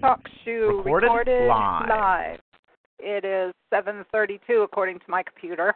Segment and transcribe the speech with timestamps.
[0.00, 0.82] Talk shoe.
[0.84, 1.88] Shoe Recorded live.
[1.88, 2.40] live.
[2.98, 5.74] It is 7:32 according to my computer,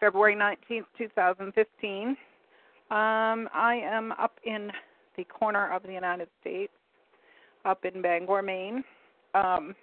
[0.00, 2.08] February 19th, 2015.
[2.08, 2.16] Um,
[2.90, 4.72] I am up in
[5.16, 6.72] the corner of the United States,
[7.64, 8.82] up in Bangor, Maine.
[9.34, 9.76] Um,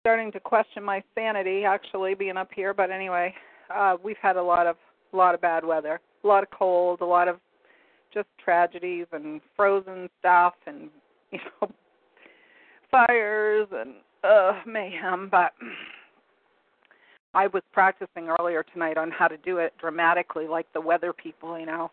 [0.00, 3.32] starting to question my sanity actually being up here, but anyway,
[3.72, 4.76] uh, we've had a lot of
[5.12, 7.38] a lot of bad weather, a lot of cold, a lot of
[8.12, 10.90] just tragedies and frozen stuff and
[11.30, 11.70] you know
[12.90, 15.52] fires and uh mayhem but
[17.34, 21.58] I was practicing earlier tonight on how to do it dramatically like the weather people,
[21.58, 21.90] you know,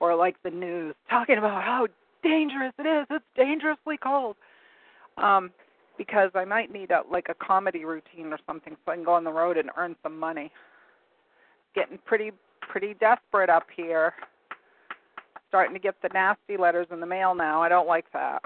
[0.00, 1.88] or like the news talking about how
[2.22, 3.06] dangerous it is.
[3.10, 4.36] It's dangerously cold.
[5.16, 5.50] Um
[5.96, 9.14] because I might need a like a comedy routine or something so I can go
[9.14, 10.52] on the road and earn some money.
[11.74, 14.14] Getting pretty pretty desperate up here.
[15.48, 17.60] Starting to get the nasty letters in the mail now.
[17.62, 18.42] I don't like that.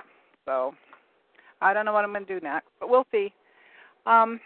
[0.47, 0.73] So
[1.63, 3.33] I don't know what I'm going to do next, but we'll see.
[4.07, 4.41] Um,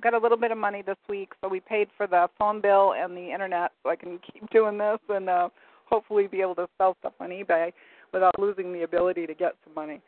[0.00, 2.94] got a little bit of money this week, so we paid for the phone bill
[2.96, 5.48] and the internet, so I can keep doing this and uh,
[5.84, 7.72] hopefully be able to sell stuff on eBay
[8.12, 10.00] without losing the ability to get some money.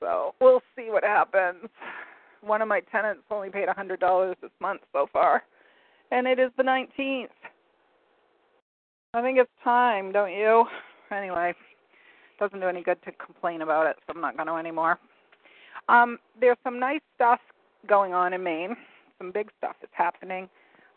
[0.00, 1.68] So we'll see what happens.
[2.40, 5.42] One of my tenants only paid a hundred dollars this month so far,
[6.10, 7.28] and it is the 19th.
[9.14, 10.64] I think it's time, don't you?
[11.10, 11.54] Anyway,
[12.38, 14.98] doesn't do any good to complain about it, so I'm not going to anymore.
[15.88, 17.40] Um, there's some nice stuff
[17.88, 18.76] going on in Maine.
[19.18, 20.48] Some big stuff is happening.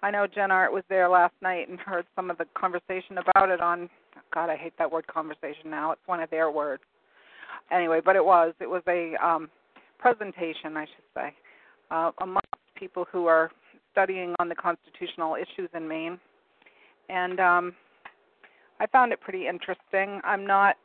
[0.04, 3.50] I know Jen Art was there last night and heard some of the conversation about
[3.50, 3.90] it on.
[4.34, 5.92] God, I hate that word conversation now.
[5.92, 6.84] It's one of their words.
[7.72, 8.54] Anyway, but it was.
[8.60, 9.50] It was a um,
[10.00, 11.34] presentation, I should say,
[11.92, 13.52] uh, amongst people who are
[13.92, 16.20] studying on the constitutional issues in Maine,
[17.10, 17.74] and um,
[18.80, 20.20] I found it pretty interesting.
[20.24, 20.76] I'm not,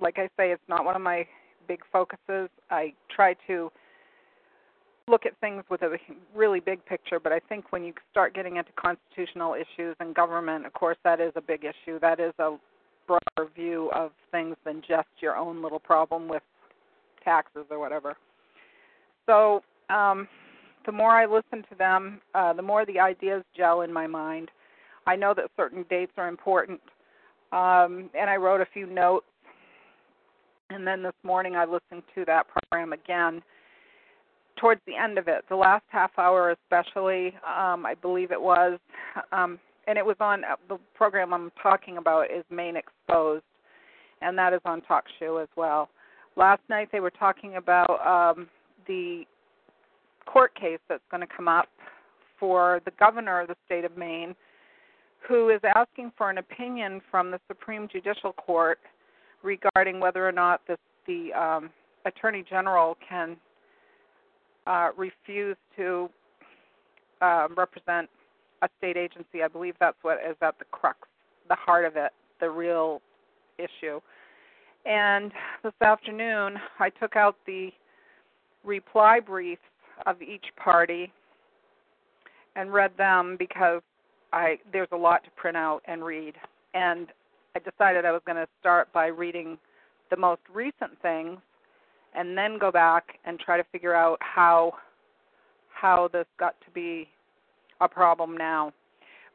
[0.00, 1.26] like I say, it's not one of my
[1.66, 2.48] big focuses.
[2.70, 3.70] I try to
[5.08, 5.96] look at things with a
[6.34, 10.66] really big picture, but I think when you start getting into constitutional issues and government,
[10.66, 11.98] of course, that is a big issue.
[12.00, 12.56] That is a
[13.06, 16.42] broader view of things than just your own little problem with
[17.24, 18.16] taxes or whatever.
[19.26, 20.28] So, um,
[20.86, 24.50] the more I listen to them, uh, the more the ideas gel in my mind.
[25.06, 26.80] I know that certain dates are important,
[27.52, 29.26] um, and I wrote a few notes.
[30.72, 33.42] And then this morning I listened to that program again.
[34.58, 38.78] Towards the end of it, the last half hour especially, um, I believe it was,
[39.32, 43.44] um, and it was on uh, the program I'm talking about is Maine Exposed,
[44.20, 45.88] and that is on Talk Show as well.
[46.36, 48.48] Last night they were talking about um,
[48.86, 49.24] the
[50.26, 51.68] court case that's going to come up
[52.38, 54.34] for the governor of the state of Maine,
[55.26, 58.78] who is asking for an opinion from the Supreme Judicial Court
[59.42, 60.76] regarding whether or not the,
[61.06, 61.70] the um,
[62.04, 63.36] Attorney General can
[64.66, 66.08] uh, refuse to
[67.20, 68.08] um, represent
[68.62, 69.42] a state agency.
[69.44, 70.98] I believe that's what is at the crux,
[71.48, 73.00] the heart of it, the real
[73.58, 74.00] issue.
[74.84, 75.32] And
[75.62, 77.70] this afternoon, I took out the
[78.64, 79.62] reply briefs
[80.06, 81.12] of each party
[82.56, 83.82] and read them because
[84.32, 86.34] I there's a lot to print out and read.
[86.74, 87.08] And
[87.54, 89.58] I decided I was going to start by reading
[90.10, 91.38] the most recent things
[92.14, 94.72] and then go back and try to figure out how
[95.68, 97.08] how this got to be
[97.80, 98.72] a problem now.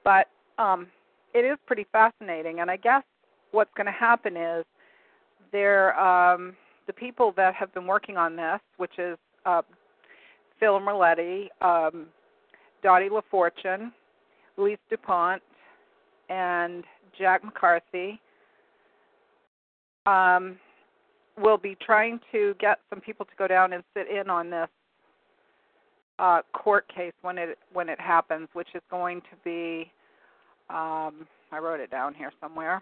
[0.03, 0.87] But um
[1.33, 3.03] it is pretty fascinating and I guess
[3.51, 4.65] what's going to happen is
[5.51, 6.55] there um
[6.87, 9.61] the people that have been working on this, which is uh
[10.59, 12.07] Phil Merletti, um
[12.83, 13.91] Dottie LaFortune,
[14.57, 15.41] Lise DuPont,
[16.29, 16.83] and
[17.17, 18.19] Jack McCarthy
[20.05, 20.57] um,
[21.41, 24.69] will be trying to get some people to go down and sit in on this
[26.19, 29.91] uh, court case when it when it happens, which is going to be
[30.69, 32.77] um, I wrote it down here somewhere.
[32.77, 32.81] I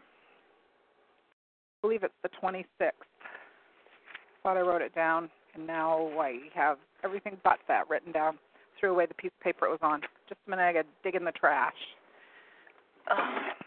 [1.82, 2.92] believe it's the 26th.
[4.42, 8.38] Thought I wrote it down, and now I have everything but that written down.
[8.80, 10.02] Threw away the piece of paper it was on.
[10.28, 11.74] Just a minute, I got to dig in the trash.
[13.12, 13.65] Ugh.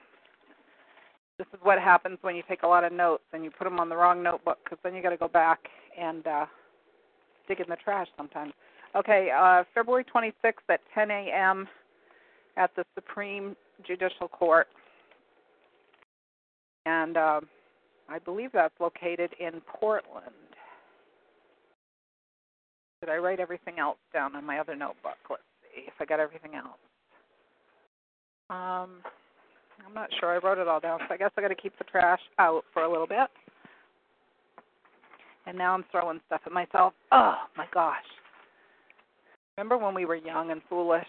[1.39, 3.79] This is what happens when you take a lot of notes and you put them
[3.79, 5.61] on the wrong notebook because then you got to go back
[5.99, 6.47] and uh,
[7.47, 8.53] dig in the trash sometimes.
[8.97, 11.69] Okay, uh, February 26th at 10 a.m.
[12.57, 13.55] at the Supreme
[13.87, 14.67] Judicial Court,
[16.87, 17.41] and uh,
[18.09, 20.35] I believe that's located in Portland.
[23.01, 25.19] Did I write everything else down on my other notebook?
[25.31, 26.79] Let's see if I got everything else.
[28.51, 29.03] Um,
[29.87, 30.35] I'm not sure.
[30.35, 32.65] I wrote it all down, so I guess I got to keep the trash out
[32.73, 33.29] for a little bit.
[35.47, 36.93] And now I'm throwing stuff at myself.
[37.11, 37.97] Oh my gosh.
[39.57, 41.07] Remember when we were young and foolish?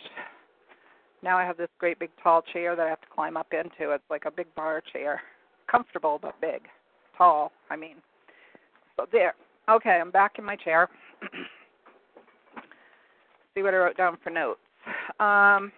[1.22, 3.92] Now I have this great big tall chair that I have to climb up into.
[3.92, 5.22] It's like a big bar chair.
[5.70, 6.62] Comfortable but big.
[7.18, 7.98] Tall, I mean.
[8.96, 9.36] So there.
[9.70, 10.90] Okay, I'm back in my chair.
[13.56, 14.60] See what I wrote down for notes.
[15.20, 15.72] Um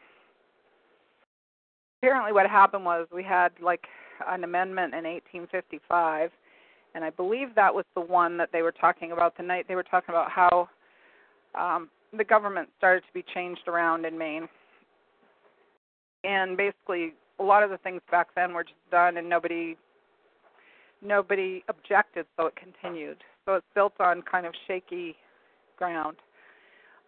[2.01, 3.85] apparently what happened was we had like
[4.27, 6.31] an amendment in 1855
[6.93, 9.75] and I believe that was the one that they were talking about the night they
[9.75, 10.69] were talking about how
[11.55, 14.47] um the government started to be changed around in Maine.
[16.23, 19.77] And basically a lot of the things back then were just done and nobody
[21.01, 23.23] nobody objected so it continued.
[23.45, 25.15] So it's built on kind of shaky
[25.77, 26.17] ground.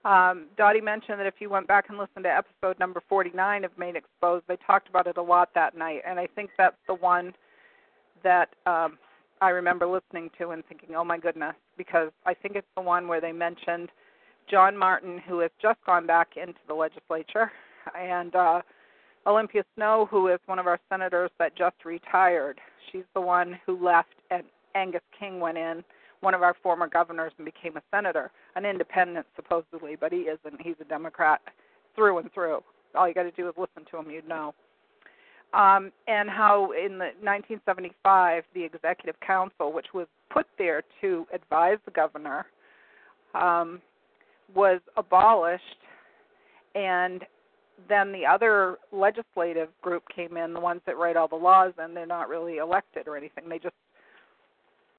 [0.05, 3.71] Um, Dottie mentioned that if you went back and listened to episode number 49 of
[3.77, 6.95] Maine Exposed, they talked about it a lot that night, and I think that's the
[6.95, 7.33] one
[8.21, 8.97] that um,
[9.41, 13.07] I remember listening to and thinking, "Oh my goodness," because I think it's the one
[13.07, 13.89] where they mentioned
[14.49, 17.51] John Martin, who has just gone back into the legislature,
[17.97, 18.61] and uh,
[19.25, 22.59] Olympia Snowe, who is one of our senators that just retired.
[22.91, 24.43] She's the one who left, and
[24.75, 25.83] Angus King went in
[26.23, 30.61] one of our former governors and became a senator, an independent supposedly, but he isn't.
[30.61, 31.41] He's a Democrat
[31.95, 32.61] through and through.
[32.95, 34.53] All you got to do is listen to him, you'd know.
[35.53, 41.77] Um, and how in the 1975 the executive council, which was put there to advise
[41.85, 42.45] the governor,
[43.35, 43.81] um,
[44.55, 45.63] was abolished,
[46.73, 47.23] and
[47.89, 51.95] then the other legislative group came in, the ones that write all the laws, and
[51.95, 53.49] they're not really elected or anything.
[53.49, 53.75] They just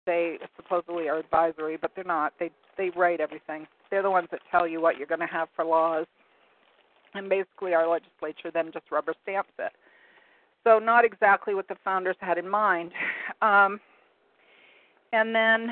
[0.07, 2.33] they supposedly are advisory, but they're not.
[2.39, 3.67] They they write everything.
[3.91, 6.07] They're the ones that tell you what you're going to have for laws,
[7.15, 9.73] and basically our legislature then just rubber stamps it.
[10.65, 12.93] So not exactly what the founders had in mind.
[13.43, 13.81] Um,
[15.13, 15.69] and then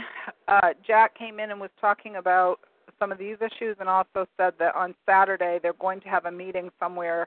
[0.48, 2.58] uh, Jack came in and was talking about
[2.98, 6.30] some of these issues, and also said that on Saturday they're going to have a
[6.30, 7.26] meeting somewhere,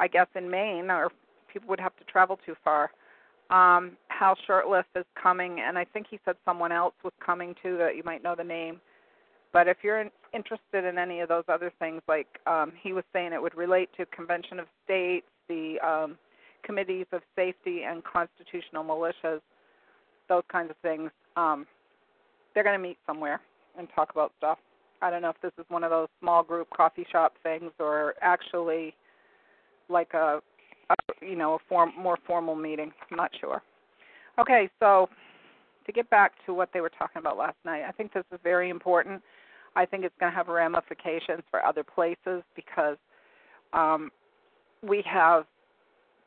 [0.00, 1.10] I guess in Maine, or
[1.50, 2.90] people would have to travel too far
[3.50, 7.76] um, Hal Shurtleff is coming, and I think he said someone else was coming too
[7.78, 8.80] that you might know the name.
[9.52, 10.04] But if you're
[10.34, 13.88] interested in any of those other things, like um, he was saying, it would relate
[13.96, 16.18] to Convention of States, the um,
[16.64, 19.40] committees of safety and constitutional militias,
[20.28, 21.10] those kinds of things.
[21.36, 21.64] Um,
[22.54, 23.40] they're going to meet somewhere
[23.78, 24.58] and talk about stuff.
[25.00, 28.14] I don't know if this is one of those small group coffee shop things or
[28.20, 28.94] actually
[29.88, 30.40] like a
[30.90, 30.94] a,
[31.24, 32.90] you know, a form more formal meeting.
[33.10, 33.62] I'm not sure.
[34.38, 35.08] Okay, so
[35.86, 38.38] to get back to what they were talking about last night, I think this is
[38.44, 39.22] very important.
[39.74, 42.96] I think it's going to have ramifications for other places because
[43.72, 44.10] um,
[44.82, 45.44] we have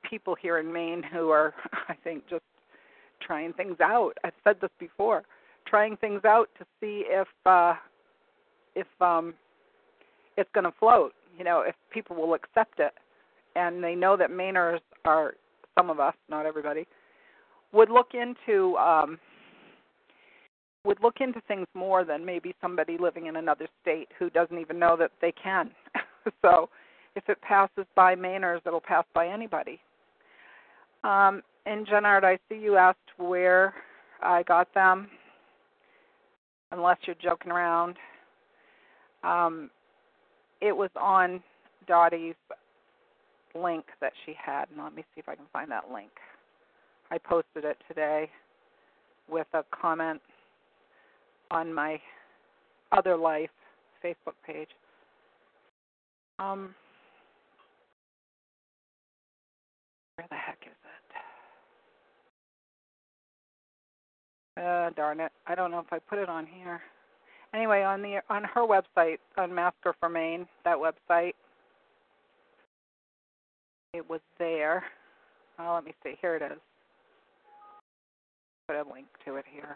[0.09, 1.53] people here in Maine who are,
[1.87, 2.43] I think, just
[3.21, 4.13] trying things out.
[4.23, 5.23] I've said this before,
[5.67, 7.75] trying things out to see if uh,
[8.75, 9.33] if um,
[10.37, 11.13] it's going to float.
[11.37, 12.93] You know, if people will accept it
[13.55, 15.35] and they know that Mainers are
[15.77, 16.85] some of us, not everybody,
[17.73, 19.19] would look into um,
[20.83, 24.79] would look into things more than maybe somebody living in another state who doesn't even
[24.79, 25.69] know that they can.
[26.41, 26.69] so,
[27.15, 29.79] if it passes by Mainers, it'll pass by anybody.
[31.03, 33.73] Um, and Jenard, I see you asked where
[34.21, 35.07] I got them.
[36.71, 37.97] Unless you're joking around,
[39.23, 39.69] um,
[40.61, 41.43] it was on
[41.85, 42.35] Dottie's
[43.53, 44.69] link that she had.
[44.69, 46.11] And let me see if I can find that link.
[47.11, 48.29] I posted it today
[49.29, 50.21] with a comment
[51.51, 51.99] on my
[52.93, 53.49] other life
[54.01, 54.69] Facebook page.
[56.39, 56.73] Um,
[60.15, 60.71] where the heck is
[64.57, 64.63] it?
[64.63, 65.33] Uh, darn it!
[65.47, 66.81] I don't know if I put it on here.
[67.53, 71.33] Anyway, on the on her website, on Unmasker for Maine, that website,
[73.93, 74.85] it was there.
[75.59, 76.15] Oh, let me see.
[76.21, 76.59] Here it is.
[78.71, 79.75] Put a link to it here.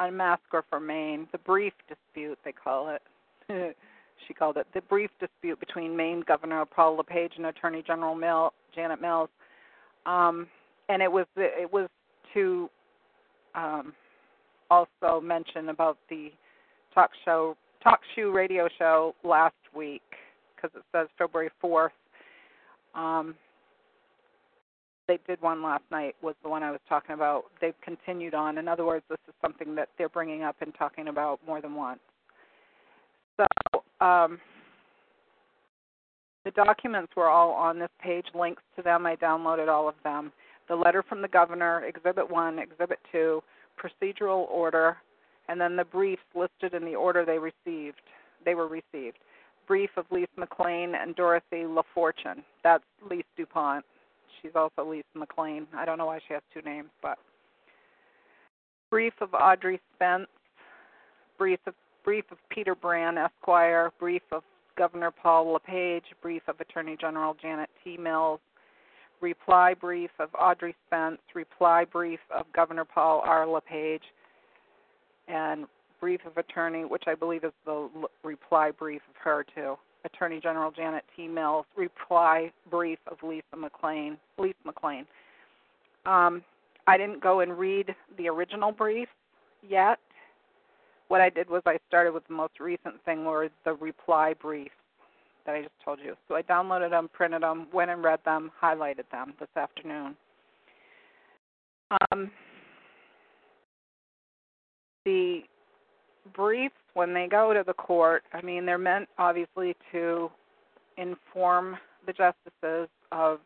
[0.00, 3.02] Unmasker for Maine, the brief dispute, they call it.
[4.28, 8.52] she called it the brief dispute between Maine Governor Paul LePage and Attorney General Mill,
[8.72, 9.30] Janet Mills.
[10.06, 10.46] Um,
[10.88, 11.88] and it was it was
[12.34, 12.70] to
[13.56, 13.92] um,
[14.70, 16.30] also mention about the
[16.94, 20.02] talk show talk show radio show last week
[20.54, 21.92] because it says February fourth.
[22.94, 23.34] Um,
[25.08, 27.44] they did one last night was the one I was talking about.
[27.60, 28.58] They've continued on.
[28.58, 31.74] In other words, this is something that they're bringing up and talking about more than
[31.74, 32.00] once.
[33.36, 33.46] So
[34.04, 34.38] um,
[36.44, 39.06] the documents were all on this page, links to them.
[39.06, 40.32] I downloaded all of them.
[40.68, 43.42] The letter from the governor, Exhibit 1, Exhibit 2,
[43.78, 44.96] procedural order,
[45.48, 48.00] and then the briefs listed in the order they received.
[48.44, 49.18] They were received.
[49.66, 52.42] Brief of Lisa McLean and Dorothy LaFortune.
[52.64, 53.84] That's Lise DuPont.
[54.42, 55.66] She's also Lisa McLean.
[55.74, 57.16] I don't know why she has two names, but
[58.90, 60.26] brief of Audrey Spence.
[61.38, 63.92] Brief of brief of Peter Brand, Esquire.
[63.98, 64.42] Brief of
[64.76, 66.04] Governor Paul LePage.
[66.20, 67.96] Brief of Attorney General Janet T.
[67.96, 68.40] Mills.
[69.20, 71.20] Reply brief of Audrey Spence.
[71.34, 73.46] Reply brief of Governor Paul R.
[73.46, 74.02] LePage.
[75.28, 75.66] And
[76.00, 77.88] brief of attorney, which I believe is the
[78.24, 79.76] reply brief of her too.
[80.04, 81.28] Attorney General Janet T.
[81.28, 84.18] Mills, reply brief of Lisa McLean.
[84.38, 85.06] Lisa McLean.
[86.06, 86.42] Um,
[86.86, 89.08] I didn't go and read the original brief
[89.68, 89.98] yet.
[91.08, 94.72] What I did was I started with the most recent thing, were the reply brief
[95.46, 96.16] that I just told you.
[96.28, 100.16] So I downloaded them, printed them, went and read them, highlighted them this afternoon.
[102.10, 102.30] Um,
[105.04, 105.42] the
[106.34, 110.30] briefs when they go to the court, I mean, they're meant obviously to
[110.96, 113.40] inform the justices of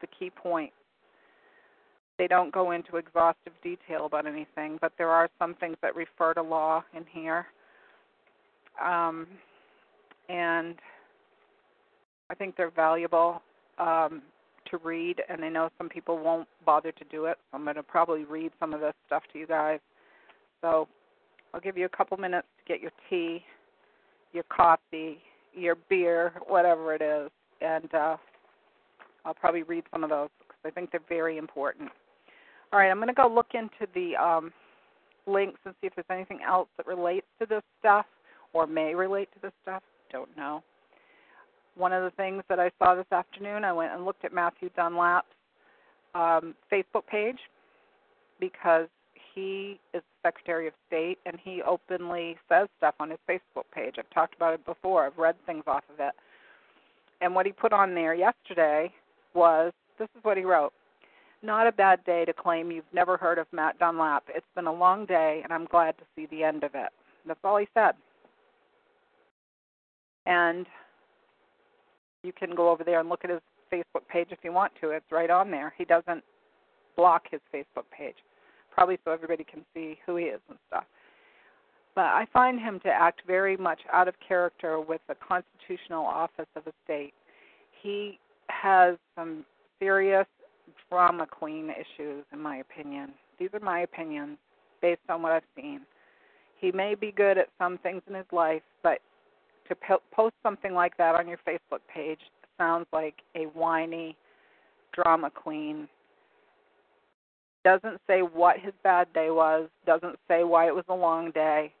[0.00, 0.74] the key points.
[2.18, 6.34] They don't go into exhaustive detail about anything, but there are some things that refer
[6.34, 7.46] to law in here.
[8.82, 9.26] Um,
[10.28, 10.76] and
[12.28, 13.42] I think they're valuable
[13.78, 14.22] um,
[14.70, 17.38] to read, and I know some people won't bother to do it.
[17.50, 19.80] So I'm going to probably read some of this stuff to you guys.
[20.60, 20.88] So
[21.52, 23.42] I'll give you a couple minutes to get your tea,
[24.32, 25.18] your coffee,
[25.54, 27.30] your beer, whatever it is,
[27.60, 28.16] and uh,
[29.24, 31.90] I'll probably read some of those because I think they're very important.
[32.72, 34.52] All right, I'm going to go look into the um,
[35.26, 38.06] links and see if there's anything else that relates to this stuff
[38.52, 39.82] or may relate to this stuff.
[40.12, 40.62] Don't know.
[41.76, 44.70] One of the things that I saw this afternoon, I went and looked at Matthew
[44.76, 45.26] Dunlap's
[46.14, 47.38] um, Facebook page
[48.38, 48.88] because
[49.34, 53.96] he is Secretary of State and he openly says stuff on his Facebook page.
[53.98, 55.06] I've talked about it before.
[55.06, 56.12] I've read things off of it.
[57.20, 58.92] And what he put on there yesterday
[59.34, 60.72] was this is what he wrote.
[61.42, 64.24] Not a bad day to claim you've never heard of Matt Dunlap.
[64.28, 66.90] It's been a long day and I'm glad to see the end of it.
[67.26, 67.92] That's all he said.
[70.26, 70.66] And
[72.22, 73.40] you can go over there and look at his
[73.72, 74.90] Facebook page if you want to.
[74.90, 75.72] It's right on there.
[75.78, 76.22] He doesn't
[76.96, 78.16] block his Facebook page
[78.80, 80.84] probably so everybody can see who he is and stuff.
[81.94, 86.46] But I find him to act very much out of character with the constitutional office
[86.56, 87.12] of a state.
[87.82, 88.18] He
[88.48, 89.44] has some
[89.78, 90.24] serious
[90.88, 93.10] drama queen issues, in my opinion.
[93.38, 94.38] These are my opinions
[94.80, 95.82] based on what I've seen.
[96.58, 99.00] He may be good at some things in his life, but
[99.68, 102.20] to po- post something like that on your Facebook page
[102.56, 104.16] sounds like a whiny
[104.94, 105.86] drama queen
[107.64, 111.72] doesn't say what his bad day was, doesn't say why it was a long day,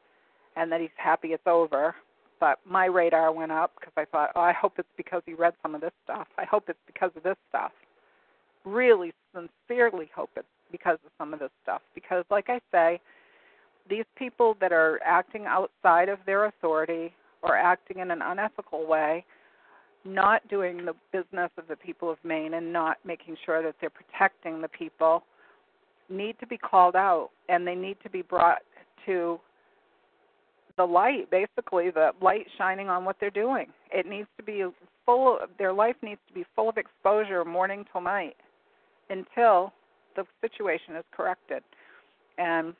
[0.56, 1.94] and that he's happy it's over.
[2.38, 5.54] But my radar went up because I thought, oh, I hope it's because he read
[5.62, 6.26] some of this stuff.
[6.38, 7.72] I hope it's because of this stuff.
[8.64, 11.82] Really sincerely hope it's because of some of this stuff.
[11.94, 13.00] Because, like I say,
[13.88, 19.24] these people that are acting outside of their authority or acting in an unethical way,
[20.04, 23.90] not doing the business of the people of Maine and not making sure that they're
[23.90, 25.24] protecting the people
[26.10, 28.62] need to be called out and they need to be brought
[29.06, 29.38] to
[30.76, 33.66] the light basically the light shining on what they're doing.
[33.92, 34.64] It needs to be
[35.04, 38.36] full of, their life needs to be full of exposure morning till night
[39.08, 39.72] until
[40.16, 41.62] the situation is corrected.
[42.38, 42.74] And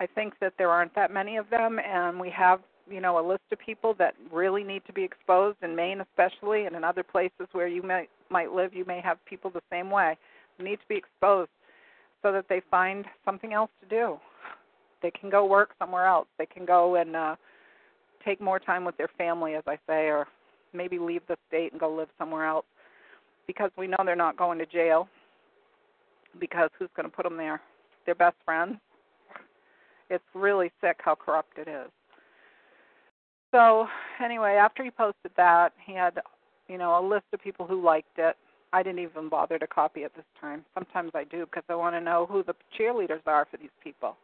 [0.00, 3.24] i think that there aren't that many of them and we have you know a
[3.26, 7.02] list of people that really need to be exposed in maine especially and in other
[7.02, 10.16] places where you might might live you may have people the same way.
[10.58, 11.50] Need to be exposed
[12.22, 14.18] so that they find something else to do.
[15.02, 16.28] They can go work somewhere else.
[16.38, 17.36] They can go and uh,
[18.24, 20.28] take more time with their family, as I say, or
[20.72, 22.66] maybe leave the state and go live somewhere else
[23.46, 25.08] because we know they're not going to jail
[26.40, 27.60] because who's going to put them there?
[28.06, 28.76] Their best friends.
[30.08, 31.90] It's really sick how corrupt it is.
[33.50, 33.86] So,
[34.22, 36.18] anyway, after he posted that, he had,
[36.68, 38.36] you know, a list of people who liked it
[38.72, 40.64] I didn't even bother to copy it this time.
[40.74, 44.16] Sometimes I do because I want to know who the cheerleaders are for these people.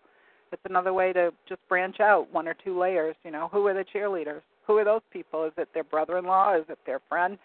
[0.53, 3.17] It's another way to just branch out one or two layers.
[3.25, 4.41] You know, who are the cheerleaders?
[4.67, 5.45] Who are those people?
[5.45, 6.57] Is it their brother-in-law?
[6.57, 7.39] Is it their friend?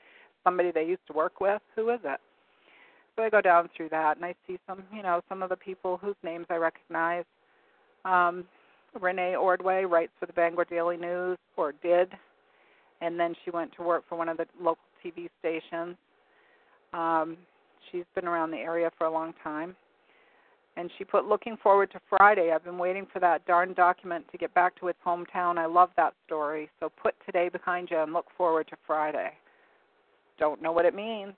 [0.43, 1.61] Somebody they used to work with?
[1.75, 2.19] Who is it?
[3.15, 5.55] So I go down through that and I see some, you know, some of the
[5.57, 7.25] people whose names I recognize.
[8.05, 8.45] Um,
[8.99, 12.09] Renee Ordway writes for the Bangor Daily News, or did,
[13.01, 15.95] and then she went to work for one of the local TV stations.
[16.93, 17.37] Um,
[17.91, 19.75] she's been around the area for a long time.
[20.75, 22.51] And she put, looking forward to Friday.
[22.51, 25.57] I've been waiting for that darn document to get back to its hometown.
[25.57, 26.69] I love that story.
[26.79, 29.31] So put today behind you and look forward to Friday.
[30.39, 31.33] Don't know what it means.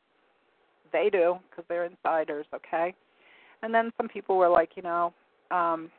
[0.94, 2.96] They do because they're insiders, okay?
[3.62, 5.14] And then some people were like, you know,
[5.52, 5.92] um,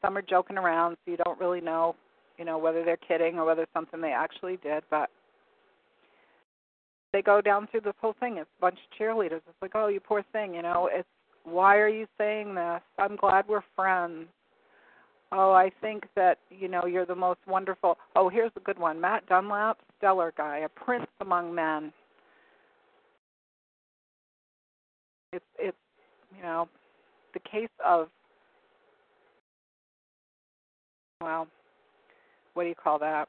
[0.00, 1.94] some are joking around, so you don't really know,
[2.38, 4.82] you know, whether they're kidding or whether it's something they actually did.
[4.90, 5.10] But
[7.14, 8.38] they go down through this whole thing.
[8.38, 9.36] It's a bunch of cheerleaders.
[9.36, 10.90] It's like, oh, you poor thing, you know.
[10.92, 11.06] It's
[11.44, 12.80] why are you saying this?
[12.98, 14.26] I'm glad we're friends.
[15.30, 17.98] Oh, I think that you know you're the most wonderful.
[18.16, 19.00] Oh, here's a good one.
[19.00, 21.92] Matt Dunlap, stellar guy, a prince among men.
[25.32, 25.76] It's it's
[26.36, 26.68] you know
[27.32, 28.08] the case of
[31.20, 31.46] well,
[32.54, 33.28] what do you call that?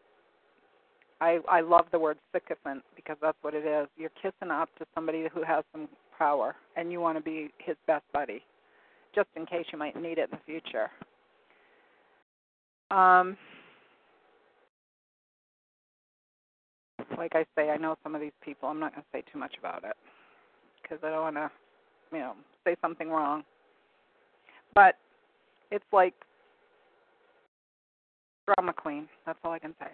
[1.22, 3.88] I I love the word sycophant because that's what it is.
[3.98, 7.76] You're kissing up to somebody who has some power, and you want to be his
[7.88, 8.44] best buddy,
[9.14, 10.90] just in case you might need it in the future.
[12.92, 13.38] Um,
[17.18, 18.70] like I say, I know some of these people.
[18.70, 19.96] I'm not going to say too much about it
[20.82, 21.52] because I don't want to,
[22.12, 22.34] you know,
[22.66, 23.44] say something wrong.
[24.74, 24.96] But
[25.72, 26.14] it's like
[28.46, 29.08] drama queen.
[29.26, 29.88] That's all I can say.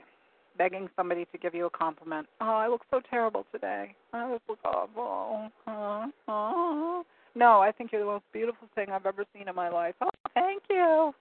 [0.58, 2.27] Begging somebody to give you a compliment.
[2.39, 3.96] Oh, I look so terrible today.
[4.13, 5.50] I look awful.
[5.67, 7.03] Uh.
[7.34, 9.96] No, I think you're the most beautiful thing I've ever seen in my life.
[10.01, 11.13] Oh, thank you.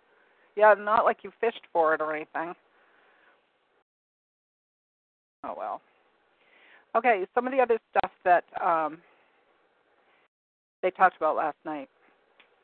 [0.57, 2.55] Yeah, not like you fished for it or anything.
[5.45, 5.81] Oh well.
[6.97, 8.99] Okay, some of the other stuff that um,
[10.83, 11.89] they talked about last night.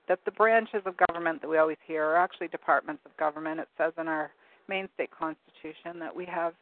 [0.09, 3.61] That the branches of government that we always hear are actually departments of government.
[3.61, 4.31] It says in our
[4.69, 6.55] Maine state constitution that we have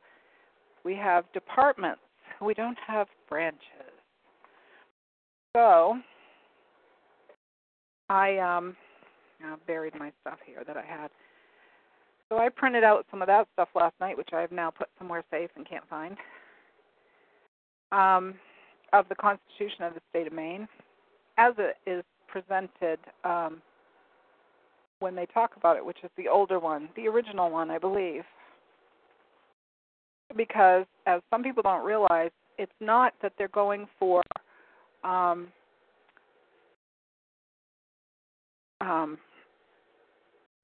[0.84, 2.00] we have departments.
[2.42, 3.94] We don't have branches.
[5.56, 5.98] So
[8.08, 8.76] I um
[9.42, 11.10] I buried my stuff here that I had.
[12.28, 14.88] So I printed out some of that stuff last night, which I have now put
[14.98, 16.16] somewhere safe and can't find.
[17.92, 18.34] Um,
[18.92, 20.66] of the Constitution of the State of Maine,
[21.38, 23.60] as it is presented um,
[25.04, 28.22] when they talk about it, which is the older one, the original one, I believe.
[30.34, 34.22] Because, as some people don't realize, it's not that they're going for
[35.04, 35.48] um,
[38.80, 39.18] um,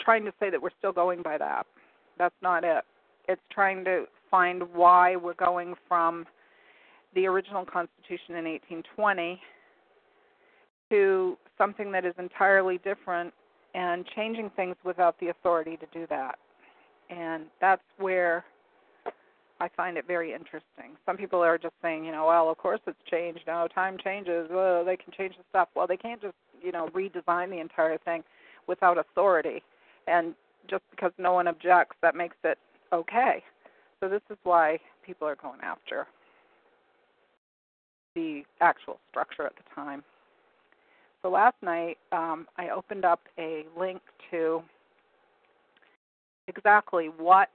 [0.00, 1.66] trying to say that we're still going by that.
[2.16, 2.82] That's not it.
[3.28, 6.24] It's trying to find why we're going from
[7.14, 9.38] the original Constitution in 1820
[10.88, 13.34] to something that is entirely different
[13.74, 16.38] and changing things without the authority to do that.
[17.08, 18.44] And that's where
[19.60, 20.96] I find it very interesting.
[21.04, 23.40] Some people are just saying, you know, well, of course it's changed.
[23.46, 24.48] No, time changes.
[24.48, 25.68] They can change the stuff.
[25.74, 28.22] Well, they can't just, you know, redesign the entire thing
[28.66, 29.62] without authority.
[30.06, 30.34] And
[30.68, 32.58] just because no one objects, that makes it
[32.92, 33.42] okay.
[34.00, 36.06] So this is why people are going after
[38.14, 40.02] the actual structure at the time.
[41.22, 44.62] So last night um, I opened up a link to
[46.48, 47.50] exactly what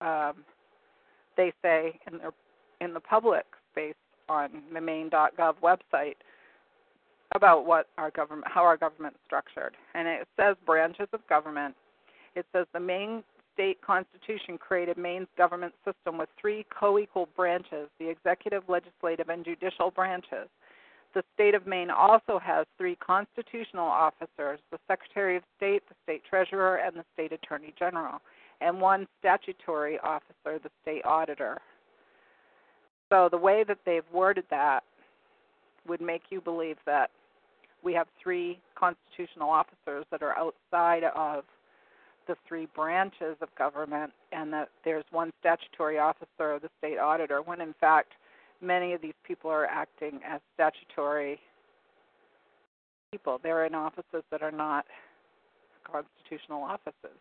[0.00, 0.44] um,
[1.36, 2.32] they say in their
[2.80, 3.94] in the public space
[4.28, 6.16] on the Maine.gov website
[7.34, 9.74] about what our government how our government is structured.
[9.94, 11.74] And it says branches of government.
[12.34, 13.22] It says the Maine
[13.54, 19.44] state constitution created Maine's government system with three co equal branches the executive, legislative, and
[19.44, 20.48] judicial branches.
[21.14, 26.22] The state of Maine also has three constitutional officers the Secretary of State, the State
[26.28, 28.20] Treasurer, and the State Attorney General,
[28.60, 31.60] and one statutory officer, the State Auditor.
[33.10, 34.84] So the way that they've worded that
[35.86, 37.10] would make you believe that
[37.82, 41.44] we have three constitutional officers that are outside of
[42.26, 47.60] the three branches of government and that there's one statutory officer, the state auditor, when
[47.60, 48.12] in fact
[48.62, 51.38] many of these people are acting as statutory
[53.10, 53.40] people.
[53.42, 54.86] They're in offices that are not
[55.84, 57.18] constitutional offices.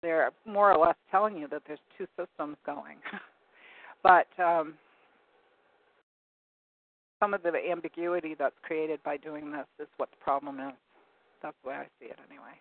[0.00, 2.96] They're more or less telling you that there's two systems going.
[4.02, 4.74] but um,
[7.20, 10.74] some of the ambiguity that's created by doing this is what the problem is.
[11.42, 12.54] That's the way I see it anyway.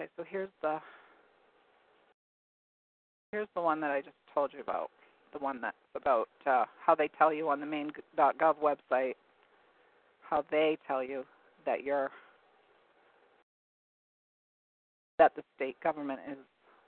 [0.00, 0.78] Okay, so here's the
[3.32, 4.90] here's the one that I just told you about.
[5.32, 9.14] The one that's about uh, how they tell you on the Maine.gov website
[10.28, 11.24] how they tell you
[11.64, 12.10] that you're
[15.18, 16.36] that the state government is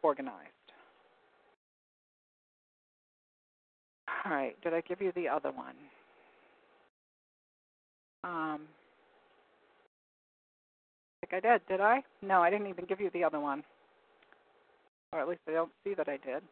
[0.02, 0.36] organized.
[4.24, 5.74] All right, did I give you the other one?
[8.24, 8.60] Um,
[11.22, 12.02] I think I did, did I?
[12.20, 13.62] No, I didn't even give you the other one.
[15.12, 16.42] Or at least I don't see that I did.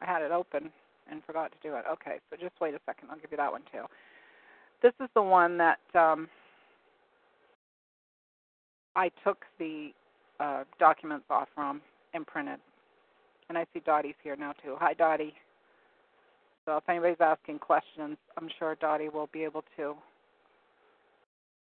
[0.00, 0.70] I had it open
[1.10, 1.84] and forgot to do it.
[1.90, 3.08] Okay, so just wait a second.
[3.10, 3.84] I'll give you that one too.
[4.82, 6.28] This is the one that um,
[8.96, 9.90] I took the
[10.38, 11.80] uh, documents off from
[12.14, 12.60] and printed.
[13.48, 14.76] And I see Dottie's here now too.
[14.78, 15.34] Hi, Dottie.
[16.64, 19.94] So if anybody's asking questions, I'm sure Dottie will be able to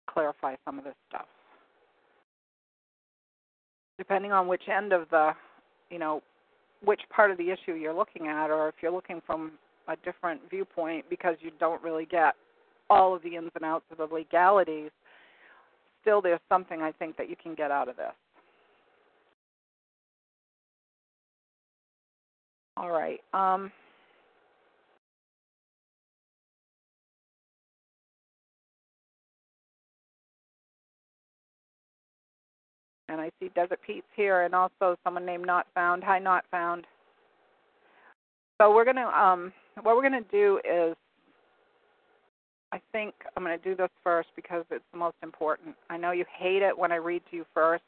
[0.09, 1.27] clarify some of this stuff.
[3.99, 5.33] Depending on which end of the,
[5.91, 6.23] you know,
[6.85, 9.53] which part of the issue you're looking at, or if you're looking from
[9.89, 12.35] a different viewpoint because you don't really get
[12.89, 14.91] all of the ins and outs of the legalities,
[16.01, 18.13] still there's something I think that you can get out of this.
[22.77, 23.21] All right.
[23.35, 23.71] Um,
[33.11, 36.05] and I see Desert Pete's here, and also someone named Not Found.
[36.05, 36.87] Hi, Not Found.
[38.59, 40.97] So we're gonna um, what we're gonna do is,
[42.73, 45.75] I think I'm gonna do this first because it's the most important.
[45.89, 47.83] I know you hate it when I read to you first,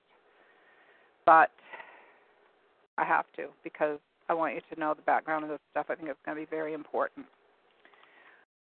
[1.24, 1.50] but
[2.98, 5.86] I have to because I want you to know the background of this stuff.
[5.88, 7.26] I think it's going to be very important.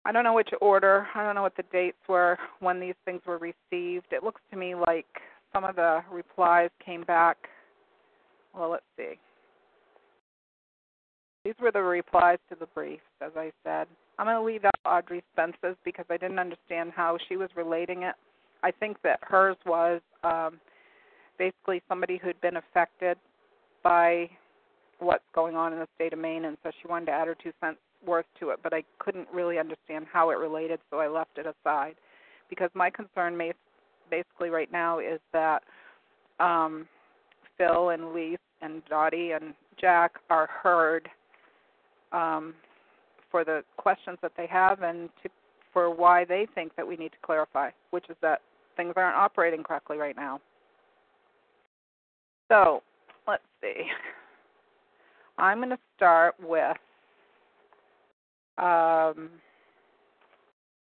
[0.05, 1.07] I don't know which order.
[1.13, 4.07] I don't know what the dates were when these things were received.
[4.11, 5.05] It looks to me like
[5.53, 7.37] some of the replies came back.
[8.55, 9.13] Well, let's see.
[11.45, 13.87] These were the replies to the briefs, as I said.
[14.17, 18.03] I'm going to leave out Audrey Spence's because I didn't understand how she was relating
[18.03, 18.15] it.
[18.63, 20.59] I think that hers was um,
[21.37, 23.17] basically somebody who'd been affected
[23.81, 24.29] by
[24.99, 27.37] what's going on in the state of Maine, and so she wanted to add her
[27.41, 31.07] two cents worth to it, but I couldn't really understand how it related, so I
[31.07, 31.95] left it aside.
[32.49, 33.53] Because my concern may
[34.09, 35.63] basically right now is that
[36.39, 36.87] um,
[37.57, 41.09] Phil and Lise and Dottie and Jack are heard
[42.11, 42.53] um,
[43.29, 45.29] for the questions that they have and to,
[45.71, 48.41] for why they think that we need to clarify, which is that
[48.75, 50.39] things aren't operating correctly right now.
[52.47, 52.81] So,
[53.27, 53.83] let's see.
[55.37, 56.77] I'm going to start with
[58.57, 59.29] um,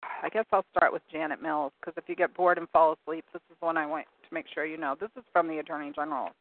[0.03, 3.25] I guess I'll start with Janet Mills because if you get bored and fall asleep,
[3.33, 4.97] this is one I want to make sure you know.
[4.99, 6.33] This is from the Attorney General's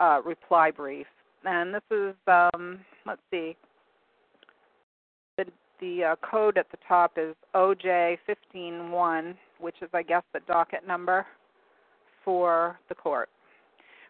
[0.00, 1.06] uh, reply brief,
[1.44, 3.56] and this is um, let's see.
[5.36, 5.46] The
[5.80, 10.40] the uh, code at the top is OJ fifteen one, which is I guess the
[10.46, 11.26] docket number
[12.24, 13.28] for the court.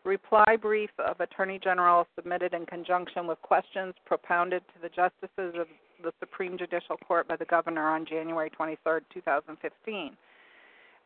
[0.07, 5.67] Reply brief of Attorney General submitted in conjunction with questions propounded to the justices of
[6.01, 10.17] the Supreme Judicial Court by the governor on January 23, 2015.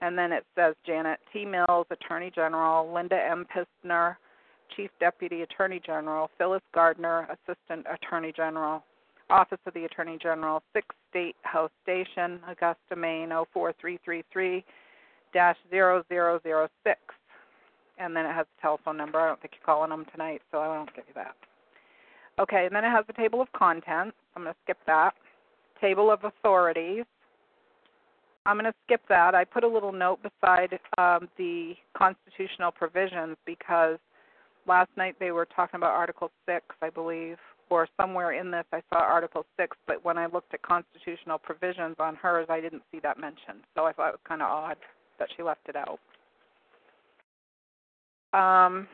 [0.03, 1.47] And then it says Janet T.
[1.47, 3.47] Mills, Attorney General, Linda M.
[3.57, 4.17] Pistner,
[4.77, 8.85] Chief Deputy Attorney General, Phyllis Gardiner, Assistant Attorney General,
[9.31, 14.63] Office of the Attorney General, 6 State House Station, Augusta, Maine 04333
[15.33, 17.01] 0006.
[18.01, 19.21] And then it has a telephone number.
[19.21, 21.37] I don't think you're calling them tonight, so I won't give you that.
[22.41, 24.17] Okay, and then it has a table of contents.
[24.35, 25.13] I'm going to skip that.
[25.81, 27.05] Table of authorities.
[28.47, 29.35] I'm going to skip that.
[29.35, 33.99] I put a little note beside um, the constitutional provisions because
[34.67, 37.37] last night they were talking about Article 6, I believe,
[37.69, 41.97] or somewhere in this I saw Article 6, but when I looked at constitutional provisions
[41.99, 43.61] on hers, I didn't see that mentioned.
[43.77, 44.77] So I thought it was kind of odd
[45.19, 46.01] that she left it out.
[48.33, 48.87] Um,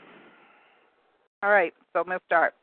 [1.42, 2.55] all right, so I'm going to start.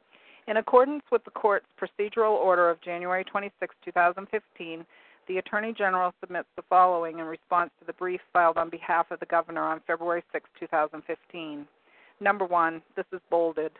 [0.48, 4.86] In accordance with the court's procedural order of January 26, 2015,
[5.28, 9.20] the Attorney General submits the following in response to the brief filed on behalf of
[9.20, 11.66] the Governor on February 6, 2015.
[12.20, 13.72] Number one, this is bolded.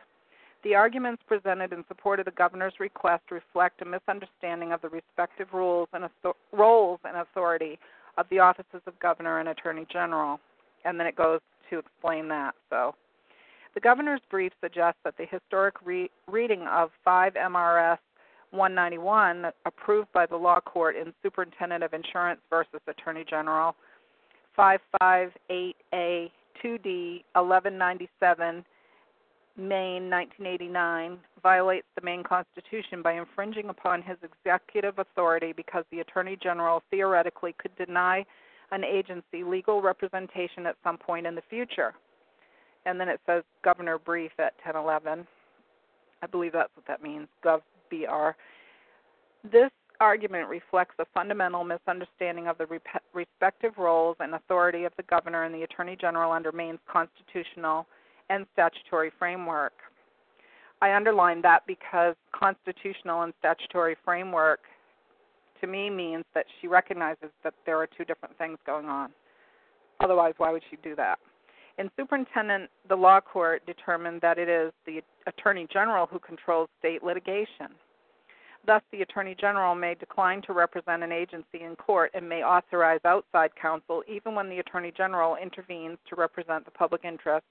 [0.62, 5.48] The arguments presented in support of the Governor's request reflect a misunderstanding of the respective
[5.52, 6.08] rules and
[6.52, 7.78] roles and authority
[8.16, 10.40] of the offices of Governor and Attorney General.
[10.86, 12.54] And then it goes to explain that.
[12.70, 12.94] So
[13.74, 17.98] the governor's brief suggests that the historic re- reading of 5 MRS
[18.54, 23.74] 191, approved by the law court in Superintendent of Insurance versus Attorney General.
[24.56, 26.30] 558A
[26.62, 28.64] 2D 1197
[29.56, 36.36] Maine 1989 violates the Maine Constitution by infringing upon his executive authority because the Attorney
[36.42, 38.24] General theoretically could deny
[38.74, 41.94] an agency legal representation at some point in the future.
[42.86, 45.26] And then it says Governor Brief at 1011.
[46.22, 48.36] I believe that's what that means, Gov BR.
[49.48, 55.04] This argument reflects a fundamental misunderstanding of the rep- respective roles and authority of the
[55.04, 57.86] governor and the attorney general under Maine's constitutional
[58.28, 59.72] and statutory framework.
[60.82, 64.60] I underline that because constitutional and statutory framework
[65.64, 69.10] to me means that she recognizes that there are two different things going on.
[70.00, 71.18] Otherwise, why would she do that?
[71.78, 77.02] In superintendent, the law court determined that it is the attorney general who controls state
[77.02, 77.68] litigation.
[78.66, 83.00] Thus, the Attorney General may decline to represent an agency in court and may authorize
[83.04, 87.44] outside counsel even when the Attorney General intervenes to represent the public interest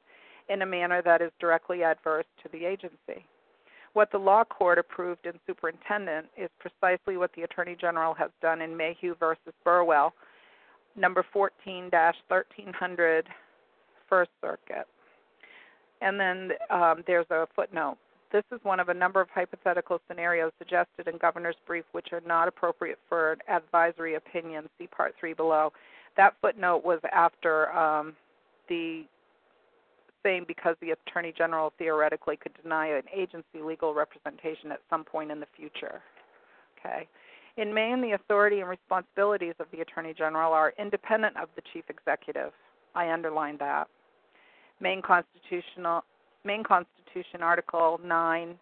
[0.49, 3.23] in a manner that is directly adverse to the agency.
[3.93, 8.61] What the law court approved in superintendent is precisely what the Attorney General has done
[8.61, 10.13] in Mayhew versus Burwell,
[10.95, 13.29] number 14 1300
[14.09, 14.87] First Circuit.
[16.01, 17.97] And then um, there's a footnote.
[18.31, 22.21] This is one of a number of hypothetical scenarios suggested in Governor's brief which are
[22.25, 24.67] not appropriate for an advisory opinion.
[24.79, 25.71] See Part 3 below.
[26.17, 28.13] That footnote was after um,
[28.69, 29.05] the
[30.47, 35.39] because the Attorney General theoretically could deny an agency legal representation at some point in
[35.39, 36.01] the future.
[36.79, 37.07] Okay.
[37.57, 41.83] In Maine, the authority and responsibilities of the Attorney General are independent of the Chief
[41.89, 42.51] Executive.
[42.95, 43.87] I underlined that.
[44.79, 46.03] Maine Constitutional
[46.45, 48.55] Maine Constitution, Article 9,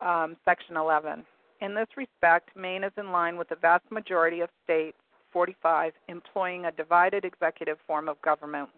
[0.00, 1.24] um, Section 11.
[1.60, 4.96] In this respect, Maine is in line with the vast majority of states,
[5.32, 8.70] 45, employing a divided executive form of government,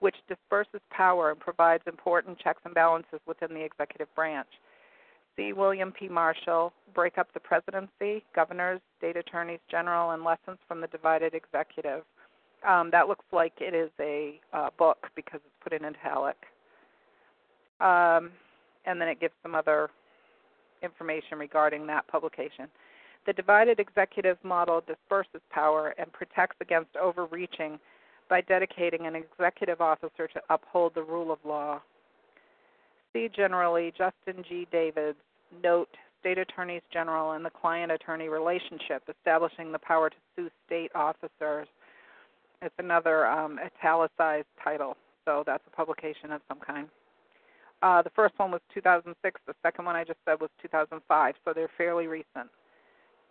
[0.00, 4.48] which disperses power and provides important checks and balances within the executive branch.
[5.36, 6.08] See William P.
[6.08, 12.02] Marshall, Break Up the Presidency, Governors, State Attorneys General, and Lessons from the Divided Executive.
[12.66, 16.36] Um, that looks like it is a uh, book because it's put in italic.
[17.80, 18.32] Um,
[18.84, 19.90] and then it gives some other
[20.82, 22.66] information regarding that publication.
[23.26, 27.78] The divided executive model disperses power and protects against overreaching
[28.28, 31.80] by dedicating an executive officer to uphold the rule of law.
[33.12, 34.66] See generally Justin G.
[34.70, 35.18] Davids,
[35.62, 35.88] note
[36.20, 41.68] state attorneys general and the client attorney relationship, establishing the power to sue state officers.
[42.60, 46.88] It's another um, italicized title, so that's a publication of some kind.
[47.82, 49.40] Uh, the first one was 2006.
[49.46, 51.34] The second one I just said was 2005.
[51.44, 52.50] So they're fairly recent.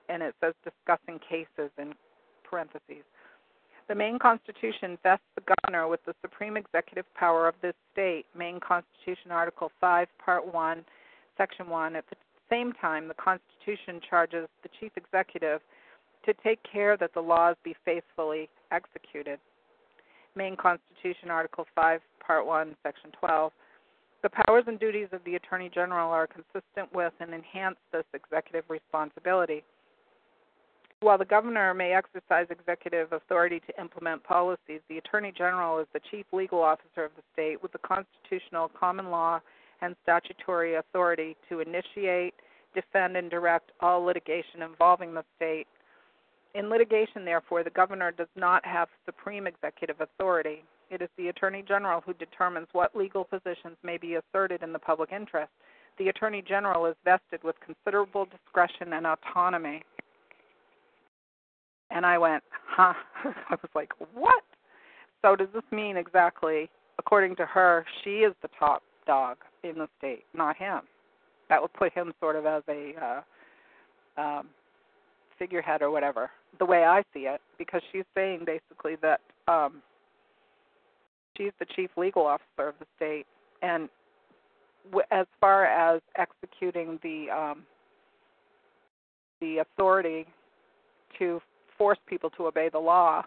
[0.10, 1.94] And it says discussing cases in
[2.50, 3.04] parentheses.
[3.88, 8.26] The Maine Constitution vests the governor with the supreme executive power of this state.
[8.38, 10.86] Maine Constitution, Article 5, Part 1,
[11.38, 11.96] Section 1.
[11.96, 12.18] At the
[12.50, 15.62] same time, the Constitution charges the chief executive
[16.26, 19.40] to take care that the laws be faithfully executed.
[20.36, 23.54] Maine Constitution, Article 5, Part 1, Section 12.
[24.22, 28.66] The powers and duties of the Attorney General are consistent with and enhance this executive
[28.70, 29.64] responsibility.
[31.02, 36.02] While the governor may exercise executive authority to implement policies, the Attorney General is the
[36.10, 39.40] chief legal officer of the state with the constitutional, common law,
[39.82, 42.34] and statutory authority to initiate,
[42.74, 45.68] defend, and direct all litigation involving the state.
[46.56, 50.64] In litigation, therefore, the governor does not have supreme executive authority.
[50.90, 54.80] It is the Attorney General who determines what legal positions may be asserted in the
[54.80, 55.52] public interest.
[56.00, 59.84] The Attorney General is vested with considerable discretion and autonomy.
[61.92, 62.94] And I went, huh?
[63.24, 64.44] I was like, what?
[65.22, 66.70] So does this mean exactly,
[67.00, 70.82] according to her, she is the top dog in the state, not him?
[71.50, 73.24] That would put him sort of as a
[74.18, 74.48] uh, um,
[75.40, 79.82] figurehead or whatever, the way I see it, because she's saying basically that um,
[81.38, 83.26] she's the chief legal officer of the state,
[83.62, 83.90] and
[84.86, 87.64] w- as far as executing the um,
[89.40, 90.26] the authority
[91.20, 91.40] to
[91.78, 93.24] force people to obey the law,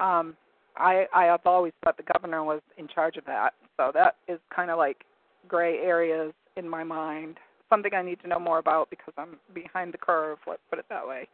[0.00, 0.36] um,
[0.76, 3.54] I I have always thought the governor was in charge of that.
[3.76, 5.04] So that is kind of like
[5.48, 7.38] gray areas in my mind.
[7.68, 10.38] Something I need to know more about because I'm behind the curve.
[10.46, 11.28] Let's put it that way.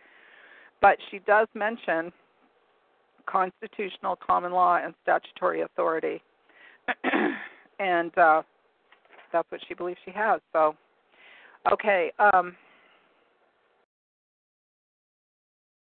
[0.82, 2.12] But she does mention
[3.26, 6.22] constitutional, common law, and statutory authority.
[7.80, 8.42] and uh,
[9.32, 10.40] that's what she believes she has.
[10.52, 10.76] So,
[11.72, 12.12] okay.
[12.18, 12.54] Um,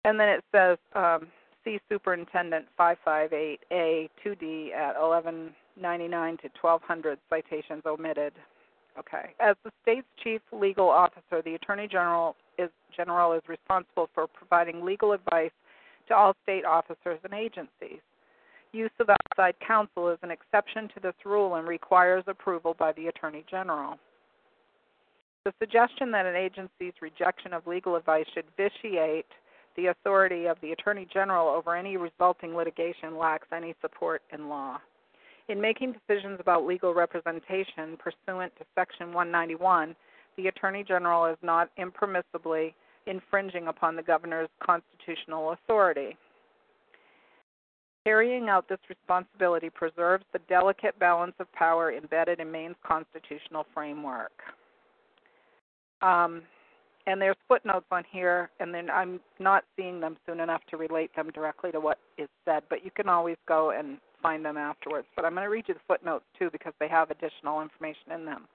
[0.09, 1.29] and then it says um,
[1.65, 8.33] see Superintendent 558A 2D at 1199 to 1200 citations omitted.
[8.99, 9.35] Okay.
[9.39, 14.85] As the state's chief legal officer, the Attorney General is general is responsible for providing
[14.85, 15.53] legal advice
[16.09, 18.01] to all state officers and agencies.
[18.73, 23.09] Use of outside counsel is an exception to this rule and requires approval by the
[23.09, 23.99] Attorney General.
[25.45, 29.27] The suggestion that an agency's rejection of legal advice should vitiate
[29.79, 34.79] the authority of the Attorney General over any resulting litigation lacks any support in law.
[35.49, 39.95] In making decisions about legal representation pursuant to Section 191,
[40.37, 42.75] the Attorney General is not impermissibly
[43.07, 46.17] infringing upon the Governor's constitutional authority.
[48.05, 54.33] Carrying out this responsibility preserves the delicate balance of power embedded in Maine's constitutional framework.
[56.03, 56.43] Um,
[57.09, 61.11] and there's footnotes on here, and then I'm not seeing them soon enough to relate
[61.17, 65.07] them directly to what is said, but you can always go and find them afterwards.
[65.17, 68.27] But I'm going to read you the footnotes too because they have additional information in
[68.27, 68.47] them.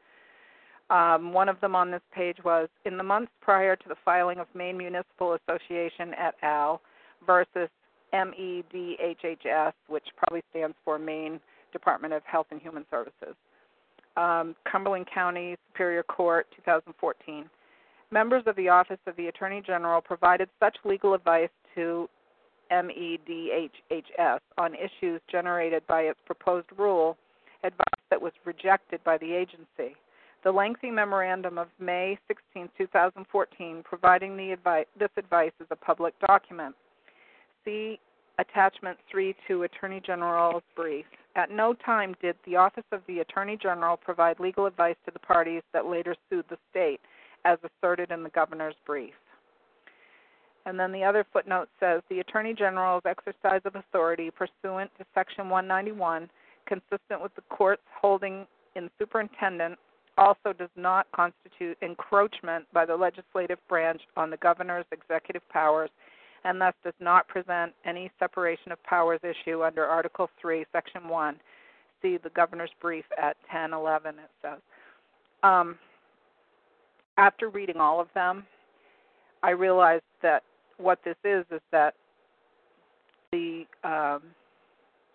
[0.91, 4.37] Um, one of them on this page was In the months prior to the filing
[4.37, 6.79] of Maine Municipal Association et al.
[7.25, 7.69] versus
[8.13, 11.39] MEDHHS, which probably stands for Maine
[11.71, 13.35] Department of Health and Human Services,
[14.15, 17.49] um, Cumberland County Superior Court, 2014.
[18.13, 22.07] Members of the Office of the Attorney General provided such legal advice to
[22.71, 27.17] MEDHHS on issues generated by its proposed rule,
[27.63, 29.95] advice that was rejected by the agency.
[30.43, 36.75] The lengthy memorandum of May 16, 2014, providing advice, this advice is a public document.
[37.65, 37.99] See
[38.37, 41.05] Attachment 3 to Attorney General's brief.
[41.35, 45.19] At no time did the Office of the Attorney General provide legal advice to the
[45.19, 47.01] parties that later sued the state
[47.45, 49.13] as asserted in the governor's brief.
[50.65, 55.49] And then the other footnote says the Attorney General's exercise of authority pursuant to Section
[55.49, 56.29] 191,
[56.65, 59.77] consistent with the court's holding in superintendent,
[60.17, 65.89] also does not constitute encroachment by the legislative branch on the governor's executive powers
[66.43, 71.35] and thus does not present any separation of powers issue under Article 3, Section 1.
[72.01, 74.59] See the governor's brief at 1011, it says.
[75.41, 75.77] Um,
[77.17, 78.45] after reading all of them,
[79.41, 80.43] I realized that
[80.77, 81.93] what this is is that
[83.31, 84.21] the um,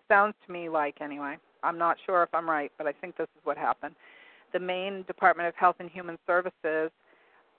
[0.07, 1.37] sounds to me like anyway.
[1.63, 3.95] I'm not sure if I'm right, but I think this is what happened.
[4.53, 6.89] The Maine Department of Health and Human Services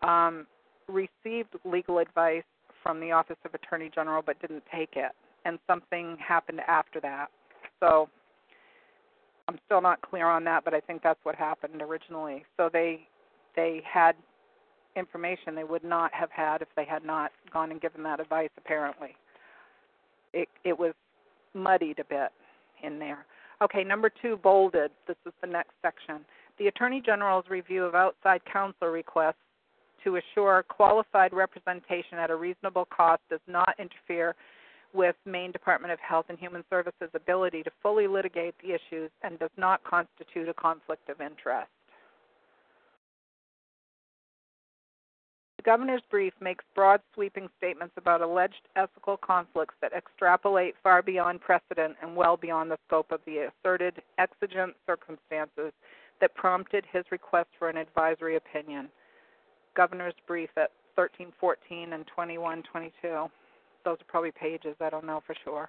[0.03, 0.47] um,
[0.89, 2.43] received legal advice
[2.83, 5.13] from the Office of Attorney General, but didn't take it,
[5.45, 7.27] and something happened after that.
[7.79, 8.09] So
[9.49, 12.45] I'm still not clear on that, but I think that's what happened originally.
[12.57, 13.07] So they
[13.57, 14.15] they had
[14.97, 18.51] information they would not have had if they had not gone and given that advice
[18.57, 19.17] apparently.
[20.33, 20.93] It it was
[21.55, 22.31] muddied a bit
[22.83, 23.25] in there.
[23.63, 24.91] Okay number 2 bolded.
[25.07, 26.25] This is the next section.
[26.59, 29.37] The attorney general's review of outside counsel requests
[30.05, 34.35] to assure qualified representation at a reasonable cost does not interfere
[34.93, 39.39] with Maine Department of Health and Human Services' ability to fully litigate the issues and
[39.39, 41.71] does not constitute a conflict of interest.
[45.61, 51.43] The governor's brief makes broad sweeping statements about alleged ethical conflicts that extrapolate far beyond
[51.43, 55.75] precedent and well beyond the scope of the asserted exigent circumstances
[56.23, 58.89] that prompted his request for an advisory opinion.
[59.77, 63.31] Governor's brief at 1314 and 2122.
[63.85, 65.69] Those are probably pages, I don't know for sure.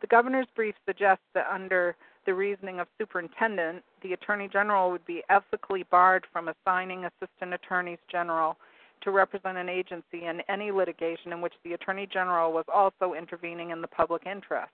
[0.00, 1.94] The governor's brief suggests that under
[2.26, 8.00] the reasoning of superintendent, the attorney general would be ethically barred from assigning assistant attorneys
[8.10, 8.56] general
[9.02, 13.70] to represent an agency in any litigation in which the Attorney General was also intervening
[13.70, 14.72] in the public interest.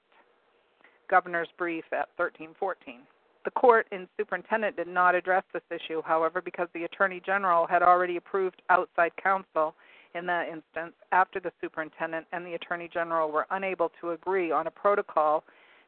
[1.09, 3.01] Governor's brief at 1314.
[3.45, 7.83] The court in superintendent did not address this issue, however, because the Attorney General had
[7.83, 9.75] already approved outside counsel
[10.15, 14.67] in that instance after the superintendent and the Attorney General were unable to agree on
[14.67, 15.45] a protocol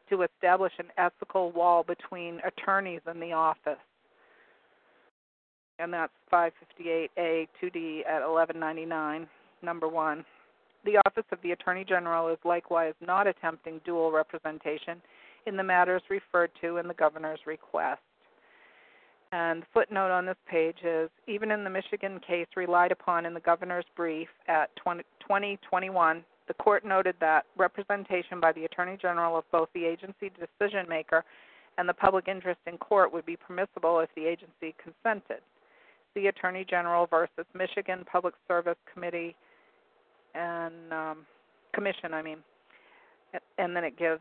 [0.08, 3.78] to establish an ethical wall between attorneys in the office
[5.80, 9.26] and that's 558A 2D at 1199,
[9.62, 10.24] number one.
[10.84, 15.00] The Office of the Attorney General is likewise not attempting dual representation
[15.46, 18.00] in the matters referred to in the governor's request.
[19.32, 23.34] And the footnote on this page is even in the Michigan case relied upon in
[23.34, 29.38] the governor's brief at 20, 2021, the court noted that representation by the Attorney General
[29.38, 31.24] of both the agency decision maker
[31.78, 35.40] and the public interest in court would be permissible if the agency consented
[36.14, 39.34] the Attorney General versus Michigan Public Service Committee,
[40.34, 41.18] and um,
[41.74, 42.38] commission, I mean,
[43.58, 44.20] and then it gives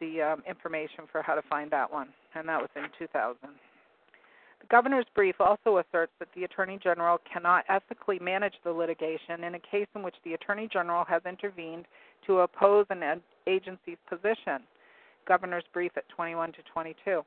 [0.00, 3.36] the um, information for how to find that one, and that was in 2000.
[3.42, 9.54] The governor's brief also asserts that the Attorney General cannot ethically manage the litigation in
[9.54, 11.84] a case in which the Attorney General has intervened
[12.26, 13.02] to oppose an
[13.46, 14.64] agency's position.
[15.28, 17.22] Governor's brief at 21 to 22.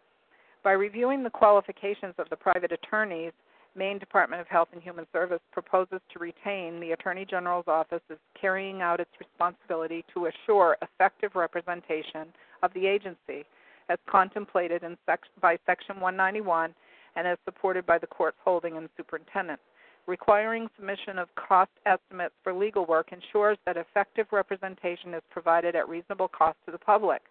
[0.63, 3.33] By reviewing the qualifications of the private attorneys,
[3.77, 8.17] Maine Department of Health and Human Service proposes to retain the Attorney General's office as
[8.39, 12.27] carrying out its responsibility to assure effective representation
[12.63, 13.45] of the agency
[13.89, 16.73] as contemplated sec- by Section 191
[17.15, 19.59] and as supported by the court's holding in superintendent.
[20.07, 25.87] Requiring submission of cost estimates for legal work ensures that effective representation is provided at
[25.89, 27.21] reasonable cost to the public.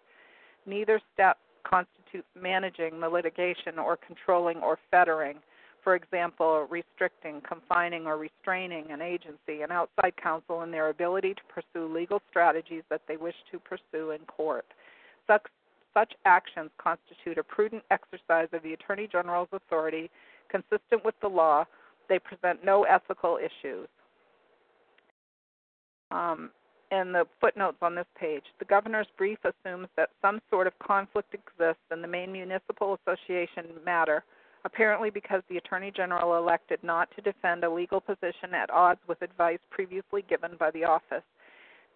[0.65, 5.39] Neither step constitutes managing the litigation or controlling or fettering
[5.87, 11.41] for example, restricting, confining, or restraining an agency and outside counsel in their ability to
[11.47, 14.65] pursue legal strategies that they wish to pursue in court.
[15.27, 15.43] Such,
[15.93, 20.11] such actions constitute a prudent exercise of the Attorney General's authority
[20.49, 21.63] consistent with the law.
[22.09, 23.87] They present no ethical issues.
[26.11, 26.51] Um,
[26.91, 28.43] and the footnotes on this page.
[28.59, 33.67] The governor's brief assumes that some sort of conflict exists in the Maine Municipal Association
[33.85, 34.25] matter
[34.65, 39.21] apparently because the Attorney General elected not to defend a legal position at odds with
[39.21, 41.23] advice previously given by the office.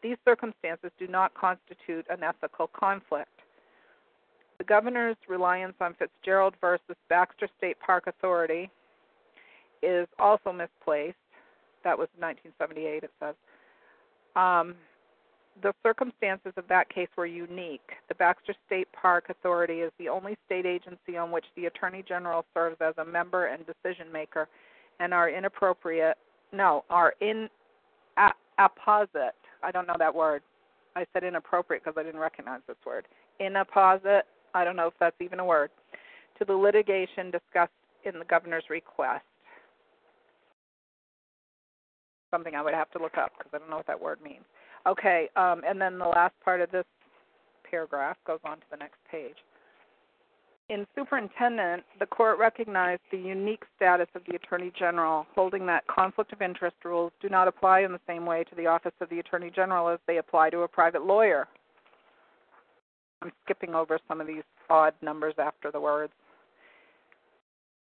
[0.02, 3.30] These circumstances do not constitute an ethical conflict.
[4.58, 8.70] The governor's reliance on Fitzgerald versus Baxter State Park Authority
[9.82, 11.18] is also misplaced.
[11.84, 13.36] That was 1978, it says.
[14.36, 14.76] Um,
[15.62, 17.92] the circumstances of that case were unique.
[18.10, 22.46] The Baxter State Park Authority is the only state agency on which the Attorney General
[22.54, 24.48] serves as a member and decision maker,
[25.00, 26.18] and are inappropriate.
[26.54, 27.50] No, are in
[28.58, 29.36] apposite.
[29.64, 30.42] I don't know that word.
[30.96, 33.08] I said inappropriate because I didn't recognize this word.
[33.40, 34.26] Inapposite.
[34.54, 35.70] I don't know if that's even a word.
[36.40, 37.72] To the litigation discussed
[38.04, 39.24] in the governor's request.
[42.32, 44.44] Something I would have to look up because I don't know what that word means.
[44.88, 46.86] Okay, um, and then the last part of this
[47.70, 49.36] paragraph goes on to the next page.
[50.70, 56.32] In superintendent, the court recognized the unique status of the Attorney General, holding that conflict
[56.32, 59.20] of interest rules do not apply in the same way to the office of the
[59.20, 61.48] Attorney General as they apply to a private lawyer.
[63.22, 66.14] I'm skipping over some of these odd numbers after the words.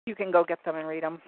[0.07, 1.21] You can go get them and read them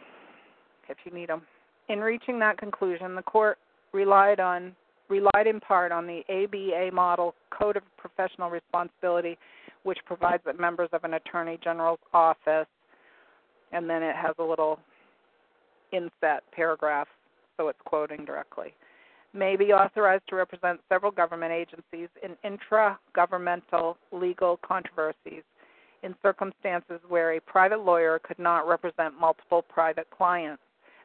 [0.88, 1.42] if you need them.
[1.88, 3.58] In reaching that conclusion, the court
[3.92, 4.74] relied on
[5.12, 9.36] relied in part on the ABA model Code of Professional Responsibility,
[9.82, 12.66] which provides that members of an Attorney General's office,
[13.72, 14.78] and then it has a little
[15.92, 17.08] inset paragraph,
[17.58, 18.72] so it's quoting directly,
[19.34, 25.42] may be authorized to represent several government agencies in intra governmental legal controversies
[26.02, 30.62] in circumstances where a private lawyer could not represent multiple private clients.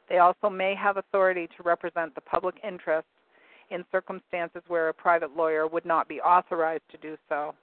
[0.08, 3.06] They also may have authority to represent the public interest
[3.70, 7.54] in circumstances where a private lawyer would not be authorized to do so.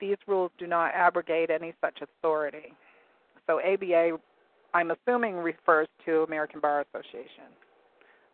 [0.00, 2.74] These rules do not abrogate any such authority.
[3.46, 4.18] So ABA,
[4.74, 7.48] I'm assuming, refers to American Bar Association.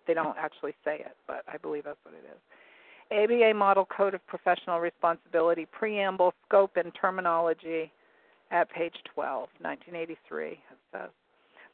[0.06, 2.40] They don't actually say it, but I believe that's what it is.
[3.12, 7.92] ABA Model Code of Professional Responsibility Preamble, Scope, and Terminology
[8.50, 10.58] at page 12, 1983, it
[10.92, 11.10] says.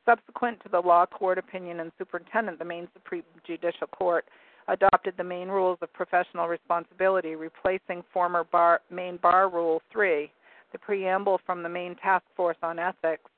[0.05, 4.25] Subsequent to the law court opinion and superintendent, the Maine Supreme Judicial Court
[4.69, 10.31] adopted the Maine rules of professional responsibility, replacing former bar, Maine Bar Rule 3.
[10.73, 13.31] The preamble from the Maine Task Force on Ethics,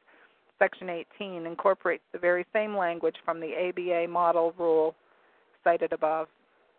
[0.59, 4.95] Section 18, incorporates the very same language from the ABA model rule
[5.63, 6.27] cited above,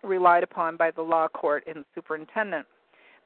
[0.03, 2.67] relied upon by the law court in superintendent.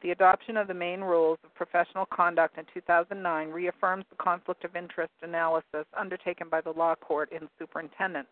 [0.04, 4.76] The adoption of the Maine rules of professional conduct in 2009 reaffirms the conflict of
[4.76, 8.28] interest analysis undertaken by the law court in superintendent.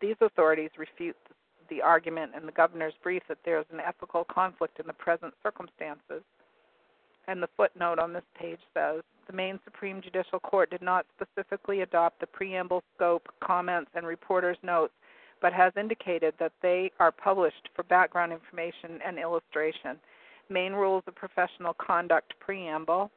[0.00, 1.34] These authorities refute the
[1.70, 5.32] the argument in the governor's brief that there is an ethical conflict in the present
[5.42, 6.22] circumstances.
[7.28, 11.82] And the footnote on this page says the Maine Supreme Judicial Court did not specifically
[11.82, 14.92] adopt the preamble scope, comments, and reporter's notes,
[15.40, 19.96] but has indicated that they are published for background information and illustration.
[20.48, 23.10] Maine Rules of Professional Conduct Preamble,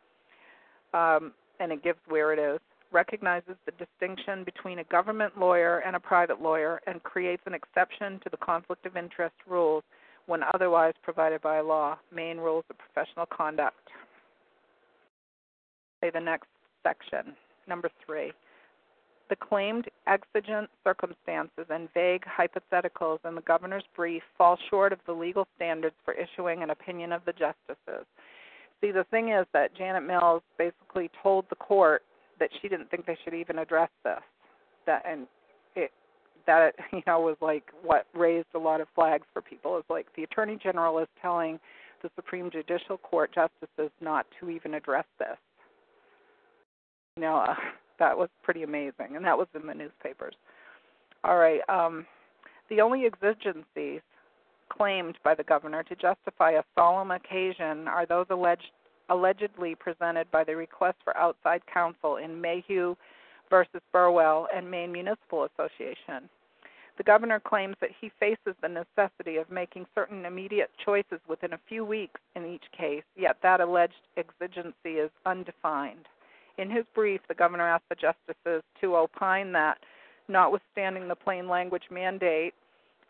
[0.94, 2.60] um, and it gives where it is
[2.94, 8.20] recognizes the distinction between a government lawyer and a private lawyer and creates an exception
[8.24, 9.84] to the conflict of interest rules
[10.28, 11.98] when otherwise provided by law.
[12.14, 13.90] Maine rules of professional conduct.
[16.02, 16.48] Say the next
[16.84, 17.36] section,
[17.68, 18.32] number three.
[19.30, 25.14] The claimed exigent circumstances and vague hypotheticals in the governor's brief fall short of the
[25.14, 28.06] legal standards for issuing an opinion of the justices.
[28.82, 32.04] See, the thing is that Janet Mills basically told the court
[32.40, 34.22] that she didn't think they should even address this.
[34.86, 35.28] That and
[35.76, 35.92] it
[36.48, 40.08] that you know was like what raised a lot of flags for people is like
[40.16, 41.60] the attorney general is telling
[42.02, 45.38] the Supreme Judicial Court justices not to even address this.
[47.16, 47.56] You know, uh,
[48.00, 50.36] that was pretty amazing, and that was in the newspapers.
[51.24, 51.62] All right.
[51.70, 52.06] Um,
[52.70, 54.02] the only exigencies
[54.70, 58.72] claimed by the governor to justify a solemn occasion are those alleged,
[59.10, 62.96] allegedly presented by the request for outside counsel in Mayhew
[63.50, 66.30] versus Burwell and Maine Municipal Association.
[66.98, 71.60] The governor claims that he faces the necessity of making certain immediate choices within a
[71.68, 76.08] few weeks in each case, yet that alleged exigency is undefined.
[76.58, 79.80] In his brief, the governor asked the justices to opine that,
[80.28, 82.54] notwithstanding the plain language mandate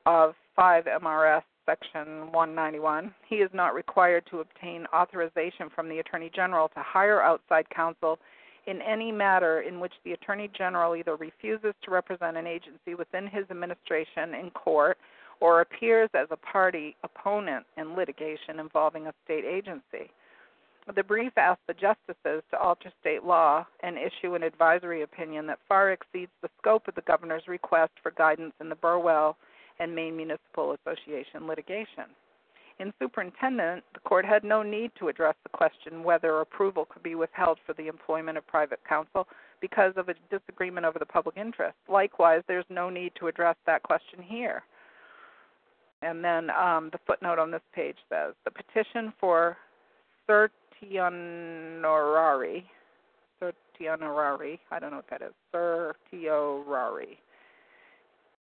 [0.06, 6.30] of 5 MRS Section 191, he is not required to obtain authorization from the Attorney
[6.34, 8.20] General to hire outside counsel
[8.66, 13.28] in any matter in which the Attorney General either refuses to represent an agency within
[13.28, 14.98] his administration in court
[15.40, 20.12] or appears as a party opponent in litigation involving a state agency.
[20.94, 25.60] The brief asked the justices to alter state law and issue an advisory opinion that
[25.68, 29.38] far exceeds the scope of the governor's request for guidance in the Burwell
[29.80, 32.06] and Maine Municipal Association litigation.
[32.80, 37.16] In superintendent, the court had no need to address the question whether approval could be
[37.16, 39.28] withheld for the employment of private counsel
[39.62, 41.76] because of a disagreement over the public interest.
[41.88, 44.64] Likewise, there's no need to address that question here.
[46.02, 49.56] And then um, the footnote on this page says the petition for
[50.28, 52.66] certiorari,
[53.40, 57.20] certiorari, I don't know what that is, certiorari.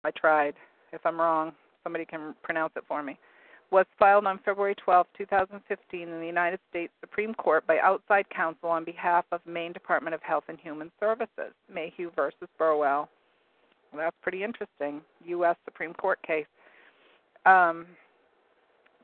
[0.03, 0.55] I tried.
[0.97, 1.53] If I'm wrong,
[1.85, 3.17] somebody can pronounce it for me
[3.71, 8.69] was filed on February 12, 2015, in the United States Supreme Court by outside counsel
[8.69, 13.09] on behalf of Maine Department of Health and Human Services, Mayhew versus Burwell.
[13.93, 15.01] Well, that's pretty interesting.
[15.27, 15.57] U.S.
[15.65, 16.47] Supreme Court case.
[17.45, 17.87] Um,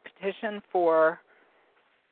[0.05, 1.21] petition for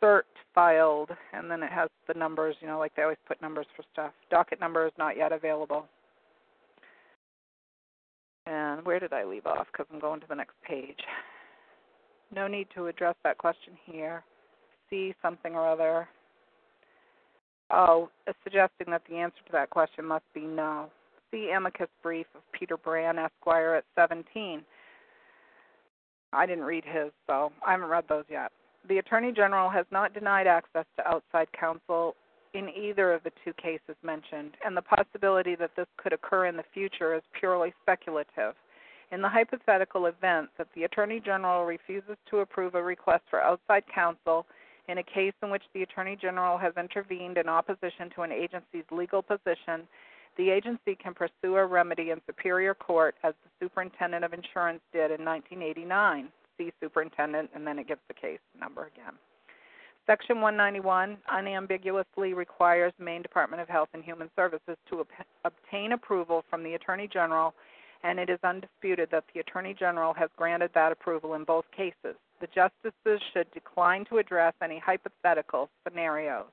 [0.02, 0.22] cert
[0.54, 3.84] filed, and then it has the numbers, you know, like they always put numbers for
[3.92, 4.12] stuff.
[4.30, 5.86] Docket number is not yet available.
[8.80, 9.66] And where did I leave off?
[9.70, 10.98] Because I'm going to the next page
[12.34, 14.22] no need to address that question here.
[14.88, 16.08] See something or other.
[17.70, 18.10] Oh,
[18.42, 20.90] suggesting that the answer to that question must be no.
[21.30, 24.62] See amicus brief of Peter Brann, Esquire, at 17.
[26.32, 28.50] I didn't read his, so I haven't read those yet.
[28.88, 32.16] The Attorney General has not denied access to outside counsel
[32.54, 36.56] in either of the two cases mentioned, and the possibility that this could occur in
[36.56, 38.54] the future is purely speculative.
[39.12, 43.82] In the hypothetical event that the Attorney General refuses to approve a request for outside
[43.92, 44.46] counsel
[44.88, 48.84] in a case in which the Attorney General has intervened in opposition to an agency's
[48.90, 49.86] legal position,
[50.36, 55.10] the agency can pursue a remedy in Superior Court as the Superintendent of Insurance did
[55.10, 56.28] in 1989.
[56.58, 59.14] See Superintendent, and then it gives the case number again.
[60.06, 65.06] Section 191 unambiguously requires Maine Department of Health and Human Services to ob-
[65.44, 67.54] obtain approval from the Attorney General
[68.02, 72.16] and it is undisputed that the Attorney General has granted that approval in both cases.
[72.40, 76.46] The justices should decline to address any hypothetical scenarios.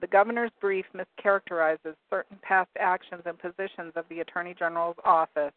[0.00, 5.52] The governor's brief mischaracterizes certain past actions and positions of the Attorney General's office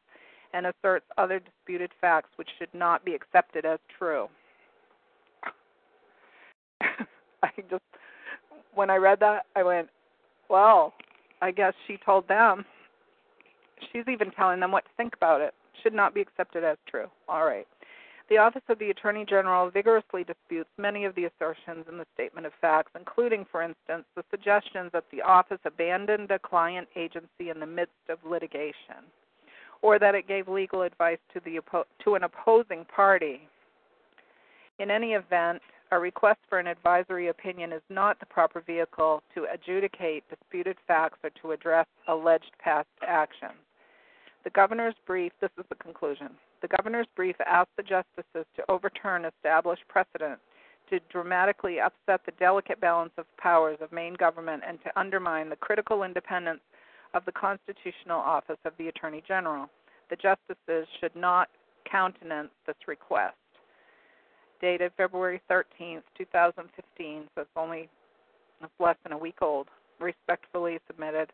[0.54, 4.28] and asserts other disputed facts which should not be accepted as true.
[6.82, 7.82] I just,
[8.76, 9.90] when I read that, I went,
[10.50, 10.94] well,
[11.42, 12.66] I guess she told them
[13.92, 15.54] She's even telling them what to think about it.
[15.82, 17.08] Should not be accepted as true.
[17.28, 17.68] All right.
[18.30, 22.48] The Office of the Attorney General vigorously disputes many of the assertions in the statement
[22.48, 27.60] of facts, including, for instance, the suggestions that the office abandoned a client agency in
[27.60, 29.04] the midst of litigation,
[29.82, 31.60] or that it gave legal advice to, the,
[32.04, 33.48] to an opposing party.
[34.80, 35.62] In any event,
[35.94, 41.20] a request for an advisory opinion is not the proper vehicle to adjudicate disputed facts
[41.24, 43.54] or to address alleged past actions.
[44.44, 46.30] The governor's brief, this is the conclusion.
[46.62, 50.40] The governor's brief asked the justices to overturn established precedent
[50.90, 55.56] to dramatically upset the delicate balance of powers of Maine government and to undermine the
[55.56, 56.62] critical independence
[57.14, 59.70] of the constitutional office of the Attorney General.
[60.10, 61.50] The justices should not
[61.90, 63.36] countenance this request.
[64.64, 67.90] Dated February 13th, 2015, so it's only
[68.62, 69.68] it's less than a week old.
[70.00, 71.30] Respectfully submitted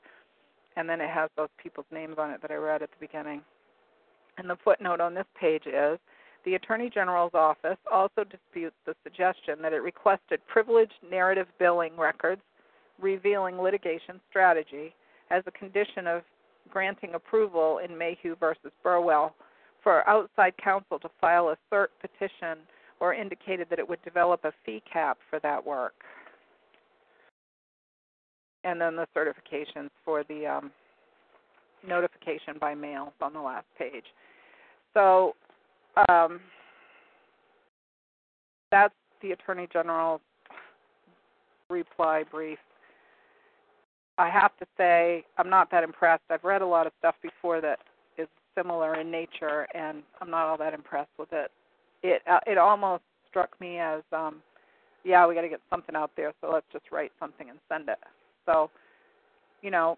[0.76, 3.42] and then it has those people's names on it that I read at the beginning.
[4.40, 6.00] And the footnote on this page is
[6.44, 12.42] the Attorney General's office also disputes the suggestion that it requested privileged narrative billing records
[13.00, 14.96] revealing litigation strategy
[15.30, 16.24] as a condition of
[16.72, 19.36] granting approval in Mayhew versus Burwell
[19.84, 22.58] for outside counsel to file a cert petition
[23.00, 25.94] or indicated that it would develop a fee cap for that work.
[28.64, 30.72] And then the certifications for the um,
[31.88, 34.04] notification by mail on the last page.
[34.94, 35.36] So
[36.10, 36.40] um,
[38.72, 40.22] that's the Attorney General's
[41.70, 42.60] reply brief.
[44.18, 46.24] I have to say, I'm not that impressed.
[46.30, 47.80] I've read a lot of stuff before that
[48.18, 48.28] is
[48.58, 51.52] similar in nature, and I'm not all that impressed with it.
[52.04, 54.42] It uh, it almost struck me as, um,
[55.04, 57.90] yeah, we got to get something out there, so let's just write something and send
[57.90, 58.00] it.
[58.46, 58.72] So,
[59.62, 59.98] you know,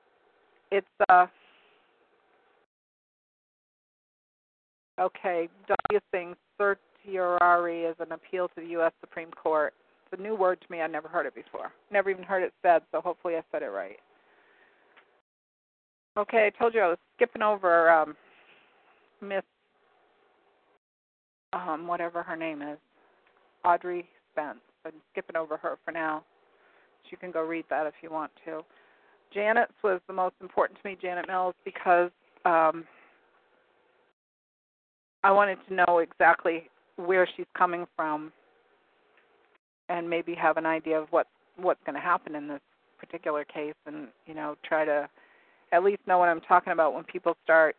[0.72, 1.28] it's uh,
[5.02, 8.92] Okay, W thinks certiorari is an appeal to the U.S.
[9.02, 9.74] Supreme Court.
[10.06, 10.82] It's a new word to me.
[10.82, 11.72] I never heard it before.
[11.92, 13.98] Never even heard it said, so hopefully I said it right.
[16.18, 18.16] Okay, I told you I was skipping over um,
[19.22, 19.44] Miss,
[21.54, 22.78] um, whatever her name is,
[23.64, 24.60] Audrey Spence.
[24.86, 26.24] I'm skipping over her for now.
[27.10, 28.62] You can go read that if you want to.
[29.34, 32.12] Janet's was the most important to me, Janet Mills, because
[32.46, 32.86] um,
[35.24, 38.32] I wanted to know exactly where she's coming from
[39.90, 41.28] and maybe have an idea of what
[41.58, 42.62] what's going to happen in this
[42.98, 45.08] particular case and you know try to
[45.74, 47.76] at least know what I'm talking about when people start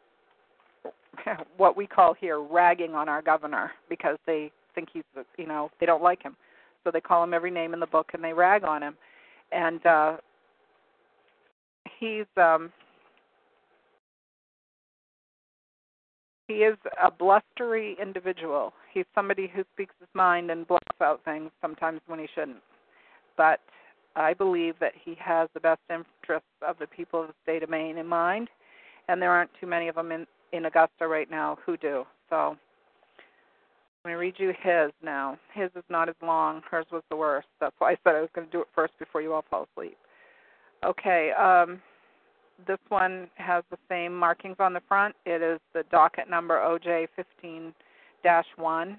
[1.57, 5.03] what we call here ragging on our governor because they think he's
[5.37, 6.37] you know they don't like him
[6.85, 8.97] so they call him every name in the book and they rag on him
[9.53, 10.17] and uh
[12.01, 12.73] he's um
[16.49, 18.75] he is a blustery individual.
[18.93, 22.63] He's somebody who speaks his mind and blurts out things sometimes when he shouldn't.
[23.37, 23.61] But
[24.17, 27.71] I believe that he has the best interests of the people of the state of
[27.71, 28.49] Maine in mind,
[29.09, 32.05] and there aren't too many of them in, in Augusta right now who do.
[32.31, 32.57] So
[34.05, 35.39] I'm going to read you his now.
[35.55, 36.63] His is not as long.
[36.71, 37.49] Hers was the worst.
[37.61, 39.69] That's why I said I was going to do it first before you all fall
[39.73, 39.97] asleep.
[40.85, 41.31] Okay.
[41.33, 41.81] Um,
[42.67, 45.15] this one has the same markings on the front.
[45.25, 47.73] It is the docket number OJ 15
[48.57, 48.99] 1.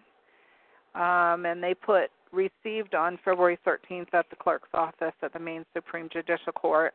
[0.95, 5.66] Um, and they put received on February 13th at the clerk's office at the Maine
[5.74, 6.93] Supreme Judicial Court.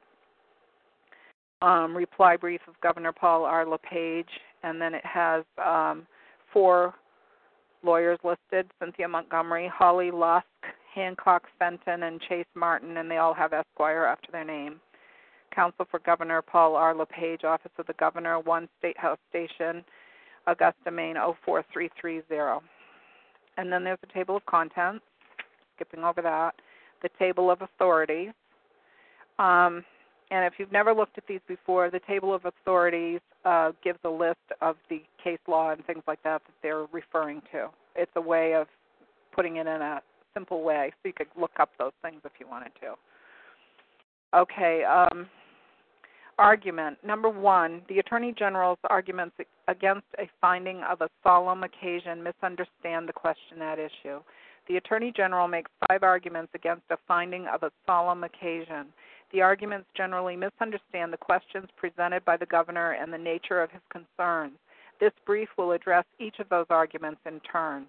[1.63, 3.67] Um, reply brief of Governor Paul R.
[3.67, 4.29] LePage,
[4.63, 6.07] and then it has um,
[6.53, 6.95] four
[7.83, 10.47] lawyers listed Cynthia Montgomery, Holly Lusk,
[10.95, 14.81] Hancock Fenton, and Chase Martin, and they all have Esquire after their name.
[15.55, 16.95] Counsel for Governor Paul R.
[16.95, 19.85] LePage, Office of the Governor, 1 State House Station,
[20.47, 22.67] Augusta, Maine 04330.
[23.57, 25.05] And then there's a table of contents,
[25.77, 26.55] skipping over that,
[27.03, 28.31] the table of authorities.
[29.39, 29.85] Um,
[30.31, 34.09] and if you've never looked at these before, the table of authorities uh, gives a
[34.09, 37.69] list of the case law and things like that that they're referring to.
[37.95, 38.67] It's a way of
[39.35, 40.01] putting it in a
[40.35, 42.95] simple way so you could look up those things if you wanted to.
[44.39, 45.27] Okay, um,
[46.39, 46.99] argument.
[47.05, 49.37] Number one, the Attorney General's arguments
[49.67, 54.21] against a finding of a solemn occasion misunderstand the question at issue.
[54.69, 58.87] The Attorney General makes five arguments against a finding of a solemn occasion.
[59.31, 63.83] The arguments generally misunderstand the questions presented by the Governor and the nature of his
[63.91, 64.57] concerns.
[65.01, 67.87] This brief will address each of those arguments in turn.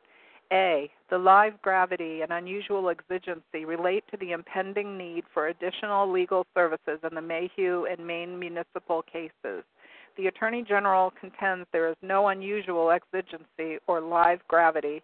[0.52, 0.92] A.
[1.10, 7.00] The live gravity and unusual exigency relate to the impending need for additional legal services
[7.04, 9.64] in the Mayhew and Maine municipal cases.
[10.18, 15.02] The Attorney General contends there is no unusual exigency or live gravity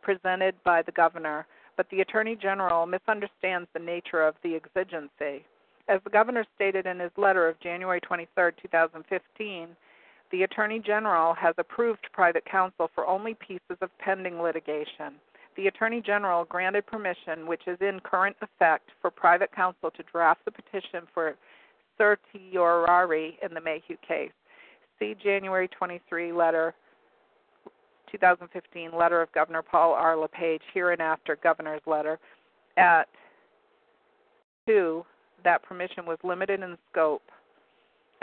[0.00, 5.44] presented by the Governor, but the Attorney General misunderstands the nature of the exigency.
[5.88, 9.68] As the Governor stated in his letter of January 23, 2015,
[10.30, 15.14] the Attorney General has approved private counsel for only pieces of pending litigation.
[15.56, 20.44] The Attorney General granted permission, which is in current effect, for private counsel to draft
[20.44, 21.34] the petition for
[21.98, 24.32] certiorari in the Mayhew case.
[24.98, 26.74] See January 23 letter
[28.10, 30.16] 2015 letter of Governor Paul R.
[30.16, 32.18] LePage, hereinafter Governor's letter,
[32.76, 33.08] at
[34.66, 35.04] 2,
[35.44, 37.22] that permission was limited in scope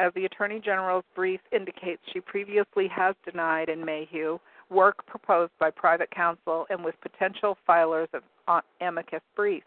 [0.01, 5.69] as the Attorney General's brief indicates, she previously has denied in Mayhew work proposed by
[5.69, 9.65] private counsel and with potential filers of uh, amicus briefs.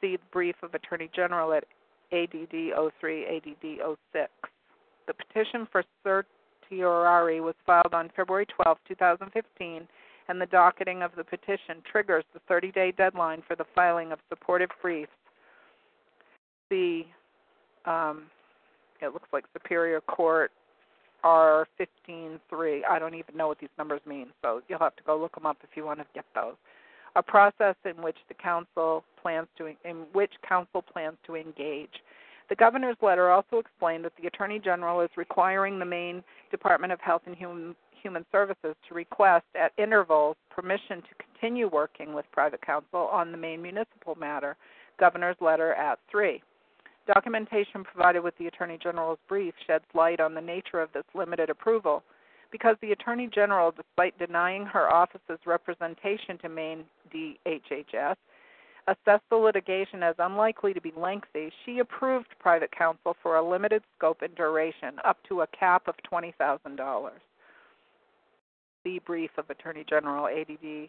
[0.00, 1.64] See the brief of Attorney General at
[2.12, 4.30] ADD 03, ADD 06.
[5.06, 9.86] The petition for certiorari was filed on February 12, 2015,
[10.28, 14.18] and the docketing of the petition triggers the 30 day deadline for the filing of
[14.28, 15.12] supportive briefs.
[16.70, 17.02] The
[17.84, 18.24] um,
[19.00, 20.50] it looks like Superior Court
[21.22, 22.84] R fifteen three.
[22.84, 25.46] I don't even know what these numbers mean, so you'll have to go look them
[25.46, 26.54] up if you want to get those.
[27.16, 32.02] A process in which the council plans to in which council plans to engage.
[32.48, 37.00] The governor's letter also explained that the attorney general is requiring the Maine Department of
[37.00, 42.60] Health and Human Human Services to request at intervals permission to continue working with private
[42.60, 44.56] counsel on the Maine municipal matter.
[45.00, 46.42] Governor's letter at 3.
[47.06, 51.50] Documentation provided with the Attorney General's brief sheds light on the nature of this limited
[51.50, 52.02] approval
[52.50, 58.16] because the Attorney General, despite denying her office's representation to Maine DHHS,
[58.86, 63.82] assessed the litigation as unlikely to be lengthy, she approved private counsel for a limited
[63.96, 67.10] scope and duration, up to a cap of $20,000
[68.84, 70.88] the brief of Attorney General ADD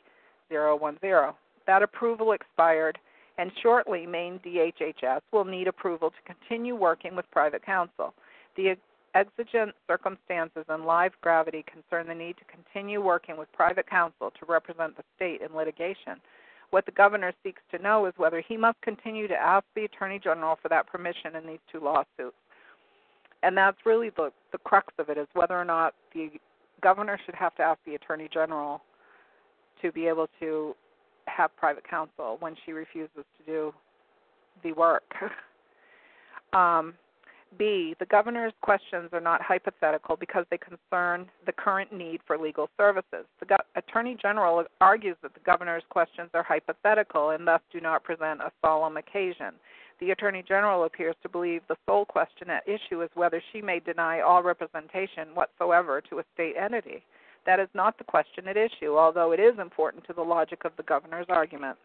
[0.51, 1.34] 010.
[1.66, 2.99] That approval expired,
[3.38, 8.14] and shortly Maine DHHS will need approval to continue working with private counsel.
[8.56, 8.76] The
[9.14, 14.46] exigent circumstances and live gravity concern the need to continue working with private counsel to
[14.46, 16.20] represent the state in litigation.
[16.72, 20.20] What the governor seeks to know is whether he must continue to ask the attorney
[20.20, 22.36] general for that permission in these two lawsuits.
[23.44, 26.32] And that's really the the crux of it is whether or not the
[26.82, 28.82] governor should have to ask the attorney general
[29.82, 30.76] to be able to
[31.36, 33.74] have private counsel when she refuses to do
[34.64, 35.04] the work.
[36.54, 36.94] um,
[37.58, 42.70] B, the governor's questions are not hypothetical because they concern the current need for legal
[42.78, 43.26] services.
[43.40, 48.04] The go- attorney general argues that the governor's questions are hypothetical and thus do not
[48.04, 49.54] present a solemn occasion.
[50.00, 53.80] The Attorney General appears to believe the sole question at issue is whether she may
[53.80, 57.04] deny all representation whatsoever to a state entity.
[57.46, 60.72] That is not the question at issue, although it is important to the logic of
[60.78, 61.80] the governor's arguments.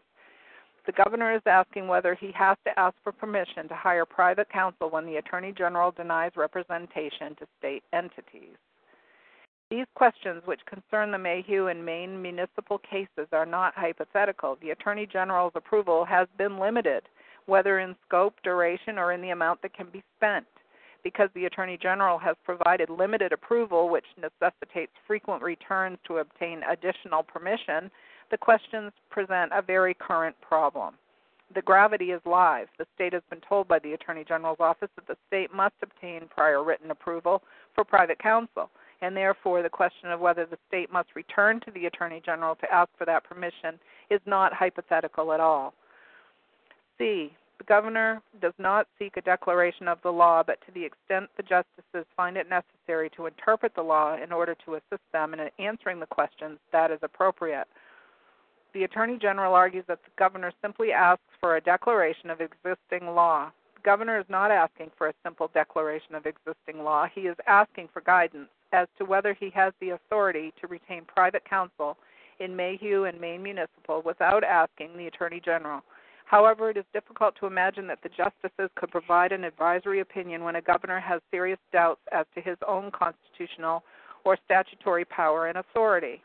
[0.85, 4.89] The governor is asking whether he has to ask for permission to hire private counsel
[4.89, 8.57] when the Attorney General denies representation to state entities.
[9.69, 14.57] These questions, which concern the Mayhew and Maine municipal cases, are not hypothetical.
[14.61, 17.03] The Attorney General's approval has been limited
[17.45, 20.45] whether in scope, duration, or in the amount that can be spent.
[21.03, 27.23] Because the Attorney General has provided limited approval, which necessitates frequent returns to obtain additional
[27.23, 27.89] permission,
[28.29, 30.95] the questions present a very current problem.
[31.53, 32.67] The gravity is live.
[32.77, 36.29] The state has been told by the Attorney General's office that the state must obtain
[36.33, 37.43] prior written approval
[37.75, 38.69] for private counsel,
[39.01, 42.73] and therefore the question of whether the state must return to the Attorney General to
[42.73, 43.79] ask for that permission
[44.09, 45.73] is not hypothetical at all.
[46.97, 47.33] C.
[47.61, 51.43] The governor does not seek a declaration of the law, but to the extent the
[51.43, 55.99] justices find it necessary to interpret the law in order to assist them in answering
[55.99, 57.67] the questions, that is appropriate.
[58.73, 63.51] The Attorney General argues that the governor simply asks for a declaration of existing law.
[63.75, 67.05] The governor is not asking for a simple declaration of existing law.
[67.13, 71.47] He is asking for guidance as to whether he has the authority to retain private
[71.47, 71.95] counsel
[72.39, 75.83] in Mayhew and Maine Municipal without asking the Attorney General.
[76.31, 80.55] However, it is difficult to imagine that the justices could provide an advisory opinion when
[80.55, 83.83] a governor has serious doubts as to his own constitutional
[84.23, 86.23] or statutory power and authority.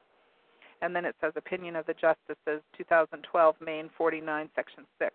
[0.80, 5.12] And then it says opinion of the justices 2012 Maine 49 section 6.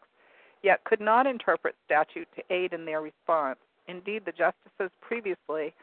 [0.62, 3.60] Yet could not interpret statute to aid in their response.
[3.88, 5.74] Indeed, the justices previously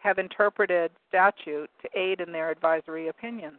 [0.00, 3.56] have interpreted statute to aid in their advisory opinions.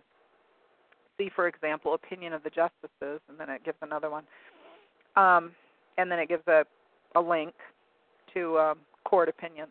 [1.17, 4.25] See, for example, opinion of the justices, and then it gives another one.
[5.15, 5.51] Um,
[5.97, 6.63] and then it gives a,
[7.15, 7.53] a link
[8.33, 9.69] to um, court opinions.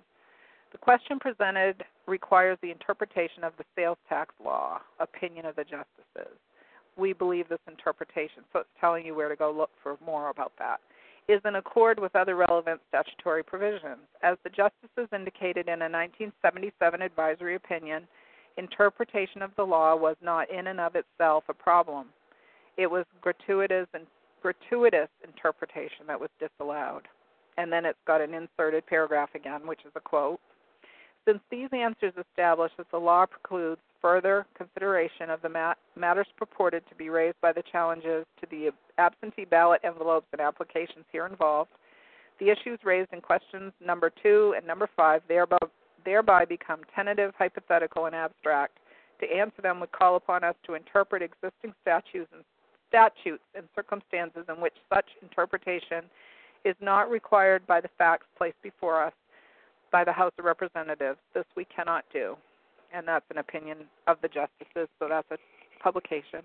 [0.72, 6.36] The question presented requires the interpretation of the sales tax law, opinion of the justices.
[6.96, 10.52] We believe this interpretation, so it's telling you where to go look for more about
[10.58, 10.80] that,
[11.28, 14.00] is in accord with other relevant statutory provisions.
[14.22, 18.06] As the justices indicated in a 1977 advisory opinion,
[18.56, 22.06] interpretation of the law was not in and of itself a problem.
[22.76, 24.06] It was gratuitous and
[24.42, 27.08] gratuitous interpretation that was disallowed.
[27.58, 30.40] And then it's got an inserted paragraph again, which is a quote.
[31.26, 36.82] Since these answers establish that the law precludes further consideration of the mat- matters purported
[36.88, 41.70] to be raised by the challenges to the absentee ballot envelopes and applications here involved,
[42.40, 45.58] the issues raised in questions number two and number five thereby,
[46.04, 48.78] thereby become tentative, hypothetical, and abstract.
[49.20, 52.42] To answer them would call upon us to interpret existing statutes and
[52.92, 56.04] statutes and circumstances in which such interpretation
[56.64, 59.14] is not required by the facts placed before us
[59.90, 61.18] by the House of Representatives.
[61.34, 62.36] This we cannot do.
[62.94, 65.38] And that's an opinion of the justices, so that's a
[65.82, 66.42] publication.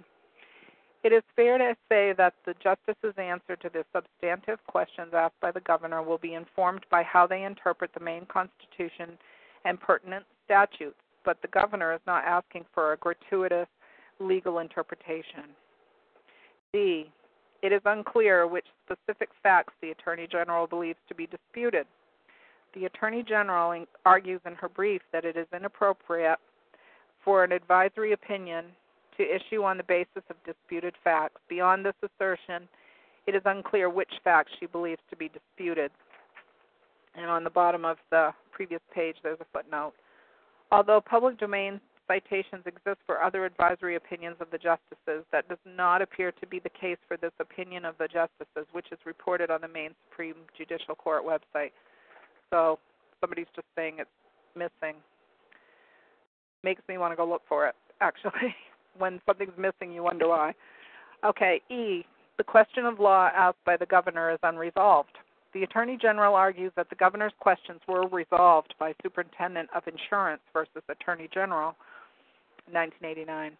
[1.04, 5.52] It is fair to say that the justices' answer to the substantive questions asked by
[5.52, 9.18] the governor will be informed by how they interpret the Maine Constitution
[9.66, 13.68] and pertinent statutes, but the governor is not asking for a gratuitous
[14.20, 15.54] legal interpretation.
[16.74, 17.12] D.
[17.62, 21.88] It is unclear which specific facts the Attorney General believes to be disputed.
[22.74, 26.40] The Attorney General argues in her brief that it is inappropriate
[27.24, 28.66] for an advisory opinion
[29.18, 31.42] to issue on the basis of disputed facts.
[31.50, 32.68] Beyond this assertion,
[33.26, 35.92] it is unclear which facts she believes to be disputed.
[37.16, 39.94] And on the bottom of the previous page, there's a footnote.
[40.72, 46.02] Although public domain citations exist for other advisory opinions of the justices, that does not
[46.02, 49.62] appear to be the case for this opinion of the justices, which is reported on
[49.62, 51.72] the Maine Supreme Judicial Court website.
[52.50, 52.80] So
[53.22, 54.10] somebody's just saying it's
[54.56, 54.96] missing.
[56.64, 58.56] Makes me want to go look for it, actually.
[58.98, 60.54] when something's missing, you wonder why.
[61.26, 62.06] Okay, E.
[62.38, 65.18] The question of law asked by the governor is unresolved.
[65.54, 70.84] The Attorney General argues that the governor's questions were resolved by Superintendent of Insurance versus
[70.90, 71.76] Attorney General,
[72.72, 73.58] 1989.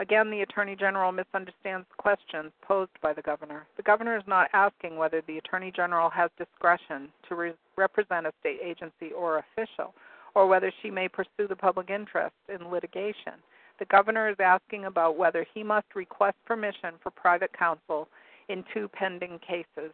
[0.00, 3.66] Again, the Attorney General misunderstands the questions posed by the governor.
[3.76, 8.32] The governor is not asking whether the Attorney General has discretion to re- represent a
[8.40, 9.94] state agency or official,
[10.36, 13.34] or whether she may pursue the public interest in litigation.
[13.80, 18.08] The governor is asking about whether he must request permission for private counsel
[18.48, 19.92] in two pending cases.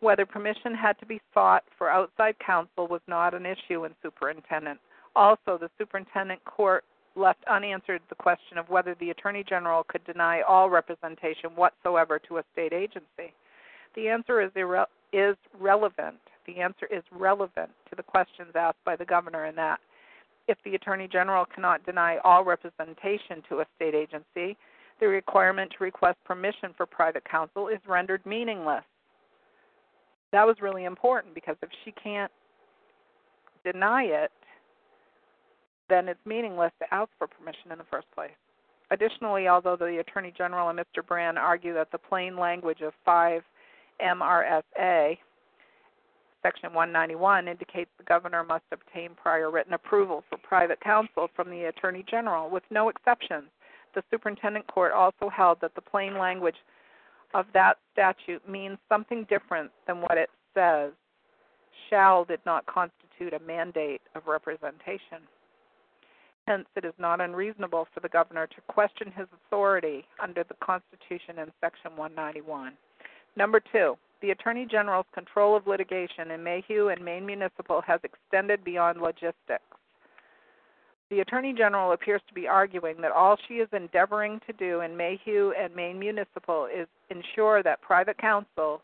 [0.00, 4.78] Whether permission had to be sought for outside counsel was not an issue in superintendent.
[5.16, 6.84] Also, the superintendent court
[7.18, 12.38] left unanswered the question of whether the attorney general could deny all representation whatsoever to
[12.38, 13.32] a state agency.
[13.94, 16.18] The answer is irre- is relevant.
[16.46, 19.80] The answer is relevant to the questions asked by the governor in that
[20.46, 24.56] if the Attorney General cannot deny all representation to a state agency,
[25.00, 28.84] the requirement to request permission for private counsel is rendered meaningless.
[30.32, 32.32] That was really important because if she can't
[33.64, 34.30] deny it,
[35.88, 38.30] then it's meaningless to ask for permission in the first place.
[38.90, 41.06] Additionally, although the Attorney General and Mr.
[41.06, 43.42] Brann argue that the plain language of 5
[44.00, 45.18] MRSA
[46.42, 51.64] Section 191 indicates the governor must obtain prior written approval for private counsel from the
[51.64, 53.48] Attorney General, with no exceptions.
[53.94, 56.54] The Superintendent Court also held that the plain language
[57.34, 60.92] of that statute means something different than what it says.
[61.90, 65.26] Shall did not constitute a mandate of representation.
[66.48, 71.38] Hence, it is not unreasonable for the governor to question his authority under the Constitution
[71.38, 72.72] in Section 191.
[73.36, 78.64] Number two, the Attorney General's control of litigation in Mayhew and Maine Municipal has extended
[78.64, 79.62] beyond logistics.
[81.10, 84.96] The Attorney General appears to be arguing that all she is endeavoring to do in
[84.96, 88.80] Mayhew and Maine Municipal is ensure that private counsel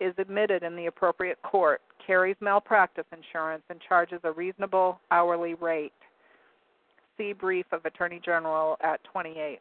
[0.00, 5.92] is admitted in the appropriate court, carries malpractice insurance, and charges a reasonable hourly rate.
[7.16, 9.60] See brief of Attorney General at 28.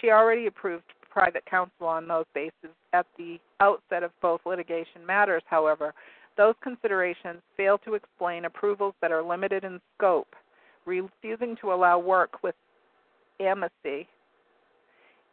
[0.00, 5.42] She already approved private counsel on those bases at the outset of both litigation matters,
[5.46, 5.94] however.
[6.36, 10.34] Those considerations fail to explain approvals that are limited in scope,
[10.84, 12.54] refusing to allow work with
[13.40, 14.06] amici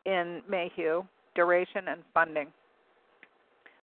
[0.05, 1.03] in Mayhew,
[1.35, 2.47] duration, and funding.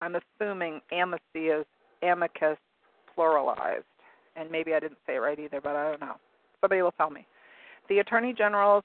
[0.00, 1.66] I'm assuming amici is
[2.02, 2.58] amicus
[3.16, 3.82] pluralized,
[4.36, 6.16] and maybe I didn't say it right either, but I don't know.
[6.60, 7.26] Somebody will tell me.
[7.88, 8.84] The Attorney General's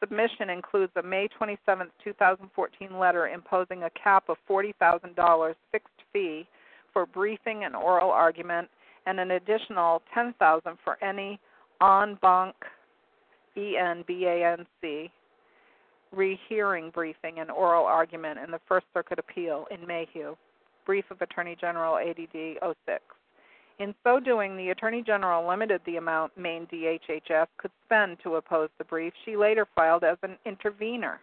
[0.00, 6.46] submission includes a May 27, 2014 letter imposing a cap of $40,000 fixed fee
[6.92, 8.68] for briefing and oral argument
[9.06, 11.40] and an additional 10000 for any
[11.82, 12.54] en banc
[13.56, 15.10] ENBANC
[16.12, 20.36] rehearing briefing and oral argument in the First Circuit Appeal in Mayhew.
[20.84, 23.02] Brief of Attorney General ADD 06.
[23.78, 28.70] In so doing, the Attorney General limited the amount Maine DHHS could spend to oppose
[28.78, 31.20] the brief she later filed as an intervener.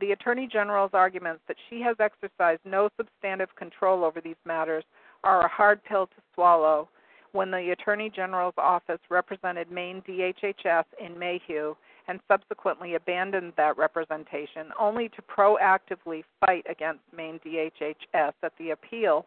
[0.00, 4.84] The Attorney General's arguments that she has exercised no substantive control over these matters
[5.24, 6.88] are a hard pill to swallow
[7.32, 11.74] when the Attorney General's office represented Maine DHHS in Mayhew
[12.08, 19.26] and subsequently abandoned that representation only to proactively fight against Maine DHHS at the appeal,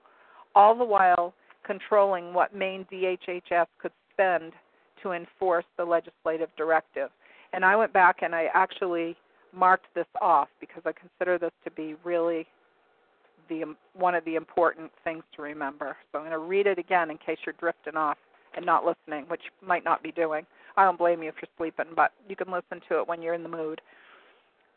[0.55, 1.33] all the while
[1.65, 4.53] controlling what Maine DHHS could spend
[5.03, 7.09] to enforce the legislative directive.
[7.53, 9.15] And I went back and I actually
[9.53, 12.47] marked this off because I consider this to be really
[13.49, 15.97] the one of the important things to remember.
[16.11, 18.17] So I'm going to read it again in case you're drifting off
[18.55, 20.45] and not listening, which you might not be doing.
[20.77, 23.33] I don't blame you if you're sleeping, but you can listen to it when you're
[23.33, 23.81] in the mood.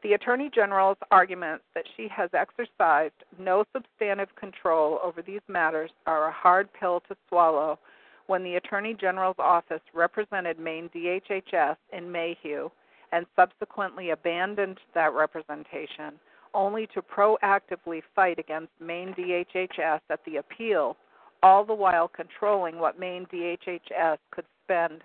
[0.05, 6.29] The Attorney General's arguments that she has exercised no substantive control over these matters are
[6.29, 7.79] a hard pill to swallow
[8.27, 12.69] when the Attorney General's office represented Maine DHHS in Mayhew
[13.13, 16.21] and subsequently abandoned that representation
[16.53, 20.99] only to proactively fight against Maine DHHS at the appeal,
[21.43, 25.01] all the while controlling what Maine DHHS could spend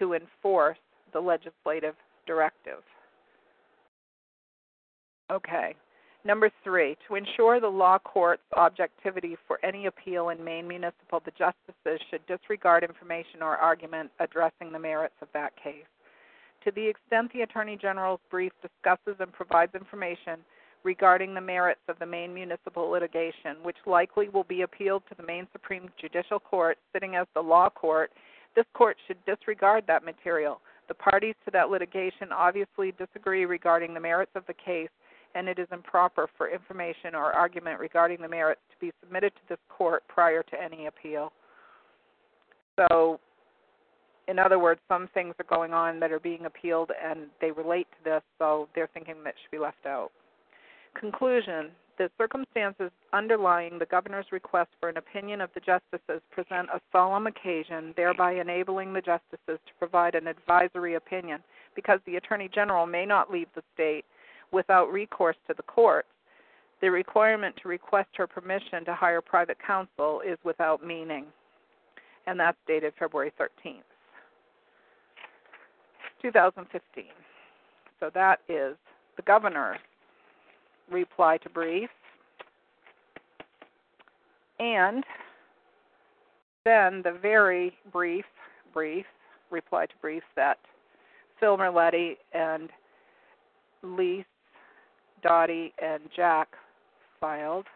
[0.00, 0.78] to enforce
[1.12, 1.94] the legislative
[2.26, 2.82] directive.
[5.30, 5.74] Okay.
[6.24, 11.30] Number three, to ensure the law court's objectivity for any appeal in Maine municipal, the
[11.30, 15.86] justices should disregard information or argument addressing the merits of that case.
[16.64, 20.40] To the extent the Attorney General's brief discusses and provides information
[20.84, 25.22] regarding the merits of the Maine municipal litigation, which likely will be appealed to the
[25.22, 28.10] Maine Supreme Judicial Court, sitting as the law court,
[28.56, 30.60] this court should disregard that material.
[30.88, 34.88] The parties to that litigation obviously disagree regarding the merits of the case,
[35.34, 39.40] and it is improper for information or argument regarding the merits to be submitted to
[39.48, 41.32] this court prior to any appeal.
[42.78, 43.20] So,
[44.28, 47.88] in other words, some things are going on that are being appealed and they relate
[47.98, 50.10] to this, so they're thinking that should be left out.
[50.98, 56.80] Conclusion The circumstances underlying the governor's request for an opinion of the justices present a
[56.90, 61.42] solemn occasion, thereby enabling the justices to provide an advisory opinion,
[61.74, 64.04] because the Attorney General may not leave the state
[64.52, 66.08] without recourse to the courts.
[66.80, 71.26] The requirement to request her permission to hire private counsel is without meaning.
[72.26, 73.82] And that's dated February 13th,
[76.22, 77.04] 2015.
[77.98, 78.76] So that is
[79.16, 79.78] the governor's
[80.90, 81.90] reply to brief.
[84.58, 85.04] And
[86.64, 88.24] then the very brief,
[88.72, 89.06] brief
[89.50, 90.58] reply to brief that
[91.38, 92.70] Phil Merletti and
[93.82, 94.24] Lise,
[95.22, 96.48] Dottie, and Jack
[97.20, 97.66] filed.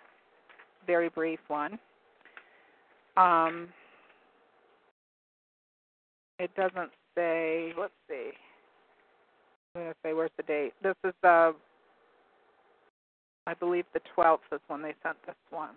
[0.86, 1.78] Very brief one.
[3.16, 3.68] Um,
[6.38, 7.72] it doesn't say.
[7.78, 8.30] Let's see.
[9.74, 10.72] I'm going to say where's the date.
[10.82, 11.52] This is uh,
[13.46, 15.74] I believe the 12th is when they sent this one.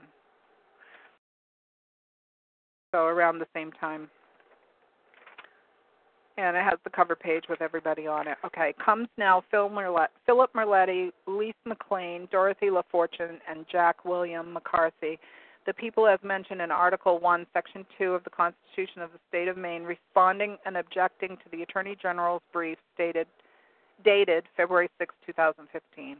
[2.93, 4.09] So around the same time.
[6.37, 8.37] And it has the cover page with everybody on it.
[8.45, 15.19] Okay, comes now Phil Merlet, Philip Merletti, Lise McLean, Dorothy LaFortune, and Jack William McCarthy.
[15.65, 19.49] The people as mentioned in Article 1, Section 2 of the Constitution of the State
[19.49, 23.27] of Maine, responding and objecting to the Attorney General's brief stated,
[24.05, 26.17] dated February 6, 2015.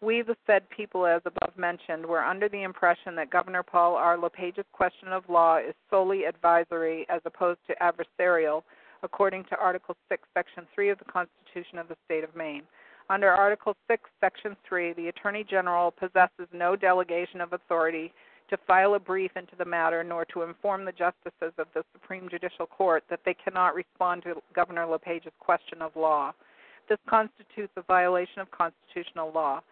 [0.00, 4.18] We, the said people, as above mentioned, were under the impression that Governor Paul R.
[4.18, 8.62] LePage's question of law is solely advisory as opposed to adversarial,
[9.04, 12.62] according to Article 6, Section 3 of the Constitution of the State of Maine.
[13.10, 18.12] Under Article 6, Section 3, the Attorney General possesses no delegation of authority
[18.50, 22.28] to file a brief into the matter nor to inform the justices of the Supreme
[22.28, 26.32] Judicial Court that they cannot respond to Governor LePage's question of law.
[26.88, 29.62] This constitutes a violation of constitutional law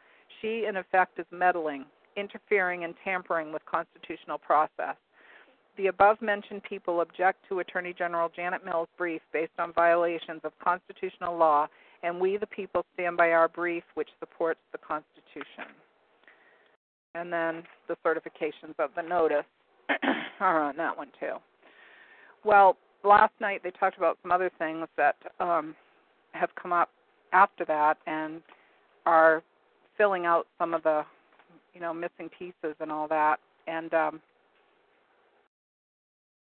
[0.40, 1.84] she, in effect, is meddling,
[2.16, 4.96] interfering, and tampering with constitutional process.
[5.76, 10.52] The above mentioned people object to Attorney General Janet Mills' brief based on violations of
[10.62, 11.66] constitutional law,
[12.02, 15.72] and we, the people, stand by our brief, which supports the Constitution.
[17.14, 19.46] And then the certifications of the notice
[20.40, 21.36] are on that one, too.
[22.44, 25.74] Well, last night they talked about some other things that um,
[26.32, 26.90] have come up
[27.32, 28.42] after that and
[29.06, 29.42] are
[29.96, 31.02] filling out some of the
[31.74, 34.20] you know missing pieces and all that and um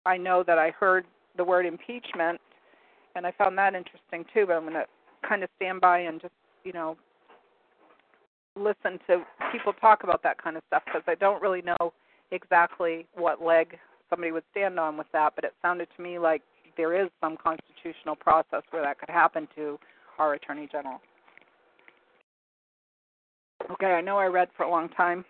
[0.06, 2.40] I know that I heard the word impeachment
[3.16, 4.86] and I found that interesting too but I'm going to
[5.28, 6.34] kind of stand by and just
[6.64, 6.96] you know
[8.56, 11.92] listen to people talk about that kind of stuff because I don't really know
[12.30, 13.78] exactly what leg
[14.10, 16.42] somebody would stand on with that but it sounded to me like
[16.76, 19.78] there is some constitutional process where that could happen to
[20.18, 21.00] our attorney general.
[23.70, 25.24] Okay, I know I read for a long time,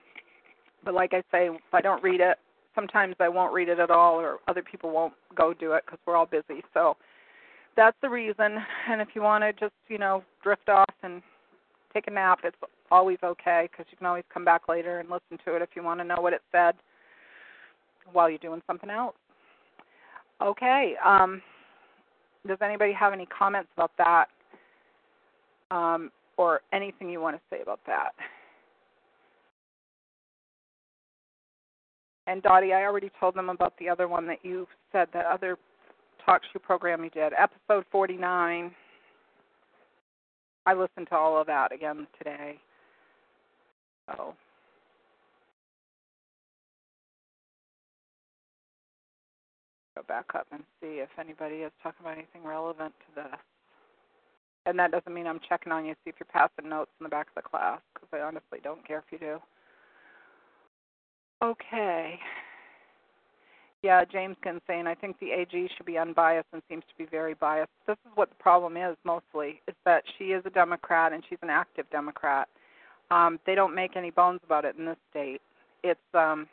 [0.84, 2.38] but like I say, if I don't read it,
[2.74, 5.98] sometimes I won't read it at all, or other people won't go do it because
[6.06, 6.62] we're all busy.
[6.72, 6.96] So
[7.76, 8.58] that's the reason.
[8.88, 11.22] And if you want to just, you know, drift off and
[11.92, 12.56] take a nap, it's
[12.90, 15.82] always okay because you can always come back later and listen to it if you
[15.82, 16.74] want to know what it said
[18.12, 19.16] while you're doing something else.
[20.42, 20.94] Okay.
[21.04, 21.40] Um,
[22.46, 24.26] does anybody have any comments about that?
[25.70, 28.10] Um, or anything you want to say about that.
[32.26, 35.58] And Dottie, I already told them about the other one that you said, that other
[36.24, 38.74] talk show program you did, episode 49.
[40.66, 42.58] I listened to all of that again today.
[44.08, 44.34] So
[49.94, 53.40] go back up and see if anybody is talking about anything relevant to this.
[54.66, 57.04] And that doesn't mean I'm checking on you to see if you're passing notes in
[57.04, 59.38] the back of the class, because I honestly don't care if you do.
[61.44, 62.18] Okay.
[63.82, 64.36] Yeah, James
[64.66, 67.70] saying I think the AG should be unbiased and seems to be very biased.
[67.86, 71.38] This is what the problem is mostly, is that she is a Democrat and she's
[71.42, 72.48] an active Democrat.
[73.10, 75.42] Um, they don't make any bones about it in this state.
[75.82, 76.46] It's um,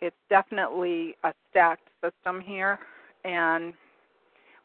[0.00, 2.78] it's definitely a stacked system here.
[3.26, 3.74] And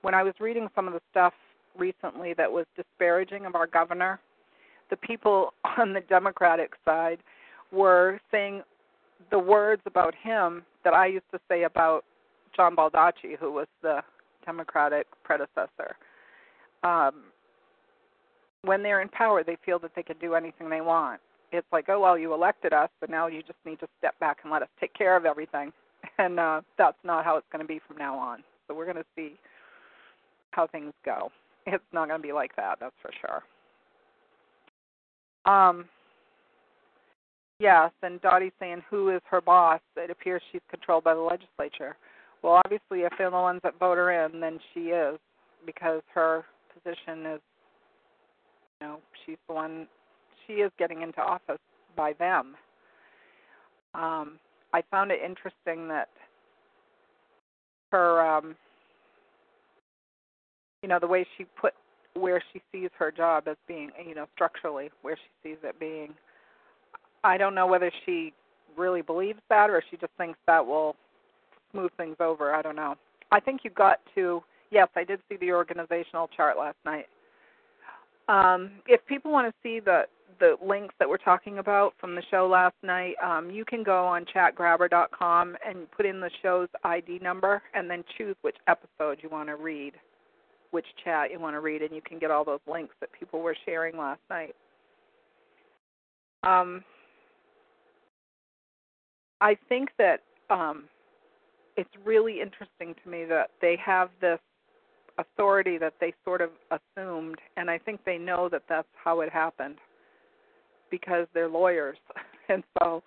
[0.04, 1.34] when I was reading some of the stuff
[1.78, 4.22] recently that was disparaging of our governor,
[4.90, 7.20] the people on the Democratic side
[7.74, 8.62] were saying
[9.30, 12.04] the words about him that I used to say about
[12.56, 14.02] John Baldacci, who was the
[14.46, 15.96] Democratic predecessor.
[16.84, 17.24] Um,
[18.64, 21.20] when they're in power, they feel that they can do anything they want
[21.52, 24.38] it's like, oh well, you elected us, but now you just need to step back
[24.44, 25.72] and let us take care of everything.
[26.18, 28.44] And uh, that's not how it's going to be from now on.
[28.68, 29.40] So we're going to see
[30.52, 31.32] how things go.
[31.66, 33.42] It's not going to be like that, that's for sure.
[35.52, 35.86] Um,
[37.62, 39.80] yes, and Dottie's saying, who is her boss?
[39.96, 41.96] It appears she's controlled by the legislature.
[42.42, 45.20] Well, obviously, if they're the ones that vote her in, then she is,
[45.66, 46.44] because her
[46.74, 47.42] position is,
[48.80, 49.88] you know, she's the one
[50.46, 51.60] she is getting into office
[51.96, 52.56] by them.
[53.94, 54.40] Um,
[54.74, 56.10] I found it interesting that
[57.92, 58.56] her, um,
[60.82, 61.74] you know, the way she put
[62.14, 66.14] where she sees her job as being, you know, structurally, where she sees it being.
[67.24, 68.34] I don't know whether she
[68.78, 70.96] really believes that or she just thinks that will
[71.72, 72.54] smooth things over.
[72.54, 72.96] I don't know.
[73.32, 77.06] I think you got to, yes, I did see the organizational chart last night.
[78.28, 80.04] Um, if people want to see the
[80.40, 84.06] the links that we're talking about from the show last night, um, you can go
[84.08, 89.30] on chatgrabber.com and put in the show's ID number and then choose which episode you
[89.30, 89.94] want to read,
[90.72, 93.42] which chat you want to read, and you can get all those links that people
[93.42, 94.56] were sharing last night.
[96.44, 96.84] Um,
[99.42, 100.86] I think that um,
[101.76, 104.40] it's really interesting to me that they have this
[105.18, 109.32] authority that they sort of assumed, and I think they know that that's how it
[109.32, 109.78] happened
[110.90, 111.98] because they're lawyers,
[112.50, 113.04] and so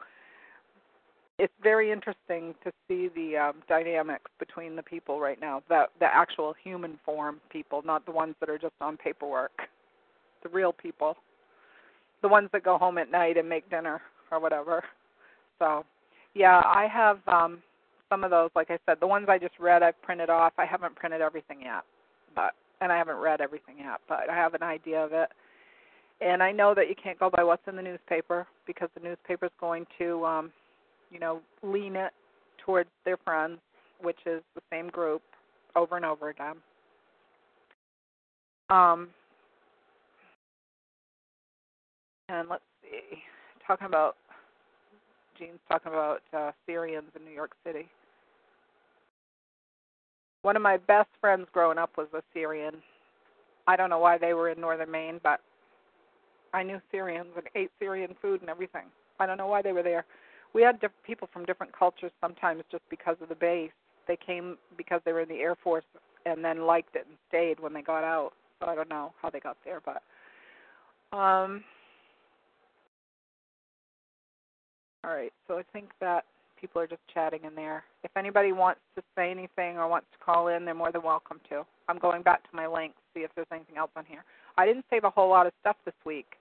[1.39, 6.07] it's very interesting to see the um, dynamics between the people right now, the the
[6.07, 9.63] actual human form people, not the ones that are just on paperwork,
[10.43, 11.17] the real people,
[12.23, 14.83] the ones that go home at night and make dinner or whatever.
[15.59, 15.85] So,
[16.35, 17.63] yeah, I have um
[18.11, 18.51] some of those.
[18.55, 20.53] Like I said, the ones I just read, I've printed off.
[20.59, 21.85] I haven't printed everything yet,
[22.35, 25.31] but and I haven't read everything yet, but I have an idea of it
[26.21, 29.47] and I know that you can't go by what's in the newspaper because the newspaper
[29.47, 30.53] is going to, um,
[31.11, 32.13] you know, lean it
[32.65, 33.59] towards their friends,
[34.01, 35.23] which is the same group,
[35.77, 36.57] over and over again.
[38.71, 39.09] Um,
[42.29, 43.19] and let's see,
[43.67, 44.17] talking about
[45.39, 47.89] Gene's talking about uh, Syrians in New York City.
[50.43, 52.75] One of my best friends growing up was a Syrian.
[53.67, 55.41] I don't know why they were in northern Maine, but
[56.53, 58.85] I knew Syrians and ate Syrian food and everything.
[59.19, 60.05] I don't know why they were there.
[60.53, 63.73] We had diff- people from different cultures sometimes just because of the base.
[64.07, 65.85] They came because they were in the Air Force
[66.27, 68.33] and then liked it and stayed when they got out.
[68.61, 70.03] So I don't know how they got there, but
[71.17, 71.65] um
[75.05, 75.33] all right.
[75.47, 76.25] So I think that
[76.61, 77.85] people are just chatting in there.
[78.05, 81.41] If anybody wants to say anything or wants to call in, they're more than welcome
[81.51, 81.63] to.
[81.89, 84.25] I'm going back to my links, see if there's anything else on here.
[84.57, 86.37] I didn't save a whole lot of stuff this week.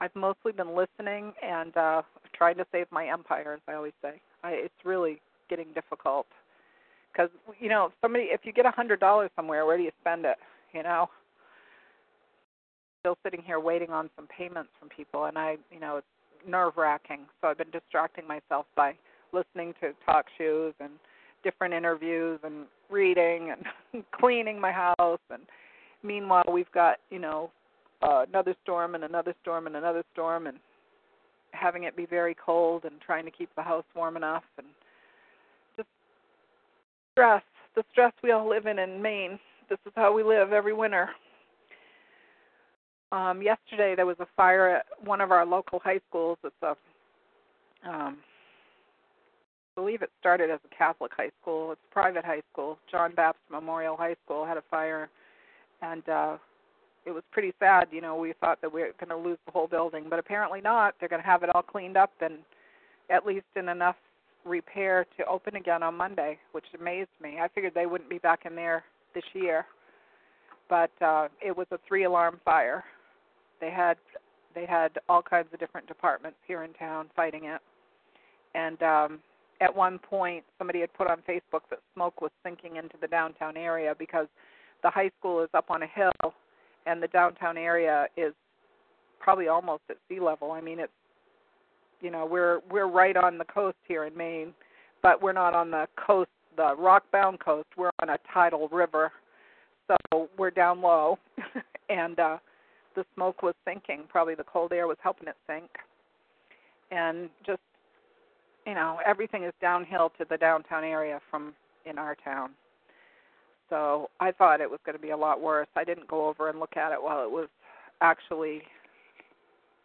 [0.00, 4.20] I've mostly been listening and uh trying to save my empire, as I always say.
[4.42, 6.26] I, it's really getting difficult
[7.12, 7.28] because
[7.60, 10.36] you know somebody if you get a hundred dollars somewhere, where do you spend it?
[10.72, 11.10] You know,
[13.00, 16.06] still sitting here waiting on some payments from people, and I you know it's
[16.46, 17.26] nerve wracking.
[17.40, 18.94] So I've been distracting myself by
[19.32, 20.92] listening to talk shows and
[21.42, 25.42] different interviews and reading and cleaning my house and
[26.02, 27.50] meanwhile we've got you know
[28.02, 30.58] uh, another storm and another storm and another storm and
[31.52, 34.66] having it be very cold and trying to keep the house warm enough and
[35.76, 35.88] just
[37.12, 37.42] stress
[37.76, 39.38] the stress we all live in in Maine.
[39.68, 41.10] This is how we live every winter.
[43.12, 46.38] Um, yesterday there was a fire at one of our local high schools.
[46.44, 46.76] It's a
[47.88, 48.18] um,
[49.74, 51.72] believe it started as a Catholic high school.
[51.72, 52.78] It's a private high school.
[52.90, 55.08] John Bapst Memorial High School had a fire,
[55.80, 56.36] and uh,
[57.06, 57.88] it was pretty sad.
[57.90, 60.60] You know, we thought that we were going to lose the whole building, but apparently
[60.60, 60.94] not.
[61.00, 62.34] They're going to have it all cleaned up and
[63.08, 63.96] at least in enough
[64.44, 67.38] repair to open again on Monday, which amazed me.
[67.40, 68.84] I figured they wouldn't be back in there
[69.14, 69.66] this year,
[70.68, 72.84] but uh, it was a three-alarm fire.
[73.60, 73.96] They had
[74.54, 77.60] they had all kinds of different departments here in town fighting it,
[78.54, 79.20] and um,
[79.60, 83.56] at one point somebody had put on Facebook that smoke was sinking into the downtown
[83.56, 84.26] area because
[84.82, 86.34] the high school is up on a hill
[86.86, 88.32] and the downtown area is
[89.18, 90.52] probably almost at sea level.
[90.52, 90.92] I mean, it's
[92.00, 94.52] you know we're we're right on the coast here in Maine,
[95.02, 97.68] but we're not on the coast, the rock-bound coast.
[97.76, 99.12] We're on a tidal river,
[99.86, 101.18] so we're down low,
[101.88, 102.38] and uh,
[103.00, 104.04] the smoke was sinking.
[104.10, 105.70] Probably the cold air was helping it sink,
[106.90, 107.60] and just
[108.66, 111.54] you know everything is downhill to the downtown area from
[111.86, 112.50] in our town.
[113.70, 115.68] So I thought it was going to be a lot worse.
[115.76, 117.48] I didn't go over and look at it while it was
[118.02, 118.62] actually,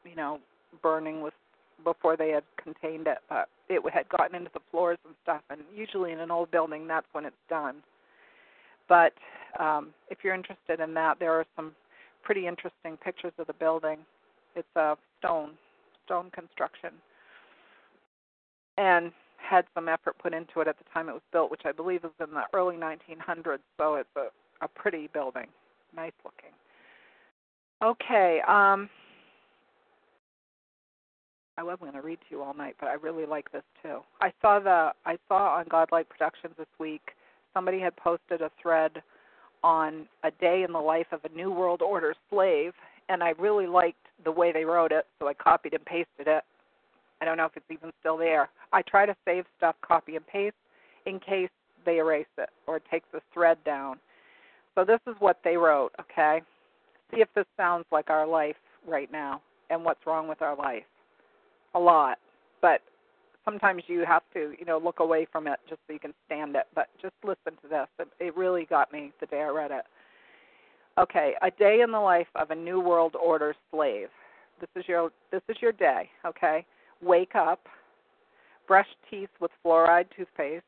[0.04, 0.40] you know,
[0.82, 1.34] burning with
[1.84, 5.42] before they had contained it, but it had gotten into the floors and stuff.
[5.50, 7.76] And usually in an old building, that's when it's done.
[8.90, 9.14] But
[9.60, 11.74] um, if you're interested in that, there are some
[12.26, 14.00] pretty interesting pictures of the building.
[14.56, 15.52] It's a stone
[16.06, 16.92] stone construction,
[18.78, 21.72] and had some effort put into it at the time it was built, which I
[21.72, 23.60] believe was in the early 1900s.
[23.78, 24.28] So it's a,
[24.64, 25.48] a pretty building,
[25.96, 26.52] nice looking.
[27.84, 28.42] Okay.
[28.48, 28.90] Um,
[31.58, 34.00] I was going to read to you all night, but I really like this too.
[34.22, 37.12] I saw the I saw on Godlike Productions this week.
[37.54, 39.02] Somebody had posted a thread
[39.66, 42.74] on a day in the life of a New World Order slave,
[43.10, 46.44] and I really liked the way they wrote it, so I copied and pasted it.
[47.20, 48.50] I don't know if it's even still there.
[48.72, 50.56] I try to save stuff, copy and paste,
[51.08, 51.50] in case
[51.84, 53.98] they erase it or take the thread down.
[54.76, 56.44] So this is what they wrote, okay?
[57.12, 58.56] See if this sounds like our life
[58.88, 60.84] right now and what's wrong with our life.
[61.74, 62.20] A lot.
[62.62, 62.82] But
[63.46, 66.56] sometimes you have to, you know, look away from it just so you can stand
[66.56, 66.66] it.
[66.74, 67.88] But just listen to this.
[68.00, 69.86] It, it really got me the day I read it.
[70.98, 74.08] Okay, a day in the life of a new world order slave.
[74.60, 76.66] This is your this is your day, okay?
[77.02, 77.68] Wake up,
[78.66, 80.64] brush teeth with fluoride toothpaste,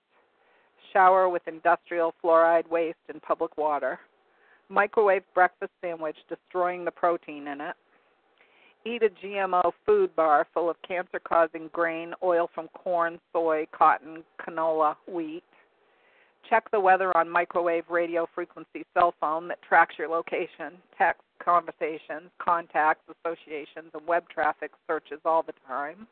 [0.91, 3.99] shower with industrial fluoride waste in public water,
[4.67, 7.75] microwave breakfast sandwich destroying the protein in it,
[8.95, 14.23] eat a GMO food bar full of cancer causing grain, oil from corn, soy, cotton,
[14.39, 15.43] canola, wheat.
[16.49, 22.29] Check the weather on microwave radio frequency cell phone that tracks your location, text, conversations,
[22.39, 26.07] contacts, associations, and web traffic searches all the time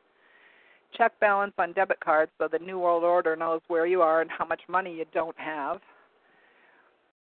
[0.97, 4.29] check balance on debit cards so the New World Order knows where you are and
[4.31, 5.79] how much money you don't have.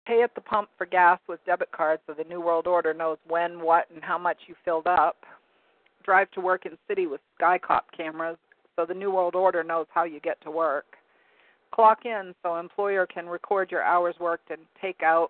[0.05, 3.17] Pay at the pump for gas with debit cards so the New World Order knows
[3.27, 5.17] when, what, and how much you filled up.
[6.07, 8.37] Drive to work in city with SkyCop cameras
[8.75, 10.85] so the New World Order knows how you get to work.
[11.71, 15.29] Clock in so employer can record your hours worked and take out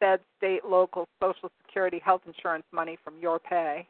[0.00, 3.86] Fed, state, local, Social Security, health insurance money from your pay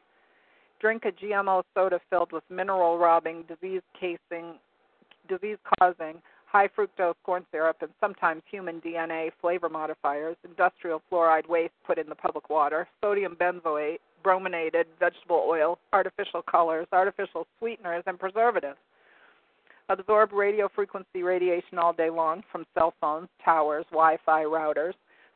[0.79, 4.55] drink a GMO soda filled with mineral robbing, disease casing,
[5.27, 11.73] disease causing, high fructose corn syrup, and sometimes human DNA flavor modifiers, industrial fluoride waste
[11.85, 18.19] put in the public water, sodium benzoate, brominated vegetable oil, artificial colors, artificial sweeteners, and
[18.19, 18.75] preservatives.
[19.87, 24.95] Absorb radio frequency radiation all day long from cell phones, towers, Wi Fi routers,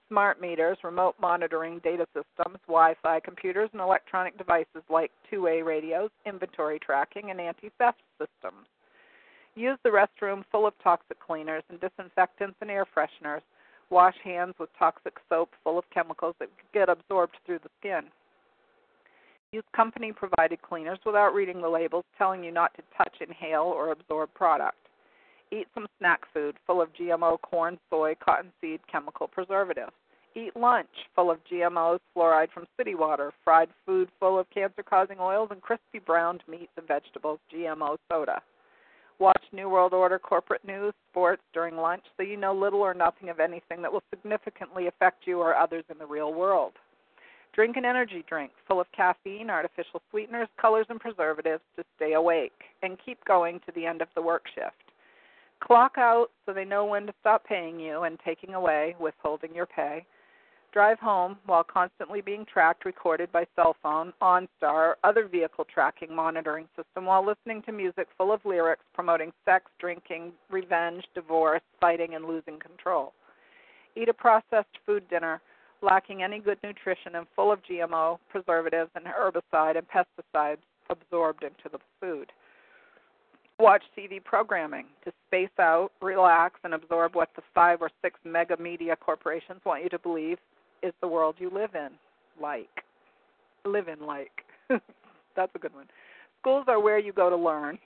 [0.10, 5.62] smart meters, remote monitoring data systems, Wi Fi computers, and electronic devices like two way
[5.62, 8.68] radios, inventory tracking, and anti theft systems.
[9.56, 13.42] Use the restroom full of toxic cleaners and disinfectants and air fresheners.
[13.90, 18.12] Wash hands with toxic soap full of chemicals that get absorbed through the skin.
[19.54, 23.92] Use company provided cleaners without reading the labels telling you not to touch, inhale, or
[23.92, 24.78] absorb product.
[25.52, 29.92] Eat some snack food full of GMO corn, soy, cottonseed, chemical preservatives.
[30.38, 35.20] Eat lunch full of GMOs, fluoride from city water, fried food full of cancer causing
[35.20, 38.42] oils, and crispy browned meats and vegetables, GMO soda.
[39.20, 43.28] Watch New World Order corporate news, sports during lunch so you know little or nothing
[43.28, 46.72] of anything that will significantly affect you or others in the real world.
[47.54, 52.62] Drink an energy drink full of caffeine, artificial sweeteners, colors, and preservatives to stay awake,
[52.82, 54.76] and keep going to the end of the work shift.
[55.60, 59.66] Clock out so they know when to stop paying you and taking away, withholding your
[59.66, 60.06] pay
[60.72, 66.16] Drive home while constantly being tracked, recorded by cell phone, OnStar, or other vehicle tracking
[66.16, 72.16] monitoring system while listening to music full of lyrics promoting sex, drinking, revenge, divorce, fighting,
[72.16, 73.12] and losing control.
[73.98, 75.42] Eat a processed food dinner
[75.82, 80.60] lacking any good nutrition and full of GMO, preservatives, and herbicide and pesticides
[80.90, 82.32] absorbed into the food.
[83.60, 88.58] Watch TV programming to space out, relax, and absorb what the five or six mega
[88.58, 90.38] media corporations want you to believe
[90.82, 91.90] is the world you live in.
[92.42, 92.70] Like.
[93.66, 94.32] Live in like.
[95.36, 95.86] That's a good one.
[96.40, 97.78] Schools are where you go to learn.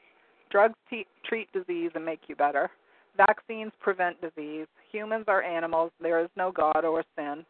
[0.50, 2.70] Drugs te- treat disease and make you better.
[3.18, 4.68] Vaccines prevent disease.
[4.92, 5.92] Humans are animals.
[6.02, 7.46] There is no God or sin.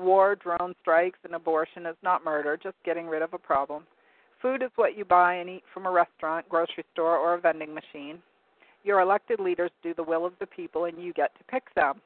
[0.00, 3.84] War, drone strikes, and abortion is not murder, just getting rid of a problem.
[4.40, 7.74] Food is what you buy and eat from a restaurant, grocery store, or a vending
[7.74, 8.18] machine.
[8.82, 12.00] Your elected leaders do the will of the people, and you get to pick them.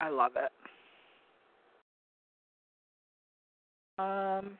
[0.00, 0.50] I love it.
[3.98, 4.58] Um,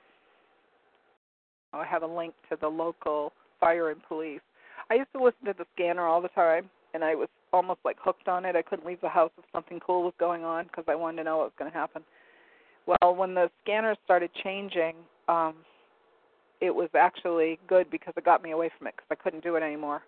[1.72, 4.40] I have a link to the local fire and police.
[4.90, 7.96] I used to listen to the scanner all the time, and I was almost like
[8.00, 8.56] hooked on it.
[8.56, 11.24] I couldn't leave the house if something cool was going on because I wanted to
[11.24, 12.02] know what was going to happen.
[12.86, 14.94] Well, when the scanners started changing,
[15.28, 15.54] um,
[16.60, 19.56] it was actually good because it got me away from it because I couldn't do
[19.56, 20.02] it anymore.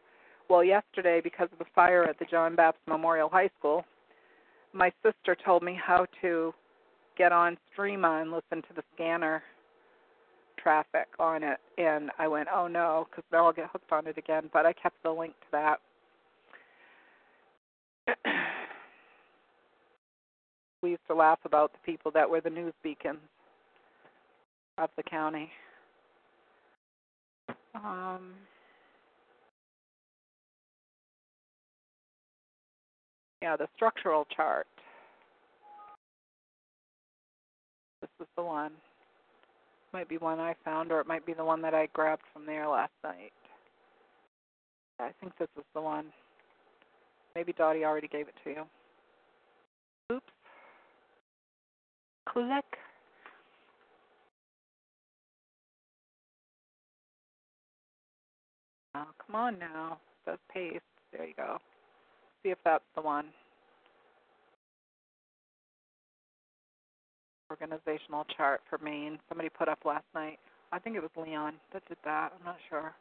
[0.49, 3.85] Well, yesterday, because of the fire at the John Bapst Memorial High School,
[4.73, 6.53] my sister told me how to
[7.17, 9.43] get on Streema and listen to the scanner
[10.63, 14.19] traffic on it, and I went, oh no, because now I'll get hooked on it
[14.19, 14.49] again.
[14.53, 15.81] But I kept the link to that.
[20.83, 23.21] We used to laugh about the people that were the news beacons
[24.79, 25.51] of the county.
[27.75, 28.33] Um,
[33.41, 34.67] yeah, the structural chart.
[38.01, 38.73] This is the one.
[39.93, 42.47] Might be one I found, or it might be the one that I grabbed from
[42.47, 43.33] there last night.
[44.99, 46.07] I think this is the one.
[47.35, 48.63] Maybe Dottie already gave it to you.
[50.13, 50.27] Oops.
[52.29, 52.65] Click.
[58.95, 59.99] Oh, come on now.
[60.27, 60.83] It says paste.
[61.13, 61.59] There you go.
[62.43, 63.27] See if that's the one.
[67.51, 69.19] Organizational chart for Maine.
[69.29, 70.39] Somebody put up last night.
[70.73, 72.33] I think it was Leon that did that.
[72.39, 72.95] I'm not sure.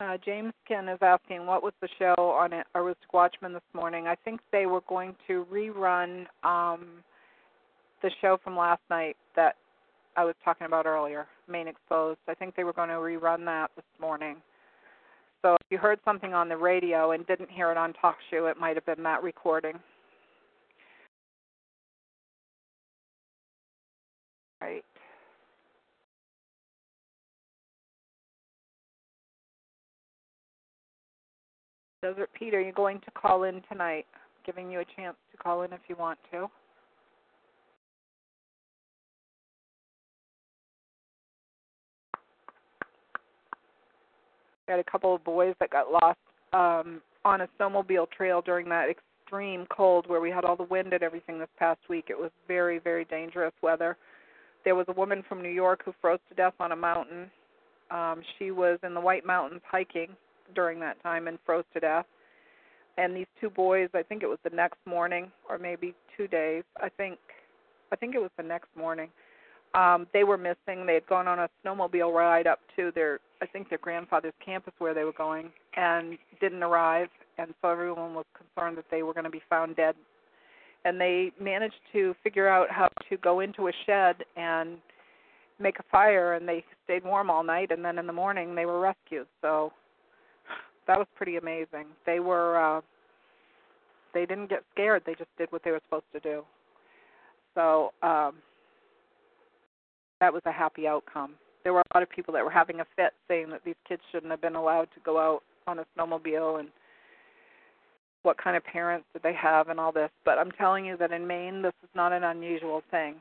[0.00, 4.06] Uh, James Ken is asking what was the show on Aroostook Watchman this morning.
[4.06, 7.04] I think they were going to rerun um,
[8.02, 9.56] the show from last night that
[10.16, 12.18] I was talking about earlier, Maine Exposed.
[12.28, 14.36] I think they were going to rerun that this morning.
[15.42, 18.46] So if you heard something on the radio and didn't hear it on Talk Show,
[18.46, 19.78] it might have been that recording.
[24.62, 24.84] Right.
[32.02, 34.06] Desert Pete, are you going to call in tonight?
[34.14, 36.46] I'm Giving you a chance to call in if you want to.
[44.66, 46.18] Had a couple of boys that got lost
[46.54, 50.94] um, on a snowmobile trail during that extreme cold where we had all the wind
[50.94, 52.06] and everything this past week.
[52.08, 53.98] It was very, very dangerous weather.
[54.64, 57.30] There was a woman from New York who froze to death on a mountain.
[57.90, 60.16] Um, she was in the White Mountains hiking
[60.54, 62.06] during that time and froze to death.
[62.98, 66.64] And these two boys, I think it was the next morning or maybe two days.
[66.80, 67.18] I think
[67.92, 69.08] I think it was the next morning.
[69.74, 70.86] Um, they were missing.
[70.86, 74.74] They had gone on a snowmobile ride up to their I think their grandfather's campus
[74.78, 77.08] where they were going and didn't arrive
[77.38, 79.94] and so everyone was concerned that they were going to be found dead.
[80.84, 84.78] And they managed to figure out how to go into a shed and
[85.58, 88.66] make a fire and they stayed warm all night and then in the morning they
[88.66, 89.26] were rescued.
[89.42, 89.72] So
[90.86, 91.86] that was pretty amazing.
[92.06, 92.80] They were uh
[94.12, 95.02] they didn't get scared.
[95.06, 96.42] They just did what they were supposed to do.
[97.54, 98.34] So um
[100.20, 101.34] that was a happy outcome.
[101.64, 104.02] There were a lot of people that were having a fit saying that these kids
[104.10, 106.68] shouldn't have been allowed to go out on a snowmobile and
[108.22, 110.10] what kind of parents did they have and all this.
[110.24, 113.16] But I'm telling you that in Maine this is not an unusual thing.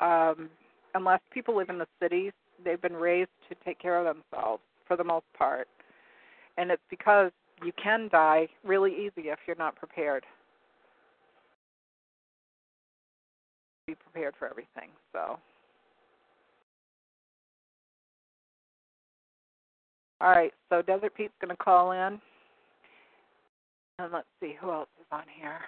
[0.00, 0.48] Um
[0.94, 2.32] unless people live in the cities,
[2.64, 5.68] they've been raised to take care of themselves for the most part
[6.56, 7.30] and it's because
[7.64, 10.24] you can die really easy if you're not prepared.
[13.86, 14.90] Be prepared for everything.
[15.12, 15.38] So
[20.20, 22.20] All right, so Desert Pete's going to call in.
[23.98, 25.58] And let's see who else is on here.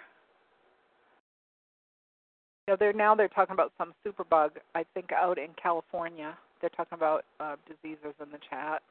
[2.66, 4.51] Yeah, they're now they're talking about some superbug.
[4.74, 6.36] I think out in California.
[6.60, 8.82] They're talking about uh, diseases in the chat,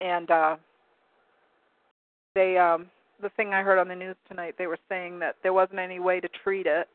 [0.00, 0.56] and uh,
[2.34, 2.86] they um,
[3.22, 4.54] the thing I heard on the news tonight.
[4.58, 6.88] They were saying that there wasn't any way to treat it,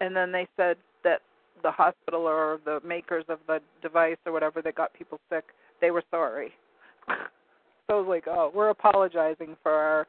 [0.00, 1.22] and then they said that
[1.62, 5.44] the hospital or the makers of the device or whatever that got people sick,
[5.80, 6.52] they were sorry.
[7.08, 7.14] so
[7.90, 10.06] I was like, oh, we're apologizing for our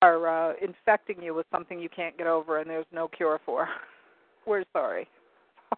[0.00, 3.68] are uh, infecting you with something you can't get over and there's no cure for.
[4.46, 5.06] We're sorry.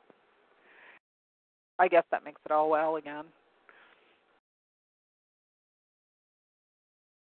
[1.79, 3.25] I guess that makes it all well again.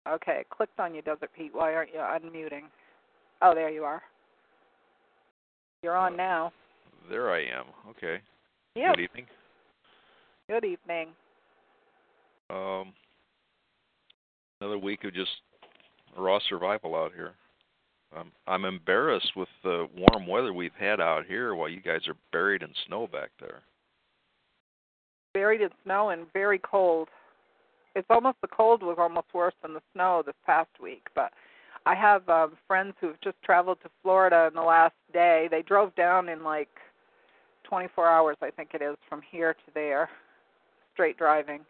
[0.07, 1.53] Okay, clicked on you, Desert Pete.
[1.53, 2.63] Why aren't you unmuting?
[3.41, 4.01] Oh, there you are.
[5.83, 6.51] You're on now.
[7.09, 7.65] There I am.
[7.89, 8.19] Okay.
[8.75, 8.95] Yep.
[8.95, 9.25] Good evening.
[10.47, 11.07] Good evening.
[12.49, 12.93] Um,
[14.59, 15.31] another week of just
[16.17, 17.33] raw survival out here.
[18.15, 22.15] I'm I'm embarrassed with the warm weather we've had out here while you guys are
[22.31, 23.61] buried in snow back there.
[25.33, 27.07] Buried in snow and very cold.
[27.95, 31.07] It's almost the cold was almost worse than the snow this past week.
[31.13, 31.31] But
[31.85, 35.47] I have um, friends who've just traveled to Florida in the last day.
[35.49, 36.69] They drove down in like
[37.63, 40.09] 24 hours, I think it is, from here to there,
[40.93, 41.61] straight driving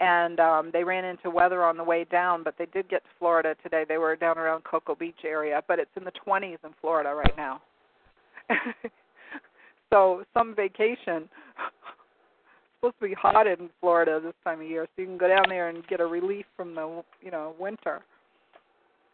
[0.00, 3.10] and um they ran into weather on the way down but they did get to
[3.18, 6.70] Florida today they were down around Cocoa Beach area but it's in the 20s in
[6.80, 7.60] Florida right now
[9.92, 11.28] so some vacation
[12.80, 15.44] supposed to be hot in Florida this time of year so you can go down
[15.48, 18.02] there and get a relief from the you know winter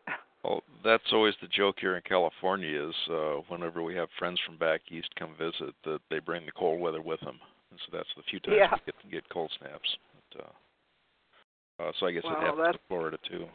[0.45, 4.57] Well, that's always the joke here in California is uh whenever we have friends from
[4.59, 7.39] back east come visit that they bring the cold weather with them.
[7.71, 8.73] And so that's the few times Yeah.
[8.73, 9.97] we get get cold snaps.
[10.33, 13.47] But, uh, uh so I guess Well, it happens that's- to Florida too.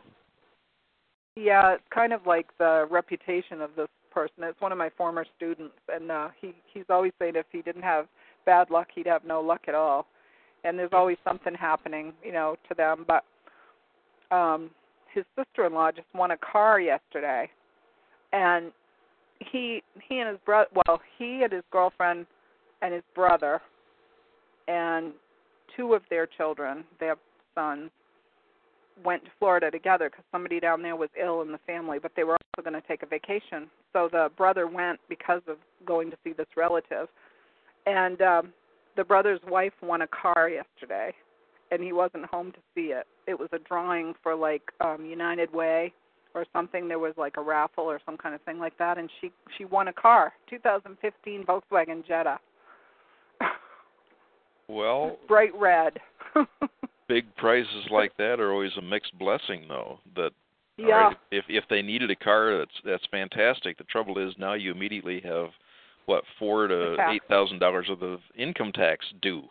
[1.35, 4.43] Yeah, it's kind of like the reputation of this person.
[4.43, 7.83] It's one of my former students, and uh, he he's always saying if he didn't
[7.83, 8.07] have
[8.47, 10.07] bad luck, he'd have no luck at all.
[10.63, 13.05] And there's always something happening, you know, to them.
[13.07, 13.23] But
[14.35, 14.71] um,
[15.13, 17.49] his sister-in-law just won a car yesterday,
[18.33, 18.71] and
[19.51, 22.25] he he and his brother, well, he and his girlfriend
[22.81, 23.61] and his brother,
[24.67, 25.13] and
[25.75, 27.19] two of their children, they have
[27.55, 27.91] sons,
[29.03, 32.23] went to Florida together because somebody down there was ill in the family, but they
[32.23, 33.69] were also going to take a vacation.
[33.93, 37.07] So the brother went because of going to see this relative.
[37.87, 38.53] And um
[38.95, 41.13] the brother's wife won a car yesterday
[41.71, 43.07] and he wasn't home to see it.
[43.27, 45.93] It was a drawing for like um United Way
[46.35, 46.87] or something.
[46.87, 49.65] There was like a raffle or some kind of thing like that and she she
[49.65, 52.39] won a car, 2015 Volkswagen Jetta.
[54.67, 55.93] Well, Bright red.
[57.07, 59.99] big prizes like that are always a mixed blessing though.
[60.15, 60.31] That
[60.77, 60.87] yeah.
[60.87, 63.77] right, if if they needed a car that's that's fantastic.
[63.77, 65.49] The trouble is now you immediately have
[66.07, 69.43] what, four to eight thousand dollars of the income tax due.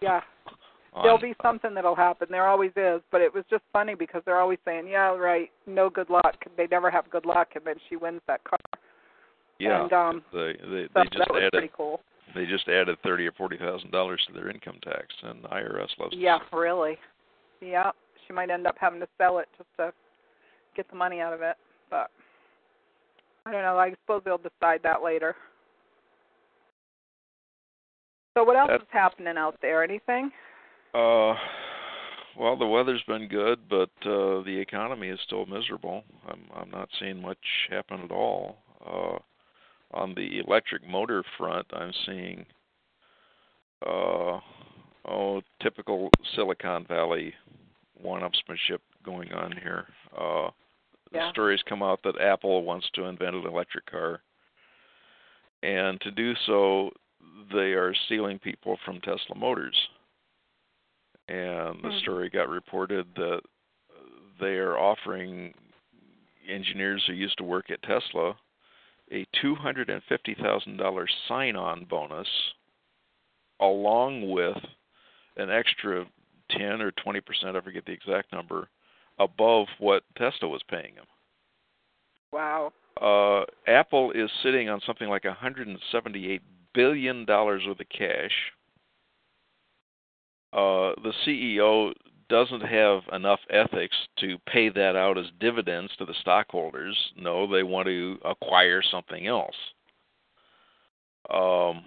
[0.00, 0.20] Yeah.
[0.94, 2.28] on- There'll be something that'll happen.
[2.30, 5.90] There always is, but it was just funny because they're always saying, "Yeah, right, no
[5.90, 8.58] good luck." They never have good luck, and then she wins that car.
[9.58, 9.82] yeah.
[9.84, 12.00] and, um, they they So they just that was added pretty cool.
[12.34, 15.88] they just added thirty or forty thousand dollars to their income tax, and the IRS
[15.98, 16.14] loves.
[16.16, 16.96] Yeah, really.
[17.60, 17.90] Yeah,
[18.26, 19.92] she might end up having to sell it just to
[20.76, 21.56] get the money out of it,
[21.90, 22.10] but
[23.46, 23.78] I don't know.
[23.78, 25.34] I suppose they'll decide that later.
[28.36, 29.82] So what else That- is happening out there?
[29.82, 30.30] Anything?
[30.92, 31.34] Uh,
[32.36, 36.04] well, the weather's been good, but uh, the economy is still miserable.
[36.28, 37.38] I'm I'm not seeing much
[37.70, 38.58] happen at all.
[38.84, 39.18] Uh,
[39.92, 42.44] on the electric motor front, I'm seeing
[43.86, 44.40] uh,
[45.08, 47.32] oh typical Silicon Valley
[48.02, 49.86] one-upsmanship going on here.
[50.14, 50.50] Uh,
[51.10, 51.30] the Yeah.
[51.30, 54.20] stories come out that Apple wants to invent an electric car,
[55.62, 56.92] and to do so,
[57.52, 59.76] they are stealing people from Tesla Motors
[61.28, 61.98] and the Hmm.
[61.98, 63.42] story got reported that
[64.38, 65.54] they are offering
[66.46, 68.36] engineers who used to work at Tesla
[69.10, 72.28] a $250,000 sign-on bonus
[73.60, 74.58] along with
[75.36, 76.06] an extra
[76.50, 78.68] 10 or 20%, I forget the exact number,
[79.18, 81.06] above what Tesla was paying them.
[82.32, 82.72] Wow.
[83.00, 86.42] Uh, Apple is sitting on something like 178
[86.76, 88.30] billion dollars worth of cash.
[90.52, 91.92] Uh, the CEO
[92.28, 96.96] doesn't have enough ethics to pay that out as dividends to the stockholders.
[97.16, 99.56] No, they want to acquire something else.
[101.32, 101.84] Um,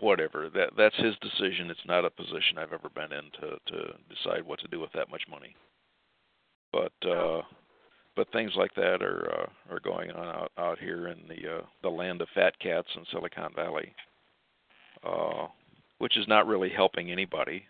[0.00, 0.48] whatever.
[0.50, 1.70] That that's his decision.
[1.70, 4.92] It's not a position I've ever been in to to decide what to do with
[4.92, 5.54] that much money.
[6.72, 7.42] But uh
[8.18, 11.62] but things like that are uh, are going on out out here in the uh
[11.82, 13.94] the land of fat cats in Silicon Valley.
[15.04, 15.46] Uh
[15.98, 17.62] which is not really helping anybody.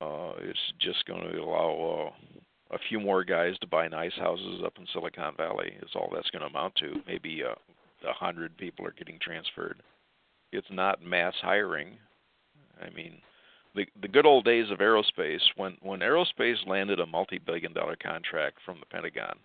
[0.00, 4.62] Uh it's just going to allow uh a few more guys to buy nice houses
[4.64, 6.94] up in Silicon Valley is all that's going to amount to.
[7.06, 7.54] Maybe uh,
[8.08, 9.82] a hundred people are getting transferred.
[10.50, 11.98] It's not mass hiring.
[12.80, 13.20] I mean,
[13.74, 18.58] the the good old days of aerospace when when aerospace landed a multi-billion dollar contract
[18.64, 19.36] from the Pentagon,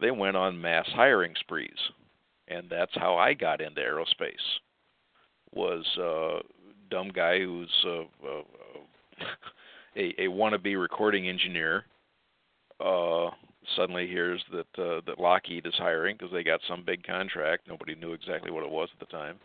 [0.00, 1.78] they went on mass hiring sprees,
[2.48, 4.34] and that's how I got into aerospace.
[5.52, 6.46] Was uh,
[6.90, 8.42] dumb guy who's uh, uh,
[9.96, 11.84] a a wannabe recording engineer
[12.78, 13.30] uh,
[13.74, 17.68] suddenly hears that uh, that Lockheed is hiring because they got some big contract.
[17.68, 19.36] Nobody knew exactly what it was at the time,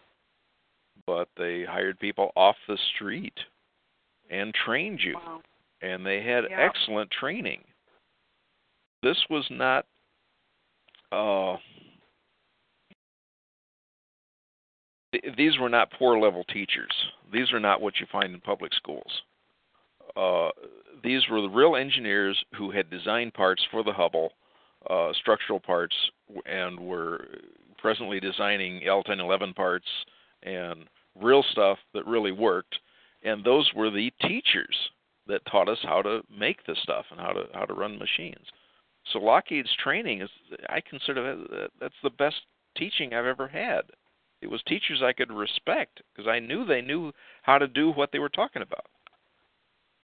[1.07, 3.34] but they hired people off the street
[4.30, 5.41] and trained you, Wow.
[5.81, 6.60] and they had Yeah.
[6.60, 7.64] excellent training.
[9.02, 9.85] This was not.
[11.11, 11.57] Uh,
[15.11, 16.91] th- these were not poor level teachers.
[17.31, 19.22] These are not what you find in public schools.
[20.15, 20.52] Uh,
[21.03, 24.34] these were the real engineers who had designed parts for the Hubble,
[24.89, 25.95] uh, structural parts,
[26.45, 27.27] and were
[27.77, 29.88] presently designing L1011 parts
[30.43, 32.80] and real stuff that really worked.
[33.26, 34.76] And those were the teachers
[35.27, 38.45] that taught us how to make this stuff and how to how to run machines.
[39.11, 40.30] So Lockheed's training is,
[40.69, 42.38] I consider that that's the best
[42.77, 43.81] teaching I've ever had.
[44.41, 47.11] It was teachers I could respect because I knew they knew
[47.43, 48.85] how to do what they were talking about.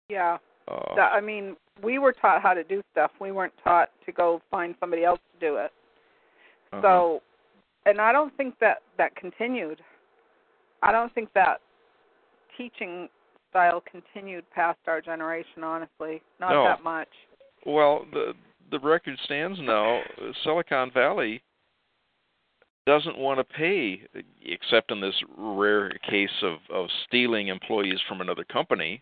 [0.09, 0.37] Yeah.
[0.67, 3.11] Uh, I mean, we were taught how to do stuff.
[3.19, 5.71] We weren't taught to go find somebody else to do it.
[6.71, 6.81] uh-huh.
[6.81, 7.21] So,
[7.85, 9.81] and I don't think that that continued.
[10.81, 11.59] I don't think that
[12.57, 13.09] teaching
[13.49, 15.63] style continued past our generation.
[15.63, 16.63] Honestly, not No.
[16.65, 17.09] that much.
[17.65, 18.35] Well, the
[18.71, 20.01] the record stands now.
[20.43, 21.43] Silicon Valley
[22.85, 24.01] doesn't want to pay,
[24.43, 29.01] except in this rare case of of stealing employees from another company.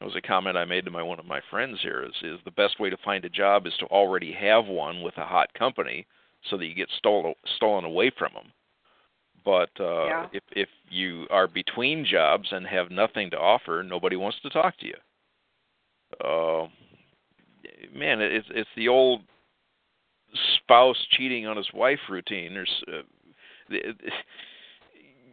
[0.00, 2.02] It was a comment I made to my one of my friends here.
[2.04, 5.16] Is is the best way to find a job is to already have one with
[5.18, 6.06] a hot company,
[6.50, 8.52] so that you get stolen stolen away from them.
[9.44, 10.26] But uh, Yeah.
[10.32, 14.76] if if you are between jobs and have nothing to offer, nobody wants to talk
[14.78, 14.96] to you.
[16.24, 16.68] Uh,
[17.94, 19.22] man, it's it's the old
[20.56, 22.54] spouse cheating on his wife routine.
[22.54, 23.02] There's uh,
[23.68, 23.96] it,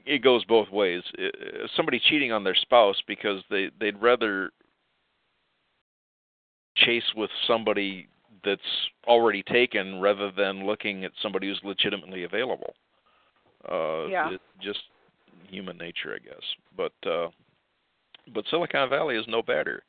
[0.05, 1.03] it goes both ways.
[1.17, 4.51] Uh, Somebody cheating on their spouse because they they'd rather
[6.75, 8.07] chase with somebody
[8.43, 8.61] that's
[9.07, 12.73] already taken rather than looking at somebody who's legitimately available.
[13.69, 14.29] Uh Yeah.
[14.31, 14.79] it's just
[15.49, 16.43] human nature, I guess.
[16.75, 17.29] But uh
[18.33, 19.83] but Silicon Valley is no better.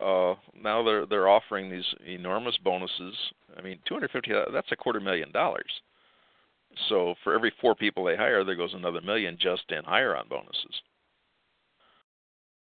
[0.00, 3.14] Uh now they're they're offering these enormous bonuses.
[3.56, 5.70] I mean, 250 that's a quarter million dollars.
[6.88, 10.82] So for every 4 people they hire, there goes another million just in hire-on bonuses.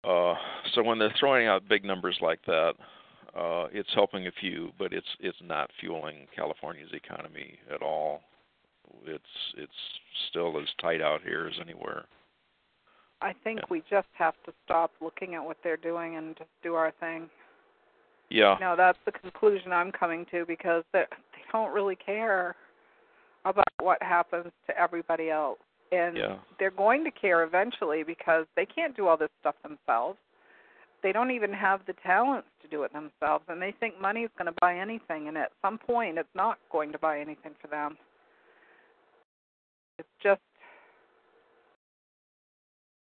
[0.04, 0.34] Uh
[0.74, 2.74] so when they're throwing out big numbers like that,
[3.36, 8.22] uh it's helping a few, but it's it's not fueling California's economy at all.
[9.04, 9.72] It's it's
[10.30, 12.04] still as tight out here as anywhere.
[13.20, 13.66] I think Yeah.
[13.70, 17.28] we just have to stop looking at what they're doing and just do our thing.
[18.28, 18.56] Yeah.
[18.60, 22.54] No, that's the conclusion I'm coming to because they they don't really care
[23.44, 25.58] about what happens to everybody else.
[25.90, 26.38] And Yeah.
[26.58, 30.18] they're going to care eventually because they can't do all this stuff themselves.
[31.00, 34.30] They don't even have the talents to do it themselves and they think money is
[34.36, 37.68] going to buy anything and at some point it's not going to buy anything for
[37.68, 37.96] them.
[39.98, 40.40] It's just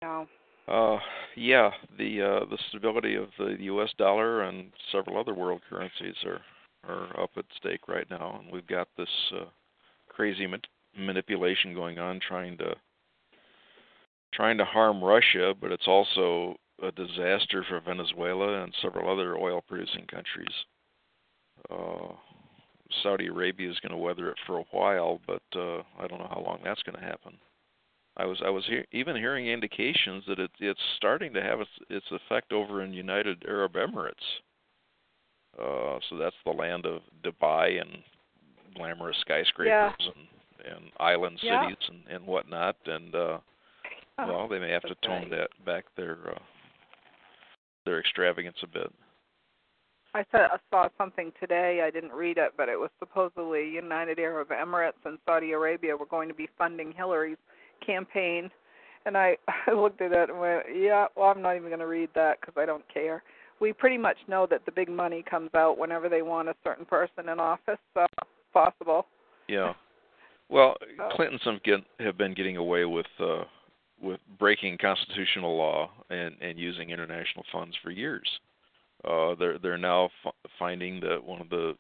[0.03, 0.27] you know,
[0.69, 0.99] Uh,
[1.37, 3.91] yeah, the uh, the stability of the U.S.
[3.99, 6.41] dollar and several other world currencies are
[6.89, 9.45] are up at stake right now, and we've got this uh,
[10.09, 10.57] crazy ma-
[10.97, 12.75] manipulation going on, trying to
[14.35, 20.07] trying to harm Russia, but it's also a disaster for Venezuela and several other oil-producing
[20.07, 20.55] countries.
[21.71, 22.15] Uh,
[23.03, 26.31] Saudi Arabia is going to weather it for a while, but uh, I don't know
[26.31, 27.39] how long that's going to happen.
[28.17, 31.71] I was I was hear, even hearing indications that it, it's starting to have its,
[31.89, 34.13] its effect over in United Arab Emirates.
[35.59, 38.03] Uh, so that's the land of Dubai and
[38.75, 40.27] glamorous skyscrapers and
[40.75, 41.63] and island Yeah.
[41.63, 42.77] cities and and whatnot.
[42.87, 43.39] And uh,
[44.19, 45.31] oh, well, they may have to tone right.
[45.31, 46.39] that back their uh,
[47.85, 48.93] their extravagance a bit.
[50.15, 51.83] I saw, I saw something today.
[51.87, 56.07] I didn't read it, but it was supposedly United Arab Emirates and Saudi Arabia were
[56.07, 57.39] going to be funding Hillary's
[57.85, 58.51] campaign,
[59.07, 59.37] and I
[59.67, 62.41] I looked at it and went, yeah, well, I'm not even going to read that
[62.41, 63.23] because I don't care.
[63.61, 66.85] We pretty much know that the big money comes out whenever they want a certain
[66.85, 68.07] person in office, so
[68.53, 69.07] possible.
[69.49, 69.75] Yeah.
[70.49, 71.09] Well, Oh.
[71.15, 73.45] Clintons have, get, have been getting away with uh,
[74.03, 78.29] with breaking constitutional law and and using international funds for years.
[79.09, 81.75] Uh, they're they're now f- finding that one of the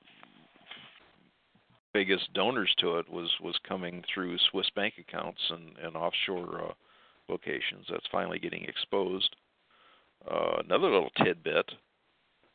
[1.95, 6.73] biggest donors to it was was coming through Swiss bank accounts and and offshore uh,
[7.29, 7.87] locations.
[7.91, 9.37] That's finally getting exposed.
[10.31, 11.71] Uh, another little tidbit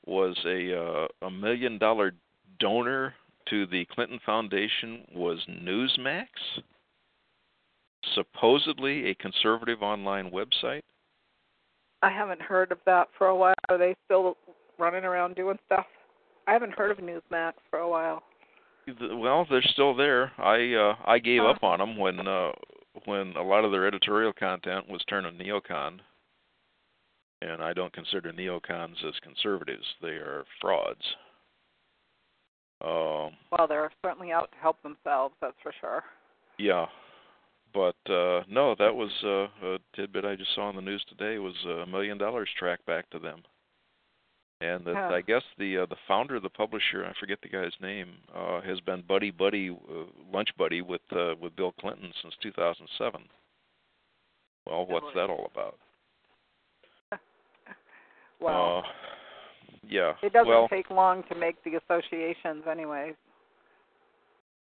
[0.06, 2.14] was a uh, a million dollar
[2.60, 3.14] donor
[3.50, 6.28] to the Clinton Foundation was Newsmax,
[8.14, 10.82] supposedly a conservative online website.
[12.02, 13.56] I haven't heard of that for a while.
[13.70, 14.38] Are they still
[14.78, 15.86] running around doing stuff?
[16.48, 18.24] I haven't heard of Newsmax for a while.
[19.02, 20.32] Well, they're still there.
[20.38, 21.50] I uh, I gave Huh.
[21.50, 22.52] up on them when uh,
[23.06, 26.00] when a lot of their editorial content was turning neocon,
[27.42, 29.86] and I don't consider neocons as conservatives.
[30.02, 31.02] They are frauds.
[32.82, 36.04] Um, Well, they're certainly out to help themselves, that's for sure.
[36.60, 36.86] Yeah,
[37.78, 41.38] but uh no, that was uh, a tidbit I just saw on the news today.
[41.38, 43.44] Was a million dollars tracked back to them,
[44.62, 45.14] and that Huh.
[45.14, 48.80] I guess the uh, the founder, the publisher, I forget the guy's name, uh, has
[48.80, 53.22] been buddy buddy uh, lunch buddy with uh, with Bill Clinton since 2007.
[54.66, 55.78] Well, what's that all about?
[58.40, 58.90] Well, uh,
[59.90, 60.14] yeah.
[60.22, 63.16] it doesn't well, take long to make the associations, anyways.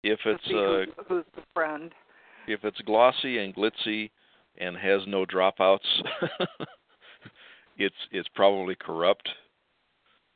[0.04, 1.92] if To it's see uh, who's, who's the friend.
[2.48, 4.10] If it's glossy and glitzy
[4.58, 5.80] and has no dropouts,
[7.78, 9.28] it's it's probably corrupt.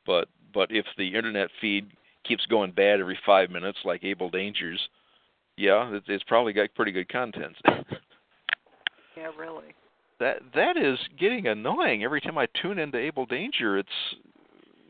[0.06, 1.90] But but if the internet feed
[2.26, 4.80] keeps going bad every five minutes, like Able Dangers,
[5.56, 7.56] yeah, it's, it's probably got pretty good content.
[9.16, 9.74] Yeah, really.
[10.18, 12.04] that that is getting annoying.
[12.04, 13.88] Every time I tune into Able Danger, it's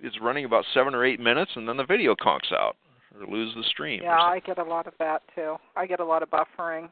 [0.03, 2.77] it's running about seven or eight minutes, and then the video conks out
[3.19, 4.03] or lose the stream.
[4.05, 4.21] Yeah.
[4.21, 5.57] I get a lot of that too.
[5.75, 6.91] I get a lot of buffering.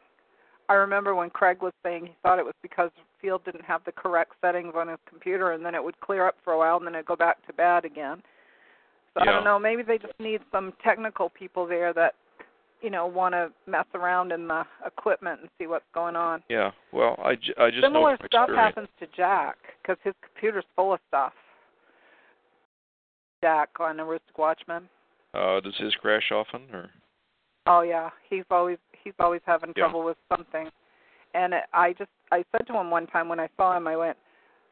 [0.69, 2.91] I remember when Craig was saying he thought it was because
[3.21, 6.37] Field didn't have the correct settings on his computer, and then it would clear up
[6.45, 8.23] for a while, and then it'd go back to bad again.
[9.15, 9.59] So I don't know.
[9.59, 12.15] Maybe they just need some technical people there that,
[12.83, 16.43] you know, want to mess around in the equipment and see what's going on.
[16.49, 16.71] Yeah.
[16.93, 17.31] Well, I,
[17.61, 21.33] I just Similar stuff happens to Jack because his computer's full of stuff.
[23.43, 24.89] Jack on Aroostook Watchman.
[25.35, 26.91] Uh, does his crash often, or?
[27.67, 29.85] Oh yeah, he's always he's always having Yeah.
[29.85, 30.71] trouble with something.
[31.35, 33.97] And it, I just I said to him one time when I saw him, I
[33.97, 34.17] went,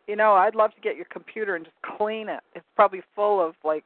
[0.07, 2.41] you know, I'd love to get your computer and just clean it.
[2.55, 3.85] It's probably full of like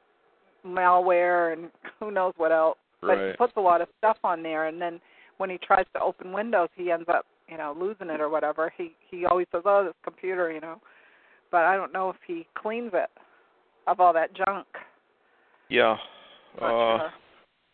[0.66, 2.78] malware and who knows what else.
[3.00, 5.00] But he puts a lot of stuff on there, and then
[5.38, 8.70] when he tries to open Windows, he ends up you know losing it or whatever.
[8.76, 10.80] He he always says, oh, this computer, you know.
[11.50, 13.08] But I don't know if he cleans it
[13.86, 14.66] of all that junk.
[15.70, 15.96] Yeah.
[16.60, 17.12] Not Uh, sure.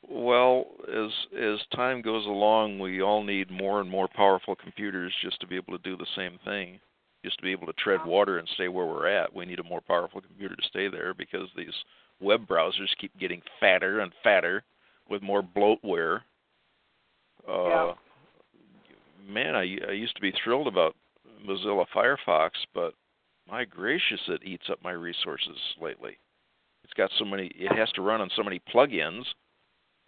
[0.09, 5.41] Well, as as time goes along, we all need more and more powerful computers just
[5.41, 6.79] to be able to do the same thing.
[7.25, 9.65] Just to be able to tread water and stay where we're at, we need a
[9.65, 11.75] more powerful computer to stay there because these
[12.21, 14.63] web browsers keep getting fatter and fatter
[15.09, 16.21] with more bloatware.
[17.49, 17.93] Uh, Yeah.
[19.29, 20.95] Man, I I used to be thrilled about
[21.45, 22.95] Mozilla Firefox, but
[23.51, 26.17] my gracious, it eats up my resources lately.
[26.85, 27.49] It's got so many.
[27.49, 29.25] It has to run on so many plugins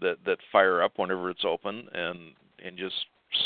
[0.00, 2.34] that that fire up whenever it's open and
[2.64, 2.94] and just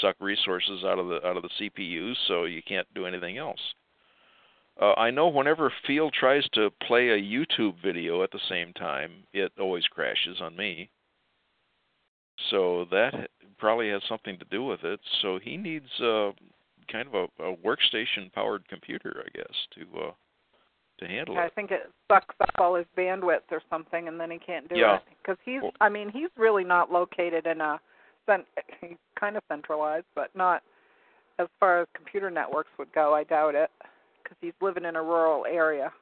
[0.01, 3.61] suck resources out of the out of the CPU, so you can't do anything else.
[4.81, 9.25] Uh, I know whenever Field tries to play a YouTube video at the same time,
[9.33, 10.89] it always crashes on me.
[12.51, 14.99] So that probably has something to do with it.
[15.21, 16.31] So he needs uh,
[16.91, 20.11] kind of a, a workstation-powered computer, I guess, to uh,
[21.03, 21.55] to handle I it.
[21.55, 24.97] think it sucks up all his bandwidth or something, and then he can't do Yeah.
[24.97, 25.63] it because he's.
[25.63, 27.81] Well- I mean, he's really not located in a.
[28.27, 28.47] cent-
[28.81, 30.63] He's kind of centralized, but not
[31.39, 33.15] as far as computer networks would go.
[33.15, 33.71] I doubt it
[34.23, 35.93] because he's living in a rural area,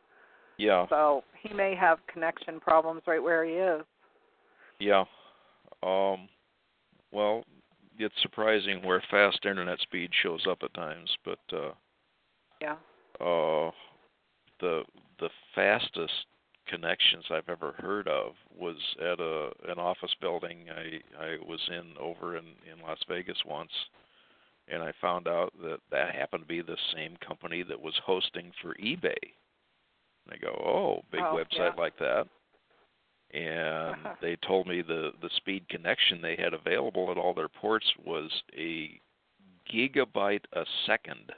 [0.58, 3.82] Yeah, so he may have connection problems right where he is.
[4.78, 5.04] yeah.
[5.82, 6.28] Um,
[7.12, 7.44] well,
[7.98, 11.72] it's surprising where fast internet speed shows up at times, but uh,
[12.60, 12.76] Yeah.
[13.20, 13.70] uh,
[14.60, 14.82] the
[15.18, 16.12] the fastest
[16.66, 21.94] connections I've ever heard of was at a an office building I I was in
[22.00, 23.72] over in in Las Vegas once,
[24.68, 28.52] and I found out that that happened to be the same company that was hosting
[28.62, 29.16] for eBay.
[30.26, 31.82] And I go, oh, big Oh, website yeah.
[31.82, 32.26] like that.
[33.32, 34.14] And Uh-huh.
[34.20, 38.30] they told me the the speed connection they had available at all their ports was
[38.56, 39.00] a
[39.72, 41.32] gigabyte a second.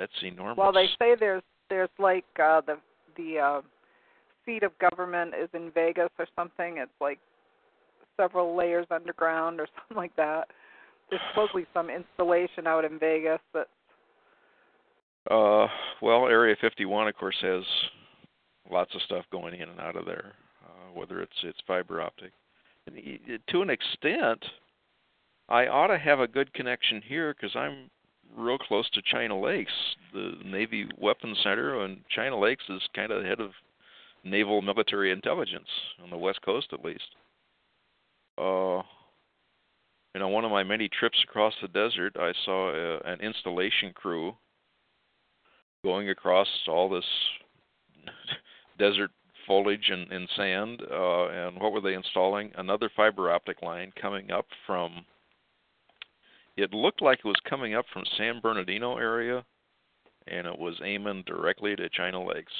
[0.00, 0.56] That's enormous.
[0.56, 2.78] Well, they say there's there's like uh the
[3.16, 3.60] the uh
[4.46, 6.78] seat of government is in Vegas or something.
[6.78, 7.18] It's like
[8.16, 10.48] several layers underground or something like that.
[11.10, 13.68] There's supposedly some installation out in Vegas that
[15.30, 15.68] Uh,
[16.00, 17.62] well, Area 51, of course, has
[18.70, 20.32] lots of stuff going in and out of there,
[20.64, 22.32] uh, whether it's it's fiber optic.
[22.86, 22.96] And
[23.50, 24.42] to an extent,
[25.50, 27.90] I ought to have a good connection here because I'm
[28.36, 29.72] real close to China Lakes,
[30.12, 33.50] the Navy Weapons Center, and China Lakes is kind of the head of
[34.24, 35.68] naval military intelligence
[36.02, 37.16] on the West Coast, at least.
[38.38, 38.82] Uh,
[40.14, 43.92] you know, one of my many trips across the desert, I saw a, an installation
[43.92, 44.34] crew
[45.84, 47.04] going across all this
[48.78, 49.10] desert
[49.46, 50.82] foliage and, and sand.
[50.90, 52.52] Uh, and what were they installing?
[52.56, 55.04] Another fiber optic line coming up from.
[56.56, 59.44] It looked like it was coming up from San Bernardino area,
[60.26, 62.52] and it was aiming directly to China Lakes.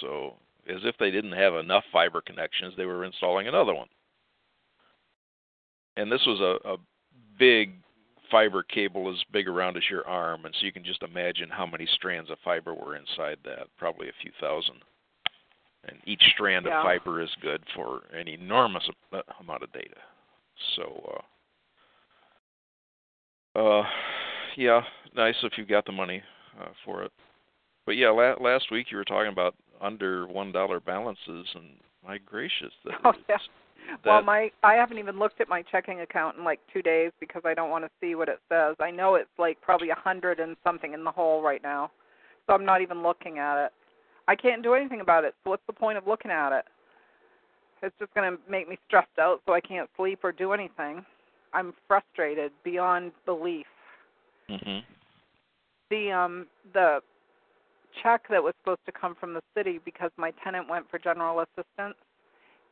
[0.00, 0.34] So,
[0.68, 3.88] as if they didn't have enough fiber connections, they were installing another one.
[5.96, 6.76] And this was a, a
[7.38, 7.74] big
[8.30, 11.66] fiber cable as big around as your arm, and so you can just imagine how
[11.66, 14.76] many strands of fiber were inside that, probably a few thousand.
[15.84, 16.78] And each strand Yeah.
[16.78, 18.88] of fiber is good for an enormous
[19.38, 20.00] amount of data.
[20.74, 21.22] So, uh,
[23.54, 23.82] uh,
[24.56, 24.82] yeah,
[25.16, 26.22] nice if you've got the money
[26.60, 27.12] uh, for it.
[27.86, 32.18] But yeah, la- last week you were talking about under one dollar balances, and my
[32.18, 33.36] gracious, that Oh, yeah.
[34.04, 37.42] well, my I haven't even looked at my checking account in like 2 days because
[37.44, 38.76] I don't want to see what it says.
[38.80, 41.90] I know it's like probably a 100 and something in the hole right now.
[42.46, 43.72] So I'm not even looking at it.
[44.26, 45.34] I can't do anything about it.
[45.44, 46.64] So what's the point of looking at it?
[47.82, 51.04] It's just going to make me stressed out so I can't sleep or do anything.
[51.54, 53.66] I'm frustrated beyond belief.
[54.50, 54.84] Mhm.
[55.90, 57.00] the um the
[58.02, 61.40] check that was supposed to come from the city because my tenant went for general
[61.40, 61.96] assistance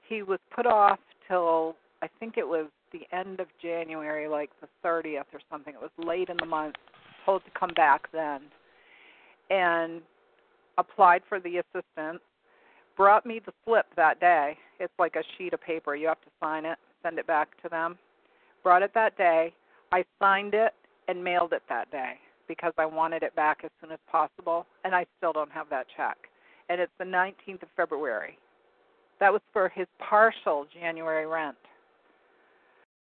[0.08, 0.98] he was put off
[1.28, 5.80] till i think it was the end of january like the 30th or something it
[5.80, 6.76] was late in the month
[7.24, 8.40] told to come back then
[9.50, 10.02] and
[10.78, 12.20] applied for the assistance
[12.96, 16.30] brought me the slip that day it's like a sheet of paper you have to
[16.40, 17.96] sign it send it back to them
[18.62, 19.52] brought it that day
[19.92, 20.74] i signed it
[21.08, 22.14] and mailed it that day
[22.48, 25.86] because I wanted it back as soon as possible, and I still don't have that
[25.96, 26.16] check.
[26.68, 28.38] And it's the 19th of February.
[29.20, 31.56] That was for his partial January rent.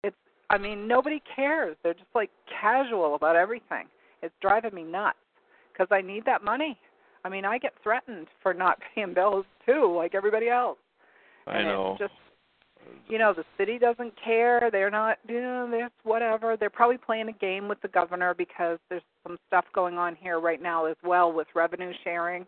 [0.03, 0.15] It's
[0.49, 1.75] I mean nobody cares.
[1.83, 2.29] They're just like
[2.61, 3.87] casual about everything.
[4.21, 5.17] It's driving me nuts
[5.73, 6.77] because I need that money.
[7.23, 10.77] I mean, I get threatened for not paying bills too, like everybody else.
[11.47, 11.91] I and know.
[11.91, 12.13] It's just
[13.07, 14.69] you know the city doesn't care.
[14.71, 16.55] They're not doing this whatever.
[16.57, 20.39] They're probably playing a game with the governor because there's some stuff going on here
[20.39, 22.45] right now as well with revenue sharing.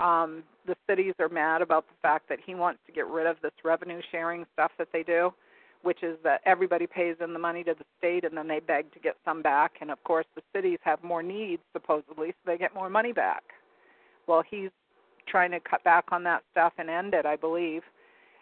[0.00, 3.36] Um the cities are mad about the fact that he wants to get rid of
[3.42, 5.32] this revenue sharing stuff that they do
[5.82, 8.92] which is that everybody pays in the money to the state and then they beg
[8.92, 9.74] to get some back.
[9.80, 13.42] And of course the cities have more needs supposedly so they get more money back.
[14.26, 14.70] Well he's
[15.28, 17.82] trying to cut back on that stuff and end it i believe.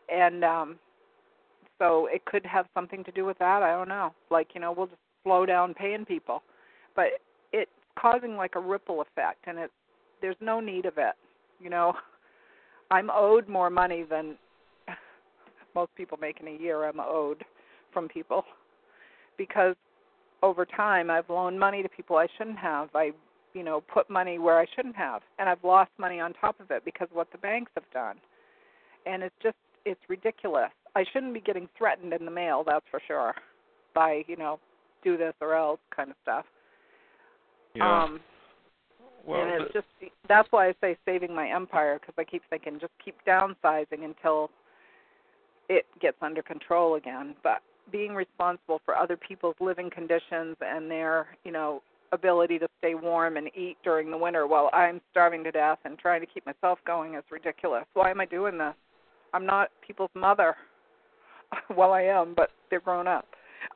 [0.08, 0.78] And um
[1.78, 3.62] so it could have something to do with that.
[3.62, 4.12] I don't know.
[4.30, 6.42] Like you know, we'll just slow down paying people,
[6.94, 7.06] but
[7.52, 9.72] it's causing like a ripple effect, and it's
[10.20, 11.14] there's no need of it.
[11.60, 11.94] You know,
[12.90, 14.36] I'm owed more money than
[15.74, 16.84] most people make in a year.
[16.84, 17.44] I'm owed
[17.92, 18.44] from people
[19.36, 19.74] because
[20.42, 22.88] over time I've loaned money to people I shouldn't have.
[22.94, 23.12] I
[23.54, 26.70] you know put money where I shouldn't have, and I've lost money on top of
[26.70, 28.16] it because of what the banks have done.
[29.06, 30.70] And it's just it's ridiculous.
[30.96, 33.34] I shouldn't be getting threatened in the mail, that's for sure,
[33.94, 34.60] by you know,
[35.02, 36.44] do this or else kind of stuff.
[37.74, 38.04] Yeah.
[38.04, 38.20] Um,
[39.26, 39.86] well, and it's just
[40.28, 44.50] that's why I say saving my empire because I keep thinking just keep downsizing until
[45.68, 47.34] it gets under control again.
[47.42, 52.94] But being responsible for other people's living conditions and their you know ability to stay
[52.94, 56.46] warm and eat during the winter while I'm starving to death and trying to keep
[56.46, 57.84] myself going is ridiculous.
[57.94, 58.74] Why am I doing this?
[59.32, 60.54] I'm not people's mother.
[61.76, 63.26] well, I am, but they're grown up.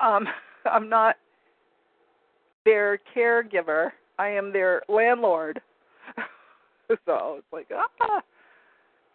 [0.00, 0.26] Um,
[0.64, 1.16] I'm not
[2.64, 3.90] their caregiver.
[4.18, 5.60] I am their landlord.
[7.06, 8.20] so it's like ah,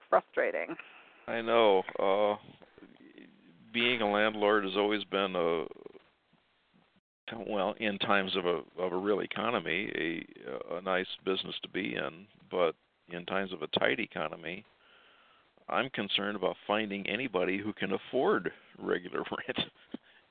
[0.10, 0.76] frustrating.
[1.28, 1.84] I know.
[2.00, 2.36] Uh,
[3.74, 5.66] being a landlord has always been a
[7.48, 11.96] well, in times of a of a real economy, a a nice business to be
[11.96, 12.26] in.
[12.52, 12.76] But
[13.10, 14.64] in times of a tight economy,
[15.74, 19.70] I'm concerned about finding anybody who can afford regular rent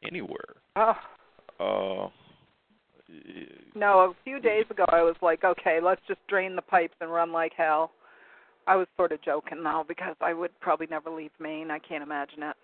[0.06, 0.54] anywhere.
[0.76, 0.94] Oh,
[1.60, 2.08] Uh,
[3.74, 7.12] No, a few days ago I was like, okay, let's just drain the pipes and
[7.12, 7.90] run like hell.
[8.66, 11.70] I was sort of joking now because I would probably never leave Maine.
[11.70, 12.56] I can't imagine it.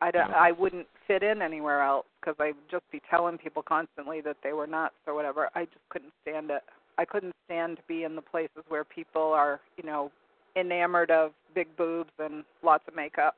[0.00, 0.36] I don't, Yeah.
[0.36, 4.52] I wouldn't fit in anywhere else because I'd just be telling people constantly that they
[4.52, 5.48] were nuts or whatever.
[5.54, 6.62] I just couldn't stand it.
[6.98, 10.12] I couldn't stand to be in the places where people are, you know,
[10.56, 13.36] enamored of big boobs and lots of makeup.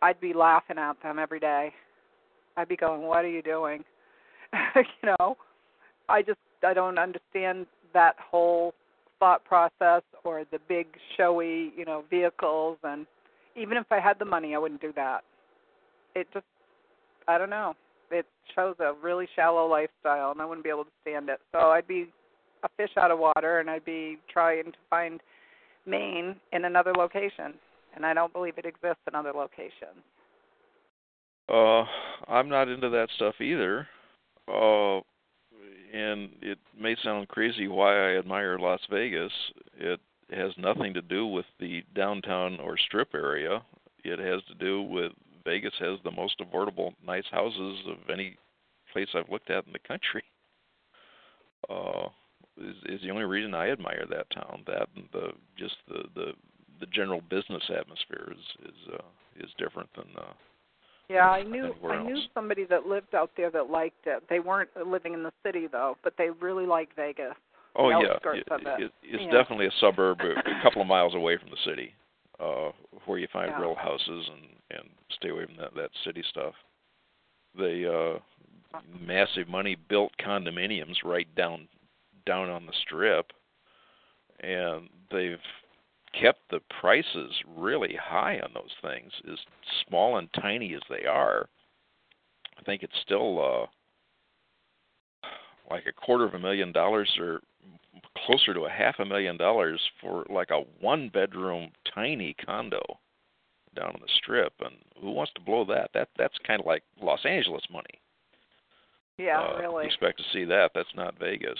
[0.00, 1.72] I'd be laughing at them every day.
[2.56, 3.84] I'd be going, "What are you doing?"
[4.76, 5.36] you know.
[6.08, 8.74] I just I don't understand that whole
[9.18, 10.86] thought process or the big
[11.16, 13.06] showy, you know, vehicles and
[13.54, 15.22] even if I had the money I wouldn't do that.
[16.14, 16.46] It just
[17.28, 17.74] I don't know.
[18.10, 21.40] It shows a really shallow lifestyle and I wouldn't be able to stand it.
[21.52, 22.08] So I'd be
[22.62, 25.20] a fish out of water and I'd be trying to find
[25.86, 27.54] Maine in another location.
[27.94, 30.02] And I don't believe it exists in other locations.
[31.52, 31.84] Uh,
[32.28, 33.86] I'm not into that stuff either.
[34.48, 35.00] Uh,
[35.92, 39.32] and it may sound crazy why I admire Las Vegas.
[39.76, 40.00] It
[40.30, 43.62] has nothing to do with the downtown or strip area.
[44.04, 45.12] It has to do with
[45.44, 48.36] Vegas has the most affordable nice houses of any
[48.92, 50.22] place I've looked at in the country.
[51.68, 52.08] Uh,
[52.58, 54.62] is, is the only reason I admire that town.
[54.66, 56.32] That and the just the the
[56.80, 60.32] the general business atmosphere is is uh, is different than uh,
[61.08, 64.22] Yeah, I knew I knew somebody that lived out there that liked it.
[64.28, 67.34] They weren't living in the city though, but they really liked Vegas.
[67.74, 68.82] Oh yeah, it, it.
[68.82, 69.30] it, it's Yeah.
[69.30, 71.94] definitely a suburb, a a couple of miles away from the city,
[72.38, 72.70] uh,
[73.06, 73.60] where you find Yeah.
[73.60, 76.54] real houses and and stay away from that that city stuff.
[77.54, 78.18] They uh,
[79.00, 81.68] massive money built condominiums right down
[82.26, 83.32] down on the strip,
[84.40, 85.38] and they've
[86.20, 89.12] kept the prices really high on those things.
[89.30, 89.38] As
[89.88, 91.48] small and tiny as they are,
[92.58, 93.40] I think it's still
[95.24, 95.28] uh,
[95.70, 97.40] like a quarter of a million dollars or
[98.26, 102.82] closer to a half a million dollars for like a one bedroom tiny condo
[103.74, 106.82] down on the strip and who wants to blow that that that's kind of like
[107.00, 108.00] los angeles money
[109.18, 109.86] Yeah, uh, really.
[109.86, 111.58] expect to see that that's not vegas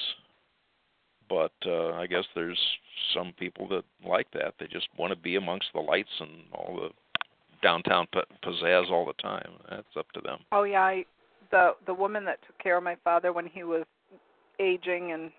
[1.28, 2.58] but uh i guess there's
[3.14, 6.76] some people that like that they just want to be amongst the lights and all
[6.76, 6.88] the
[7.62, 11.04] downtown p- pizzazz all the time that's up to them Oh yeah, I
[11.50, 13.84] the the woman that took care of my father when he was
[14.58, 15.30] aging and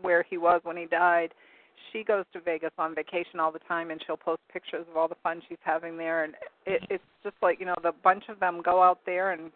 [0.00, 1.32] where he was when he died,
[1.92, 5.08] she goes to Vegas on vacation all the time and she'll post pictures of all
[5.08, 6.34] the fun she's having there and
[6.66, 9.50] it it's just like, you know, the bunch of them go out there and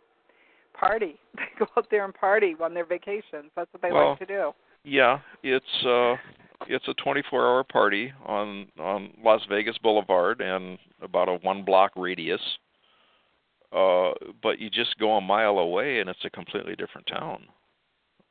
[0.75, 1.17] party.
[1.37, 3.51] They go out there and party on their vacations.
[3.57, 4.53] That's what they Well, like to do.
[4.85, 6.16] Yeah, it's uh
[6.69, 12.40] it's a 24-hour party on on Las Vegas Boulevard and about a one block radius.
[13.73, 14.12] Uh
[14.43, 17.47] but you just go a mile away and it's a completely different town.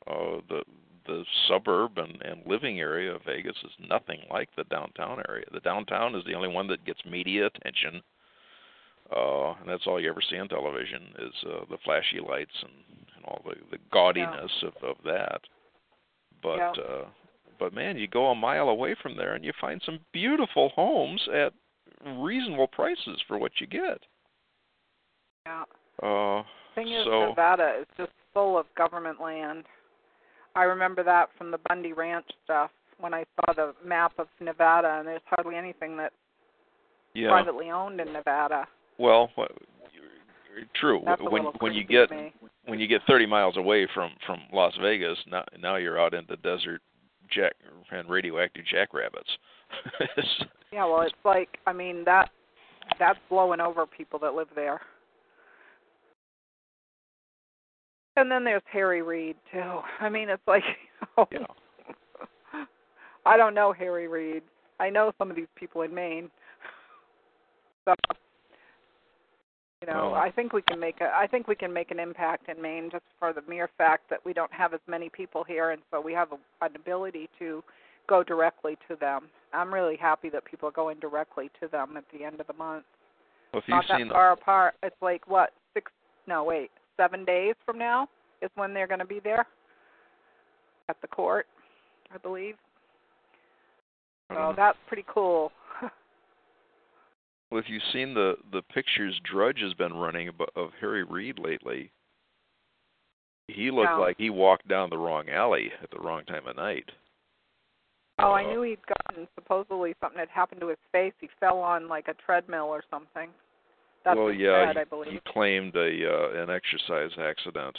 [0.08, 0.64] Uh the
[1.06, 5.46] the suburb and and living area of Vegas is nothing like the downtown area.
[5.52, 8.02] The downtown is the only one that gets media attention.
[9.16, 12.74] Uh and that's all you ever see on television is uh the flashy lights and
[13.16, 15.42] and all the the gaudiness of of that
[16.42, 16.72] but Yeah.
[16.72, 17.06] uh
[17.60, 21.22] but man you go a mile away from there and you find some beautiful homes
[21.34, 21.54] at
[22.18, 24.00] reasonable prices for what you get
[25.46, 25.64] Yeah.
[26.02, 26.44] uh
[26.76, 29.66] Thing is, so Nevada is just full of government land.
[30.56, 34.98] I remember that from the Bundy Ranch stuff when I saw the map of Nevada,
[35.00, 36.14] and there's hardly anything that's
[37.16, 38.68] yeah privately owned in Nevada.
[38.98, 39.52] well what,
[40.76, 42.10] true That's when when you get
[42.66, 46.26] when you get 30 miles away from from Las Vegas now now you're out in
[46.30, 46.82] the desert
[47.30, 47.54] jack
[47.92, 49.30] and radioactive jackrabbits
[50.72, 52.30] Yeah, well, it's like I mean that
[52.98, 54.82] that's blowing over people that live there.
[58.16, 59.80] And then there's Harry Reid too.
[60.00, 61.28] I mean, it's like you oh.
[61.32, 61.40] know,
[62.54, 62.66] yeah
[63.26, 64.44] I don't know Harry Reid.
[64.80, 66.30] I know some of these people in Maine.
[67.86, 67.96] So
[69.82, 72.50] you know, I think we can make a I think we can make an impact
[72.50, 75.72] in Maine just for the mere fact that we don't have as many people here
[75.72, 77.64] and so we have a, an ability to
[78.08, 79.30] go directly to them.
[79.54, 82.54] I'm really happy that people are going directly to them at the end of the
[82.54, 82.84] month.
[83.54, 84.76] well, if Not you've that seen the, far apart.
[84.84, 85.92] It's like what, six
[86.28, 88.10] no, wait, seven days from now
[88.42, 89.46] is when they're gonna be there
[90.90, 91.48] at the court,
[92.14, 92.56] I believe.
[94.34, 95.52] So that's pretty cool.
[97.50, 101.92] Well, if you've seen the the pictures Drudge has been running of Harry Reid lately,
[103.48, 104.00] he looked No.
[104.02, 106.92] like he walked down the wrong alley at the wrong time of night.
[108.20, 111.14] Oh, I Uh, knew he'd gotten supposedly something had happened to his face.
[111.20, 113.34] He fell on like a treadmill or something.
[114.04, 115.12] That's well, yeah, said, he, I believe.
[115.12, 117.78] he claimed a uh, an exercise accident,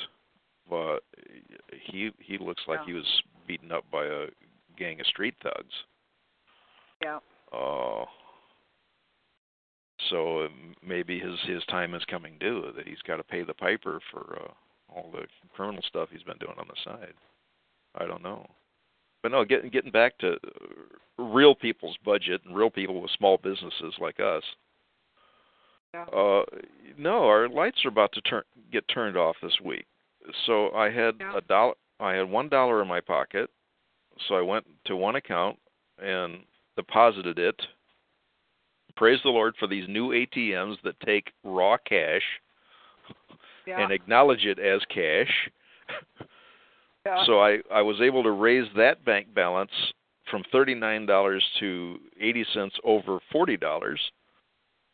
[0.68, 1.00] but
[1.70, 2.86] he he looks like Yeah.
[2.86, 4.26] he was beaten up by a
[4.76, 5.84] gang of street thugs.
[7.02, 7.20] Yeah.
[7.52, 8.04] Uh,
[10.10, 12.72] so um, maybe his his time is coming due.
[12.76, 14.52] That he's got to pay the piper for uh,
[14.94, 17.14] all the criminal stuff he's been doing on the side.
[17.94, 18.46] I don't know,
[19.22, 23.38] but no, getting getting back to uh, real people's budget and real people with small
[23.38, 24.42] businesses like us.
[25.94, 26.04] Yeah.
[26.04, 26.44] Uh,
[26.98, 29.86] no, our lights are about to turn get turned off this week.
[30.46, 31.36] So I had Yeah.
[31.36, 31.74] a dollar.
[31.98, 33.50] I had one dollar in my pocket.
[34.28, 35.58] So I went to one account
[35.98, 36.44] and
[36.76, 37.56] deposited it.
[38.96, 42.22] Praise the Lord for these new ATMs that take raw cash
[43.66, 43.80] Yeah.
[43.80, 45.50] and acknowledge it as cash.
[47.06, 47.24] yeah.
[47.26, 49.70] So I I was able to raise that bank balance
[50.30, 54.00] from thirty nine dollars to eighty cents over forty dollars,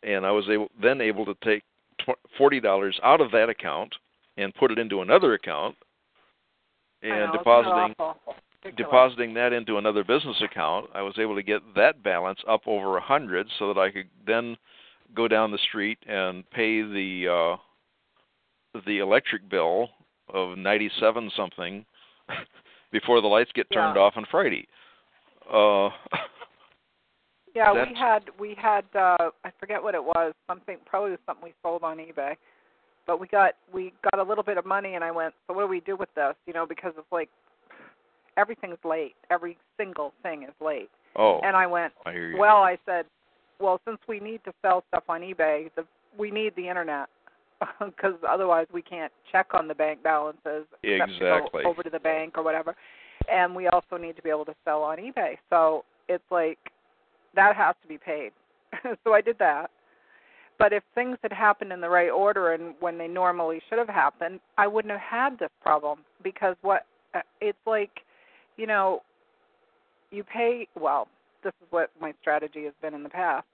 [0.03, 1.63] and I was able then able to take
[2.01, 3.95] tw- forty dollars out of that account
[4.37, 5.77] and put it into another account,
[7.03, 7.95] know, and depositing.
[8.77, 10.87] Depositing that into another business account.
[10.95, 14.09] I was able to get that balance up over a hundred, so that I could
[14.27, 14.57] then
[15.15, 17.57] go down the street and pay the
[18.75, 19.91] uh, the electric bill
[20.33, 21.85] of ninety seven something
[22.93, 24.03] before the lights get turned Yeah.
[24.03, 24.67] off on Friday.
[25.53, 25.91] Uh,
[27.57, 31.55] Yeah, we had we had uh I forget what it was, something probably something we
[31.63, 32.35] sold on eBay.
[33.07, 35.63] But we got we got a little bit of money and I went, So what
[35.63, 36.35] do we do with this?
[36.47, 37.31] You know, because it's like
[38.37, 39.15] everything's late.
[39.31, 40.91] Every single thing is late.
[41.17, 42.39] oh, And I went, I hear you.
[42.39, 43.07] Well, I said,
[43.61, 45.85] Well, since we need to sell stuff on eBay, the
[46.19, 47.09] we need the internet
[47.85, 51.65] because otherwise we can't check on the bank balances except to Exactly.
[51.65, 52.75] over to the bank or whatever.
[53.31, 55.37] And we also need to be able to sell on eBay.
[55.51, 56.59] So it's like
[57.35, 58.33] that has to be paid.
[59.05, 59.71] so I did that.
[60.59, 63.89] But if things had happened in the right order and when they normally should have
[63.91, 67.91] happened, I wouldn't have had this problem because what uh, it's like,
[68.57, 69.03] you know,
[70.11, 71.09] you pay well,
[71.43, 73.47] this is what my strategy has been in the past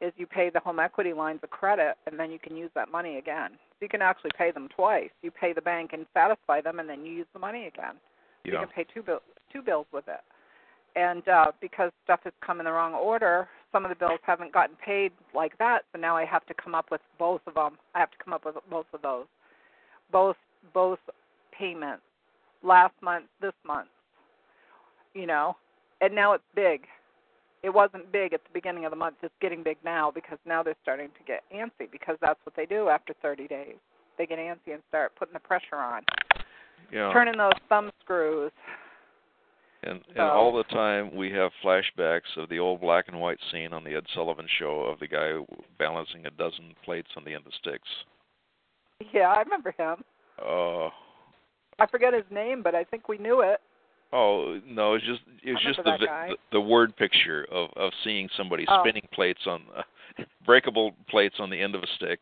[0.00, 2.90] is you pay the home equity lines of credit and then you can use that
[2.90, 3.50] money again.
[3.52, 5.10] So you can actually pay them twice.
[5.22, 7.94] You pay the bank and satisfy them and then you use the money again.
[8.60, 9.20] You can pay two bill
[9.52, 10.20] two bills with it.
[10.94, 14.52] And uh because stuff has come in the wrong order, some of the bills haven't
[14.52, 17.78] gotten paid like that, so now I have to come up with both of them.
[17.94, 19.26] I have to come up with both of those.
[20.12, 20.36] Both
[20.72, 20.98] both
[21.56, 22.02] payments.
[22.62, 23.88] Last month, this month.
[25.18, 25.56] You know.
[26.00, 26.86] And now it's big.
[27.64, 29.16] It wasn't big at the beginning of the month.
[29.22, 32.66] It's getting big now because now they're starting to get antsy because that's what they
[32.66, 33.74] do after 30 days.
[34.16, 36.02] They get antsy and start putting the pressure on,
[36.92, 37.12] yeah.
[37.12, 38.52] turning those thumb screws.
[39.82, 43.40] And and So- all the time we have flashbacks of the old black and white
[43.50, 45.44] scene on the Ed Sullivan show of the guy
[45.78, 47.88] balancing a dozen plates on the end of sticks.
[49.12, 50.04] Yeah, I remember him.
[50.40, 50.90] Uh
[51.80, 53.60] I forget his name, but I think we knew it.
[54.12, 56.28] Oh no, it's just it's just the, remember that vi- guy.
[56.30, 58.82] the the word picture of of seeing somebody Oh.
[58.82, 59.82] spinning plates on uh,
[60.46, 62.20] breakable plates on the end of a stick,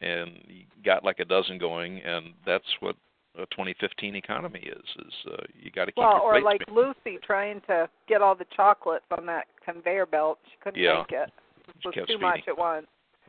[0.00, 2.96] and you got like a dozen going, and that's what
[3.36, 5.04] a 2015 economy is.
[5.06, 6.84] Is uh, you got to keep Well, or like spinning.
[7.04, 10.38] Lucy trying to get all the chocolates on that conveyor belt.
[10.50, 10.98] She couldn't Yeah.
[10.98, 11.30] make it.
[11.68, 12.20] It was too speeding.
[12.22, 12.86] much at once.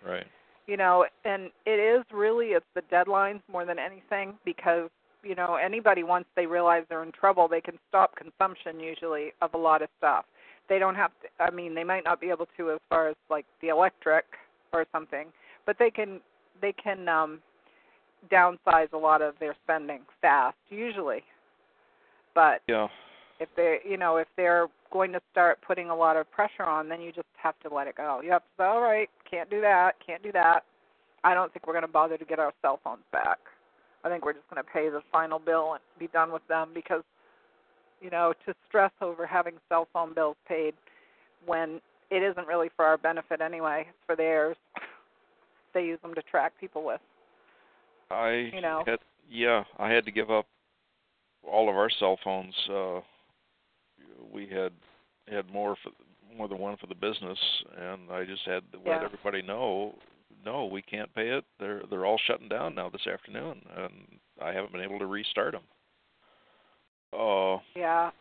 [0.07, 0.25] right.
[0.65, 4.89] you know and it is really it's the deadlines more than anything because
[5.23, 9.53] you know anybody once they realize they're in trouble they can stop consumption usually of
[9.53, 10.25] a lot of stuff.
[10.67, 13.15] They don't have to i mean they might not be able to as far as
[13.29, 14.25] like the electric
[14.71, 15.27] or something
[15.65, 16.19] but they can
[16.61, 17.39] they can um
[18.31, 21.23] downsize a lot of their spending fast usually.
[22.35, 22.87] But Yeah.
[23.39, 26.89] if they you know if they're going to start putting a lot of pressure on
[26.89, 28.21] then you just have to let it go.
[28.21, 30.63] You have to say all right can't do that can't do that.
[31.23, 33.39] I don't think we're going to bother to get our cell phones back
[34.03, 36.69] i think we're just going to pay the final bill and be done with them
[36.73, 37.03] because
[38.01, 40.73] you know to stress over having cell phone bills paid
[41.45, 41.79] when
[42.11, 44.57] it isn't really for our benefit anyway it's for theirs
[45.73, 47.01] they use them to track people with
[48.11, 48.83] I You know.
[48.87, 48.99] had
[49.31, 50.47] yeah, I had to give up
[51.47, 52.55] all of our cell phones.
[52.69, 53.01] Uh
[54.33, 54.71] we had
[55.27, 55.91] had more for
[56.35, 57.37] more than one for the business
[57.77, 59.03] and I just had to let Yeah.
[59.05, 59.93] everybody know
[60.45, 61.43] no, we can't pay it.
[61.59, 63.93] They're they're all shutting down now this afternoon and
[64.41, 65.63] I haven't been able to restart them.
[67.13, 68.11] Oh, Yeah.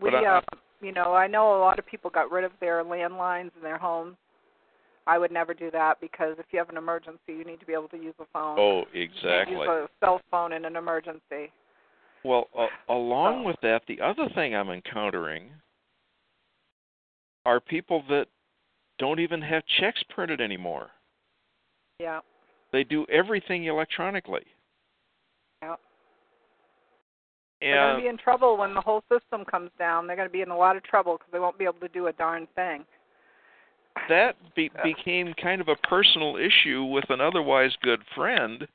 [0.00, 0.40] We I- uh
[0.80, 3.78] you know, I know a lot of people got rid of their landlines in their
[3.78, 4.16] homes.
[5.06, 7.72] I would never do that because if you have an emergency, you need to be
[7.72, 8.58] able to use a phone.
[8.58, 9.56] oh, exactly.
[9.56, 11.52] Use a cell phone in an emergency.
[12.22, 15.50] Well, uh, along So- with that, the other thing I'm encountering
[17.46, 18.28] are people that
[18.98, 20.90] don't even have checks printed anymore.
[21.98, 22.20] Yeah.
[22.72, 24.44] They do everything electronically.
[25.62, 25.74] Yeah.
[27.60, 30.06] They're going to be in trouble when the whole system comes down.
[30.06, 31.88] They're going to be in a lot of trouble because they won't be able to
[31.88, 32.84] do a darn thing.
[34.08, 38.66] that be- became kind of a personal issue with an otherwise good friend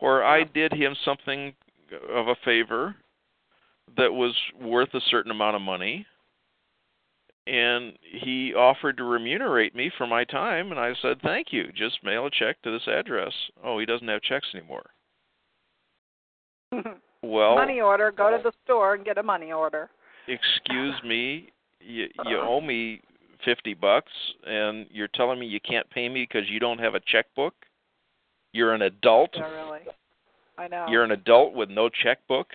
[0.00, 1.54] where I did him something
[2.12, 2.96] of a favor
[3.96, 6.06] that was worth a certain amount of money
[7.46, 12.02] and he offered to remunerate me for my time and I said thank you just
[12.04, 13.32] mail a check to this address
[13.64, 14.84] oh he doesn't have checks anymore
[17.22, 18.12] well money order.
[18.12, 19.90] Go to uh, the store and get a money order.
[20.28, 21.48] excuse me
[21.80, 23.00] you you owe me
[23.44, 24.12] 50 bucks
[24.46, 27.54] and you're telling me you can't pay me because you don't have a checkbook
[28.52, 29.80] you're an adult Yeah, really.
[30.58, 30.86] I know.
[30.88, 32.46] you're an adult with no checkbook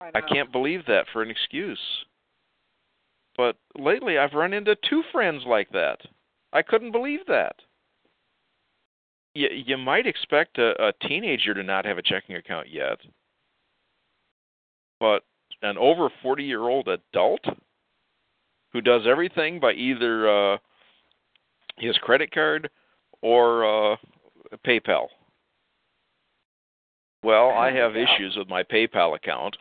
[0.00, 0.10] I, know.
[0.14, 1.78] I can't believe that for an excuse.
[3.40, 5.96] But lately I've run into two friends like that.
[6.52, 7.54] I couldn't believe that.
[9.34, 12.98] You you might expect a, a teenager to not have a checking account yet.
[14.98, 15.22] But
[15.62, 17.40] an over 40-year-old adult
[18.74, 20.58] who does everything by either uh
[21.78, 22.68] his credit card
[23.22, 23.64] or
[23.94, 23.96] uh
[24.66, 25.06] PayPal.
[27.22, 29.56] Well, I have issues with my PayPal account.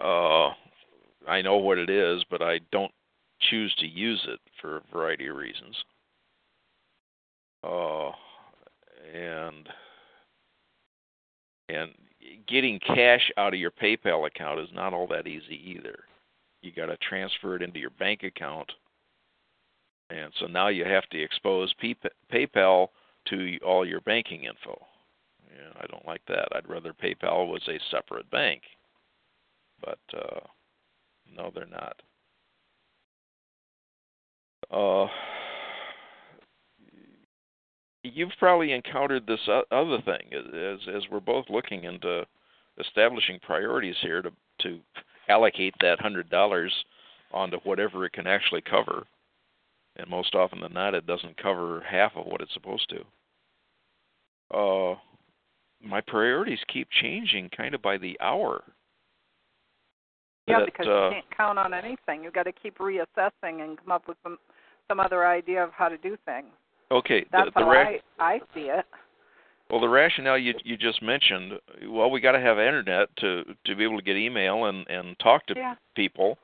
[0.00, 0.50] Uh,
[1.28, 2.92] I know what it is, but I don't
[3.40, 5.76] choose to use it for a variety of reasons.
[7.64, 8.10] Uh,
[9.14, 9.68] and
[11.68, 11.92] and
[12.46, 16.00] getting cash out of your PayPal account is not all that easy either.
[16.60, 18.70] You got to transfer it into your bank account,
[20.10, 21.74] and so now you have to expose
[22.32, 22.88] PayPal
[23.28, 24.80] to all your banking info.
[25.48, 26.48] Yeah, I don't like that.
[26.54, 28.62] I'd rather PayPal was a separate bank.
[29.84, 30.40] But uh
[31.36, 32.00] no they're not.
[34.70, 35.08] Uh
[38.02, 42.24] you've probably encountered this other thing as as we're both looking into
[42.78, 44.30] establishing priorities here to
[44.60, 44.80] to
[45.28, 46.72] allocate that hundred dollars
[47.32, 49.04] onto whatever it can actually cover.
[49.96, 54.56] And most often than not it doesn't cover half of what it's supposed to.
[54.56, 54.96] Uh
[55.84, 58.62] my priorities keep changing kind of by the hour.
[60.46, 62.22] Yeah, That, because uh, you can't count on anything.
[62.24, 64.38] You've got to keep reassessing and come up with some
[64.88, 66.48] some other idea of how to do things.
[66.90, 68.84] Okay, That's the, the how ra- I I see it.
[69.70, 71.52] well the rationale you you just mentioned,
[71.88, 75.18] well we got to have internet to to be able to get email and and
[75.20, 75.74] talk to Yeah.
[75.94, 76.38] people.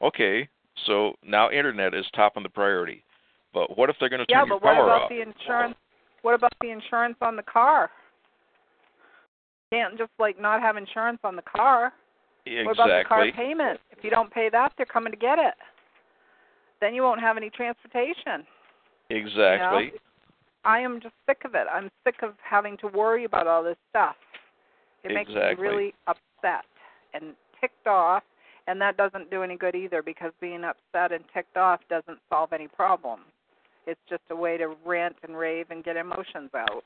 [0.00, 0.48] Okay,
[0.86, 3.04] so now internet is top on the priority.
[3.52, 5.08] But what if they're going to Yeah, turn your but what about off?
[5.10, 5.76] the insurance?
[6.22, 7.90] What about the insurance on the car?
[9.70, 11.92] Can't just like not have insurance on the car.
[12.44, 13.80] What about the car payment?
[13.90, 15.54] If you don't pay that, they're coming to get it.
[16.80, 18.44] Then you won't have any transportation.
[19.10, 19.92] Exactly.
[20.64, 21.66] I am just sick of it.
[21.72, 24.16] I'm sick of having to worry about all this stuff.
[25.04, 25.64] It makes Exactly.
[25.64, 26.64] me really upset
[27.14, 28.22] and ticked off,
[28.66, 32.52] and that doesn't do any good either because being upset and ticked off doesn't solve
[32.52, 33.24] any problems.
[33.86, 36.84] It's just a way to rant and rave and get emotions out.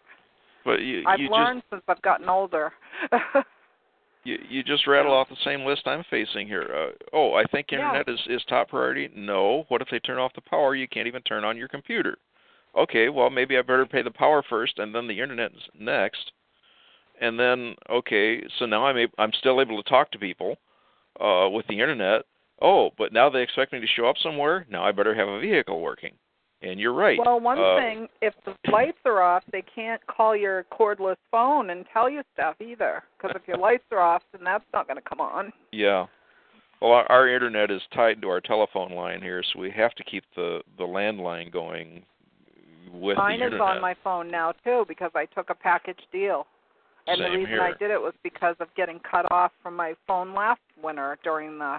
[0.64, 2.72] But you I've you learned since I've gotten older.
[4.26, 6.68] you you just rattle off the same list I'm facing here.
[6.74, 7.78] Uh, oh, I think Yeah.
[7.78, 9.08] internet is is top priority.
[9.14, 9.64] No.
[9.68, 10.74] What if they turn off the power?
[10.74, 12.18] You can't even turn on your computer.
[12.76, 16.32] Okay, well maybe I better pay the power first and then the internet next.
[17.20, 20.56] And then okay, so now I'm ab- I'm still able to talk to people
[21.20, 22.22] uh with the internet.
[22.60, 24.66] Oh, but now they expect me to show up somewhere.
[24.70, 26.14] Now I better have a vehicle working.
[26.66, 27.18] And you're right.
[27.24, 31.70] Well, one Uh, thing, if the lights are off, they can't call your cordless phone
[31.70, 33.04] and tell you stuff either.
[33.16, 35.52] Because if your lights are off, then that's not going to come on.
[35.72, 36.06] Yeah.
[36.80, 40.04] Well, our, our internet is tied to our telephone line here, so we have to
[40.04, 42.04] keep the the landline going
[42.92, 46.46] with Mine is on my phone now too because I took a package deal.
[47.06, 47.62] And Same the reason here.
[47.62, 51.58] I did it was because of getting cut off from my phone last winter during
[51.58, 51.78] the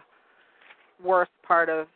[1.04, 1.88] worst part of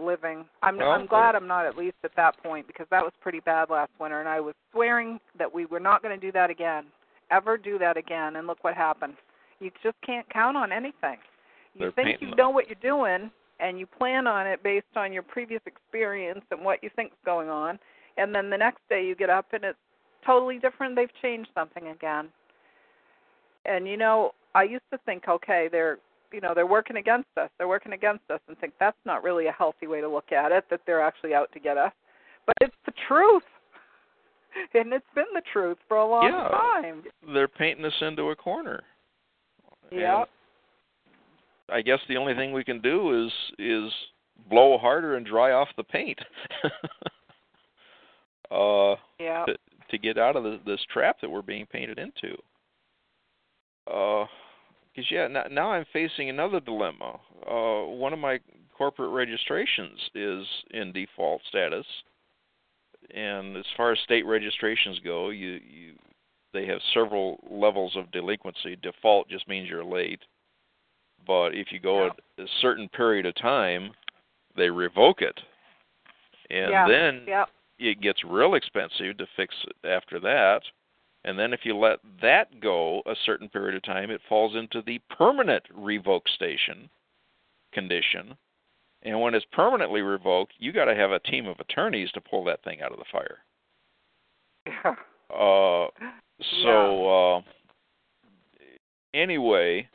[0.00, 0.44] living.
[0.62, 3.40] I'm Well, I'm glad I'm not at least at that point because that was pretty
[3.40, 6.50] bad last winter and I was swearing that we were not going to do that
[6.50, 6.84] again.
[7.30, 9.14] Ever do that again and look what happened.
[9.60, 11.18] You just can't count on anything.
[11.74, 13.30] You think you know what you're doing
[13.60, 17.48] and you plan on it based on your previous experience and what you think's going
[17.48, 17.78] on
[18.16, 19.78] and then the next day you get up and it's
[20.26, 22.28] totally different they've changed something again
[23.64, 25.98] and you know i used to think okay they're
[26.32, 29.46] you know they're working against us they're working against us and think that's not really
[29.46, 31.92] a healthy way to look at it that they're actually out to get us
[32.46, 33.42] but it's the truth
[34.74, 36.48] and it's been the truth for a long Yeah.
[36.48, 37.02] time
[37.32, 38.82] They're painting us into a corner.
[39.90, 40.24] yeah
[41.70, 43.92] I guess the only thing we can do is is
[44.48, 46.18] blow harder and dry off the paint.
[48.50, 49.54] uh yeah to,
[49.90, 52.36] to get out of this, this trap that we're being painted into.
[53.90, 54.26] Uh,
[54.98, 57.20] because yeah, now, now I'm facing another dilemma.
[57.48, 58.40] Uh, one of my
[58.76, 61.86] corporate registrations is in default status,
[63.14, 65.92] and as far as state registrations go, you you
[66.52, 68.76] they have several levels of delinquency.
[68.82, 70.20] Default just means you're late,
[71.26, 72.44] but if you go Yeah.
[72.44, 73.92] a certain period of time,
[74.56, 75.38] they revoke it,
[76.50, 76.88] and yeah.
[76.88, 77.50] then Yep.
[77.78, 80.62] it gets real expensive to fix it after that.
[81.24, 84.82] And then if you let that go a certain period of time, it falls into
[84.82, 86.88] the permanent revoke station
[87.72, 88.36] condition.
[89.02, 92.44] And when it's permanently revoked, you got to have a team of attorneys to pull
[92.44, 93.38] that thing out of the fire.
[94.66, 94.94] Yeah.
[95.30, 95.88] Uh,
[96.62, 97.40] so uh,
[99.14, 99.88] anyway,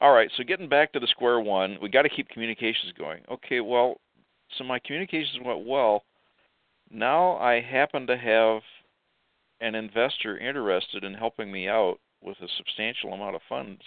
[0.00, 0.30] all right.
[0.36, 3.22] So getting back to the square one, we got to keep communications going.
[3.30, 3.96] Okay, well,
[4.58, 6.04] so my communications went well.
[6.90, 8.60] Now I happen to have
[9.60, 13.82] an investor interested in helping me out with a substantial amount of funds.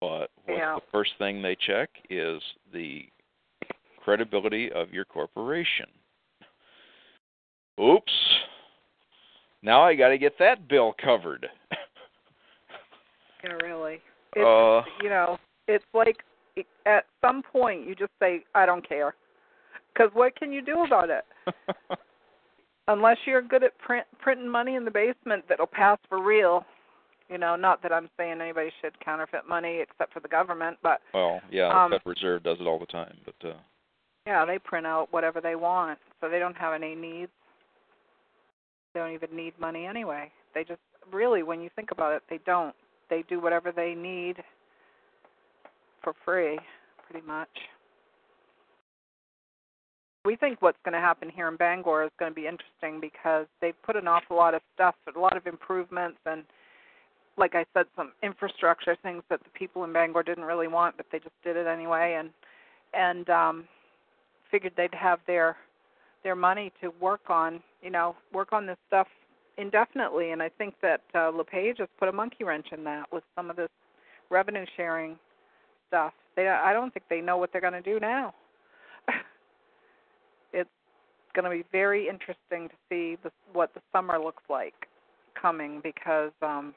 [0.00, 0.76] But Yeah.
[0.76, 2.42] the first thing they check is
[2.72, 3.10] the
[3.96, 5.90] credibility of your corporation.
[7.80, 8.12] Oops.
[9.62, 11.50] Now I got to get that bill covered.
[13.44, 14.00] Yeah, really.
[14.36, 15.38] It's uh, you know,
[15.68, 16.22] it's like
[16.84, 19.14] at some point you just say, I don't care.
[19.92, 21.24] Because what can you do about it?
[22.88, 26.64] Unless you're good at print, printing money in the basement that'll pass for real.
[27.28, 31.00] You know, not that I'm saying anybody should counterfeit money except for the government, but
[31.12, 33.54] well, yeah, Um, the Federal Reserve does it all the time, but uh
[34.26, 37.32] yeah, they print out whatever they want, so they don't have any needs.
[38.92, 40.30] They don't even need money anyway.
[40.54, 42.74] They just really, when you think about it, they don't.
[43.08, 44.36] They do whatever they need
[46.02, 46.58] for free,
[47.08, 47.48] pretty much.
[50.28, 53.46] We think what's going to happen here in Bangor is going to be interesting because
[53.62, 56.44] they've put an awful lot of stuff, a lot of improvements, and
[57.38, 61.06] like I said, some infrastructure things that the people in Bangor didn't really want, but
[61.10, 62.28] they just did it anyway, and
[62.92, 63.64] and um,
[64.50, 65.56] figured they'd have their
[66.24, 69.06] their money to work on, you know, work on this stuff
[69.56, 70.32] indefinitely.
[70.32, 73.48] And I think that uh, LePage has put a monkey wrench in that with some
[73.48, 73.70] of this
[74.28, 75.16] revenue sharing
[75.88, 76.12] stuff.
[76.36, 78.34] They, I don't think they know what they're going to do now.
[80.52, 80.70] it's
[81.40, 84.88] going to be very interesting to see the, what the summer looks like
[85.40, 86.74] coming because um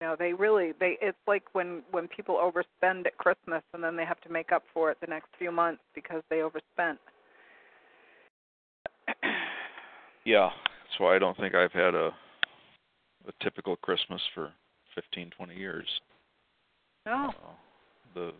[0.00, 3.96] you know they really they it's like when when people overspend at christmas and then
[3.96, 6.98] they have to make up for it the next few months because they overspent
[10.24, 12.10] yeah, that's why I don't think I've had a
[13.28, 14.50] a typical Christmas for
[14.94, 15.86] fifteen, twenty years.
[17.06, 17.52] no Uh,
[18.14, 18.32] the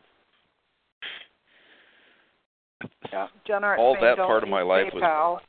[3.13, 3.29] yeah.
[3.47, 5.41] Jenna all that part of my life was-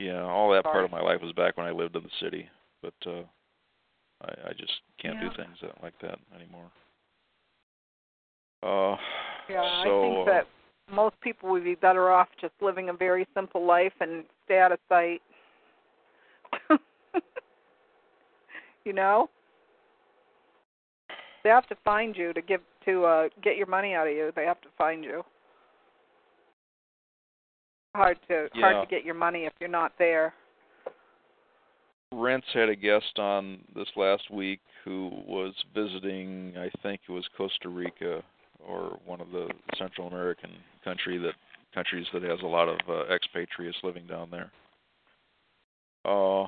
[0.00, 2.48] yeah, all that part of my life was back when I lived in the city,
[2.82, 3.22] but uh
[4.22, 5.28] I I just can't Yeah.
[5.30, 6.70] do things that, like that anymore.
[8.62, 8.96] Uh
[9.48, 10.46] yeah so i think uh, that
[10.90, 14.72] most people would be better off just living a very simple life and stay out
[14.72, 15.22] of sight.
[18.84, 19.30] You know?
[21.42, 24.30] They have to find you to give to uh get your money out of you.
[24.36, 25.24] They have to find you
[27.94, 28.60] hard to Yeah.
[28.60, 30.34] hard to get your money if you're not there
[32.14, 37.26] Rense had a guest on this last week who was visiting, I think it was
[37.36, 38.22] Costa Rica
[38.66, 40.50] or one of the Central American
[40.84, 41.34] country that
[41.74, 44.50] countries that has a lot of uh, expatriates living down there.
[46.04, 46.46] Uh,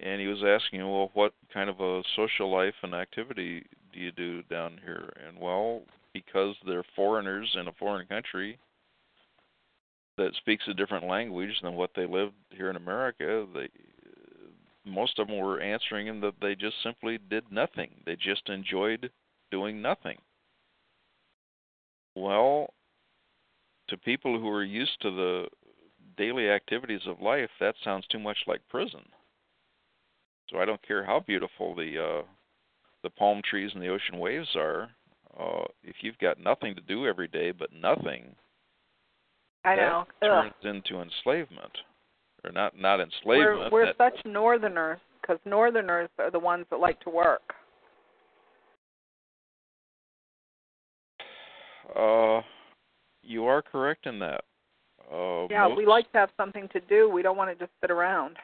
[0.00, 4.12] and he was asking, well, what kind of a social life and activity do you
[4.12, 5.12] do down here?
[5.26, 5.82] And well,
[6.12, 8.58] because they're foreigners in a foreign country
[10.18, 13.68] that speaks a different language than what they lived here in America, they
[14.84, 17.90] most of them were answering him that they just simply did nothing.
[18.04, 19.10] They just enjoyed
[19.50, 20.18] doing nothing.
[22.16, 22.74] Well,
[23.88, 25.46] to people who are used to the
[26.16, 29.02] daily activities of life, that sounds too much like prison.
[30.50, 32.22] So I don't care how beautiful the uh
[33.02, 34.90] the palm trees and the ocean waves are,
[35.38, 38.34] uh if you've got nothing to do every day but nothing,
[39.64, 40.52] i that know Ugh.
[40.64, 41.72] into enslavement.
[42.44, 43.72] Or not not we're enslavement.
[43.72, 47.54] we're that- such northerners because northerners are the ones that like to work
[51.94, 52.40] Uh,
[53.22, 54.44] you are correct in that.
[55.12, 57.72] Uh, yeah most, we like to have something to do we don't want to just
[57.82, 58.36] sit around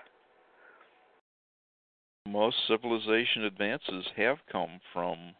[2.26, 5.34] most civilization advances have come from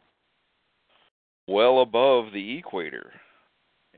[1.47, 3.13] well above the equator,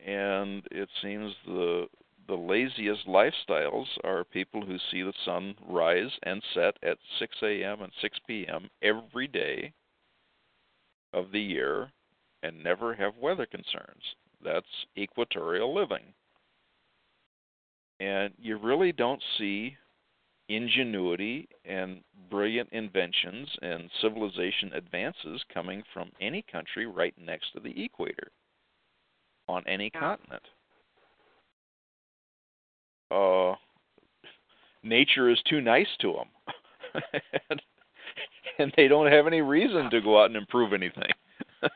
[0.07, 1.87] and it seems the
[2.29, 7.83] the laziest lifestyles are people who see the sun rise and set at 6 a.m.
[7.83, 8.71] and 6 p.m.
[8.83, 9.73] every day,
[11.13, 11.91] of the year
[12.43, 14.03] and never have weather concerns.
[14.43, 14.67] That's
[14.97, 16.15] equatorial living.
[17.99, 19.77] And you really don't see
[20.49, 22.01] ingenuity and
[22.31, 28.31] brilliant inventions and civilization advances coming from any country right next to the equator
[29.51, 30.01] on any Yeah.
[30.01, 30.43] continent.
[33.11, 33.57] Uh,
[34.83, 36.29] nature is too nice to them,
[37.51, 37.63] and,
[38.59, 41.11] and they don't have any reason to go out and improve anything.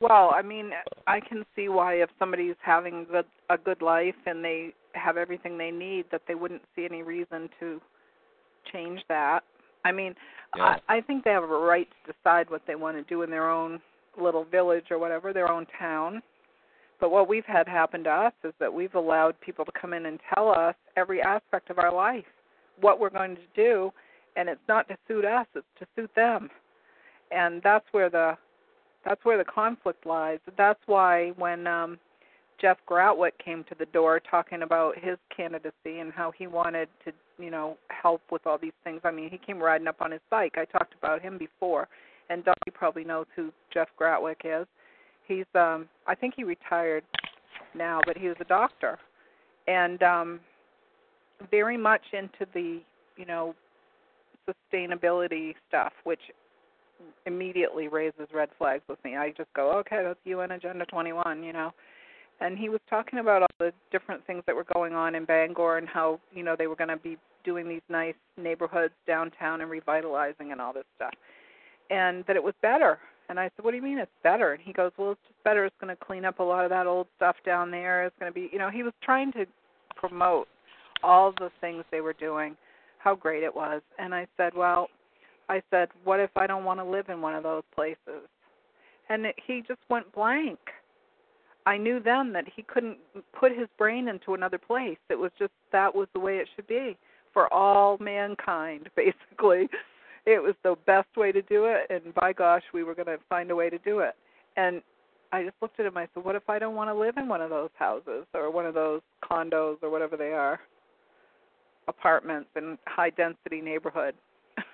[0.00, 0.72] Well, I mean,
[1.06, 5.56] I can see why if somebody's having good, a good life and they have everything
[5.56, 7.80] they need, that they wouldn't see any reason to
[8.70, 9.40] change that.
[9.84, 10.14] I mean,
[10.54, 10.76] Yeah.
[10.86, 13.30] I, I think they have a right to decide what they want to do in
[13.30, 13.80] their own
[14.20, 16.22] little village or whatever, their own town.
[17.00, 20.06] But what we've had happen to us is that we've allowed people to come in
[20.06, 22.24] and tell us every aspect of our life,
[22.80, 23.92] what we're going to do,
[24.36, 26.48] and it's not to suit us, it's to suit them.
[27.30, 28.36] And that's where the
[29.04, 30.38] that's where the conflict lies.
[30.56, 31.98] That's why when um
[32.60, 37.12] Jeff Gratwick came to the door talking about his candidacy and how he wanted to,
[37.38, 39.00] you know, help with all these things.
[39.04, 40.54] I mean, he came riding up on his bike.
[40.56, 41.88] I talked about him before,
[42.30, 44.66] and Dottie probably knows who Jeff Gratwick is.
[45.26, 47.04] He's um I think he retired
[47.74, 48.98] now, but he was a doctor.
[49.66, 50.40] And um
[51.50, 52.80] very much into the,
[53.16, 53.54] you know,
[54.48, 56.20] sustainability stuff, which
[57.26, 59.16] immediately raises red flags with me.
[59.16, 61.72] I just go, okay, that's UN Agenda 21, you know.
[62.40, 65.78] And he was talking about all the different things that were going on in Bangor
[65.78, 69.70] and how, you know, they were going to be doing these nice neighborhoods downtown and
[69.70, 71.14] revitalizing and all this stuff.
[71.90, 72.98] And that it was better.
[73.28, 74.52] And I said, what do you mean it's better?
[74.52, 75.64] And he goes, well, it's just better.
[75.64, 78.04] It's going to clean up a lot of that old stuff down there.
[78.04, 79.46] It's going to be, you know, he was trying to
[79.96, 80.48] promote
[81.02, 82.56] all the things they were doing,
[82.98, 83.82] how great it was.
[83.98, 84.88] And I said, well,
[85.48, 88.28] I said, "What if I don't want to live in one of those places?"
[89.08, 90.58] And it, he just went blank.
[91.64, 92.98] I knew then that he couldn't
[93.38, 94.98] put his brain into another place.
[95.08, 96.96] It was just that was the way it should be
[97.32, 99.68] for all mankind, basically.
[100.26, 103.18] It was the best way to do it, and by gosh, we were going to
[103.28, 104.14] find a way to do it.
[104.56, 104.82] And
[105.32, 105.96] I just looked at him.
[105.96, 108.50] I said, "What if I don't want to live in one of those houses or
[108.50, 110.60] one of those condos or whatever they are,
[111.86, 114.14] apartments in high density neighborhood?"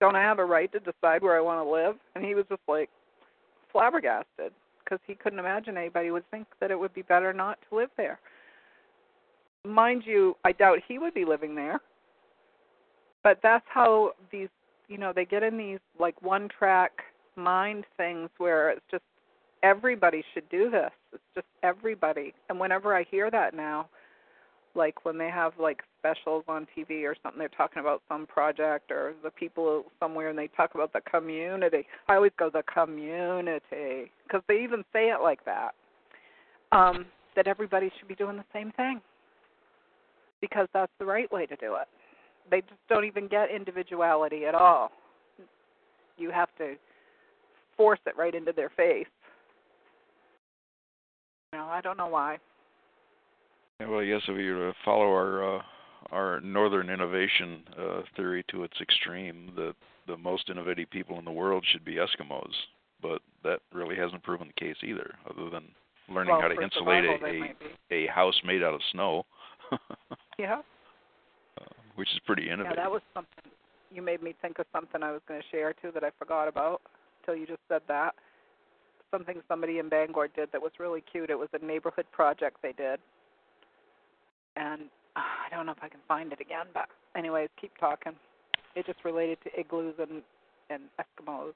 [0.00, 1.96] don't I have a right to decide where I want to live?
[2.14, 2.90] And he was just like
[3.72, 4.52] flabbergasted
[4.84, 7.90] because he couldn't imagine anybody would think that it would be better not to live
[7.96, 8.18] there.
[9.64, 11.80] Mind you, I doubt he would be living there.
[13.22, 14.48] But that's how these,
[14.88, 16.92] you know, they get in these like one track
[17.36, 19.04] mind things where it's just
[19.62, 20.90] everybody should do this.
[21.12, 22.34] It's just everybody.
[22.48, 23.88] And whenever I hear that now,
[24.74, 28.90] like when they have like specials on TV or something, they're talking about some project
[28.90, 31.86] or the people somewhere, and they talk about the community.
[32.08, 35.70] I always go the community because they even say it like that.
[36.70, 39.00] Um, that everybody should be doing the same thing
[40.40, 41.88] because that's the right way to do it.
[42.50, 44.90] They just don't even get individuality at all.
[46.16, 46.74] You have to
[47.76, 49.06] force it right into their face.
[51.52, 52.38] No, I don't know why.
[53.80, 55.62] Yeah, well, yes, if you follow our uh,
[56.10, 59.74] our northern innovation uh, theory to its extreme, that
[60.06, 62.52] the most innovative people in the world should be Eskimos,
[63.00, 65.64] but that really hasn't proven the case either, other than
[66.08, 67.54] learning well, how to insulate survival,
[67.90, 69.24] a, a a house made out of snow,
[70.38, 70.62] Yeah.
[71.98, 72.76] Which is pretty innovative.
[72.76, 73.50] Yeah, that was something.
[73.90, 76.46] You made me think of something I was going to share too that I forgot
[76.46, 76.80] about
[77.20, 78.14] until you just said that.
[79.10, 81.28] Something somebody in Bangor did that was really cute.
[81.28, 83.00] It was a neighborhood project they did,
[84.54, 84.82] and
[85.16, 86.66] uh, I don't know if I can find it again.
[86.72, 88.12] But anyways, keep talking.
[88.76, 90.22] It just related to igloos and
[90.70, 91.54] and Eskimos.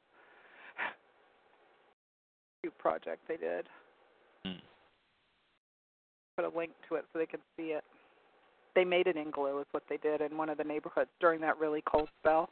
[2.62, 3.66] Cute project they did.
[4.44, 4.58] Hmm.
[6.36, 7.84] Put a link to it so they can see it.
[8.74, 11.58] They made an igloo is what they did in one of the neighborhoods during that
[11.58, 12.48] really cold spell.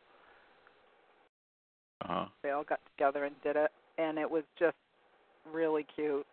[2.03, 2.27] Uh-huh.
[2.43, 4.77] They all got together and did it, and it was just
[5.51, 6.27] really cute.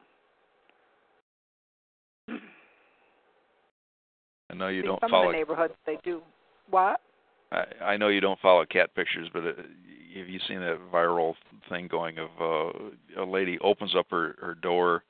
[4.50, 5.28] I know you See, don't some follow.
[5.28, 6.22] of the neighborhoods they do
[6.70, 7.02] what?
[7.52, 9.52] I, I know you don't follow cat pictures, but uh,
[10.18, 11.36] have you seen that viral
[11.70, 15.04] thing going of uh, a lady opens up her her door,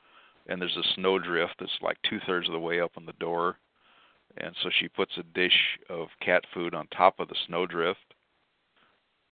[0.47, 3.57] and there's a snowdrift that's like two thirds of the way up on the door,
[4.37, 5.57] and so she puts a dish
[5.89, 7.99] of cat food on top of the snowdrift.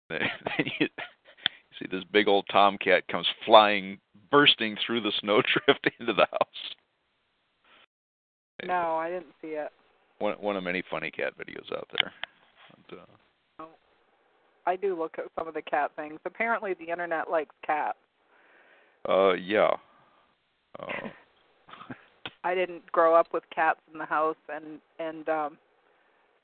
[0.10, 0.88] Then you
[1.78, 4.00] see this big old tomcat comes flying,
[4.32, 6.76] bursting through the snowdrift into the house.
[8.66, 9.70] No, I didn't see it.
[10.18, 12.12] One one of many funny cat videos out there.
[12.90, 13.66] But, uh,
[14.66, 16.20] I do look at some of the cat things.
[16.26, 17.98] Apparently, the internet likes cats.
[19.08, 19.72] Uh, yeah.
[20.78, 21.08] Uh,
[22.44, 25.58] I didn't grow up with cats in the house, and and um,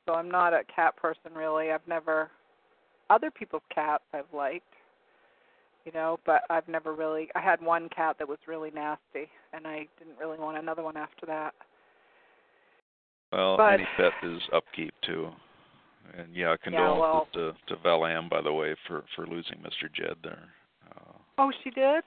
[0.06, 1.72] so I'm not a cat person really.
[1.72, 2.30] I've never
[3.10, 4.66] other people's cats I've liked,
[5.86, 7.30] you know, but I've never really.
[7.36, 10.98] I had one cat that was really nasty, and I didn't really want another one
[10.98, 11.54] after that.
[13.32, 15.32] well, But- any pet is upkeep too.
[16.18, 19.92] And yeah, condolences well- to to Val Am, by the way, for for losing Mr.
[19.92, 20.50] Jed there.
[20.92, 22.04] Uh, Oh, she did.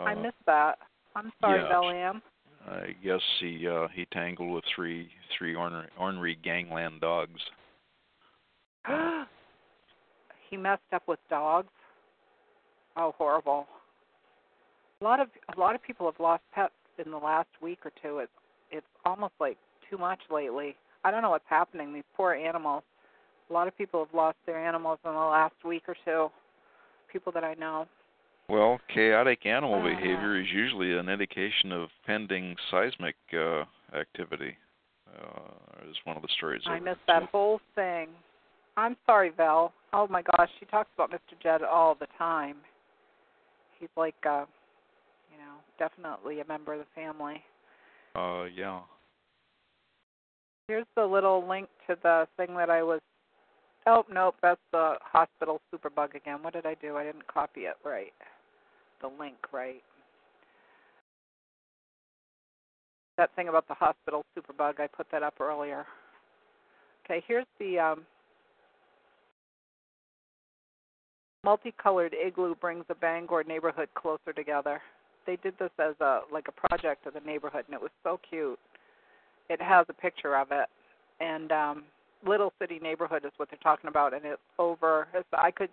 [0.00, 0.78] I uh, missed that.
[1.14, 1.68] I'm sorry, yeah.
[1.68, 2.22] Belliam.
[2.68, 7.40] I guess he uh he tangled with three three ornery, ornery gangland dogs.
[10.50, 11.68] he messed up with dogs.
[12.96, 13.66] Oh, horrible.
[15.00, 16.72] A lot of a lot of people have lost pets
[17.04, 18.18] in the last week or two.
[18.18, 18.32] It's
[18.70, 19.56] it's almost like
[19.90, 20.76] too much lately.
[21.04, 21.92] I don't know what's happening.
[21.92, 22.84] These poor animals.
[23.50, 26.30] A lot of people have lost their animals in the last week or two.
[27.12, 27.86] People that I know.
[28.48, 29.82] Well, chaotic animal Uh.
[29.84, 33.64] behavior is usually an indication of pending seismic uh
[33.94, 34.56] activity.
[35.08, 36.62] Uh is one of the stories.
[36.66, 38.08] I missed that whole thing.
[38.76, 39.72] I'm sorry, Val.
[39.92, 41.34] Oh my gosh, she talks about Mr.
[41.42, 42.56] Jed all the time.
[43.78, 44.46] He's like, uh,
[45.30, 47.42] you know, definitely a member of the family.
[48.14, 48.80] Uh yeah.
[50.68, 53.00] Here's the little link to the thing that I was.
[53.86, 56.42] Oh nope, that's the hospital superbug again.
[56.42, 56.96] What did I do?
[56.96, 58.12] I didn't copy it right.
[59.00, 59.82] The link right.
[63.18, 65.84] That thing about the hospital superbug, I put that up earlier.
[67.04, 68.06] Okay, here's the um,
[71.44, 74.80] multicolored igloo brings the Bangor neighborhood closer together.
[75.26, 78.20] They did this as a like a project of the neighborhood, and it was so
[78.28, 78.58] cute.
[79.50, 80.68] It has a picture of it,
[81.20, 81.84] and um,
[82.26, 85.08] Little City neighborhood is what they're talking about, and it's over.
[85.14, 85.70] It's, I could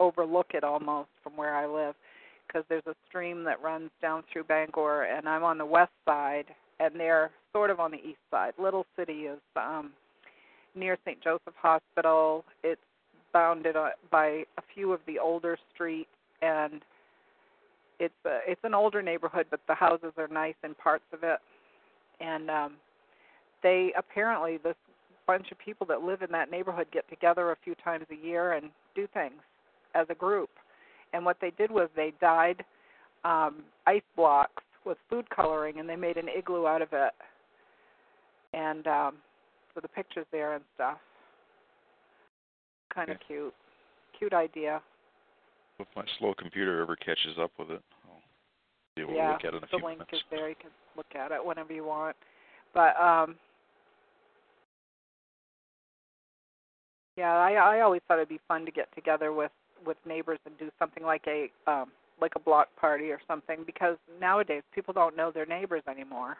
[0.00, 1.94] overlook it almost from where I live
[2.46, 6.46] because there's a stream that runs down through Bangor, and I'm on the west side,
[6.80, 8.52] and they're sort of on the east side.
[8.58, 9.92] Little City is um,
[10.74, 11.22] near St.
[11.22, 12.44] Joseph Hospital.
[12.62, 12.80] It's
[13.32, 13.76] bounded
[14.10, 14.26] by
[14.58, 16.10] a few of the older streets,
[16.42, 16.82] and
[17.98, 21.38] it's a, it's an older neighborhood, but the houses are nice in parts of it,
[22.20, 22.72] and um,
[23.62, 24.74] they apparently this
[25.26, 28.52] bunch of people that live in that neighborhood get together a few times a year
[28.52, 29.40] and do things
[29.94, 30.50] as a group.
[31.12, 32.64] And what they did was they dyed
[33.24, 37.12] um, ice blocks with food coloring, and they made an igloo out of it.
[38.52, 39.14] And um,
[39.74, 40.98] so the pictures there and stuff.
[42.94, 43.24] Kind of Okay.
[43.28, 43.54] cute.
[44.18, 44.82] Cute idea.
[45.78, 48.22] If my slow computer ever catches up with it, I'll
[48.96, 50.12] be able yeah, to look at it in a the few link minutes.
[50.12, 50.48] is there.
[50.48, 52.16] You can look at it whenever you want.
[52.74, 53.36] But um
[57.16, 59.52] yeah, I I always thought it'd be fun to get together with
[59.84, 61.90] with neighbors and do something like a um
[62.20, 66.36] like a block party or something because nowadays people don't know their neighbors anymore.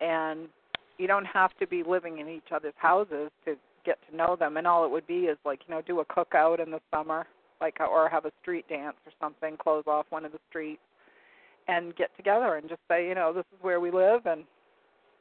[0.00, 0.48] And
[0.98, 3.54] you don't have to be living in each other's houses to
[3.86, 6.04] get to know them and all it would be is like, you know, do a
[6.04, 7.26] cookout in the summer
[7.60, 10.82] like or have a street dance or something, close off one of the streets
[11.68, 14.42] and get together and just say, you know, this is where we live and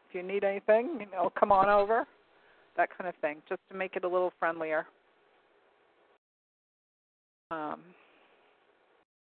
[0.09, 2.05] if you need anything, you know, come on over.
[2.77, 4.85] That kind of thing, just to make it a little friendlier.
[7.51, 7.81] Um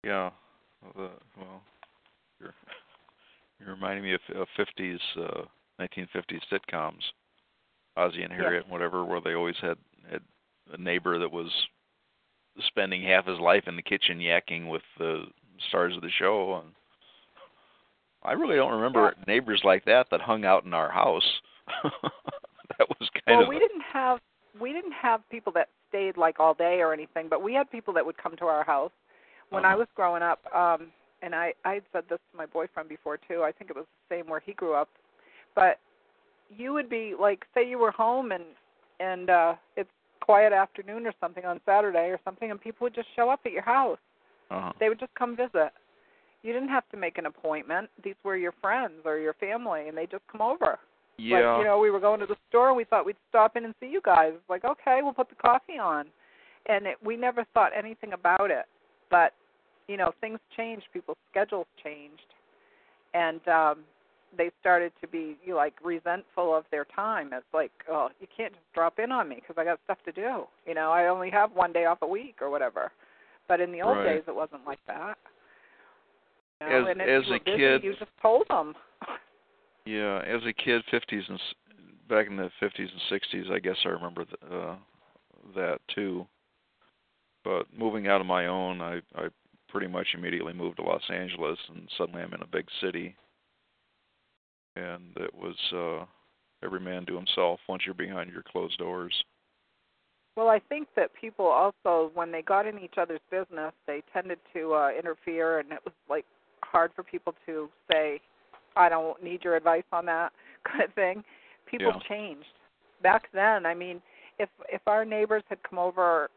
[0.03, 0.32] Yeah.
[0.82, 1.61] Well, The, well,
[2.40, 2.53] you're
[3.60, 5.44] you're reminding me of, of 50s, uh,
[5.82, 7.02] 1950s sitcoms,
[7.98, 8.38] Ozzie and Yeah.
[8.38, 9.78] Harriet, and whatever, where they always had
[10.10, 10.22] had
[10.74, 11.52] a neighbor that was
[12.68, 15.24] spending half his life in the kitchen yakking with the
[15.70, 16.61] stars of the show.
[16.64, 16.74] And
[18.24, 21.41] I really don't remember neighbors like that that hung out in our house.
[22.80, 24.19] that was kind well, of we a- didn't have
[24.60, 27.93] we didn't have people that stayed like all day or anything, but we had people
[27.93, 28.91] that would come to our house
[29.51, 29.80] when I Uh-huh.
[29.80, 30.39] was growing up.
[30.56, 30.91] Um
[31.22, 33.43] and I I had said this to my boyfriend before too.
[33.43, 34.89] I think it was the same where he grew up.
[35.56, 35.80] But
[36.49, 38.43] you would be like say you were home and
[38.99, 39.89] and uh it's
[40.22, 43.51] quiet afternoon or something on Saturday or something and people would just show up at
[43.51, 43.99] your house.
[44.51, 44.72] uh-huh.
[44.80, 45.72] They would just come visit.
[46.43, 47.89] You didn't have to make an appointment.
[48.03, 50.80] These were your friends or your family and they just come over.
[51.20, 51.54] Yeah.
[51.54, 53.66] Like, you know, we were going to the store and we thought we'd stop in
[53.66, 54.34] and see you guys.
[54.50, 56.06] Like, okay, we'll put the coffee on.
[56.68, 58.66] And it, we never thought anything about it.
[59.10, 59.34] But,
[59.88, 62.22] you know, things changed, people's schedules changed.
[63.14, 63.80] And um
[64.38, 67.32] they started to be you know, like resentful of their time.
[67.34, 70.12] It's like, oh, you can't just drop in on me because I got stuff to
[70.12, 70.44] do.
[70.68, 72.91] You know, I only have one day off a week or whatever.
[73.48, 74.16] But in the old Right.
[74.18, 75.18] days, it wasn't like that.
[76.62, 78.76] You know, As- and if as you were a busy, kid- you just told them.
[79.90, 81.40] Yeah, as a kid, 50s and
[82.07, 84.76] back in the 50s and 60s, I guess I remember th- uh,
[85.56, 86.28] that too.
[87.44, 89.30] but moving out of my own, I I
[89.68, 93.16] pretty much immediately moved to Los Angeles, and suddenly I'm in a big city.
[94.76, 96.06] And it was uh,
[96.64, 99.14] every man to himself once you're behind your closed doors.
[100.36, 104.38] Well, I think that people also, when they got in each other's business, they tended
[104.53, 106.26] to uh, interfere, and it was like
[106.61, 108.22] hard for people to say,
[108.76, 110.32] "I don't need your advice on that,"
[110.64, 111.24] kind of thing.
[111.66, 112.08] People Yeah.
[112.08, 112.54] changed.
[113.02, 114.02] Back then, I mean,
[114.40, 116.30] if if our neighbors had come over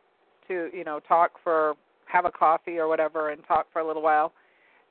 [0.48, 1.74] to you know talk for
[2.06, 4.32] have a coffee or whatever and talk for a little while,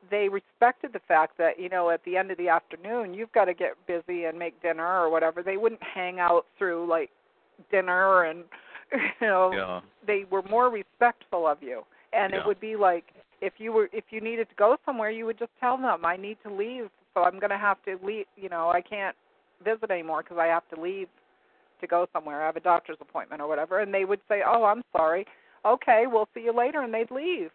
[0.10, 3.46] they respected the fact that you know at the end of the afternoon you've got
[3.46, 5.44] to get busy and make dinner or whatever.
[5.44, 7.12] They wouldn't hang out through like
[7.70, 8.44] dinner and
[9.22, 9.82] you know Yeah.
[10.06, 12.40] they were more respectful of you and Yeah.
[12.40, 13.06] it would be like
[13.42, 16.18] if you were if you needed to go somewhere you would just tell them i
[16.18, 19.16] need to leave so i'm going to have to leave you know i can't
[19.64, 21.08] visit anymore because i have to leave
[21.80, 24.64] to go somewhere i have a doctor's appointment or whatever and they would say oh
[24.64, 25.26] i'm sorry
[25.66, 27.50] okay we'll see you later and they'd leave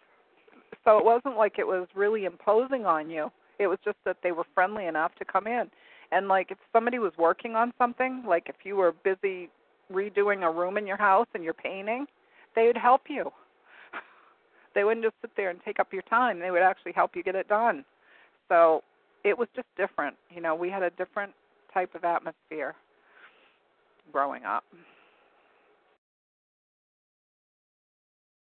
[0.84, 4.32] so it wasn't like it was really imposing on you it was just that they
[4.32, 5.70] were friendly enough to come in
[6.12, 9.48] and like if somebody was working on something like if you were busy
[9.92, 12.06] redoing a room in your house and you're painting,
[12.54, 13.30] they would help you.
[14.74, 16.38] They wouldn't just sit there and take up your time.
[16.38, 17.82] They would actually help you get it done.
[18.50, 18.82] So
[19.26, 20.16] it was just different.
[20.30, 21.32] You know, we had a different
[21.74, 22.76] type of atmosphere
[24.12, 24.62] growing up.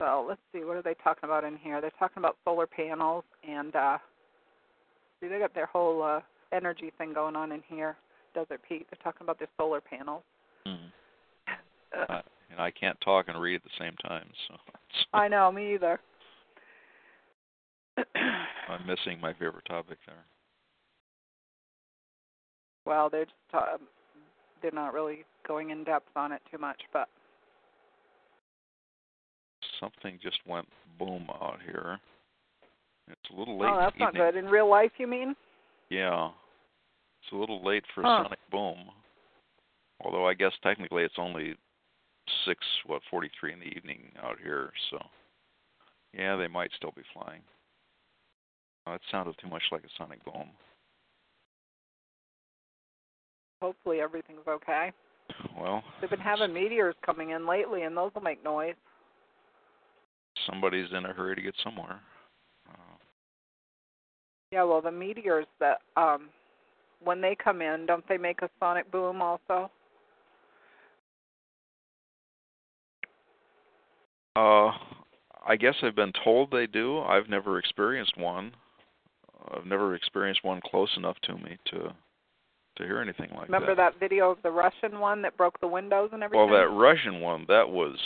[0.00, 1.80] So let's see, what are they talking about in here?
[1.80, 3.98] They're talking about solar panels and uh
[5.20, 6.20] see they got their whole uh
[6.52, 7.96] energy thing going on in here.
[8.34, 8.86] Desert Pete.
[8.90, 10.22] They're talking about their solar panels.
[10.64, 10.92] Mm.
[12.08, 12.22] Uh,
[12.52, 14.54] and I can't talk and read at the same time, so
[15.12, 15.98] I know, me either.
[17.96, 20.24] I'm missing my favorite topic there.
[22.86, 23.78] Well, they're just uh,
[24.60, 27.08] they're not really going in depth on it too much, but
[29.80, 30.68] Something just went
[30.98, 31.98] boom out here.
[33.08, 33.68] It's a little late.
[33.72, 34.36] oh, that's not good.
[34.36, 35.34] In real life, you mean?
[35.90, 36.28] Yeah.
[37.22, 38.22] It's a little late for Huh.
[38.24, 38.78] Sonic Boom.
[40.04, 41.56] Although I guess technically it's only
[42.44, 44.98] six what forty three in the evening out here, so
[46.16, 47.40] yeah, they might still be flying.
[48.86, 50.50] Oh, it sounded too much like a Sonic Boom.
[53.62, 54.90] Hopefully, everything's okay.
[55.56, 58.74] Well, They've been having meteors coming in lately, and those will make noise.
[60.48, 62.00] somebody's in a hurry to get somewhere.
[62.68, 62.96] Uh,
[64.50, 66.28] Yeah, well, the meteors that um
[67.04, 69.70] when they come in, don't they make a sonic boom also?
[74.34, 74.72] Uh,
[75.46, 76.98] I guess I've been told they do.
[77.00, 78.52] I've never experienced one.
[79.54, 81.92] I've never experienced one close enough to me to
[82.82, 86.10] to hear anything like Remember that video of the Russian one that broke the windows
[86.12, 86.50] and everything?
[86.50, 87.96] Well, that Russian one, that was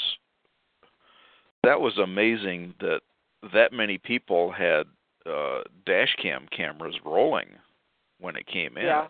[1.64, 3.00] that was amazing that
[3.52, 4.86] that many people had
[5.24, 7.48] uh dash cam cameras rolling
[8.20, 8.84] when it came in.
[8.86, 9.06] Yeah.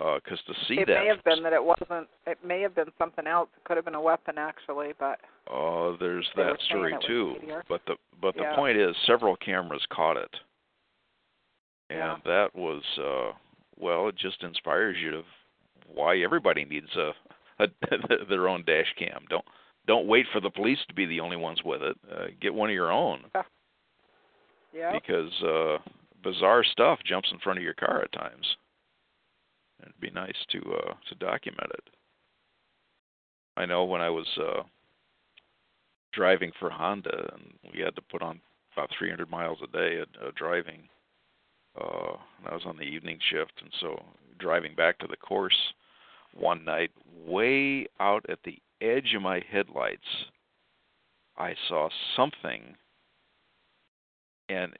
[0.00, 2.08] Uh 'cause to see it that it may have been that it wasn't.
[2.26, 3.48] It may have been something else.
[3.56, 5.20] It could have been a weapon, actually, but
[5.50, 7.36] Oh, there's that story too.
[7.68, 8.50] But the but Yeah.
[8.50, 10.34] the point is several cameras caught it.
[11.90, 12.16] And Yeah.
[12.24, 13.32] that was uh
[13.78, 15.22] well, it just inspires you to
[15.92, 17.12] why everybody needs a,
[17.62, 17.68] a
[18.28, 19.24] their own dash cam.
[19.28, 19.44] Don't
[19.86, 21.96] don't wait for the police to be the only ones with it.
[22.10, 23.22] Uh, get one of your own
[24.74, 24.92] yeah.
[24.92, 25.78] because uh
[26.22, 28.46] bizarre stuff jumps in front of your car at times.
[29.82, 31.90] It'd be nice to uh to document it.
[33.56, 34.62] I know when I was uh
[36.12, 38.40] driving for Honda and we had to put on
[38.74, 40.88] about 300 miles a day at uh, driving
[41.80, 44.02] uh I was on the evening shift and so
[44.38, 45.56] driving back to the course
[46.34, 46.90] one night
[47.26, 50.02] way out at the edge of my headlights
[51.36, 52.76] I saw something
[54.48, 54.72] and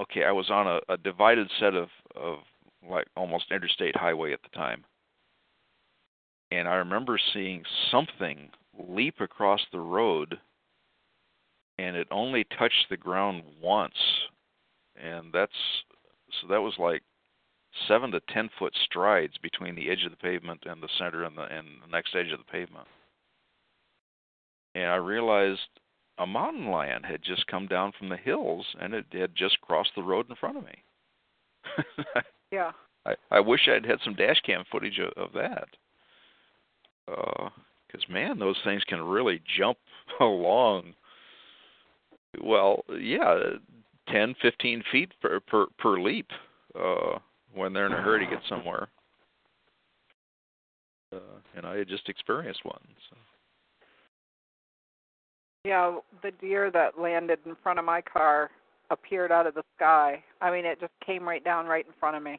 [0.00, 2.38] okay, I was on a, a divided set of of
[2.88, 4.84] like almost interstate highway at the time.
[6.50, 8.50] And I remember seeing something
[8.88, 10.38] leap across the road
[11.78, 13.94] and it only touched the ground once.
[14.96, 15.52] And that's
[16.40, 17.02] so that was like
[17.88, 21.36] seven to ten foot strides between the edge of the pavement and the center and
[21.36, 22.86] the and the next edge of the pavement.
[24.74, 25.60] And I realized
[26.18, 29.92] a mountain lion had just come down from the hills and it had just crossed
[29.96, 30.82] the road in front of me.
[32.52, 32.72] Yeah.
[33.06, 35.68] I, I wish I'd had some dash cam footage of, of that.
[37.10, 37.48] Uh,
[37.86, 39.78] because, man, those things can really jump
[40.20, 40.94] along.
[42.40, 43.38] Well, yeah,
[44.08, 46.28] 10, 15 feet per, per, per leap
[46.78, 47.18] uh,
[47.54, 48.88] when they're in a hurry to get somewhere.
[51.12, 51.18] Uh,
[51.56, 52.80] and I had just experienced one.
[53.10, 53.16] So.
[55.64, 58.50] Yeah, the deer that landed in front of my car
[58.90, 60.22] appeared out of the sky.
[60.40, 62.38] I mean, it just came right down right in front of me.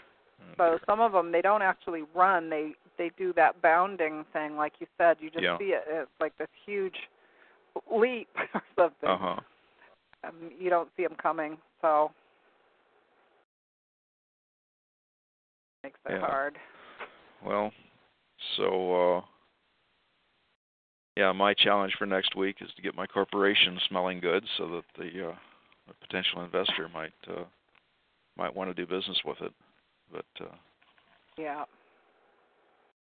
[0.57, 4.75] So some of them they don't actually run; they they do that bounding thing, like
[4.79, 5.16] you said.
[5.19, 5.59] You just Yeah.
[5.59, 6.95] see it; it's like this huge
[7.91, 9.09] leap or something.
[9.09, 9.41] Uh huh.
[10.26, 12.10] Um, you don't see them coming, so
[15.82, 16.20] makes it Yeah.
[16.20, 16.56] hard.
[17.44, 17.72] Well,
[18.56, 19.20] so uh
[21.16, 24.84] yeah, my challenge for next week is to get my corporation smelling good so that
[24.98, 25.34] the uh
[25.90, 27.44] a potential investor might uh
[28.36, 29.52] might want to do business with it.
[30.10, 30.55] But uh
[31.36, 31.64] Yeah.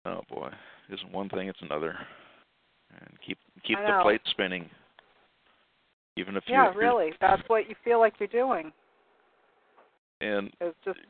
[0.06, 0.50] oh boy,
[0.90, 1.96] isn't one thing it's another.
[3.00, 4.68] And keep keep the plate spinning.
[6.16, 7.12] Even if Yeah, you're- really.
[7.20, 8.72] That's what you feel like you're doing.
[10.20, 11.00] and It's just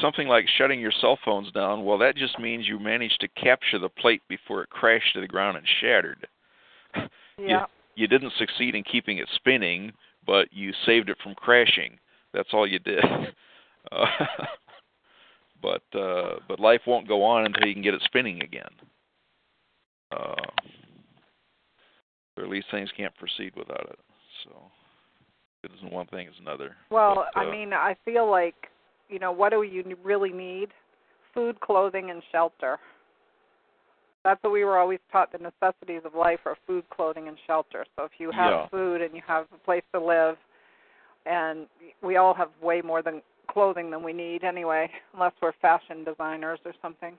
[0.00, 3.78] something like shutting your cell phones down, well that just means you managed to capture
[3.78, 6.26] the plate before it crashed to the ground and shattered.
[7.38, 7.66] yeah.
[7.94, 9.92] you didn't succeed in keeping it spinning,
[10.24, 11.98] but you saved it from crashing.
[12.32, 13.04] That's all you did.
[13.92, 14.04] Uh,
[15.62, 18.68] but uh, but life won't go on until you can get it spinning again.
[20.12, 20.34] Uh,
[22.36, 23.98] or at least things can't proceed without it.
[24.48, 24.54] So
[25.64, 26.76] it isn't one thing, it's another.
[26.90, 28.54] Well, But, I uh, mean, I feel like,
[29.08, 30.68] you know, what do you really need?
[31.34, 32.78] Food, clothing, and shelter.
[34.24, 35.32] That's what we were always taught.
[35.32, 37.84] The necessities of life are food, clothing, and shelter.
[37.96, 38.68] So if you have Yeah.
[38.68, 40.36] food and you have a place to live,
[41.26, 41.68] and
[42.02, 46.58] we all have way more than clothing than we need anyway, unless we're fashion designers
[46.64, 47.16] or something,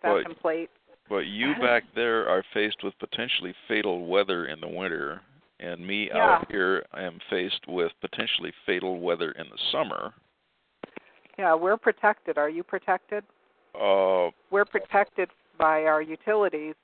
[0.00, 0.70] fashion plate.
[1.08, 5.20] But you back there are faced with potentially fatal weather in the winter,
[5.62, 6.18] and me Yeah.
[6.36, 10.12] out here I am faced with potentially fatal weather in the summer.
[11.38, 12.36] Yeah, we're protected.
[12.36, 13.24] Are you protected?
[13.74, 16.74] Uh, We're protected by our utilities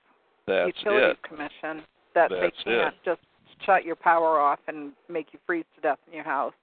[0.47, 1.23] that's utilities it.
[1.23, 1.85] commission
[2.15, 3.21] that they That's can't just
[3.67, 6.55] shut your power off and make you freeze to death in your house.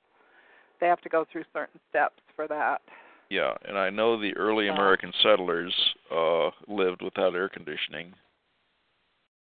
[0.79, 2.81] They have to go through certain steps for that.
[3.29, 4.67] Yeah, and I know the early.
[4.67, 5.73] American settlers
[6.11, 8.13] uh lived without air conditioning,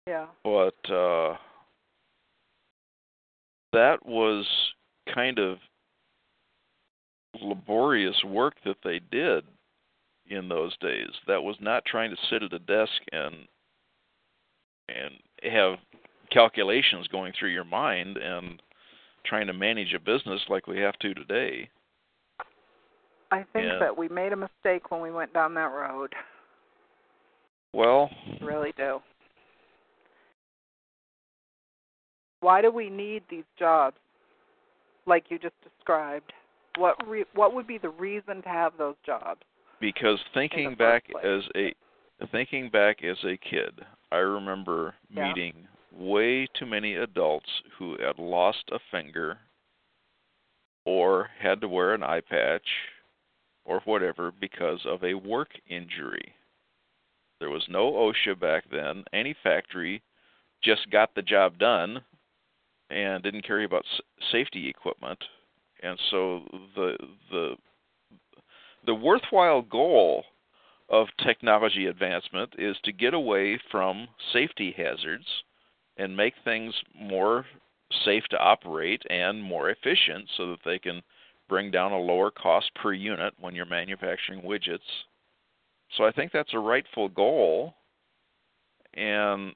[0.08, 0.28] Yeah.
[0.44, 1.38] but uh
[3.76, 4.46] that was
[5.14, 5.58] kind of
[7.42, 9.44] laborious work that they did
[10.28, 11.10] in those days.
[11.28, 13.36] That was not trying to sit at a desk and
[14.88, 15.14] and
[15.52, 15.80] have
[16.32, 18.62] calculations going through your mind and
[19.26, 21.70] trying to manage a business like we have to today.
[23.32, 23.80] I think Yeah.
[23.80, 26.14] that we made a mistake when we went down that road.
[27.74, 28.10] Well,
[28.42, 29.02] I really do.
[32.46, 33.98] Why do we need these jobs
[35.08, 36.32] like you just described?
[36.78, 39.42] What re- what would be the reason to have those jobs?
[39.82, 41.26] because thinking back place.
[41.26, 45.28] as a thinking back as a kid, I remember Yeah.
[45.30, 49.40] meeting way too many adults who had lost a finger
[50.86, 52.70] or had to wear an eye patch
[53.66, 56.36] or whatever because of a work injury.
[57.40, 59.04] There was no OSHA back then.
[59.12, 60.04] Any factory
[60.62, 62.04] just got the job done
[62.90, 63.86] and didn't care about
[64.32, 65.24] safety equipment.
[65.82, 66.42] And so
[66.76, 66.98] the
[67.32, 67.56] the
[68.86, 70.24] the worthwhile goal
[70.90, 75.26] of technology advancement is to get away from safety hazards
[75.98, 77.46] and make things more
[78.04, 81.02] safe to operate and more efficient so that they can
[81.48, 84.80] bring down a lower cost per unit when you're manufacturing widgets.
[85.98, 87.76] So I think that's a rightful goal
[88.94, 89.54] and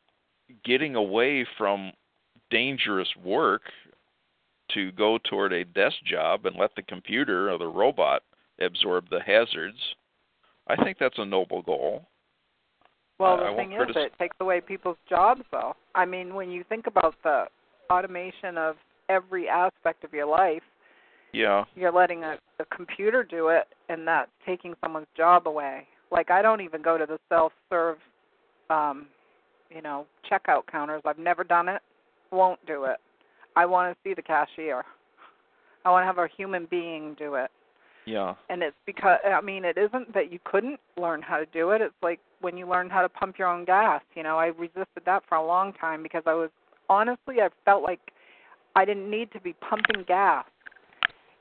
[0.64, 1.92] getting away from
[2.50, 3.62] dangerous work
[4.74, 8.24] to go toward a desk job and let the computer or the robot
[8.62, 9.78] absorb the hazards.
[10.68, 12.06] I think that's a noble goal.
[13.18, 15.74] Well, the thing is, it takes away people's jobs, though.
[15.96, 17.46] I mean, when you think about the
[17.92, 18.76] automation of
[19.10, 20.62] every aspect of your life,
[21.34, 25.88] Yeah, you're letting a, a computer do it, and that's taking someone's job away.
[26.12, 27.98] Like, I don't even go to the self-serve,
[28.70, 29.08] um,
[29.70, 31.02] you know, checkout counters.
[31.06, 31.82] I've never done it.
[32.32, 32.98] Won't do it.
[33.56, 34.84] I want to see the cashier.
[35.86, 37.52] I want to have a human being do it.
[38.06, 41.72] yeah, and it's because I mean it isn't that you couldn't learn how to do
[41.72, 41.82] it.
[41.82, 44.02] It's like when you learn how to pump your own gas.
[44.16, 46.50] You know, I resisted that for a long time because I was
[46.90, 48.00] honestly I felt like
[48.76, 50.46] I didn't need to be pumping gas.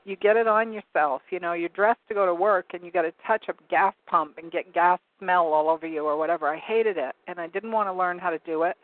[0.05, 1.21] You get it on yourself.
[1.29, 3.93] You know, you're dressed to go to work and you got to touch a gas
[4.07, 6.47] pump and get gas smell all over you or whatever.
[6.47, 8.75] I hated it and I didn't want to learn how to do it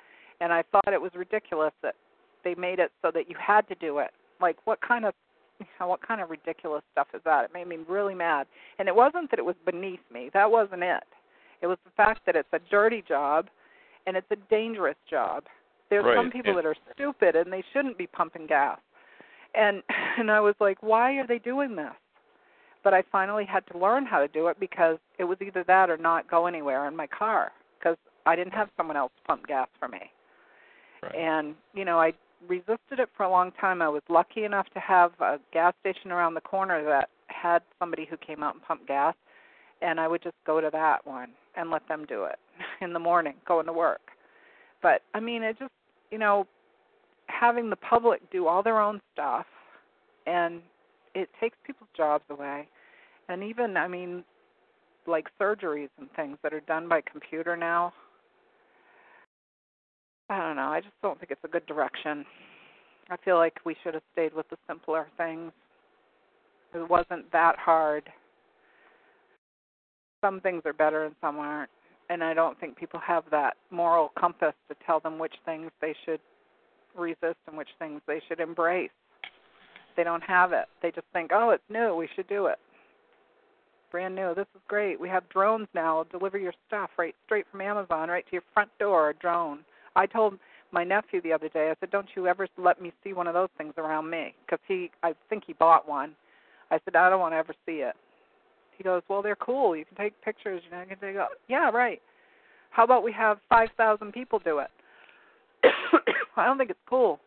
[0.41, 1.95] and I thought it was ridiculous that
[2.43, 4.11] they made it so that you had to do it.
[4.41, 5.13] Like what kind of
[5.59, 7.45] you know, what kind of ridiculous stuff is that?
[7.45, 8.47] It made me really mad.
[8.79, 10.29] And it wasn't that it was beneath me.
[10.33, 11.03] That wasn't it.
[11.61, 13.47] It was the fact that it's a dirty job
[14.05, 15.43] and it's a dangerous job.
[15.89, 18.79] There's Right, some people that are stupid and they shouldn't be pumping gas.
[19.53, 19.81] And
[20.17, 21.93] and I was like, why are they doing this?
[22.83, 25.89] But I finally had to learn how to do it because it was either that
[25.89, 27.97] or not go anywhere in my car because
[28.27, 30.11] I didn't have someone else pump gas for me.
[31.01, 31.15] Right.
[31.15, 32.13] And you know, I
[32.47, 33.81] resisted it for a long time.
[33.81, 38.05] I was lucky enough to have a gas station around the corner that had somebody
[38.09, 39.15] who came out and pumped gas,
[39.81, 42.39] and I would just go to that one and let them do it
[42.81, 44.01] in the morning going to work.
[44.81, 45.71] But I mean, it just
[46.11, 46.47] you know,
[47.27, 49.45] having the public do all their own stuff,
[50.25, 50.61] and
[51.13, 52.67] it takes people's jobs away.
[53.27, 54.23] And even I mean,
[55.07, 57.93] like surgeries and things that are done by computer now.
[60.29, 60.69] I don't know.
[60.69, 62.25] I just don't think it's a good direction.
[63.09, 65.51] I feel like we should have stayed with the simpler things.
[66.73, 68.09] It wasn't that hard.
[70.21, 71.69] Some things are better and some aren't.
[72.09, 75.95] And I don't think people have that moral compass to tell them which things they
[76.05, 76.19] should
[76.95, 78.91] resist and which things they should embrace.
[79.95, 80.65] They don't have it.
[80.81, 81.95] They just think, oh, it's new.
[81.95, 82.57] We should do it.
[83.91, 84.33] Brand new.
[84.35, 84.99] This is great.
[84.99, 86.05] We have drones now.
[86.11, 89.11] Deliver your stuff right straight from Amazon, right to your front door.
[89.11, 89.59] A drone.
[89.95, 90.37] I told
[90.71, 91.69] my nephew the other day.
[91.71, 94.59] I said, "Don't you ever let me see one of those things around me?" Because
[94.67, 96.15] he, I think he bought one.
[96.71, 97.95] I said, "I don't want to ever see it."
[98.77, 99.75] He goes, "Well, they're cool.
[99.75, 100.61] You can take pictures.
[100.65, 101.15] You know, you can take."
[101.47, 102.01] Yeah, right.
[102.71, 104.69] How about we have five thousand people do it?
[106.35, 107.19] I don't think it's cool,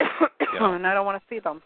[0.00, 0.74] Yeah.
[0.74, 1.60] and I don't want to see them.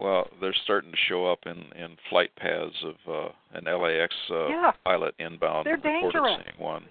[0.00, 4.48] Well, they're starting to show up in in flight paths of uh, an LAX uh,
[4.48, 4.72] Yeah.
[4.84, 5.66] pilot inbound.
[5.66, 6.38] They're dangerous.
[6.44, 6.84] seeing one.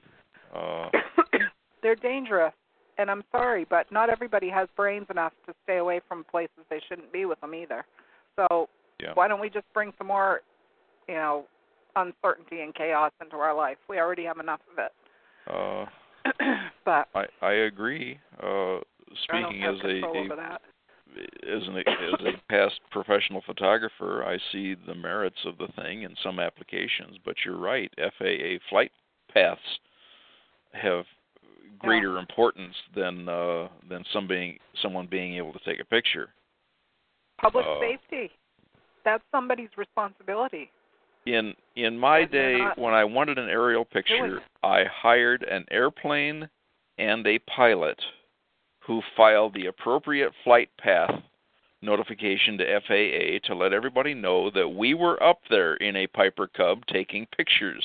[0.53, 0.89] Uh,
[1.83, 2.53] they're dangerous.
[2.97, 6.79] And I'm sorry, but not everybody has brains enough to stay away from places they
[6.87, 7.85] shouldn't be with them either.
[8.35, 8.69] So
[9.01, 9.11] yeah.
[9.13, 10.41] why don't we just bring some more,
[11.07, 11.45] you know,
[11.95, 13.77] uncertainty and chaos into our life?
[13.89, 14.91] We already have enough of it.
[15.47, 15.85] Uh,
[16.85, 18.19] but I I agree.
[18.41, 18.79] Uh,
[19.23, 20.59] speaking as a, a
[21.55, 26.15] as an as a past professional photographer, I see the merits of the thing in
[26.23, 27.17] some applications.
[27.25, 27.91] But you're right.
[27.97, 28.91] FAA flight
[29.33, 29.59] paths
[30.73, 31.05] have
[31.83, 36.29] greater importance than uh, than some being someone being able to take a picture.
[37.41, 38.31] Public uh, safety.
[39.05, 40.71] That's somebody's responsibility.
[41.25, 44.41] In in my And day, when I wanted an aerial picture.
[44.63, 46.47] I hired an airplane
[46.97, 47.99] and a pilot
[48.79, 51.11] who filed the appropriate flight path
[51.81, 56.47] notification to FAA to let everybody know that we were up there in a Piper
[56.47, 57.83] Cub taking pictures.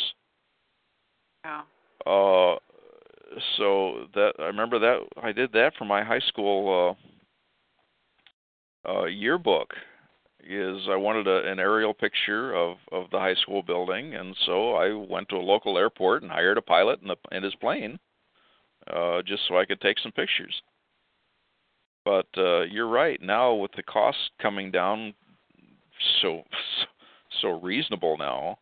[1.44, 1.62] Yeah.
[2.06, 2.56] Uh,
[3.56, 6.96] so that I remember that I did that for my high school
[8.86, 9.74] uh, uh, yearbook.
[10.50, 14.74] Is I wanted a, an aerial picture of of the high school building, and so
[14.74, 17.98] I went to a local airport and hired a pilot in, the, in his plane,
[18.90, 20.62] uh, just so I could take some pictures.
[22.04, 23.20] But uh, you're right.
[23.20, 25.12] Now with the costs coming down
[26.22, 26.44] so
[27.42, 28.58] so reasonable now,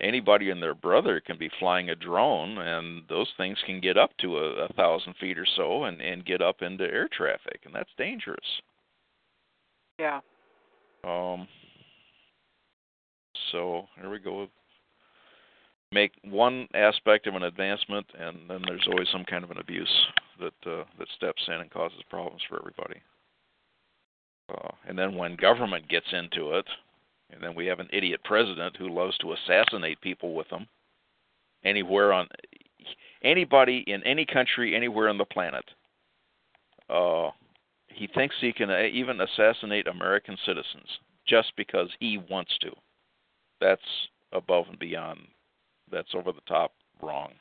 [0.00, 4.10] anybody and their brother can be flying a drone, and those things can get up
[4.18, 7.74] to a, a thousand feet or so, and and get up into air traffic, and
[7.74, 8.38] that's dangerous.
[9.98, 10.20] Yeah.
[11.04, 11.46] Um.
[13.52, 14.48] So here we go.
[15.92, 20.06] Make one aspect of an advancement, and then there's always some kind of an abuse
[20.38, 23.00] that uh, that steps in and causes problems for everybody.
[24.50, 26.66] Uh, and then when government gets into it,
[27.32, 30.66] and then we have an idiot president who loves to assassinate people with them
[31.64, 32.26] anywhere on
[33.22, 35.64] anybody in any country anywhere on the planet.
[36.88, 37.30] Uh,
[37.88, 40.86] he thinks he can uh, even assassinate American citizens
[41.26, 42.70] just because he wants to.
[43.60, 43.82] That's
[44.32, 45.20] above and beyond.
[45.90, 47.32] That's over the top wrong.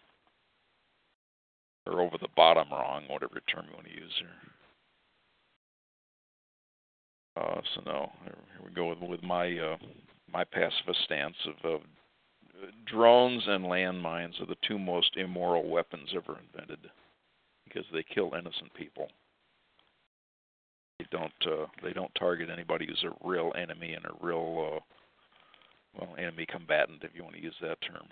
[1.88, 4.30] Or over the bottom wrong, whatever term you want to use here.
[7.38, 9.78] Uh, so no, here, we go with, with my uh,
[10.32, 11.78] my pacifist stance of uh,
[12.86, 16.90] drones and landmines are the two most immoral weapons ever invented
[17.66, 19.08] because they kill innocent people.
[21.00, 26.00] They don't uh, they don't target anybody who's a real enemy and a real uh,
[26.00, 28.08] well enemy combatant if you want to use that term.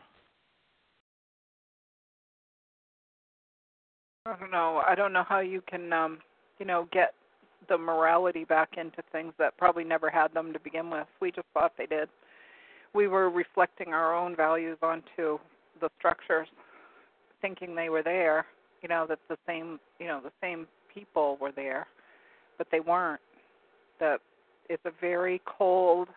[4.27, 4.81] I don't know.
[4.85, 6.19] I don't know how you can, um,
[6.59, 7.13] you know, get
[7.69, 11.07] the morality back into things that probably never had them to begin with.
[11.21, 12.09] We just thought they did.
[12.93, 15.39] We were reflecting our own values onto
[15.81, 16.47] the structures,
[17.41, 18.45] thinking they were there.
[18.81, 21.87] You know that the same, you know, the same people were there,
[22.57, 23.21] but they weren't.
[23.99, 24.19] That
[24.69, 26.07] it's a very cold,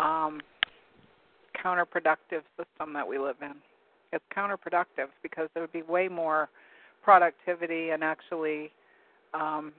[0.00, 0.40] um,
[1.62, 3.54] counterproductive system that we live in.
[4.12, 6.48] It's counterproductive because there would be way more
[7.02, 8.70] productivity and actually
[9.34, 9.72] um,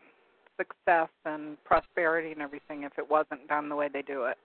[0.57, 4.37] success and prosperity and everything if it wasn't done the way they do it.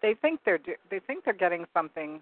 [0.00, 2.20] They think they're do, they think they're getting something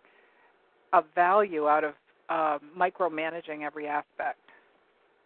[0.92, 1.94] of value out of
[2.28, 4.38] uh, micromanaging every aspect.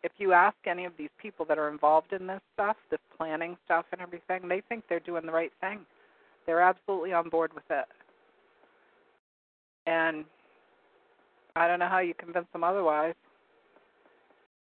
[0.02, 3.56] If you ask any of these people that are involved in this stuff, this planning
[3.64, 5.80] stuff and everything, they think they're doing the right thing.
[6.46, 7.86] They're absolutely on board with it.
[9.86, 10.24] And
[11.56, 13.14] I don't know how you convince them otherwise.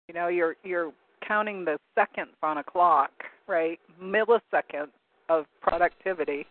[0.08, 0.92] You know, you're you're
[1.28, 3.12] counting the seconds on a clock,
[3.46, 3.78] right?
[4.02, 4.88] Milliseconds
[5.28, 6.46] of productivity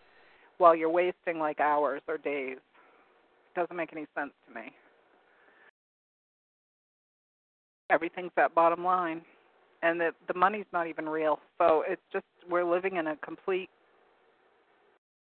[0.59, 2.57] while you're wasting like hours or days.
[2.57, 4.71] It doesn't make any sense to me.
[7.89, 9.21] Everything's that bottom line.
[9.81, 11.39] And the the money's not even real.
[11.57, 13.69] So it's just we're living in a complete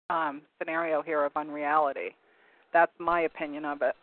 [0.09, 2.15] um scenario here of unreality.
[2.73, 3.95] That's my opinion of it.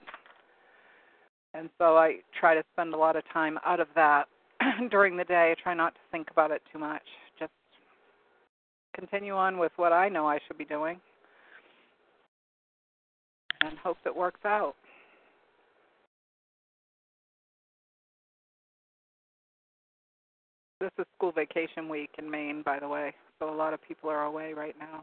[1.54, 4.28] And so I try to spend a lot of time out of that
[4.90, 5.54] during the day.
[5.56, 7.02] I try not to think about it too much.
[7.38, 7.52] Just
[8.94, 11.00] continue on with what I know I should be doing
[13.60, 14.74] and hope it works out.
[20.80, 24.10] This is school vacation week in Maine, by the way, so a lot of people
[24.10, 25.02] are away right now.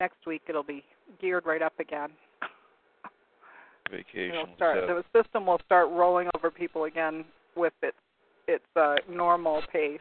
[0.00, 0.82] Next week it'll be
[1.20, 2.10] geared right up again.
[3.90, 4.34] Vacation.
[4.34, 5.04] It'll start set.
[5.12, 7.24] the system will start rolling over people again
[7.56, 7.96] with its
[8.48, 10.00] its uh, normal pace.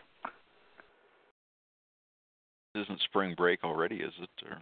[2.75, 3.97] Isn't spring break already?
[3.97, 4.30] Is it?
[4.49, 4.57] Or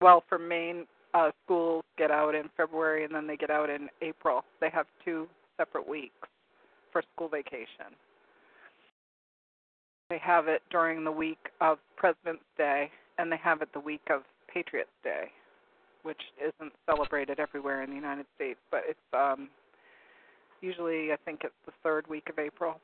[0.00, 3.88] Well, for Maine, uh, schools get out in February and then they get out in
[4.02, 4.44] April.
[4.60, 6.28] They have two separate weeks
[6.92, 7.94] for school vacation.
[10.10, 14.02] They have it during the week of President's Day and they have it the week
[14.10, 14.22] of
[14.52, 15.30] Patriots Day,
[16.02, 19.48] which isn't celebrated everywhere in the United States, but it's um
[20.60, 22.80] usually I think it's the third week of April.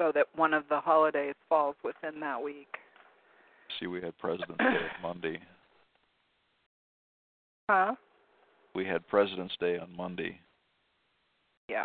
[0.00, 2.68] So that one of the holidays falls within that week.
[3.80, 5.40] see, we had President's Day on Monday.
[7.68, 7.94] Huh?
[8.74, 10.40] We had President's Day on Monday
[11.68, 11.84] Yeah.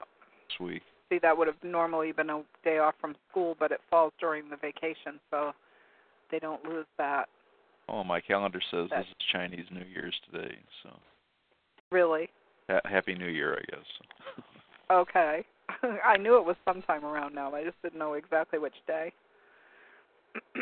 [0.49, 0.83] this week.
[1.09, 4.49] see that would have normally been a day off from school, but it falls during
[4.49, 5.53] the vacation, so
[6.31, 7.29] they don't lose that.
[7.89, 10.55] Oh, my calendar says this is Chinese New Year's today.
[10.83, 10.89] So
[11.91, 12.29] Really?
[12.69, 13.85] ha- Happy New Year, I guess.
[14.91, 15.45] Okay.
[16.05, 17.55] I knew it was sometime around now.
[17.55, 19.13] I just didn't know exactly which day.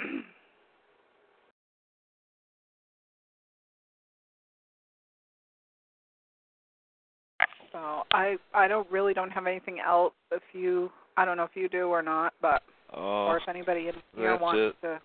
[7.71, 10.13] so I I don't really don't have anything else.
[10.31, 12.61] If you I don't know if you do or not, but
[12.93, 14.75] Oh, or if anybody in here wants it.
[14.85, 14.99] to.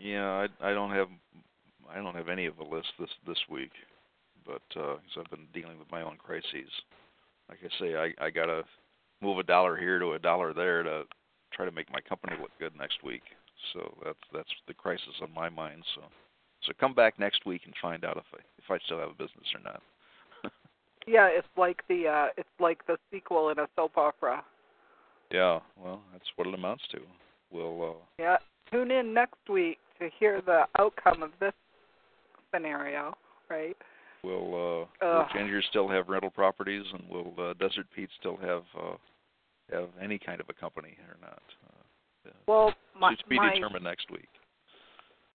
[0.00, 1.08] yeah, I I don't have
[1.92, 3.72] I don't have any of the list this this week,
[4.46, 6.70] but uh, because I've been dealing with my own crises.
[7.48, 8.64] Like I say, I I gotta
[9.20, 11.04] move a dollar here to a dollar there to
[11.52, 13.22] try to make my company look good next week.
[13.72, 15.82] So that's that's the crisis on my mind.
[15.94, 16.02] So
[16.62, 19.14] so come back next week and find out if I if I still have a
[19.14, 19.82] business or not.
[21.04, 24.44] Yeah, it's like the uh it's like the sequel in a soap opera.
[25.32, 27.00] Yeah, well, that's what it amounts to.
[27.50, 28.36] We'll uh, Yeah.
[28.70, 31.54] Tune in next week to hear the outcome of this
[32.54, 33.14] scenario,
[33.50, 33.76] right?
[34.22, 38.62] Will uh, will Ginger still have rental properties, and will uh, Desert Pete still have
[38.78, 38.96] uh,
[39.72, 41.42] have any kind of a company or not?
[41.66, 44.28] Uh, Well, my, to be my determined next week.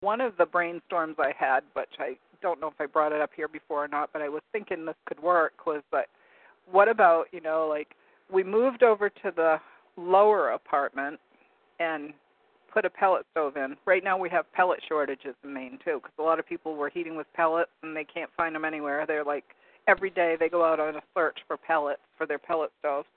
[0.02, 3.32] one of the brainstorms I had, which I don't know if I brought it up
[3.36, 6.08] here before or not, but I was thinking this could work was that
[6.72, 7.96] what about, you know, like
[8.32, 9.58] we moved over to the
[9.98, 11.20] lower apartment
[11.80, 12.14] and
[12.76, 13.78] put a pellet stove in.
[13.86, 16.90] Right now we have pellet shortages in Maine too because a lot of people were
[16.90, 19.06] heating with pellets and they can't find them anywhere.
[19.08, 19.46] They're like
[19.88, 23.08] every day they go out on a search for pellets for their pellet stoves.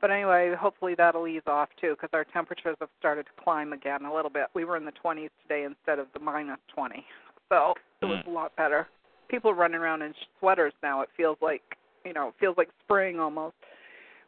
[0.00, 4.06] But anyway, hopefully that'll ease off too because our temperatures have started to climb again
[4.06, 4.46] a little bit.
[4.54, 7.04] We were in the 20s today instead of the minus 20.
[7.50, 8.88] So it was a lot better.
[9.28, 11.02] People running around in sweaters now.
[11.02, 11.62] It feels like,
[12.06, 13.56] you know, it feels like spring almost.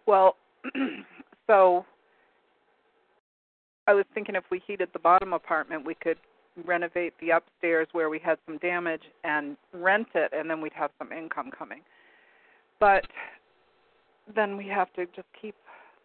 [0.06, 0.36] Well,
[1.46, 1.86] so
[3.90, 6.16] I was thinking if we heated the bottom apartment, we could
[6.64, 10.92] renovate the upstairs where we had some damage and rent it, and then we'd have
[10.96, 11.80] some income coming.
[12.78, 13.04] But
[14.32, 15.56] then we have to just keep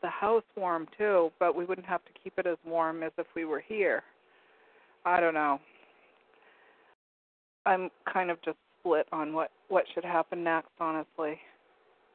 [0.02, 3.28] the house warm too, but we wouldn't have to keep it as warm as if
[3.36, 4.02] we were here.
[5.06, 5.60] I don't know.
[7.68, 11.38] I'm kind of just split on what what should happen next, honestly.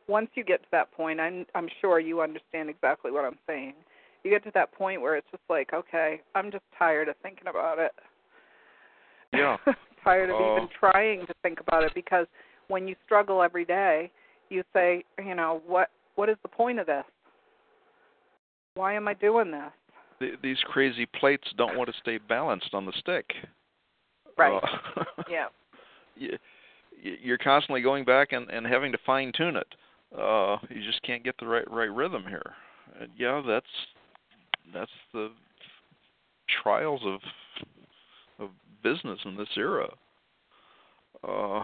[0.09, 3.75] Once you get to that point, I'm I'm sure you understand exactly what I'm saying.
[4.23, 7.49] You get to that point where it's just like, okay, I'm just tired of thinking
[7.49, 7.93] about it.
[9.33, 9.57] Yeah.
[10.05, 10.57] tired of Oh.
[10.57, 12.27] even trying to think about it because
[12.69, 14.11] when you struggle every day,
[14.49, 17.05] you say, you know, what what is the point of this?
[18.75, 19.73] Why am I doing this?
[20.19, 23.33] Th- these crazy plates don't want to stay balanced on the stick.
[24.37, 24.61] Right.
[24.97, 25.47] Uh, yeah.
[26.17, 26.37] you,
[27.01, 29.67] you're constantly going back and, and having to fine tune it.
[30.17, 32.55] Uh, you just can't get the right right rhythm here.
[33.01, 33.67] And yeah, that's
[34.73, 35.31] that's the
[36.63, 37.21] trials of
[38.39, 38.51] of
[38.83, 39.89] business in this era.
[41.27, 41.63] Uh,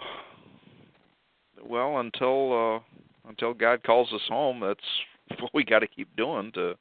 [1.65, 4.81] well, until uh, until God calls us home, that's
[5.41, 6.75] what we got to keep doing to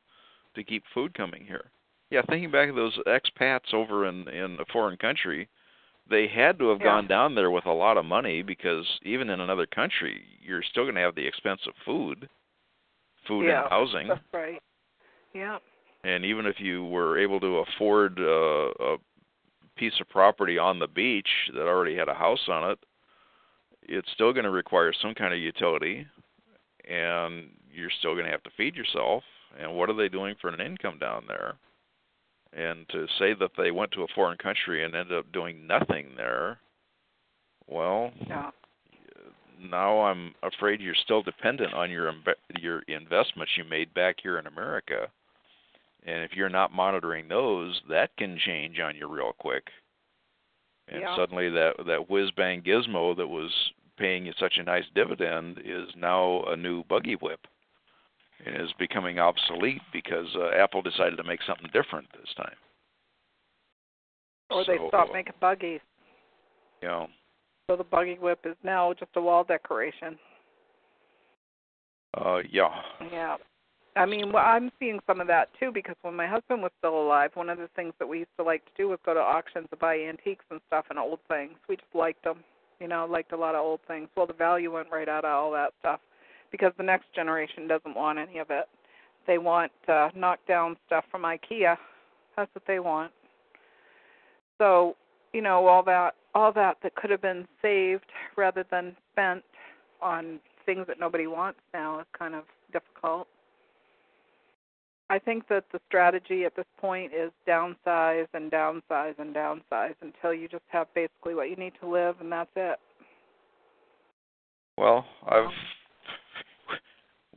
[0.55, 1.71] to keep food coming here.
[2.11, 5.49] Yeah, thinking back of those expats over in in a foreign country,
[6.09, 6.85] they had to have Yeah.
[6.85, 10.83] gone down there with a lot of money because even in another country, you're still
[10.83, 12.29] going to have the expense of food,
[13.27, 13.61] food yeah.
[13.61, 14.07] and housing.
[14.07, 14.61] That's right.
[15.33, 15.57] Yeah.
[16.05, 18.97] And even if you were able to afford uh, a
[19.75, 22.79] piece of property on the beach that already had a house on it,
[23.81, 26.05] it's still going to require some kind of utility,
[26.87, 29.23] and you're still going to have to feed yourself.
[29.59, 31.55] And what are they doing for an income down there?
[32.53, 36.09] And to say that they went to a foreign country and ended up doing nothing
[36.15, 36.59] there,
[37.67, 38.51] well, Yeah.
[39.59, 42.13] now I'm afraid you're still dependent on your
[42.59, 45.09] your investments you made back here in America.
[46.05, 49.67] And if you're not monitoring those, that can change on you real quick.
[50.87, 51.15] And Yeah.
[51.15, 53.51] suddenly that that whiz bang gizmo that was
[53.97, 57.47] paying you such a nice dividend is now a new buggy whip
[58.45, 62.55] and is becoming obsolete because uh, Apple decided to make something different this time.
[64.51, 65.79] Or they So, stopped making buggies.
[66.81, 67.07] You know,
[67.67, 70.19] So the buggy whip is now just a wall decoration.
[72.15, 73.37] uh, yeah, Yeah.
[73.97, 76.99] I mean, well, I'm seeing some of that too because when my husband was still
[76.99, 79.19] alive, one of the things that we used to like to do was go to
[79.21, 81.53] auctions to buy antiques and stuff and old things.
[81.69, 82.39] We just liked them,
[82.81, 84.09] you know, liked a lot of old things.
[84.17, 86.01] Well, the value went right out of all that stuff
[86.51, 88.65] because the next generation doesn't want any of it.
[89.27, 91.77] They want uh, knockdown stuff from IKEA.
[92.35, 93.13] That's what they want.
[94.57, 94.97] So,
[95.33, 99.43] you know, all that all that that could have been saved rather than spent
[100.01, 102.43] on things that nobody wants now is kind of
[102.73, 103.27] difficult.
[105.09, 110.33] I think that the strategy at this point is downsize and downsize and downsize until
[110.33, 112.79] you just have basically what you need to live and that's it.
[114.77, 115.51] Well, I've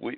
[0.00, 0.16] we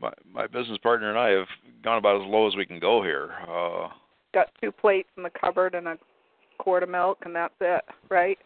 [0.00, 1.48] my my business partner and I have
[1.82, 3.30] gone about as low as we can go here.
[3.48, 3.88] Uh
[4.34, 5.96] Got two plates in the cupboard and a
[6.58, 8.38] quart of milk and that's it, right?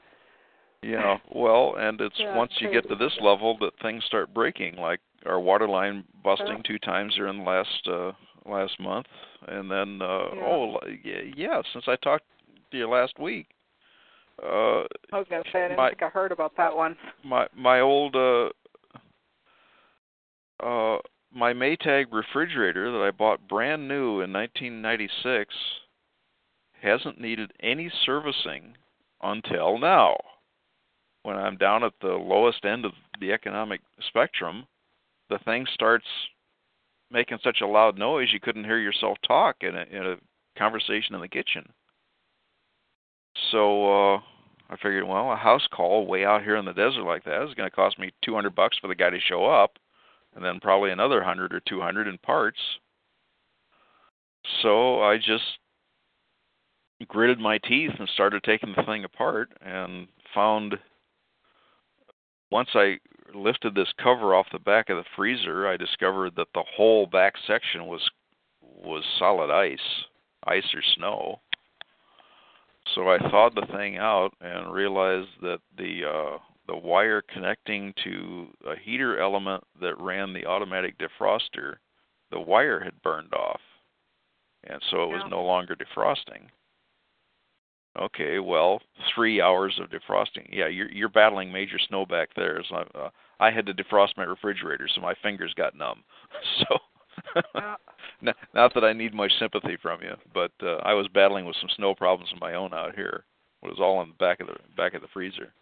[0.81, 4.33] you know, well, and it's Yeah, once you get to this level that things start
[4.33, 8.13] breaking like our water line busting two times here in the last uh
[8.49, 9.07] last month
[9.47, 10.43] and then uh Yeah.
[10.45, 12.25] oh yeah, yeah, since I talked
[12.71, 13.47] to you last week.
[14.43, 16.97] Uh I was gonna say I didn't My- think I heard about that one.
[17.25, 18.49] my my old uh
[20.61, 20.99] uh
[21.33, 25.55] my Maytag refrigerator that I bought brand new in 1996
[26.81, 28.77] hasn't needed any servicing
[29.23, 30.17] until now.
[31.25, 34.67] When I'm down at the lowest end of the economic spectrum,
[35.29, 36.07] the thing starts
[37.11, 40.17] making such a loud noise you couldn't hear yourself talk in a in a
[40.59, 41.65] conversation in the kitchen.
[43.51, 44.21] So uh
[44.71, 47.55] I figured, well, a house call way out here in the desert like that is
[47.55, 49.79] going to cost me 200 bucks for the guy to show up,
[50.35, 52.59] and then probably another 100 or 200 in parts.
[54.63, 55.45] So I just
[57.07, 60.77] gritted my teeth and started taking the thing apart and found
[62.51, 62.99] once I
[63.35, 67.35] lifted this cover off the back of the freezer, I discovered that the whole back
[67.47, 68.09] section was
[68.61, 69.79] was solid ice,
[70.45, 71.41] ice or snow.
[72.95, 78.49] So I thawed the thing out and realized that the uh, the wire connecting to
[78.67, 81.77] a heater element that ran the automatic defroster,
[82.31, 83.61] the wire had burned off,
[84.65, 86.49] and so it was no longer defrosting.
[87.99, 88.81] Okay, well,
[89.15, 90.49] three hours of defrosting.
[90.51, 92.63] Yeah, you're you're battling major snow back there.
[92.69, 93.11] So I, uh,
[93.41, 96.03] I had to defrost my refrigerator, so my fingers got numb.
[96.61, 96.79] So.
[97.55, 97.75] Yeah.
[98.23, 101.57] N- Not that I need much sympathy from you, but uh, I was battling with
[101.61, 103.25] some snow problems of my own out here.
[103.63, 105.53] It was all in the back of the back of the freezer.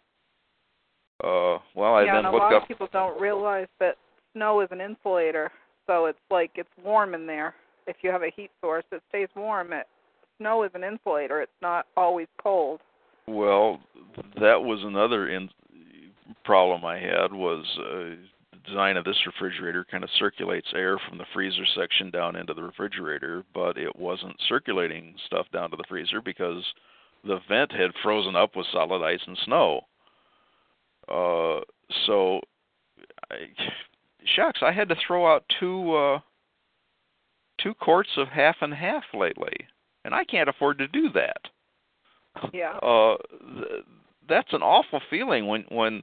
[1.23, 2.61] Uh, well, I yeah, then and a lot up.
[2.63, 3.95] of people don't realize that
[4.33, 5.51] snow is an insulator.
[5.87, 7.55] So it's like it's warm in there.
[7.87, 9.73] If you have a heat source, it stays warm.
[9.73, 9.87] It
[10.37, 11.41] snow is an insulator.
[11.41, 12.79] It's not always cold.
[13.27, 13.79] Well,
[14.39, 15.49] that was another in-
[16.43, 18.15] problem I had was uh,
[18.51, 22.53] the design of this refrigerator kind of circulates air from the freezer section down into
[22.53, 26.63] the refrigerator, but it wasn't circulating stuff down to the freezer because
[27.25, 29.81] the vent had frozen up with solid ice and snow.
[31.09, 31.61] Uh,
[32.05, 32.41] so
[33.31, 33.35] I,
[34.35, 36.19] shucks, I had to throw out two uh
[37.61, 39.55] two quarts of half and half lately,
[40.07, 41.41] and I can't afford to do that.
[42.53, 42.79] Yeah.
[42.83, 43.15] Uh,
[43.59, 43.83] th-
[44.29, 46.01] that's an awful feeling when when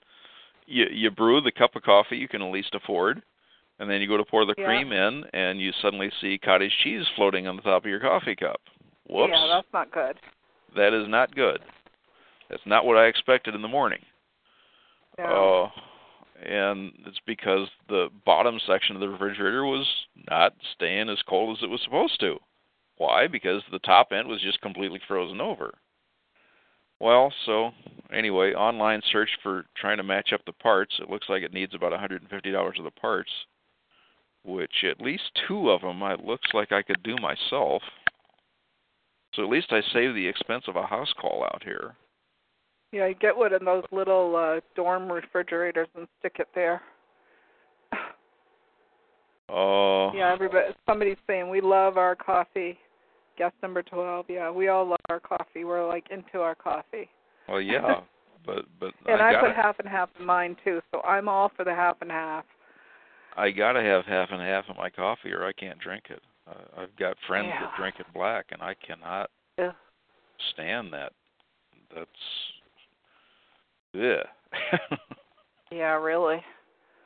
[0.66, 3.23] you you brew the cup of coffee you can at least afford,
[3.78, 4.65] and then you go to pour the Yeah.
[4.66, 8.36] cream in, and you suddenly see cottage cheese floating on the top of your coffee
[8.36, 8.60] cup.
[9.08, 10.16] Whoops, Yeah, that's not good.
[10.76, 11.60] that is not good.
[12.50, 14.00] That's not what I expected in the morning.
[15.18, 15.70] No.
[15.74, 15.81] Uh,
[16.47, 19.86] and it's because the bottom section of the refrigerator was
[20.31, 22.39] not staying as cold as it was supposed to.
[22.97, 23.27] Why?
[23.27, 25.75] Because the top end was just completely frozen over.
[27.01, 27.73] Well, so
[28.13, 30.95] anyway, online search for trying to match up the parts.
[31.01, 33.31] It looks like it needs about $150 of the parts,
[34.45, 37.83] which at least two of them it looks like I could do myself.
[39.35, 41.97] So at least I save the expense of a house call out here.
[42.93, 46.81] Yeah, you get one of those little uh dorm refrigerators and stick it there.
[49.49, 50.75] Uh, Yeah, everybody.
[50.87, 52.79] Somebody's saying we love our coffee.
[53.37, 54.27] Guest number twelve.
[54.29, 55.65] Yeah, we all love our coffee.
[55.65, 57.09] We're like into our coffee.
[57.49, 58.01] Well, yeah,
[58.47, 61.51] but but And I I, put half and half in mine too, so I'm all
[61.57, 62.45] for the half and half.
[63.37, 66.23] I gotta have half and half of my coffee, or I can't drink it.
[66.49, 67.61] Uh, I've got friends Yeah.
[67.63, 69.75] that drink it black, and I cannot Ugh.
[70.53, 71.13] stand that.
[71.95, 72.09] That's
[73.93, 74.23] yeah.
[75.73, 76.41] Yeah, really.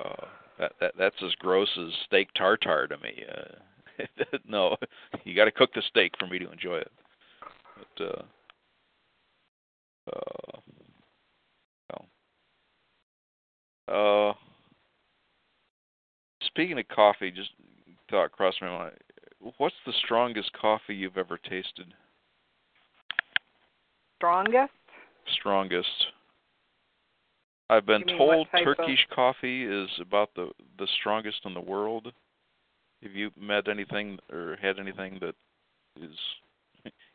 [0.05, 0.27] uh,
[0.59, 3.25] that that that's as gross as steak tartare to me.
[3.31, 4.05] Uh,
[4.49, 4.77] no,
[5.25, 6.93] you got to cook the steak for me to enjoy it.
[7.97, 8.23] But uh,
[10.13, 10.59] uh,
[13.89, 14.35] well, uh,
[16.43, 17.51] speaking of coffee, just
[18.11, 18.97] thought crossed my mind.
[19.59, 21.95] What's the strongest coffee you've ever tasted?
[24.17, 24.73] Strongest?
[25.39, 26.07] Strongest.
[27.71, 31.45] I've been You mean what told type of- Turkish coffee is about the the strongest
[31.45, 32.13] in the world.
[33.03, 35.35] Have you met anything or had anything that
[36.01, 36.17] is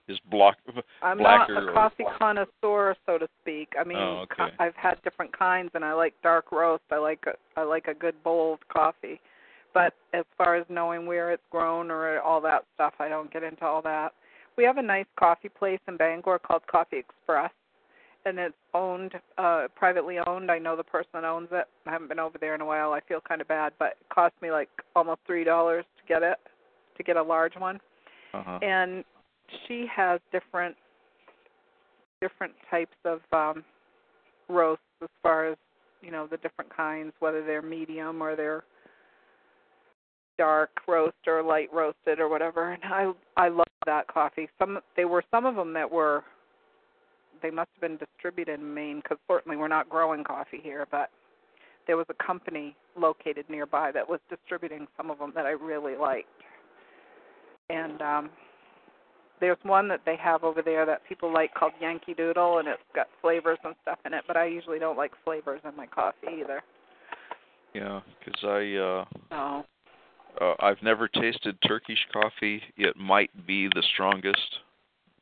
[0.07, 0.57] is block
[1.01, 3.73] I'm blacker not a coffee connoisseur, so to speak.
[3.79, 6.83] I mean, Oh, co- I've had different kinds, and I like dark roast.
[6.91, 9.21] I like a, I like a good bold coffee.
[9.73, 13.43] But as far as knowing where it's grown or all that stuff, I don't get
[13.43, 14.13] into all that.
[14.57, 17.51] We have a nice coffee place in Bangor called Coffee Express,
[18.25, 20.49] and it's owned, uh, privately owned.
[20.49, 21.65] I know the person that owns it.
[21.85, 22.93] I haven't been over there in a while.
[22.93, 26.23] I feel kind of bad, but it cost me like almost three dollars to get
[26.23, 26.37] it,
[26.97, 27.79] to get a large one
[28.33, 28.59] uh-huh.
[28.61, 29.03] and
[29.67, 30.75] she has different
[32.21, 33.63] different types of um
[34.49, 35.57] roasts as far as
[36.01, 38.63] you know the different kinds whether they're medium or they're
[40.37, 45.05] dark roast or light roasted or whatever and i i love that coffee some they
[45.05, 46.23] were some of them that were
[47.43, 51.09] they must have been distributed in maine because certainly we're not growing coffee here but
[51.85, 55.95] there was a company located nearby that was distributing some of them that i really
[55.95, 56.27] liked
[57.69, 58.29] and um
[59.43, 62.81] there's one that they have over there that people like called Yankee Doodle, and it's
[62.95, 64.23] got flavors and stuff in it.
[64.25, 66.61] But I usually don't like flavors in my coffee either.
[67.73, 72.61] Yeah, because I uh, So uh I've never tasted Turkish coffee.
[72.77, 74.59] It might be the strongest,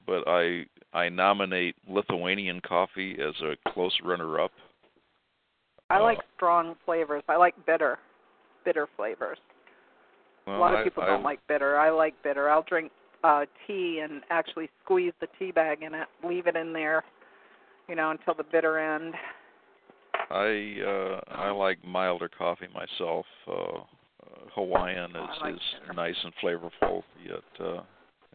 [0.06, 4.52] but I I nominate Lithuanian coffee as a close runner-up.
[5.90, 7.24] I Uh, like strong flavors.
[7.30, 8.00] I like bitter,
[8.66, 9.38] bitter flavors.
[10.46, 11.78] Well, a lot I, of people I, don't like bitter.
[11.78, 12.50] I like bitter.
[12.50, 12.92] I'll drink
[13.24, 17.04] uh tea and actually squeeze the tea bag in it, leave it in there,
[17.88, 19.14] you know, until the bitter end.
[20.30, 23.26] I uh I like milder coffee myself.
[23.48, 23.82] Uh, uh
[24.56, 25.94] Hawaiian is I like is bitter.
[25.94, 27.82] nice and flavorful yet uh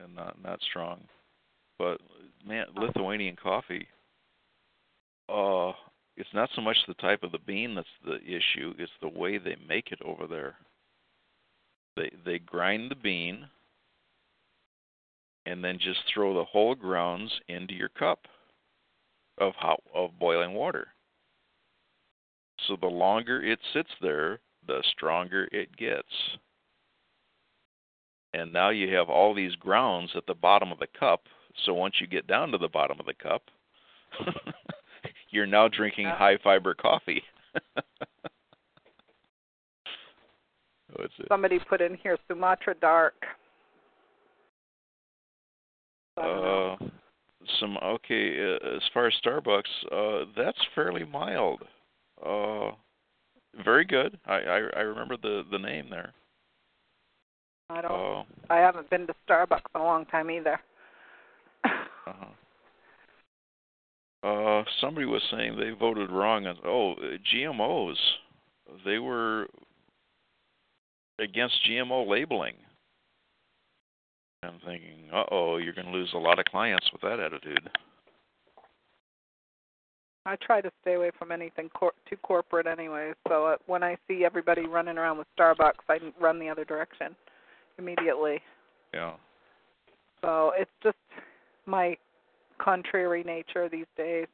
[0.03, 1.01] and not not strong.
[1.79, 2.01] But
[2.47, 3.87] man, Lithuanian coffee
[5.29, 5.73] uh
[6.17, 9.37] it's not so much the type of the bean that's the issue, it's the way
[9.37, 10.57] they make it over there.
[11.97, 13.47] They they grind the bean
[15.45, 18.21] and then just throw the whole grounds into your cup
[19.39, 20.89] of hot of boiling water.
[22.67, 26.09] So the longer it sits there, the stronger it gets.
[28.33, 31.23] And now you have all these grounds at the bottom of the cup.
[31.65, 33.43] So once you get down to the bottom of the cup,
[35.31, 36.17] you're now drinking Yeah.
[36.17, 37.23] high fiber coffee.
[40.95, 41.27] What's it?
[41.29, 43.15] Somebody put in here Sumatra Dark.
[46.17, 46.77] I don't know.
[46.81, 46.87] Uh,
[47.61, 48.55] some okay.
[48.55, 49.63] Uh, as far as Starbucks,
[49.93, 51.63] uh, that's fairly mild.
[52.25, 52.71] Uh,
[53.65, 54.19] very good.
[54.27, 56.13] I, I I remember the the name there.
[57.69, 57.93] I don't.
[57.93, 60.59] Uh, I haven't been to Starbucks in a long time either.
[62.07, 62.27] Uh-huh.
[64.23, 66.95] Uh, somebody was saying they voted wrong on oh
[67.33, 67.97] GMOs.
[68.85, 69.47] They were
[71.19, 72.55] against GMO labeling.
[74.43, 77.71] I'm thinking, uh oh, you're going to lose a lot of clients with that attitude.
[80.27, 83.13] I try to stay away from anything cor- too corporate anyway.
[83.29, 87.15] So uh, when I see everybody running around with Starbucks, I run the other direction
[87.79, 88.41] immediately.
[88.93, 89.13] Yeah.
[90.23, 90.97] So it's just
[91.67, 91.97] my
[92.59, 94.27] contrary nature these days.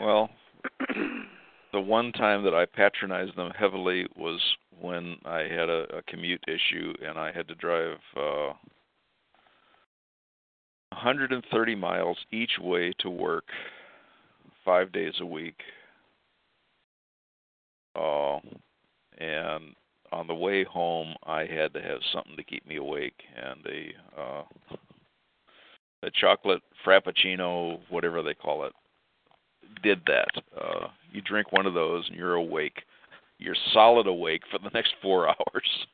[0.00, 0.30] Well,
[1.72, 4.40] the one time that I patronized them heavily was
[4.80, 8.52] when I had a, a commute issue and I had to drive uh
[10.90, 13.44] 130 miles each way to work
[14.64, 15.60] 5 days a week.
[17.96, 18.38] Uh
[19.18, 19.74] and
[20.12, 24.20] on the way home I had to have something to keep me awake and a
[24.20, 24.42] uh
[26.04, 28.72] a chocolate frappuccino whatever they call it
[29.82, 30.28] did that.
[30.60, 32.82] Uh, you drink one of those and you're awake.
[33.38, 35.86] You're solid awake for the next four hours,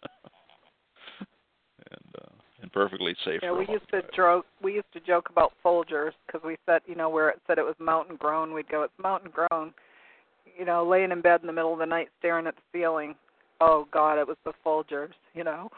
[1.21, 2.33] and uh,
[2.63, 3.41] and perfectly safe.
[3.43, 4.47] Yeah, we used to joke.
[4.63, 7.65] We used to joke about Folgers because we said, you know, where it said it
[7.65, 9.73] was mountain grown, we'd go, it's mountain grown.
[10.59, 13.15] You know, laying in bed in the middle of the night, staring at the ceiling.
[13.61, 15.13] Oh God, it was the Folgers.
[15.35, 15.71] You know,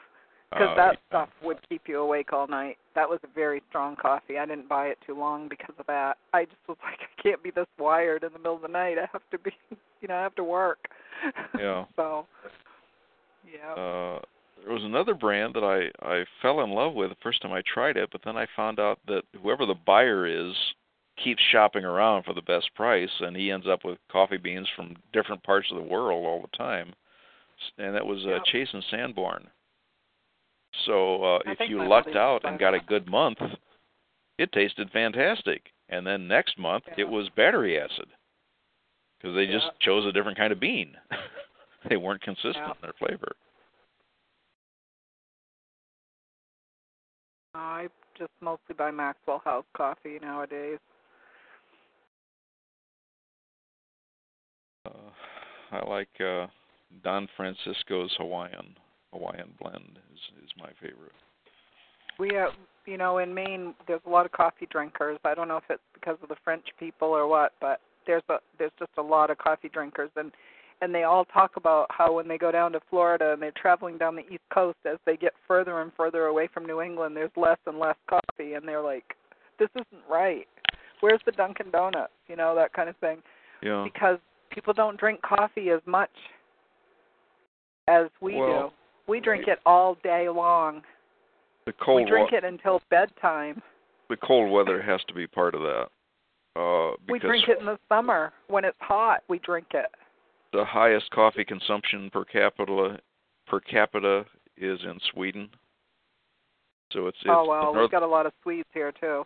[0.53, 0.99] because Uh, that yeah.
[1.09, 2.77] stuff would keep you awake all night.
[2.95, 4.39] That was a very strong coffee.
[4.39, 6.19] I didn't buy it too long because of that.
[6.33, 8.99] I just was like, I can't be this wired in the middle of the night.
[8.99, 9.53] I have to be,
[10.01, 10.89] you know, I have to work.
[11.59, 11.85] Yeah.
[11.95, 12.27] so,
[13.45, 13.73] yeah.
[13.73, 14.21] Uh,
[14.65, 17.63] there was another brand that I I fell in love with the first time I
[17.73, 20.55] tried it, but then I found out that whoever the buyer is
[21.23, 24.97] keeps shopping around for the best price, and he ends up with coffee beans from
[25.13, 26.93] different parts of the world all the time.
[27.79, 28.45] And that was uh, Yep.
[28.47, 29.47] Chase and Sanborn.
[30.87, 33.39] So uh, I if you lucked out and got a good month,
[34.39, 35.71] it tasted fantastic.
[35.89, 36.95] And then next month Yeah.
[36.99, 38.07] it was battery acid
[39.19, 40.97] because they just chose a different kind of bean.
[41.89, 42.71] they weren't consistent Yeah.
[42.71, 43.33] in their flavor.
[47.55, 50.79] I just mostly buy Maxwell House coffee nowadays.
[54.87, 55.11] Uh,
[55.71, 56.47] I like uh,
[57.05, 58.77] Don Francisco's Hawaiian
[59.13, 60.21] Hawaiian blend is
[60.59, 61.13] my favorite.
[62.19, 62.51] We have,
[62.87, 65.19] you know, in Maine, there's a lot of coffee drinkers.
[65.25, 68.37] I don't know if it's because of the French people or what, but there's a
[68.59, 70.33] there's just a lot of coffee drinkers, and
[70.81, 73.99] and they all talk about how when they go down to Florida and they're traveling
[73.99, 77.31] down the East Coast, as they get further and further away from New England, there's
[77.37, 79.05] less and less coffee, and they're like,
[79.59, 80.49] this isn't right.
[81.01, 82.13] Where's the Dunkin' Donuts?
[82.27, 83.19] You know, that kind of thing.
[83.63, 83.85] Yeah.
[83.85, 84.19] because
[84.51, 86.11] people don't drink coffee as much
[87.89, 88.75] as we Well, do.
[89.09, 90.83] We drink it all day long.
[91.67, 93.63] The cold we drink wa- it until bedtime.
[94.09, 95.87] the cold weather has to be part of that.
[96.55, 99.23] Uh, We drink it in the summer when it's hot.
[99.29, 99.87] We drink it.
[100.53, 103.01] the highest coffee consumption per capita
[103.47, 104.25] per capita
[104.57, 105.49] is in Sweden.
[106.93, 109.25] So it's it's oh well, north, we've got a lot of Swedes here too.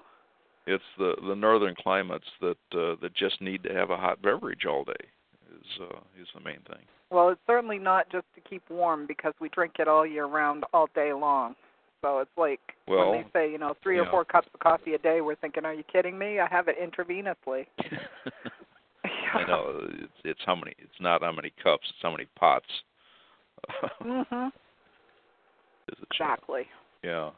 [0.68, 4.66] it's the the northern climates that uh, that just need to have a hot beverage
[4.66, 4.94] all day
[5.80, 6.84] uh, is the main thing.
[7.10, 10.64] Well, it's certainly not just to keep warm because we drink it all year round,
[10.72, 11.54] all day long.
[12.02, 14.94] So it's like Well, when they say, you know, three or four cups of coffee
[14.94, 16.40] a day, we're thinking, are you kidding me?
[16.40, 17.66] I have it intravenously.
[19.34, 22.66] I know it's it's how many it's not how many cups, it's how many pots.
[24.02, 24.50] mhm.
[26.10, 26.62] Exactly.
[27.02, 27.30] Yeah.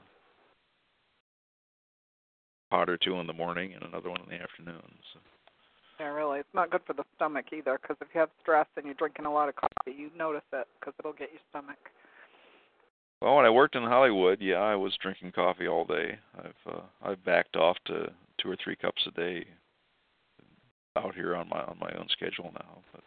[2.71, 4.83] Pot or two in the morning and another one in the afternoon.
[5.13, 5.21] So.
[5.99, 6.39] Yeah, really.
[6.39, 9.27] It's not good for the stomach either because if you have stress and you're drinking
[9.27, 11.78] a lot of coffee, you notice it because it'll get your stomach.
[13.20, 16.18] Well, when I worked in Hollywood, yeah, I was drinking coffee all day.
[16.39, 19.44] I've uh, I've backed off to two or three cups a day
[20.97, 22.78] out here on my on my own schedule now.
[22.93, 23.02] But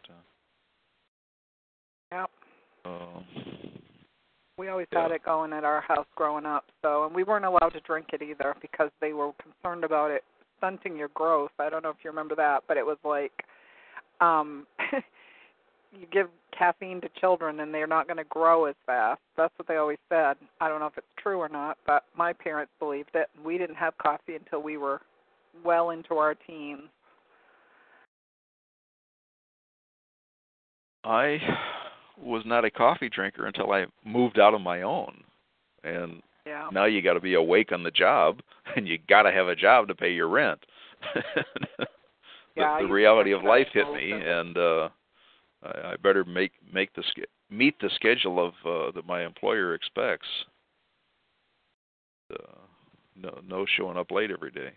[2.86, 3.26] uh, um,
[4.58, 5.04] We always Yeah.
[5.04, 8.08] had it going at our house growing up, so and we weren't allowed to drink
[8.12, 10.26] it either because they were concerned about it
[10.62, 11.52] stunting your growth.
[11.60, 13.32] I don't know if you remember that, but it was like
[14.22, 14.68] um
[15.92, 19.20] you give caffeine to children and they're not going to grow as fast.
[19.36, 20.36] That's what they always said.
[20.60, 23.28] I don't know if it's true or not, but my parents believed it.
[23.44, 25.02] We didn't have coffee until we were
[25.66, 26.90] well into our teens.
[31.04, 31.40] I
[32.22, 35.24] was not a coffee drinker until I moved out on my own,
[35.84, 36.70] and Yeah.
[36.72, 38.42] now you got to be awake on the job,
[38.76, 40.60] and you got to have a job to pay your rent.
[41.38, 41.86] the,
[42.56, 44.90] Yeah, the reality of life hit me, and uh
[45.64, 47.04] I, I better make make the
[47.50, 50.28] meet the schedule of uh, that my employer expects.
[52.32, 52.62] Uh,
[53.16, 54.72] no, no showing up late every day.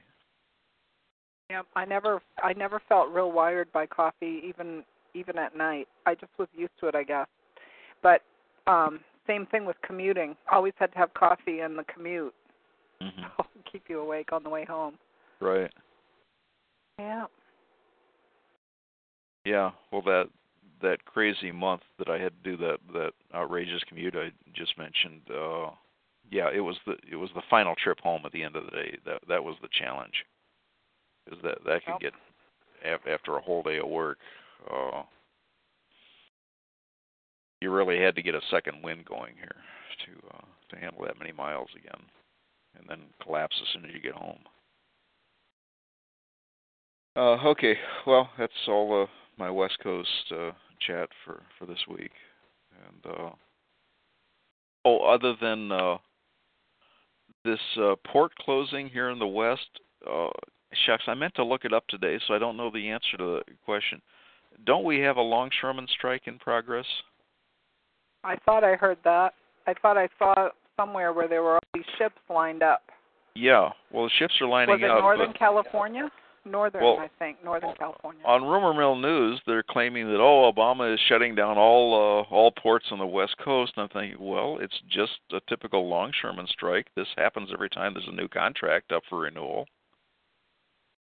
[1.50, 4.82] Yeah, I never I never felt real wired by coffee even
[5.14, 5.86] even at night.
[6.06, 7.28] I just was used to it, I guess.
[8.02, 8.22] But
[8.66, 10.36] um same thing with commuting.
[10.50, 12.34] Always had to have coffee in the commute.
[13.00, 13.22] hmm
[13.70, 14.94] keep you awake on the way home.
[15.40, 15.70] Right.
[16.98, 17.26] Yeah.
[19.44, 19.70] Yeah.
[19.90, 20.28] Well, that
[20.82, 25.22] that crazy month that I had to do that that outrageous commute I just mentioned.
[25.30, 25.70] uh
[26.30, 28.70] Yeah, it was the it was the final trip home at the end of the
[28.70, 28.98] day.
[29.04, 30.24] That that was the challenge.
[31.30, 32.12] Is that that could Yep.
[32.12, 32.12] get
[33.06, 34.18] after a whole day of work.
[34.70, 35.02] Uh,
[37.64, 39.56] you really had to get a second wind going here
[40.04, 42.02] to uh, to handle that many miles again,
[42.78, 44.38] and then collapse as soon as you get home.
[47.16, 47.74] Uh, okay,
[48.06, 49.06] well, that's all uh,
[49.38, 50.50] my West Coast uh,
[50.86, 52.12] chat for for this week.
[52.86, 53.30] And uh,
[54.84, 55.96] oh, other than uh,
[57.44, 59.68] this uh, port closing here in the West,
[60.10, 60.28] uh,
[60.84, 63.24] shucks, I meant to look it up today, so I don't know the answer to
[63.24, 64.02] the question.
[64.66, 66.86] Don't we have a longshoreman strike in progress?
[68.24, 69.34] I thought I heard that.
[69.66, 72.82] I thought I saw somewhere where there were all these ships lined up.
[73.34, 73.70] Yeah.
[73.92, 74.80] Well, the ships are lining up.
[74.80, 75.02] Was it.
[75.02, 76.10] Northern but California?
[76.46, 77.42] Northern, Well, I think.
[77.42, 78.22] Northern California.
[78.26, 82.50] on Rumor Mill News, they're claiming that oh, Obama is shutting down all uh, all
[82.50, 83.72] ports on the West Coast.
[83.76, 86.86] And I'm thinking, well, it's just a typical longshoreman strike.
[86.96, 89.66] This happens every time there's a new contract up for renewal.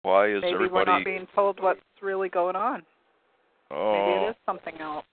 [0.01, 0.89] Why is Maybe everybody?
[0.89, 2.81] we're not being told what's really going on.
[3.69, 5.05] oh, Maybe it is something else.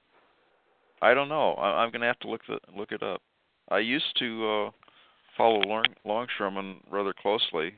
[1.02, 1.52] I don't know.
[1.54, 3.22] I, I'm going to have to look the, look it up.
[3.68, 4.70] I used to uh,
[5.36, 7.74] follow long, longshoremen rather closely,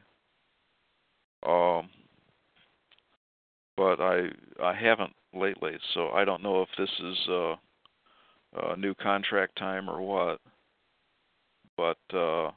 [1.46, 1.88] um,
[3.76, 4.28] but I
[4.62, 5.72] I haven't lately.
[5.94, 7.54] So I don't know if this is uh,
[8.72, 10.40] a new contract time or what.
[11.76, 12.50] But uh,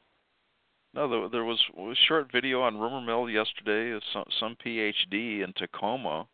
[0.93, 3.97] no, there, there was a short video on Rumor Mill yesterday.
[4.11, 6.27] Some some PhD in Tacoma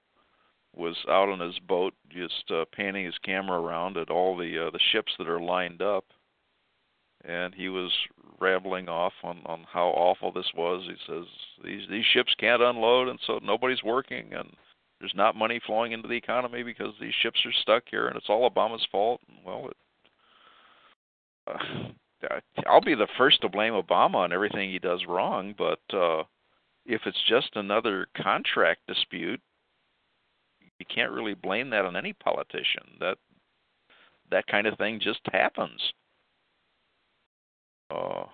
[0.78, 4.70] was out on his boat, just uh, panning his camera around at all the uh,
[4.70, 6.06] the ships that are lined up,
[7.26, 7.92] and he was
[8.40, 10.88] rambling off on on how awful this was.
[10.88, 11.26] He says
[11.64, 14.50] these these ships can't unload, and so nobody's working, and
[15.00, 18.30] there's not money flowing into the economy because these ships are stuck here, and it's
[18.30, 19.22] all Obama's fault.
[19.46, 19.78] Well, it,
[21.48, 22.30] uh,
[22.68, 26.24] I'll be the first to blame Obama on everything he does wrong, but uh,
[26.86, 29.42] if it's just another contract dispute
[30.80, 32.84] you can't really blame that on any politician.
[33.00, 33.18] That
[34.32, 35.94] that kind of thing just happens.
[37.90, 38.26] Uh,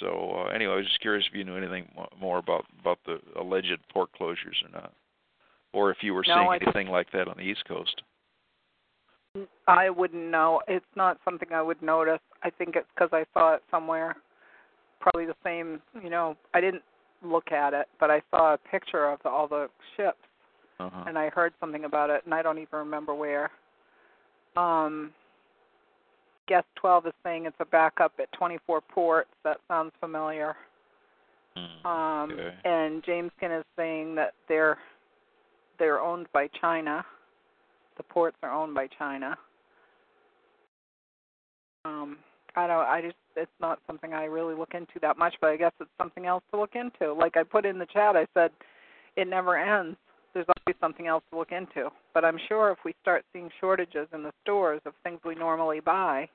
[0.00, 1.88] so uh, anyway, I was just curious if you knew anything
[2.20, 4.92] more about about the alleged port closures or not,
[5.72, 8.02] or if you were No, seeing I- anything like that on the East Coast.
[9.66, 10.60] I wouldn't know.
[10.68, 12.20] It's not something I would notice.
[12.42, 14.16] I think it's because I saw it somewhere.
[15.00, 16.82] Probably the same, you know, I didn't
[17.22, 20.18] look at it, but I saw a picture of the, all the ships
[20.78, 21.04] Uh-huh.
[21.06, 23.50] and I heard something about it, and I don't even remember where.
[24.56, 25.12] Um,
[26.48, 29.30] guest 12 is saying it's a backup at 24 ports.
[29.44, 30.56] That sounds familiar.
[31.56, 31.86] Hmm.
[31.86, 32.54] Um, Okay.
[32.64, 34.78] And Jameskin is saying that they're
[35.78, 37.04] they're owned by China.
[37.96, 39.36] The ports are owned by China.
[41.84, 42.18] Um,
[42.54, 42.86] I don't.
[42.86, 45.90] I just it's not something I really look into that much, but I guess it's
[45.98, 47.12] something else to look into.
[47.12, 48.50] Like I put in the chat, I said
[49.16, 49.96] it never ends.
[50.34, 51.90] There's always something else to look into.
[52.14, 55.80] But I'm sure if we start seeing shortages in the stores of things we normally
[55.80, 56.28] buy,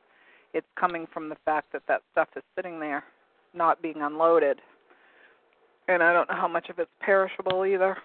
[0.54, 3.04] it's coming from the fact that that stuff is sitting there,
[3.54, 4.60] not being unloaded.
[5.88, 7.98] And I don't know how much of it's perishable either.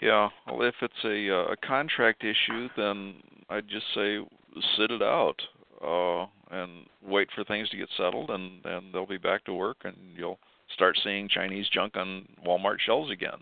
[0.00, 0.28] Yeah.
[0.46, 3.16] Well, if it's a uh, a contract issue, then
[3.50, 4.18] I'd just say
[4.76, 5.36] sit it out
[5.82, 9.78] uh, and wait for things to get settled, and and they'll be back to work,
[9.84, 10.38] and you'll
[10.74, 13.38] start seeing Chinese junk on Walmart shelves again.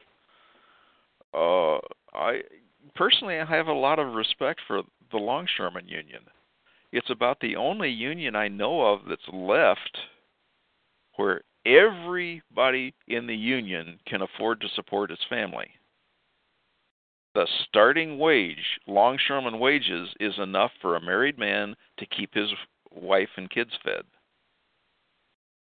[1.36, 1.78] Uh,
[2.15, 2.40] I
[2.94, 4.82] personally I have a lot of respect for
[5.12, 6.23] the Longshoremen Union.
[6.92, 9.98] It's about the only union I know of that's left
[11.16, 15.68] where everybody in the union can afford to support its family
[17.36, 22.48] the starting wage, longshoreman wages, is enough for a married man to keep his
[22.90, 24.05] wife and kids fed.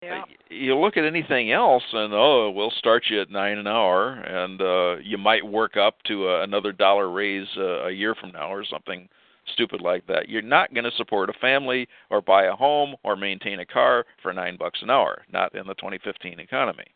[0.02, 0.22] Yeah.
[0.48, 4.60] You look at anything else, and oh, we'll start you at nine an hour, and
[4.60, 8.50] uh, you might work up to a, another dollar raise uh, a year from now,
[8.50, 9.08] or something
[9.52, 10.28] stupid like that.
[10.28, 14.06] You're not going to support a family, or buy a home, or maintain a car
[14.22, 15.22] for nine bucks an hour.
[15.30, 16.86] Not in the 2015 economy.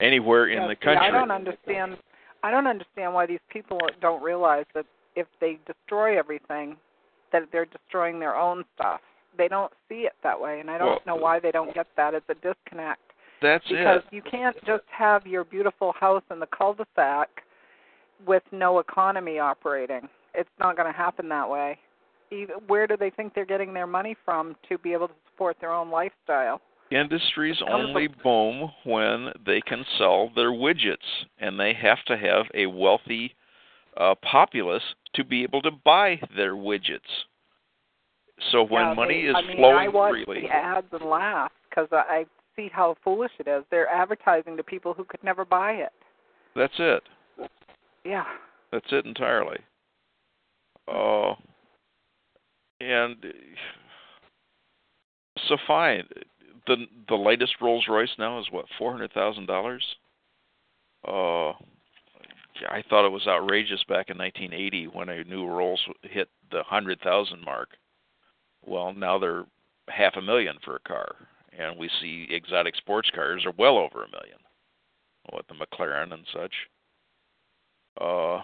[0.00, 1.06] Anywhere in Yeah, the country.
[1.06, 1.96] I don't understand.
[2.42, 6.76] I don't understand why these people don't realize that if they destroy everything,
[7.32, 9.00] that they're destroying their own stuff.
[9.36, 11.86] They don't see it that way, and I don't Well, know why they don't get
[11.96, 12.14] that.
[12.14, 13.00] It's a disconnect
[13.42, 14.14] That's because it.
[14.14, 17.28] you can't just have your beautiful house in the cul-de-sac
[18.26, 20.08] with no economy operating.
[20.34, 21.78] It's not going to happen that way.
[22.30, 25.56] even where do they think they're getting their money from to be able to support
[25.60, 26.60] their own lifestyle?
[26.90, 32.66] Industries only boom when they can sell their widgets, and they have to have a
[32.66, 33.34] wealthy
[33.96, 34.82] uh, populace
[35.14, 37.00] to be able to buy their widgets.
[38.52, 41.04] So when Yeah, money they, is I mean, flowing I watch freely, the ads and
[41.04, 43.64] laugh because I I see how foolish it is.
[43.70, 45.92] They're advertising to people who could never buy it.
[46.54, 47.02] that's it.
[48.04, 48.24] Yeah.
[48.70, 49.58] That's it entirely.
[50.86, 51.34] Uh,
[52.80, 53.16] and
[55.48, 56.04] so fine.
[56.66, 59.84] The the latest Rolls Royce now is what four hundred thousand dollars.
[61.06, 61.50] Uh,
[62.68, 67.00] I thought it was outrageous back in 1980 when a new Rolls hit the hundred
[67.00, 67.70] thousand mark.
[68.66, 69.44] Well, now they're
[69.88, 71.14] half a million for a car,
[71.56, 74.38] and we see exotic sports cars are well over a million.
[75.30, 76.52] What the McLaren and such.
[78.00, 78.42] Uh,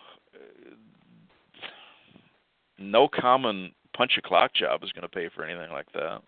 [2.78, 6.22] no common punch a clock job is going to pay for anything like that.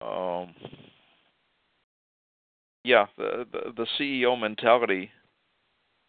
[0.00, 0.54] Um,
[2.84, 5.10] yeah, the, the the CEO mentality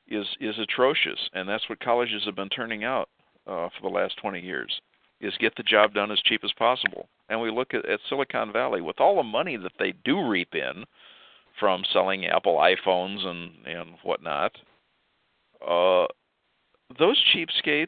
[0.08, 3.10] is is atrocious, and that's what colleges have been turning out
[3.48, 4.80] uh, for the last 20 years.
[5.22, 7.10] Is get the job done as cheap as possible.
[7.28, 10.56] And we look at, at Silicon Valley with all the money that they do reap
[10.56, 10.86] in
[11.60, 14.54] from selling Apple iPhones and and whatnot.
[15.62, 16.06] Uh,
[16.98, 17.88] those cheapskates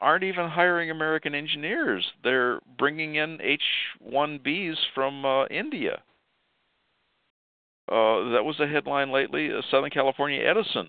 [0.00, 2.04] aren't even hiring American engineers.
[2.24, 6.02] They're bringing in H-1Bs from uh, India.
[7.88, 9.52] Uh, that was a headline lately.
[9.52, 10.88] Uh, Southern California Edison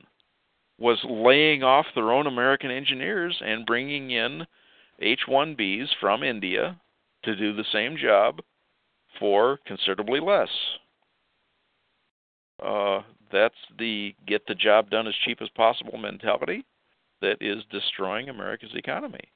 [0.80, 4.46] was laying off their own American engineers and bringing in
[5.02, 6.80] H-1Bs from India
[7.24, 8.40] to do the same job
[9.20, 10.50] for considerably less.
[12.64, 16.64] Uh, that's the get the job done as cheap as possible mentality
[17.22, 19.32] that is destroying America's economy.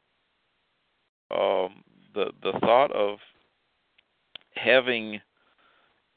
[1.31, 3.17] Um, the the thought of
[4.55, 5.19] having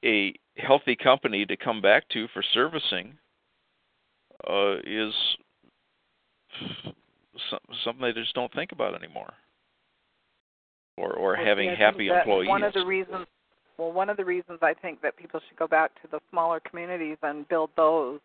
[0.04, 3.16] a healthy company to come back to for servicing
[4.48, 5.12] uh, is
[7.84, 9.32] something they just don't think about anymore,
[10.96, 12.48] or or Well, having see, happy employees.
[12.48, 13.26] One of the reasons,
[13.78, 16.60] well, one of the reasons I think that people should go back to the smaller
[16.60, 18.20] communities and build those,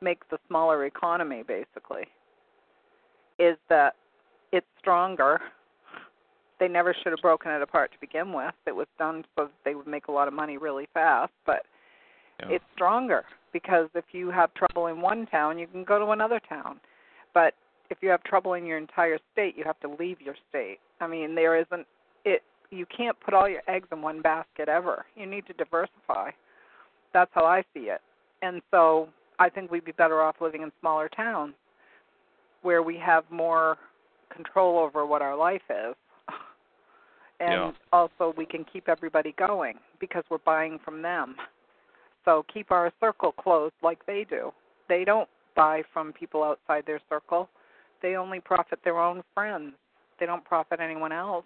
[0.00, 2.04] make the smaller economy basically,
[3.38, 3.94] is that
[4.52, 5.40] it's stronger.
[6.58, 8.52] They never should have broken it apart to begin with.
[8.66, 11.64] It was done so that they would make a lot of money really fast, but
[12.38, 12.50] Yeah.
[12.50, 16.40] it's stronger because if you have trouble in one town, you can go to another
[16.40, 16.80] town.
[17.32, 17.54] But
[17.90, 20.78] if you have trouble in your entire state, you have to leave your state.
[21.00, 21.86] I mean, there isn't
[22.24, 25.04] it you can't put all your eggs in one basket ever.
[25.16, 26.30] You need to diversify.
[27.12, 28.00] That's how I see it.
[28.42, 31.54] And so I think we'd be better off living in smaller towns
[32.62, 33.76] where we have more
[34.32, 35.94] control over what our life is.
[37.40, 37.72] And Yeah.
[37.90, 41.36] also we can keep everybody going because we're buying from them.
[42.26, 44.52] So keep our circle closed like they do.
[44.90, 47.48] They don't buy from people outside their circle.
[48.02, 49.72] They only profit their own friends.
[50.18, 51.44] They don't profit anyone else.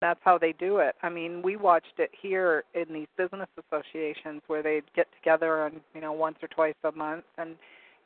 [0.00, 0.94] That's how they do it.
[1.02, 5.80] I mean, we watched it here in these business associations where they'd get together and
[5.94, 7.56] you know once or twice a month and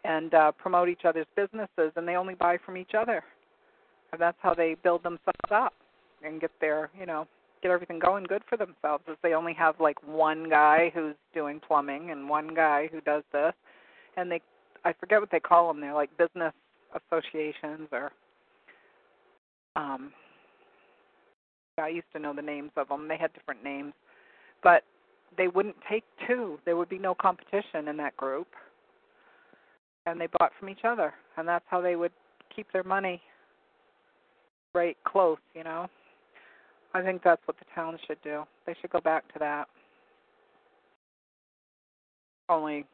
[0.05, 3.23] and uh, promote each other's businesses, and they only buy from each other.
[4.13, 5.73] And that's how they build themselves up
[6.25, 7.29] and get their you know
[7.63, 9.05] get everything going good for themselves.
[9.09, 13.23] Is they only have like one guy who's doing plumbing and one guy who does
[13.33, 13.55] this,
[14.17, 14.41] and they
[14.85, 15.81] I forget what they call them.
[15.81, 16.53] They're like business
[16.95, 18.13] associations or
[19.77, 20.13] um
[21.79, 23.09] I used to know the names of them.
[23.09, 23.93] They had different names,
[24.63, 24.85] but
[25.37, 26.59] they wouldn't take two.
[26.65, 28.47] There would be no competition in that group,
[30.07, 32.13] and they bought from each other, and that's how they would
[32.55, 33.21] keep their money
[34.75, 35.39] right close.
[35.55, 35.89] You know,
[36.95, 38.45] I think that's what the towns should do.
[38.67, 39.67] They should go back to that.
[42.49, 42.85] Only,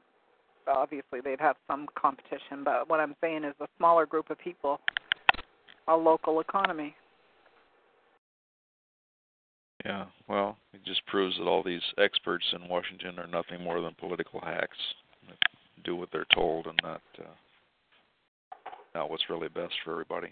[0.75, 4.81] obviously, they'd have some competition, but what I'm saying is a smaller group of people,
[5.89, 6.95] a local economy.
[9.85, 13.95] Yeah, well, it just proves that all these experts in Washington are nothing more than
[13.99, 14.77] political hacks.
[15.27, 15.39] that
[15.85, 17.25] Do what they're told and not uh,
[18.95, 20.29] not what's really best for everybody.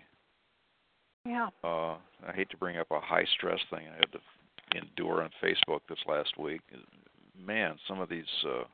[1.25, 1.49] Yeah.
[1.65, 5.31] Uh, I hate to bring up a high stress thing I had to endure on
[5.43, 6.61] Facebook this last week.
[7.39, 8.65] Man, some of these uh,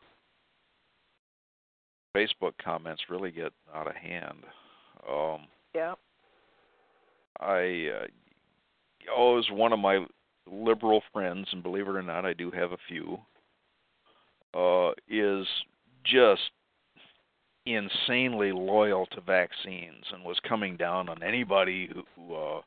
[2.15, 4.45] Facebook comments really get out of hand.
[5.09, 5.95] Um, Yeah.
[7.41, 8.07] I uh,
[9.15, 10.07] oh, as one of my
[10.47, 13.19] liberal friends, and believe it or not, I do have a few,
[14.55, 15.47] uh, is
[16.05, 16.51] just
[17.67, 22.61] insanely loyal to vaccines and was coming down on anybody who who, uh,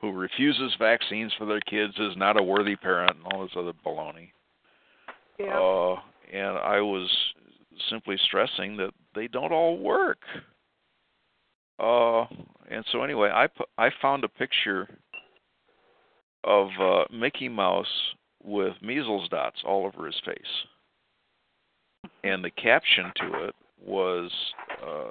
[0.00, 3.72] who refuses vaccines for their kids is not a worthy parent and all this other
[3.84, 4.30] baloney.
[5.38, 5.58] Yeah.
[5.58, 6.00] Uh,
[6.32, 7.10] and I was
[7.90, 10.20] simply stressing that they don't all work.
[11.78, 12.24] Uh,
[12.70, 14.88] and so anyway, I I found a picture
[16.44, 23.44] of uh, Mickey Mouse with measles dots all over his face, and the caption to
[23.46, 23.54] it
[23.84, 24.30] was,
[24.84, 25.10] uh,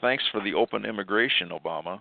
[0.00, 2.00] "Thanks for the open immigration, Obama."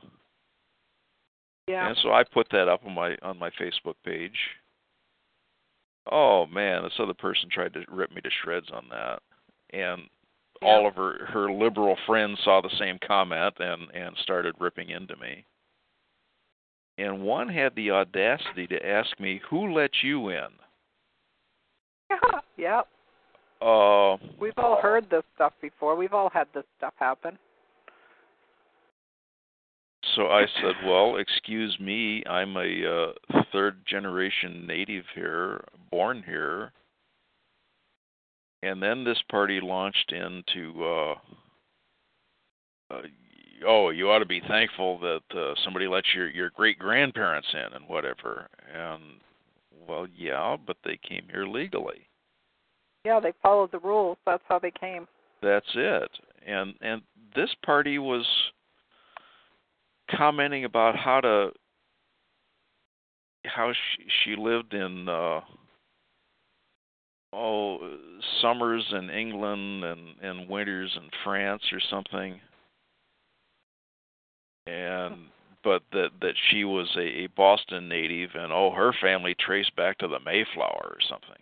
[1.70, 1.88] yeah.
[1.88, 4.38] And so I put that up on my on my Facebook page.
[6.12, 9.22] Oh man, this other person tried to rip me to shreds on that,
[9.72, 10.02] and
[10.62, 15.16] all of her her liberal friends saw the same comment and and started ripping into
[15.18, 15.46] me.
[16.98, 20.50] And one had the audacity to ask me, "Who let you in?"
[22.58, 22.88] yep.
[23.62, 25.96] Uh, We've all heard this stuff before.
[25.96, 27.38] We've all had this stuff happen.
[30.16, 36.74] So I said, "Well, excuse me, I'm a uh, third generation native here, born here."
[38.62, 41.16] And then this party launched into, uh,
[42.92, 43.02] uh,
[43.66, 47.74] "Oh, you ought to be thankful that uh, somebody let your your great grandparents in
[47.74, 49.22] and whatever." And
[49.88, 52.08] well, yeah, but they came here legally.
[53.06, 54.18] Yeah, they followed the rules.
[54.26, 55.08] That's how they came.
[55.42, 56.12] That's it.
[56.46, 57.02] And and
[57.36, 58.26] this party was
[60.12, 61.52] commenting about how to
[63.46, 65.42] how she she lived in uh
[67.34, 67.78] oh
[68.42, 72.40] summers in England and and winters in France or something
[74.68, 75.16] and
[75.64, 79.98] but that that she was a, a Boston native and oh her family traced back
[80.00, 81.42] to the Mayflower or something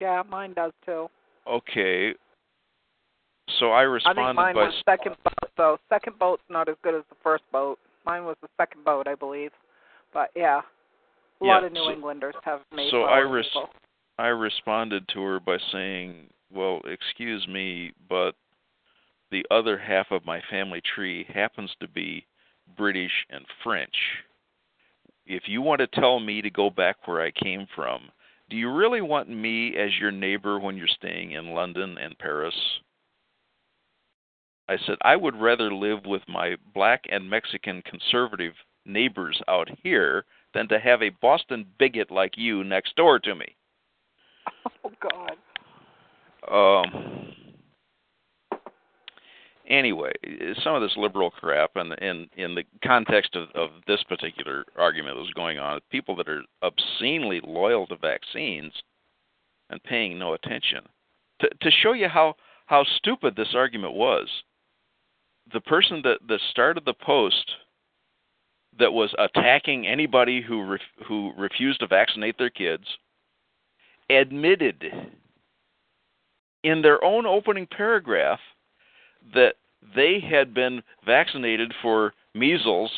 [0.00, 1.08] Yeah, mine does too.
[1.48, 2.14] okay
[3.58, 5.78] so I responded I think mine by was second boat, though.
[5.88, 7.80] Second boat's not as good as the first boat.
[8.06, 9.50] Mine was the second boat, I believe.
[10.14, 10.60] But yeah,
[11.40, 12.92] a lot of New so- Englanders have made.
[12.92, 13.68] so I res- people.
[14.20, 18.36] I responded to her by saying, "Well, excuse me, but
[19.30, 22.26] the other half of my family tree happens to be
[22.76, 24.22] British and French.
[25.24, 28.12] If you want to tell me to go back where I came from,
[28.50, 32.80] do you really want me as your neighbor when you're staying in London and Paris?"
[34.68, 40.26] I said, "I would rather live with my black and Mexican conservative neighbors out here
[40.52, 43.56] than to have a Boston bigot like you next door to me."
[44.84, 45.36] Oh God.
[46.50, 47.32] um
[49.68, 50.12] anyway
[50.64, 55.16] some of this liberal crap and in in the context of of this particular argument
[55.16, 58.72] that was going on people that are obscenely loyal to vaccines
[59.70, 60.80] and paying no attention
[61.40, 62.34] to to show you how
[62.66, 64.28] how stupid this argument was
[65.52, 67.52] the person that that started the post
[68.78, 72.84] that was attacking anybody who ref, who refused to vaccinate their kids
[74.10, 74.84] admitted
[76.62, 78.40] in their own opening paragraph
[79.34, 79.54] that
[79.94, 82.90] they had been vaccinated for measles,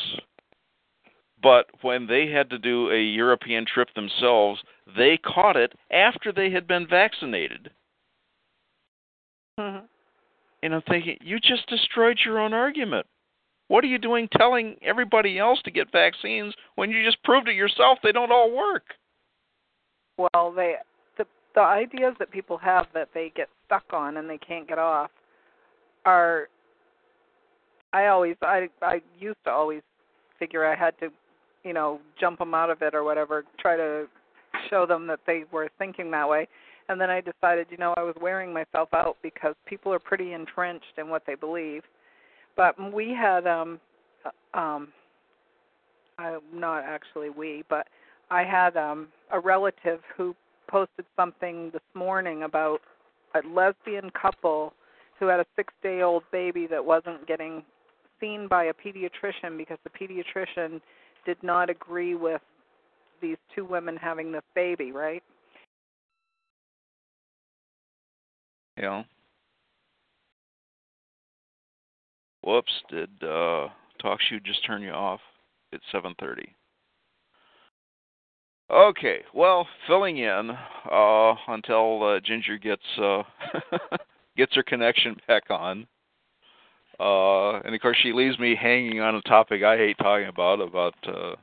[1.41, 4.61] but when they had to do a European trip themselves,
[4.97, 7.71] they caught it after they had been vaccinated.
[9.59, 9.87] Mhm.
[10.63, 13.05] And I'm thinking, you just destroyed your own argument.
[13.67, 17.55] What are you doing telling everybody else to get vaccines when you just proved it
[17.55, 18.95] yourself they don't all work?
[20.17, 20.77] Well, they
[21.55, 25.11] the ideas that people have that they get stuck on and they can't get off
[26.05, 26.47] are.
[27.93, 29.81] I always I I used to always
[30.39, 31.09] figure I had to,
[31.63, 34.07] you know, jump them out of it or whatever, try to
[34.69, 36.47] show them that they were thinking that way.
[36.89, 40.33] And then I decided, you know, I was wearing myself out because people are pretty
[40.33, 41.83] entrenched in what they believe.
[42.57, 43.79] But we had um
[44.25, 44.89] uh, um
[46.17, 47.87] I not actually we, but
[48.29, 50.35] I had um a relative who
[50.73, 52.79] posted something this morning about
[53.35, 54.73] a lesbian couple
[55.19, 57.63] who had a 6-day-old baby that wasn't getting
[58.19, 60.81] seen by a pediatrician because the pediatrician
[61.27, 62.41] did not agree with
[63.21, 65.21] these two women having this baby, right?
[68.81, 69.03] Know.
[72.43, 73.69] Whoops, did uh
[74.03, 75.21] TalkShoe just turn you off?
[75.71, 76.47] It's 7:30.
[78.73, 80.49] Okay, well, filling in
[80.91, 83.21] uh until uh, Ginger gets uh
[84.37, 85.85] gets her connection back on.
[86.99, 90.59] Uh and of course she leaves me hanging on a topic I hate talking about
[90.59, 91.35] about uh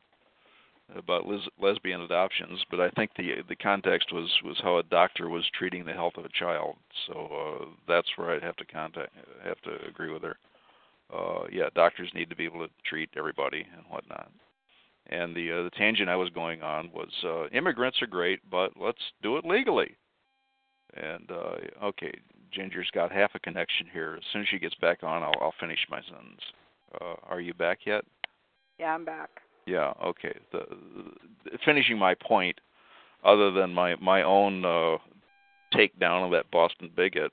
[0.97, 5.29] about les- lesbian adoptions, but I think the the context was was how a doctor
[5.29, 6.75] was treating the health of a child.
[7.07, 9.13] So uh, that's where I'd have to contact
[9.45, 10.37] have to agree with her.
[11.53, 14.31] Yeah, doctors need to be able to treat everybody and whatnot.
[15.11, 18.73] And the uh, the tangent I was going on was uh, immigrants are great, but
[18.81, 19.97] let's do it legally.
[20.95, 22.13] And uh, okay,
[22.53, 24.15] Ginger's got half a connection here.
[24.17, 26.41] As soon as she gets back on, I'll, I'll finish my sentence.
[27.01, 28.05] Uh, are you back yet?
[28.79, 29.31] Yeah, I'm back.
[29.67, 29.93] Yeah.
[30.05, 30.35] Okay.
[30.53, 30.63] The,
[31.45, 32.61] the finishing my point,
[33.25, 34.97] other than my my own uh,
[35.75, 37.33] takedown of that Boston bigot,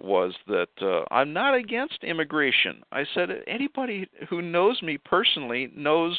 [0.00, 2.82] was that uh, I'm not against immigration.
[2.92, 6.16] I said anybody who knows me personally knows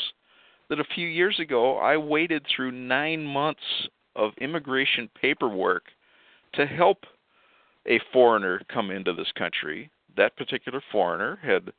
[0.73, 3.61] that a few years ago I waited through nine months
[4.15, 5.83] of immigration paperwork
[6.53, 7.05] to help
[7.85, 9.91] a foreigner come into this country.
[10.17, 11.71] That particular foreigner had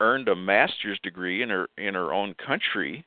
[0.00, 3.06] earned a master's degree in her in her own country,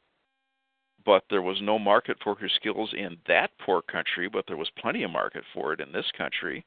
[1.06, 4.72] but there was no market for her skills in that poor country, but there was
[4.80, 6.66] plenty of market for it in this country.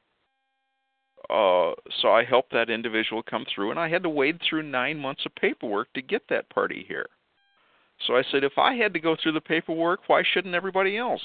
[1.29, 4.99] Uh, so I helped that individual come through, and I had to wade through nine
[4.99, 7.07] months of paperwork to get that party here.
[8.07, 11.21] So I said, if I had to go through the paperwork, why shouldn't everybody else?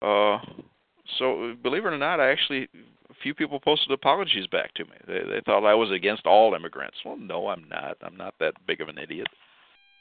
[0.00, 0.38] Uh,
[1.18, 2.68] so believe it or not, I actually
[3.10, 4.92] a few people posted apologies back to me.
[5.06, 6.96] They they thought I was against all immigrants.
[7.04, 7.96] Well, no, I'm not.
[8.02, 9.28] I'm not that big of an idiot.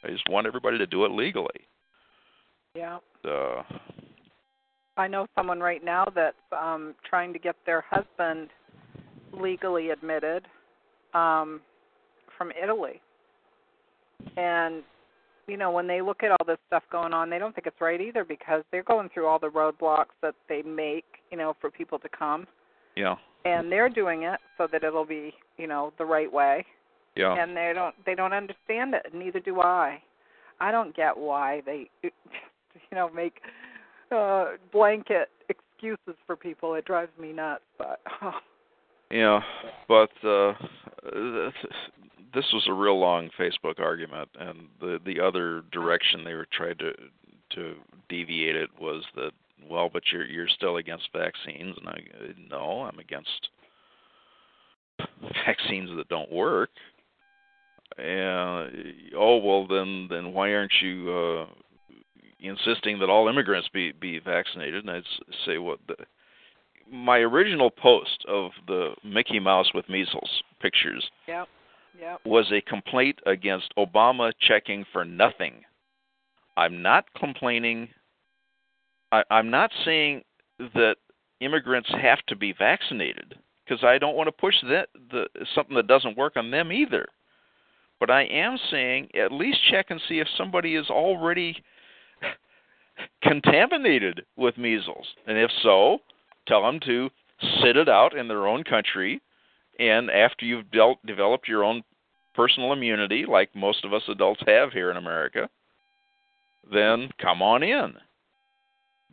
[0.03, 1.68] I just want everybody to do it legally.
[2.74, 2.98] Yeah.
[3.24, 3.61] Uh,
[4.98, 8.50] I know someone right now that's um trying to get their husband
[9.34, 10.48] legally admitted
[11.14, 11.61] um
[12.38, 13.01] from Italy.
[14.38, 14.83] And
[15.48, 17.82] you know, when they look at all this stuff going on, they don't think it's
[17.82, 21.69] right either because they're going through all the roadblocks that they make, you know, for
[21.69, 22.48] people to come.
[22.95, 26.66] yeah, And they're doing it so that it'll be, you know, the right way.
[27.16, 27.33] yeah.
[27.33, 30.01] And they don't they don't understand it, neither do I.
[30.59, 32.11] I don't get why they you
[32.93, 33.41] know, make
[34.11, 36.75] uh blanket excuses for people.
[36.75, 38.32] It drives me nuts, but oh,
[39.09, 39.40] Yeah,
[39.88, 40.53] but uh
[42.34, 46.77] this was a real long Facebook argument, and the the other direction they were trying
[46.77, 46.93] to
[47.56, 47.76] to
[48.10, 49.32] deviate it was that
[49.69, 52.00] well, but you're you're still against vaccines, and I
[52.50, 53.50] no, I'm against
[55.45, 56.69] vaccines that don't work.
[57.98, 61.45] And oh well, then then why aren't you uh,
[62.40, 64.85] insisting that all immigrants be be vaccinated?
[64.85, 65.03] And I'd
[65.45, 65.95] say what the
[66.92, 71.48] my original post of the Mickey Mouse with measles pictures yep.
[71.99, 72.21] Yep.
[72.25, 75.63] was a complaint against Obama checking for nothing.
[76.57, 77.89] I'm not complaining.
[79.11, 80.23] I, I'm not saying
[80.59, 80.95] that
[81.41, 85.87] immigrants have to be vaccinated because I don't want to push that the something that
[85.87, 87.07] doesn't work on them either.
[87.99, 91.63] But I am saying at least check and see if somebody is already
[93.23, 95.99] contaminated with measles, and if so,
[96.47, 97.09] tell them to
[97.61, 99.21] sit it out in their own country
[99.82, 101.82] and after you've dealt, developed your own
[102.35, 105.50] personal immunity, like most of us adults have here in America,
[106.72, 107.95] then come on in.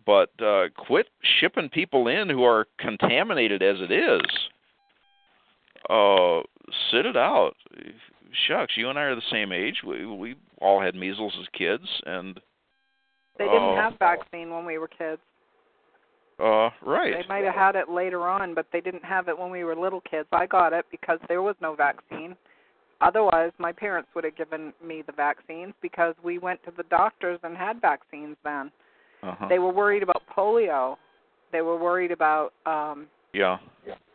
[0.05, 1.09] But uh, quit
[1.41, 4.21] shipping people in who are contaminated as it is.
[5.89, 6.43] Uh,
[6.91, 7.55] sit it out.
[8.47, 9.77] Shucks, you and I are the same age.
[9.87, 12.39] We we all had measles as kids, and
[13.39, 13.77] They didn't Oh.
[13.77, 15.23] have vaccine when we were kids.
[16.41, 17.15] Uh, right.
[17.21, 19.75] They might have had it later on, but they didn't have it when we were
[19.75, 20.29] little kids.
[20.33, 22.37] I got it because there was no vaccine.
[23.01, 27.39] Otherwise, my parents would have given me the vaccines because we went to the doctors
[27.43, 28.71] and had vaccines then.
[29.23, 29.47] Uh-huh.
[29.49, 30.97] They were worried about polio.
[31.53, 33.59] They were worried about um yeah.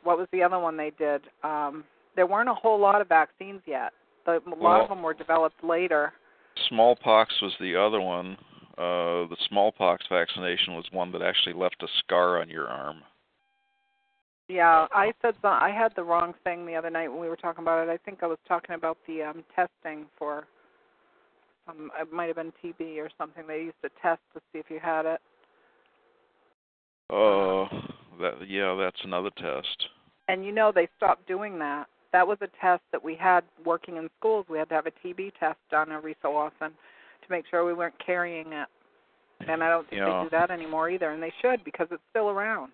[0.04, 1.22] what was the other one they did?
[1.44, 1.84] Um
[2.16, 3.92] there weren't a whole lot of vaccines yet.
[4.26, 6.14] The, a lot Well- of them were developed later.
[6.70, 8.38] Smallpox was the other one.
[8.78, 13.02] Uh, the smallpox vaccination was one that actually left a scar on your arm.
[14.48, 17.36] Yeah, I said the, I had the wrong thing the other night when we were
[17.36, 17.92] talking about it.
[17.92, 20.48] I think I was talking about the um testing for
[21.68, 23.46] um it might have been TB or something.
[23.48, 25.22] They used to test to see if you had it.
[27.10, 27.68] Uh,
[28.20, 29.88] that yeah, that's another test.
[30.28, 31.86] And you know they stopped doing that.
[32.12, 34.46] That was a test that we had working in schools.
[34.50, 36.74] We had to have a TB test done every so often
[37.24, 38.68] to make sure we weren't carrying it.
[39.48, 40.20] And I don't think Yeah.
[40.20, 42.72] they do that anymore either, and they should because it's still around.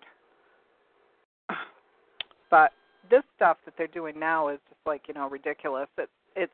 [2.50, 2.72] But
[3.08, 5.88] this stuff that they're doing now is just like you know ridiculous.
[5.96, 6.52] It's it's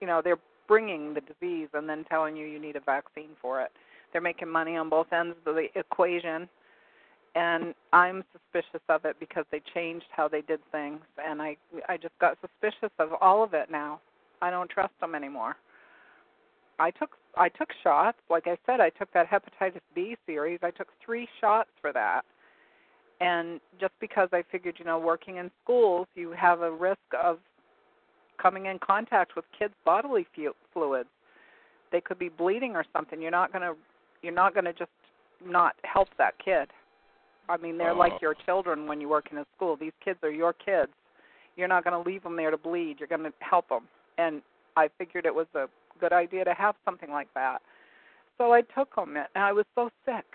[0.00, 0.38] you know they're
[0.68, 3.72] bringing the disease and then telling you you need a vaccine for it.
[4.12, 6.48] They're making money on both ends of the equation,
[7.34, 11.56] and I'm suspicious of it because they changed how they did things, and I
[11.88, 14.00] I just got suspicious of all of it now.
[14.40, 15.56] I don't trust them anymore.
[16.78, 20.58] I took I took shots, like I said, I took that hepatitis B series.
[20.62, 22.22] I took three shots for that,
[23.20, 27.38] and just because I figured, you know, working in schools, you have a risk of
[28.40, 31.08] coming in contact with kids' bodily fu- fluids.
[31.92, 33.22] They could be bleeding or something.
[33.22, 33.74] You're not going to
[34.22, 34.90] you're not going to just
[35.44, 36.68] not help that kid.
[37.48, 38.18] I mean, they're like oh.
[38.22, 39.76] your children when you work in a school.
[39.76, 40.92] These kids are your kids.
[41.56, 42.96] You're not going to leave them there to bleed.
[42.98, 43.82] You're going to help them.
[44.16, 44.42] And
[44.76, 45.66] I figured it was a
[46.02, 47.58] good idea to have something like that.
[48.38, 50.26] So I took them, and I was so sick.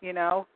[0.00, 0.46] You know,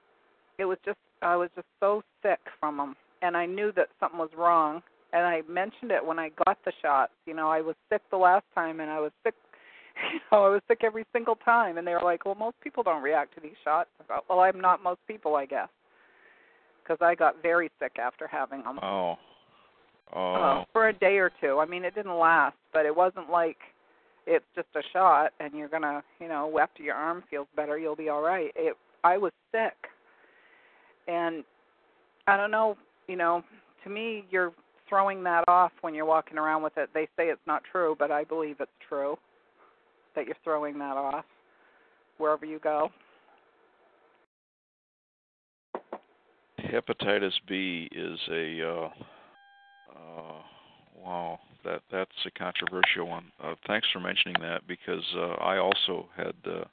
[0.58, 4.18] it was just I was just so sick from them, and I knew that something
[4.18, 4.82] was wrong.
[5.12, 7.12] And I mentioned it when I got the shots.
[7.26, 9.34] You know, I was sick the last time, and I was sick.
[10.12, 12.82] You know, I was sick every single time, and they were like, "Well, most people
[12.82, 15.68] don't react to these shots." I thought, "Well, I'm not most people, I guess,"
[16.82, 19.16] because I got very sick after having them Oh.
[20.12, 20.34] Oh.
[20.34, 21.60] uh, for a day or two.
[21.60, 23.58] I mean, it didn't last, but it wasn't like
[24.26, 27.96] it's just a shot and you're gonna, you know, after your arm feels better, you'll
[27.96, 28.50] be all right.
[28.56, 29.74] It, I was sick,
[31.08, 31.44] and
[32.26, 33.42] I don't know, you know,
[33.84, 34.52] to me, you're
[34.88, 36.88] throwing that off when you're walking around with it.
[36.94, 39.16] They say it's not true, but I believe it's true
[40.14, 41.24] that you're throwing that off
[42.18, 42.90] wherever you go.
[46.74, 48.88] hepatitis B is a uh,
[49.94, 50.42] uh,
[50.96, 53.30] wow that that's a controversial one.
[53.42, 56.64] Uh, thanks for mentioning that because uh, I also had uh,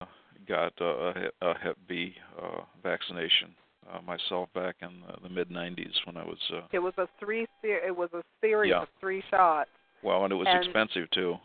[0.00, 0.06] uh,
[0.48, 3.54] got a, Hep- a Hep B uh, vaccination
[3.92, 7.06] uh, myself back in the, the mid '90s when I was uh, It was a
[7.18, 7.46] three.
[7.62, 8.82] ser- It was a series Yeah.
[8.82, 9.70] of three shots.
[10.02, 11.36] well, and it was And- expensive too.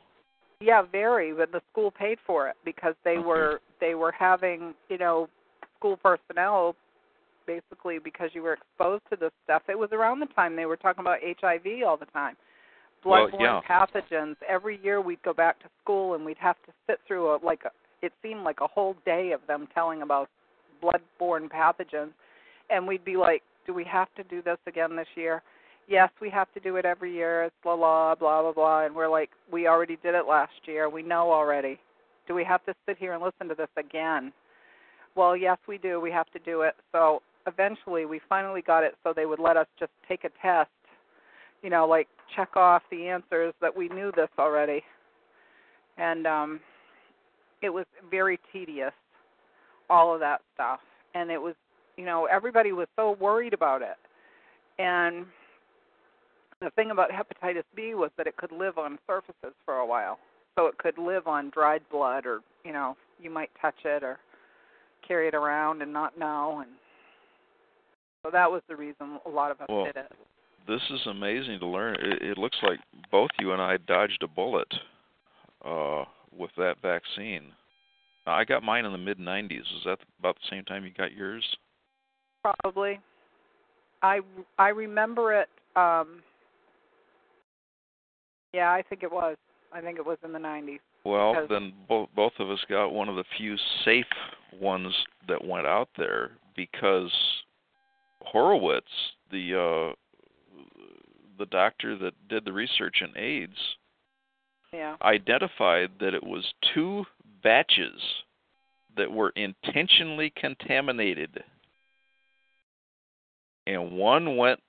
[0.61, 1.33] Yeah, very.
[1.33, 3.25] But the school paid for it because they Okay.
[3.25, 5.27] were they were having you know
[5.77, 6.75] school personnel
[7.45, 9.63] basically because you were exposed to this stuff.
[9.67, 12.35] It was around the time they were talking about HIV all the time,
[13.03, 13.61] Well, bloodborne yeah.
[13.69, 14.35] pathogens.
[14.47, 17.61] Every year we'd go back to school and we'd have to sit through a like
[17.65, 17.71] a,
[18.05, 20.29] it seemed like a whole day of them telling about
[20.83, 22.11] bloodborne pathogens,
[22.69, 25.41] and we'd be like, "Do we have to do this again this year?"
[25.87, 27.43] Yes, we have to do it every year.
[27.43, 30.89] It's blah blah blah blah blah, and we're like, "We already did it last year.
[30.89, 31.79] We know already.
[32.27, 34.33] Do we have to sit here and listen to this again?"
[35.15, 36.01] Well, yes, we do.
[36.01, 36.75] We have to do it.
[36.91, 40.69] So eventually, we finally got it so they would let us just take a test.
[41.61, 44.83] You know, like check off the answers that we knew this already.
[45.97, 46.59] And um
[47.61, 48.91] it was very tedious
[49.89, 50.79] all of that stuff.
[51.13, 51.55] And it was,
[51.97, 53.97] you know, everybody was so worried about it.
[54.77, 55.25] And
[56.61, 60.19] the thing about hepatitis B was that it could live on surfaces for a while.
[60.57, 64.19] So it could live on dried blood or, you know, you might touch it or
[65.07, 66.71] carry it around and not know and
[68.25, 70.11] so that was the reason a lot of us Well, did it.
[70.67, 71.95] This is amazing to learn.
[71.99, 72.79] It, it looks like
[73.11, 74.73] both you and I dodged a bullet
[75.63, 76.05] uh,
[76.35, 77.51] with that vaccine.
[78.25, 79.59] I got mine in the mid '90s.
[79.59, 81.43] Was that about the same time you got yours?
[82.41, 82.99] Probably.
[84.01, 84.21] I
[84.57, 86.23] I remember it um
[88.55, 89.35] yeah, I think it was.
[89.73, 90.79] I think it was in the 90s.
[91.03, 94.05] Well, then both both of us got one of the few safe
[94.59, 94.93] ones
[95.27, 97.11] that went out there because
[98.25, 98.91] Horowitz,
[99.31, 99.95] the uh,
[101.37, 103.77] the doctor that did the research in AIDS,
[104.71, 104.95] Yeah.
[105.01, 107.05] identified that it was two
[107.43, 108.23] batches
[108.95, 111.43] that were intentionally contaminated.
[113.67, 114.61] And one went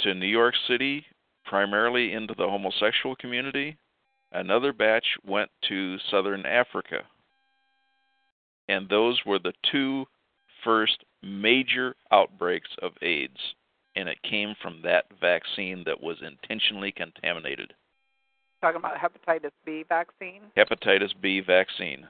[0.00, 1.06] to New York City,
[1.44, 3.76] primarily into the homosexual community.
[4.30, 7.04] Another batch went to southern Africa.
[8.68, 10.06] And those were the two
[10.62, 13.38] first major outbreaks of AIDS.
[13.94, 17.74] And it came from that vaccine that was intentionally contaminated.
[18.62, 20.40] Talking about hepatitis B vaccine.
[20.56, 22.06] hepatitis B vaccine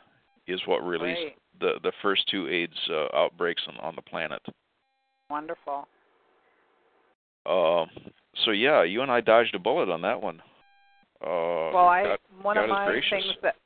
[0.46, 1.36] is what released Great.
[1.60, 4.42] the the first two AIDS uh, outbreaks on, on the planet.
[5.30, 5.88] Wonderful.
[7.46, 7.86] Uh,
[8.44, 10.40] so yeah, you and I dodged a bullet on that one.
[11.20, 13.10] Uh, well, I God- one God of my gracious.
[13.10, 13.56] things that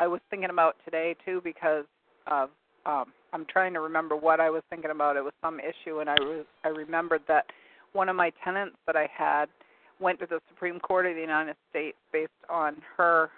[0.00, 1.84] I was thinking about today too because
[2.26, 2.50] of
[2.86, 5.16] um I'm trying to remember what I was thinking about.
[5.16, 7.46] It was some issue and I re- I remembered that
[7.92, 9.46] one of my tenants that I had
[10.00, 13.30] went to the Supreme Court of the United States based on her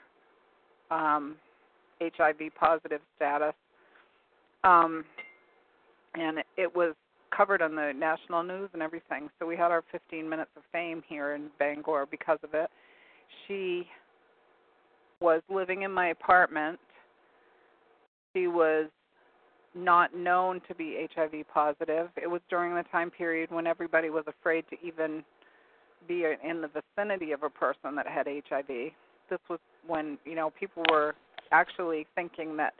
[0.91, 1.37] um
[2.01, 3.55] HIV positive status.
[4.65, 5.05] Um
[6.15, 6.95] and it was
[7.37, 9.29] covered on the national news and everything.
[9.39, 12.71] So we had our 15 minutes of fame here in Bangor because of it.
[13.47, 13.87] She
[15.21, 16.79] was living in my apartment.
[18.33, 18.87] She was
[19.75, 22.09] not known to be HIV positive.
[22.21, 25.25] It was during the time period when everybody was afraid to even
[26.07, 28.93] be in the vicinity of a person that had HIV.
[29.31, 31.15] This was when, you know, people were
[31.51, 32.75] actually thinking that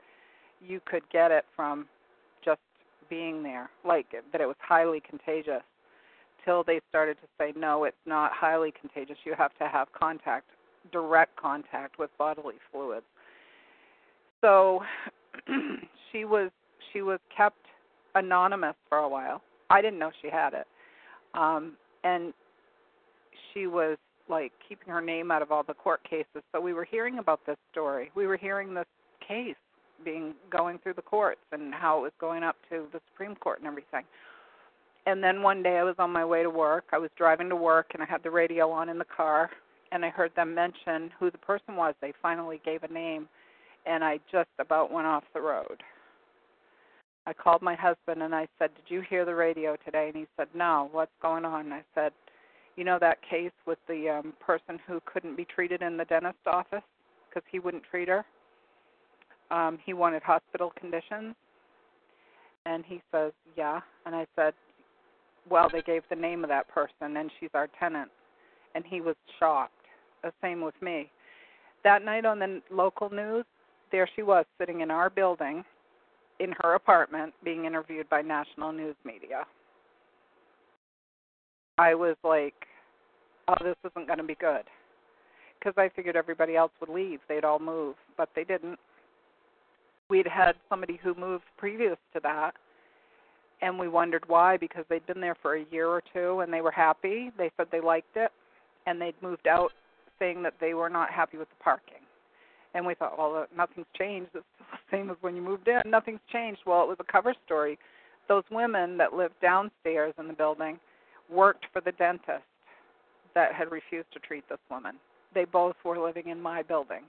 [0.65, 1.87] you could get it from
[2.43, 2.59] just
[3.09, 5.63] being there, like that it was highly contagious.
[6.43, 9.17] Till they started to say, no, it's not highly contagious.
[9.25, 10.45] You have to have contact,
[10.91, 13.05] direct contact with bodily fluids.
[14.41, 14.81] So
[16.11, 16.51] she was
[16.95, 17.65] she was kept
[18.15, 19.41] anonymous for a while.
[19.69, 20.67] I didn't know she had it,
[21.33, 22.33] um, and
[23.53, 23.97] she was
[24.29, 26.41] like keeping her name out of all the court cases.
[26.51, 28.11] So we were hearing about this story.
[28.15, 28.85] We were hearing this
[29.27, 29.55] case
[30.03, 33.59] being going through the courts and how it was going up to the Supreme Court
[33.59, 34.03] and everything.
[35.05, 36.85] And then one day I was on my way to work.
[36.91, 39.51] I was driving to work and I had the radio on in the car
[39.91, 41.93] and I heard them mention who the person was.
[42.01, 43.27] They finally gave a name
[43.85, 45.83] and I just about went off the road.
[47.27, 50.27] I called my husband and I said, "Did you hear the radio today?" And he
[50.37, 50.89] said, "No.
[50.91, 52.13] What's going on?" And I said,
[52.75, 56.45] "You know that case with the um person who couldn't be treated in the dentist
[56.45, 56.83] office
[57.29, 58.25] because he wouldn't treat her?
[59.49, 61.35] Um he wanted hospital conditions."
[62.65, 64.53] And he says, "Yeah." And I said,
[65.49, 68.11] "Well, they gave the name of that person and she's our tenant."
[68.75, 69.73] And he was shocked.
[70.21, 71.11] The same with me.
[71.83, 73.45] That night on the local news,
[73.91, 75.63] there she was sitting in our building
[76.39, 79.45] in her apartment being interviewed by national news media.
[81.77, 82.55] I was like,
[83.47, 84.63] oh, this isn't going to be good.
[85.59, 87.19] Because I figured everybody else would leave.
[87.27, 88.79] They'd all move, but they didn't.
[90.09, 92.51] We'd had somebody who moved previous to that,
[93.61, 96.61] and we wondered why because they'd been there for a year or two and they
[96.61, 97.31] were happy.
[97.37, 98.31] They said they liked it,
[98.85, 99.71] and they'd moved out
[100.19, 102.04] saying that they were not happy with the parking.
[102.75, 104.29] And we thought, well, uh, nothing's changed.
[104.35, 105.89] It's the same as when you moved in.
[105.89, 106.59] Nothing's changed.
[106.65, 107.79] Well, it was a cover story.
[108.27, 110.77] Those women that lived downstairs in the building
[111.31, 112.43] worked for the dentist
[113.33, 114.97] that had refused to treat this woman.
[115.33, 117.03] They both were living in my building.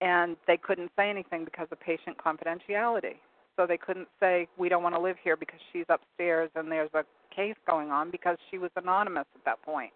[0.00, 3.16] And they couldn't say anything because of patient confidentiality.
[3.56, 6.90] So they couldn't say, we don't want to live here because she's upstairs and there's
[6.92, 9.92] a case going on because she was anonymous at that point.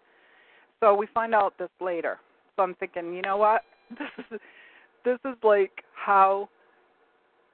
[0.79, 2.17] So we find out this later.
[2.55, 3.63] So I'm thinking, you know what?
[3.97, 4.39] This is
[5.05, 6.49] this is like how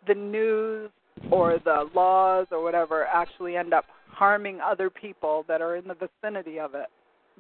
[0.08, 0.90] the news
[1.32, 5.94] or the laws or whatever actually end up harming other people that are in the
[5.96, 6.88] vicinity of it.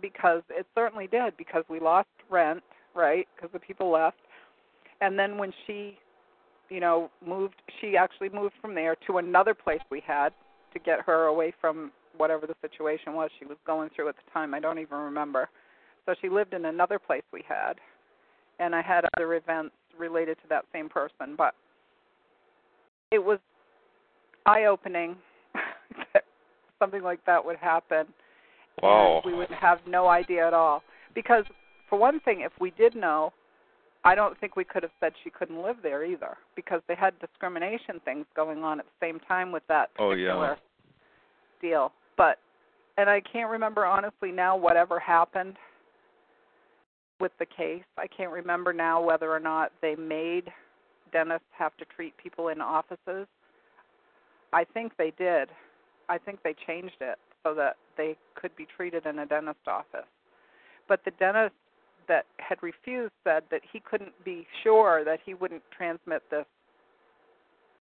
[0.01, 2.61] Because it certainly did because we lost rent
[2.95, 4.17] right because the people left.
[5.01, 5.97] And then when she
[6.69, 10.29] you know moved she actually moved from there to another place we had
[10.73, 14.31] to get her away from whatever the situation was she was going through at the
[14.31, 14.53] time.
[14.53, 15.49] I don't even remember.
[16.05, 17.73] So she lived in another place we had
[18.59, 21.55] and i had other events related to that same person but
[23.11, 23.39] it was
[24.45, 25.15] eye opening
[26.13, 26.23] that
[26.79, 28.05] something like that would happen
[28.81, 29.21] Wow.
[29.25, 30.83] we would have no idea at all.
[31.13, 31.45] Because
[31.89, 33.31] for one thing, if we did know,
[34.03, 37.17] I don't think we could have said she couldn't live there either, because they had
[37.19, 40.33] discrimination things going on at the same time with that Oh, yeah.
[40.33, 40.57] particular
[41.61, 41.91] deal.
[42.17, 42.39] But
[42.97, 45.55] and I can't remember honestly now whatever happened
[47.19, 47.83] with the case.
[47.97, 50.51] I can't remember now whether or not they made
[51.11, 53.27] dentists have to treat people in offices.
[54.51, 55.49] I think they did.
[56.09, 60.07] I think they changed it so that they could be treated in a dentist office.
[60.87, 61.55] But the dentist
[62.07, 66.45] that had refused said that he couldn't be sure that he wouldn't transmit this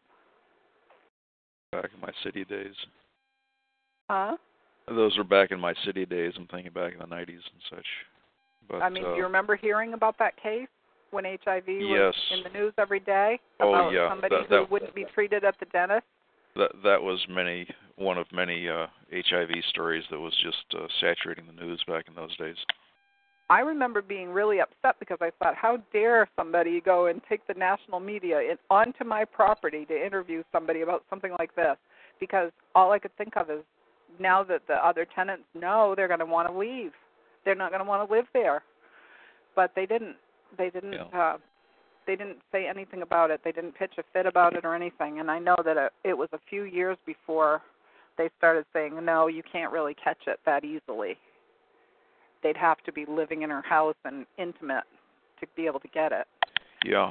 [1.73, 2.74] back in my city days?
[4.08, 4.36] Huh?
[4.89, 6.32] Those were back in my city days.
[6.36, 7.86] I'm thinking back in the 90s and such.
[8.68, 10.68] But I mean, uh, do you remember hearing about that case
[11.12, 12.15] when HIV was Yes.
[12.31, 15.58] in the news every day Oh, about yeah, somebody that- who wouldn't be treated at
[15.58, 16.07] the dentist?
[16.55, 17.66] that that was many
[17.97, 22.15] one of many uh, HIV stories that was just uh, saturating the news back in
[22.15, 22.57] those days.
[23.49, 27.55] I remember being really upset because I thought, how dare somebody go and take the
[27.55, 31.76] national media in, onto my property to interview somebody about something like this?
[32.18, 33.62] Because all I could think of is
[34.18, 36.92] now that the other tenants know, they're going to want to leave.
[37.44, 38.62] They're not going to want to live there.
[39.55, 40.16] But they didn't.
[40.56, 40.92] They didn't.
[40.92, 41.05] Yeah.
[41.12, 41.39] Uh,
[42.06, 43.40] they didn't say anything about it.
[43.44, 45.20] They didn't pitch a fit about it or anything.
[45.20, 47.62] And I know that it, it was a few years before
[48.18, 51.16] they started saying, no, you can't really catch it that easily
[52.42, 54.84] they'd have to be living in her house and intimate
[55.40, 56.26] to be able to get it.
[56.84, 57.10] Yeah.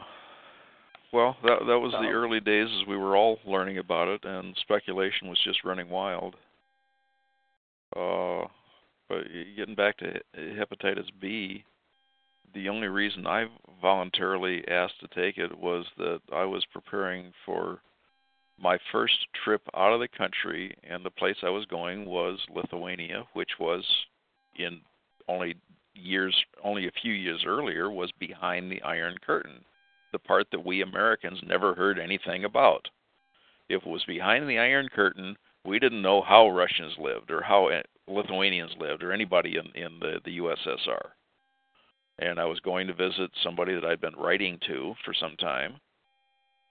[1.13, 4.55] Well, that that was the early days as we were all learning about it, and
[4.61, 6.35] speculation was just running wild.
[7.93, 8.47] Uh,
[9.09, 9.23] but
[9.57, 11.65] getting back to hepatitis B,
[12.53, 13.47] the only reason I
[13.81, 17.81] voluntarily asked to take it was that I was preparing for
[18.59, 23.25] my first trip out of the country, and the place I was going was Lithuania,
[23.33, 23.83] which was
[24.55, 24.81] in
[25.27, 25.55] only
[25.95, 29.65] years, only a few years earlier, was behind the Iron Curtain,
[30.11, 32.87] the part that we Americans never heard anything about.
[33.69, 37.67] If it was behind the Iron Curtain, we didn't know how Russians lived or how
[37.67, 41.11] eh, Lithuanians lived or anybody in in the the USSR.
[42.21, 45.81] And I was going to visit somebody that I'd been writing to for some time.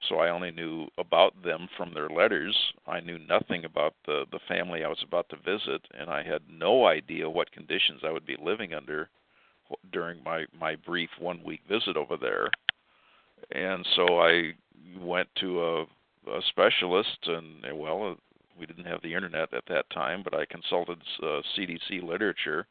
[0.09, 2.57] So I only knew about them from their letters.
[2.87, 6.43] I knew nothing about the the family I was about to visit, and I had
[6.49, 9.11] no idea what conditions I would be living under
[9.93, 12.49] during my my brief one week visit over there.
[13.53, 14.53] And so I
[14.99, 18.17] went to a, a specialist, and well,
[18.59, 22.67] we didn't have the internet at that time, but I consulted uh, CDC literature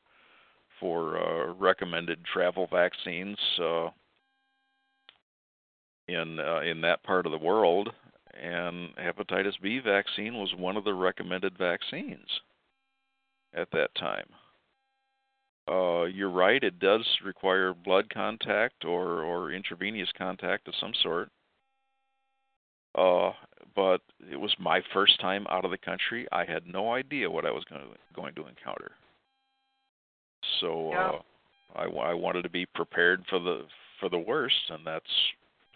[0.80, 3.38] for uh, recommended travel vaccines.
[3.62, 3.90] Uh,
[6.10, 7.90] in uh, in that part of the world,
[8.42, 12.28] and hepatitis B vaccine was one of the recommended vaccines
[13.54, 14.26] at that time.
[15.70, 21.30] Uh, you're right; it does require blood contact or or intravenous contact of some sort.
[22.98, 23.32] Uh,
[23.76, 24.02] but
[24.32, 26.28] it was my first time out of the country.
[26.32, 28.92] I had no idea what I was going to, going to encounter.
[30.60, 31.10] So Yeah.
[31.10, 31.22] uh,
[31.76, 33.66] I, I wanted to be prepared for the
[34.00, 35.06] for the worst, and that's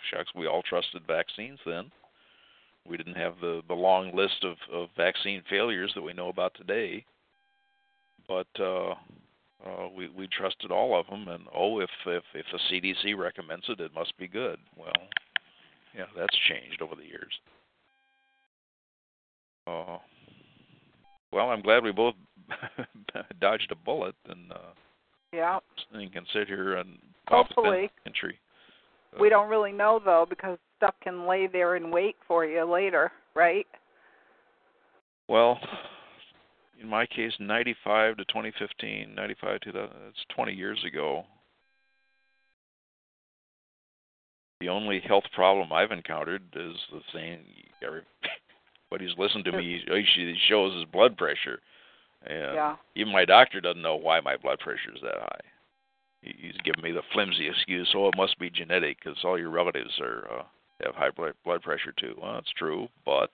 [0.10, 0.30] shucks.
[0.36, 1.92] We all trusted vaccines then.
[2.86, 6.54] We didn't have the the long list of of vaccine failures that we know about
[6.56, 7.06] today.
[8.28, 8.92] But uh,
[9.66, 13.66] uh, we we trusted all of them, and oh, if if if the CDC recommends
[13.70, 14.60] it, it must be good.
[14.78, 14.92] Well,
[15.96, 17.34] yeah, that's changed over the years.
[19.68, 19.98] Uh,
[21.32, 22.16] well, I'm glad we both
[23.42, 24.74] dodged a bullet and uh,
[25.32, 25.60] Yeah.
[25.92, 26.98] and can sit here and
[27.28, 27.90] Hopefully.
[28.06, 28.40] entry.
[29.20, 33.12] We don't really know though because stuff can lay there and wait for you later,
[33.36, 33.68] right?
[35.28, 35.60] Well,
[36.82, 41.24] in my case, 95 to 2015, 95 to the, it's 20 years ago.
[44.60, 47.40] The only health problem I've encountered is the thing
[48.92, 51.60] everybody's listened to me he shows his blood pressure,
[52.26, 52.76] and Yeah.
[52.96, 55.42] even my doctor doesn't know why my blood pressure is that high.
[56.22, 60.00] He's giving me the flimsy excuse, oh, it must be genetic because all your relatives
[60.00, 60.44] are uh,
[60.86, 62.16] have high blood blood pressure too.
[62.22, 63.30] Well, that's true, but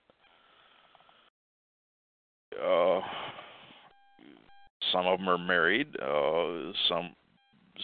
[2.59, 3.01] uh,
[4.91, 5.95] some of them are married.
[6.01, 7.15] Uh, some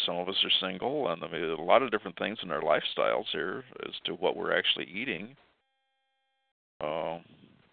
[0.06, 2.62] some of us are single, and I mean, a lot of different things in our
[2.62, 5.36] lifestyles here as to what we're actually eating.
[6.82, 7.20] Uh,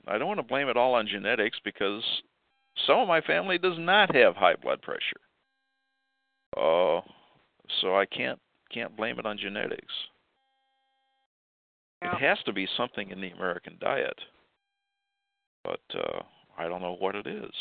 [0.07, 2.03] I don't want to blame it all on genetics because
[2.87, 5.21] some of my family does not have high blood pressure.
[6.57, 7.01] Uh,
[7.81, 8.39] so I can't
[8.73, 9.93] can't blame it on genetics.
[12.03, 12.17] Yeah.
[12.17, 14.19] It has to be something in the American diet,
[15.65, 16.21] but uh,
[16.59, 17.53] I don't know what it is.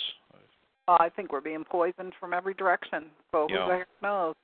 [0.88, 3.06] Well, I think we're being poisoned from every direction.
[3.32, 3.64] So Yeah.
[3.64, 4.36] who the heck knows?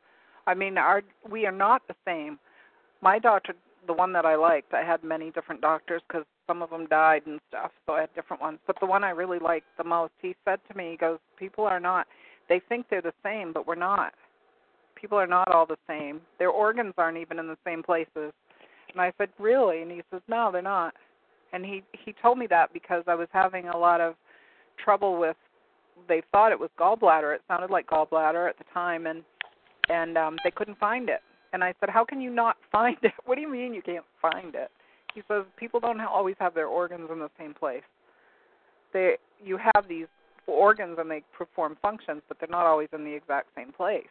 [0.46, 2.40] I mean, our we are not the same.
[3.02, 3.54] My doctor,
[3.86, 7.24] the one that I liked, I had many different doctors because some of them died
[7.26, 8.60] and stuff, so I had different ones.
[8.66, 11.66] But the one I really liked the most, he said to me, he goes, "People
[11.66, 12.08] are not.
[12.50, 14.14] They think they're the same, but we're not.
[14.96, 16.22] People are not all the same.
[16.40, 18.34] Their organs aren't even in the same places."
[18.92, 20.96] And I said, "Really?" And he says, "No, they're not."
[21.54, 24.16] And he he told me that because I was having a lot of
[24.78, 25.36] trouble with
[26.08, 27.34] they thought it was gallbladder.
[27.36, 29.24] It sounded like gallbladder at the time, and
[29.90, 31.22] and um, they couldn't find it.
[31.54, 33.14] And I said, "How can you not find it?
[33.26, 34.72] What do you mean you can't find it?"
[35.18, 37.82] He says, "People don't always have their organs in the same place.
[38.94, 40.06] They you have these
[40.46, 44.08] organs and they perform functions, but they're not always in the exact same place.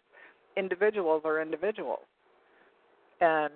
[0.57, 2.07] individuals are individuals.
[3.21, 3.53] And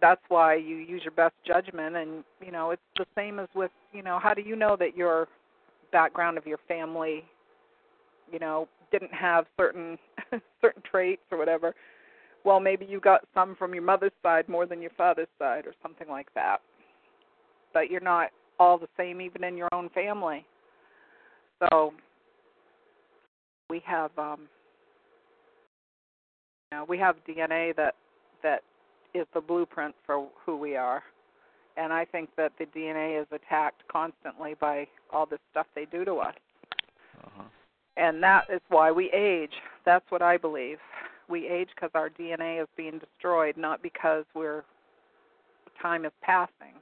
[0.00, 3.72] that's why you use your best judgment and you know, it's the same as with,
[3.92, 5.28] you know, how do you know that your
[5.92, 7.22] background of your family,
[8.32, 9.98] you know, didn't have certain
[10.62, 11.74] certain traits or whatever?
[12.44, 15.74] Well, maybe you got some from your mother's side more than your father's side or
[15.82, 16.62] something like that.
[17.74, 20.46] But you're not all the same even in your own family.
[21.60, 21.92] So
[23.68, 24.48] we have um
[26.72, 27.96] you know, we have DNA that
[28.42, 28.62] that
[29.14, 31.02] is the blueprint for who we are.
[31.76, 36.04] And I think that the DNA is attacked constantly by all this stuff they do
[36.04, 36.34] to us.
[37.24, 37.42] Uh-huh.
[37.96, 39.52] And that is why we age.
[39.84, 40.78] That's what I believe.
[41.28, 44.64] We age because our DNA is being destroyed, not because we're
[45.80, 46.74] time is passing.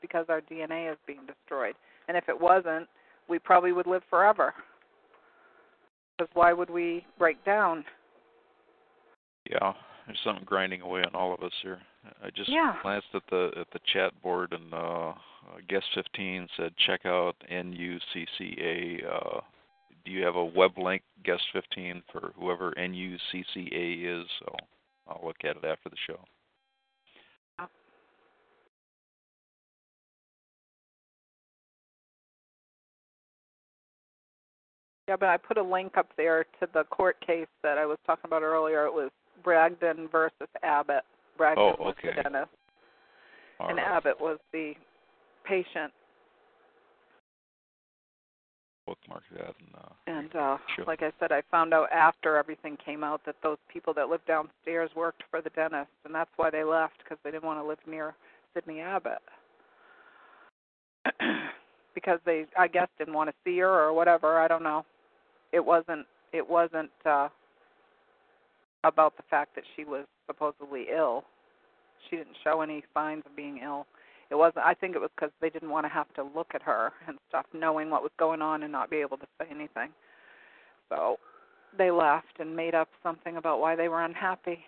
[0.00, 1.74] Because our DNA is being destroyed.
[2.08, 2.88] And if it wasn't,
[3.28, 4.54] we probably would live forever.
[6.16, 7.84] Because why would we break down?
[9.50, 9.72] Yeah,
[10.06, 11.80] there's something grinding away on all of us here.
[12.22, 12.76] I just Yeah.
[12.82, 15.14] glanced at the at the chat board and uh, uh
[15.68, 19.04] guest 15 said check out NUCCA.
[19.04, 19.40] Uh,
[20.04, 24.26] do you have a web link, guest 15, for whoever NUCCA is?
[24.38, 24.56] So
[25.06, 26.18] I'll look at it after the show.
[35.08, 37.96] Yeah, but I put a link up there to the court case that I was
[38.06, 38.84] talking about earlier.
[38.84, 39.10] It was
[39.42, 41.02] Bragdon versus Abbott.
[41.38, 42.14] Bragdon Oh, was okay.
[42.14, 42.50] the dentist,
[43.58, 43.86] All and right.
[43.86, 44.74] Abbott was the
[45.44, 45.92] patient.
[48.86, 50.84] bookmark that and uh, And uh Sure.
[50.86, 54.26] like I said, I found out after everything came out that those people that lived
[54.26, 57.66] downstairs worked for the dentist, and that's why they left because they didn't want to
[57.68, 58.14] live near
[58.54, 59.18] Sidney Abbott.
[61.94, 64.38] because they, I guess, didn't want to see her or whatever.
[64.40, 64.84] I don't know.
[65.52, 66.06] It wasn't.
[66.32, 67.28] It wasn't uh
[68.84, 71.24] about the fact that she was supposedly ill.
[72.08, 73.86] She didn't show any signs of being ill.
[74.30, 74.64] It wasn't.
[74.64, 77.18] I think it was because they didn't want to have to look at her and
[77.28, 79.90] stuff, knowing what was going on and not be able to say anything.
[80.90, 81.16] So
[81.76, 84.60] they left and made up something about why they were unhappy.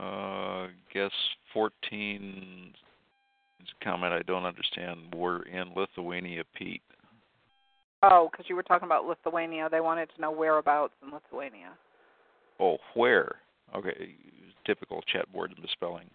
[0.00, 1.12] Uh, guess
[1.52, 2.74] 14
[3.82, 5.14] comment I don't understand.
[5.14, 6.82] We're in Lithuania, Pete.
[8.10, 9.68] Oh, because you were talking about Lithuania.
[9.70, 11.72] They wanted to know whereabouts in Lithuania.
[12.60, 13.36] Oh, where?
[13.74, 14.14] Okay,
[14.66, 16.10] typical chat board misspelling.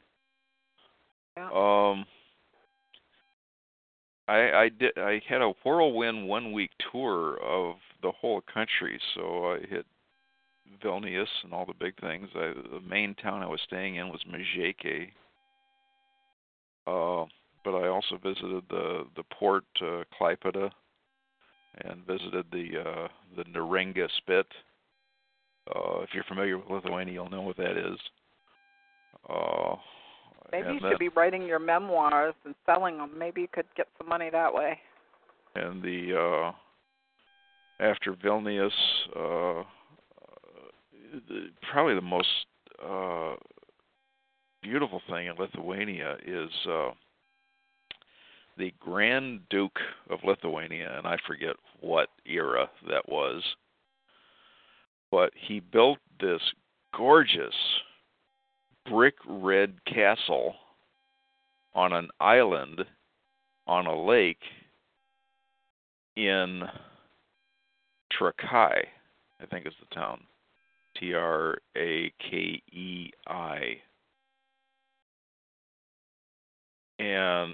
[1.35, 1.47] Yeah.
[1.47, 2.05] Um,
[4.27, 9.53] I I did I had a whirlwind one week tour of the whole country, so
[9.53, 9.85] I hit
[10.83, 12.29] Vilnius and all the big things.
[12.35, 15.09] I, the main town I was staying in was Mazeikiai.
[16.85, 17.25] Uh,
[17.65, 20.69] but I also visited the the port uh, Klaipeda
[21.85, 23.07] and visited the uh,
[23.37, 24.47] the Neringa Spit.
[25.75, 27.99] Uh, if you're familiar with Lithuania, you'll know what that is.
[29.29, 29.75] Uh,
[30.51, 33.11] Maybe you should be writing your memoirs and selling them.
[33.17, 34.79] Maybe you could get some money that way.
[35.55, 36.51] and the uh
[37.83, 38.71] after Vilnius
[39.15, 39.63] uh
[41.27, 42.27] the, probably the most
[42.83, 43.35] uh
[44.63, 46.91] beautiful thing in Lithuania is uh
[48.59, 49.79] the Grand Duke
[50.11, 53.41] of Lithuania and I forget what era that was
[55.11, 56.41] but he built this
[56.95, 57.55] gorgeous
[58.87, 60.53] brick red castle
[61.73, 62.85] on an island
[63.67, 64.41] on a lake
[66.15, 66.63] in
[68.11, 68.83] Trakai,
[69.41, 70.21] I think is the town.
[70.99, 73.77] T R A K E I.
[76.97, 77.53] And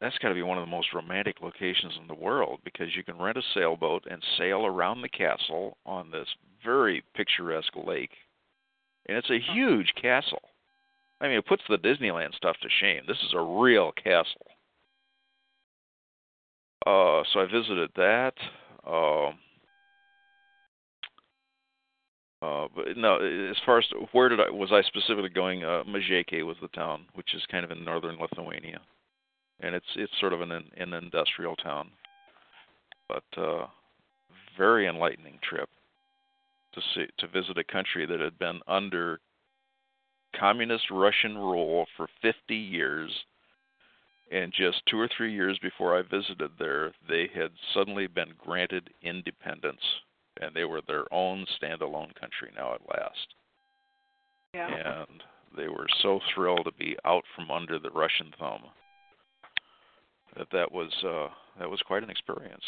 [0.00, 3.04] that's got to be one of the most romantic locations in the world because you
[3.04, 6.28] can rent a sailboat and sail around the castle on this
[6.64, 8.12] very picturesque lake.
[9.06, 10.42] And it's a huge castle.
[11.20, 13.02] I mean, it puts the Disneyland stuff to shame.
[13.06, 14.46] This is a real castle.
[16.86, 18.32] Uh, so I visited that.
[18.86, 19.38] Um,
[22.42, 23.16] uh, but no,
[23.50, 25.62] as far as where did I was I specifically going?
[25.62, 28.80] Uh, Mazeikiai was the town, which is kind of in northern Lithuania,
[29.60, 31.90] and it's it's sort of an an industrial town,
[33.08, 33.66] but uh,
[34.56, 35.68] very enlightening trip
[36.74, 39.20] to see to visit a country that had been under
[40.38, 43.10] communist Russian rule for 50 years
[44.30, 48.90] and just two or three years before I visited there, they had suddenly been granted
[49.02, 49.82] independence,
[50.40, 53.34] and they were their own standalone country now at last.
[54.54, 55.00] Yeah.
[55.00, 55.22] And
[55.56, 58.62] they were so thrilled to be out from under the Russian thumb
[60.36, 61.28] that that was uh,
[61.58, 62.64] that was quite an experience.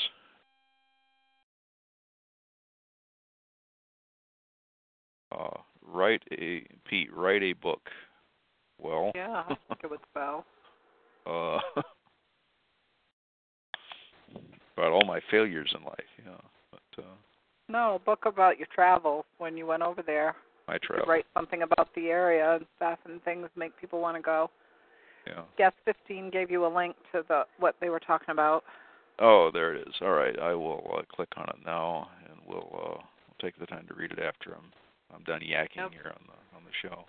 [5.30, 7.80] Uh, write a Pete, write a book.
[8.78, 10.44] Well, Yeah, I think it would spell.
[11.26, 11.58] uh,
[14.76, 15.94] about all my failures in life.
[16.24, 16.36] Yeah,
[16.70, 17.14] but uh,
[17.68, 20.34] No, a book about your travels when you went over there.
[20.68, 21.06] Could travel.
[21.06, 24.50] write something about the area and stuff and things make people want to go.
[25.26, 25.42] Yeah.
[25.56, 28.64] Guest 15 gave you a link to the what they were talking about.
[29.18, 29.94] Oh, there it is.
[30.00, 33.66] All right, I will uh, click on it now, and we'll uh, we'll take the
[33.66, 34.72] time to read it after I'm
[35.14, 35.92] I'm done yakking Yep.
[35.92, 37.04] here on the on the show.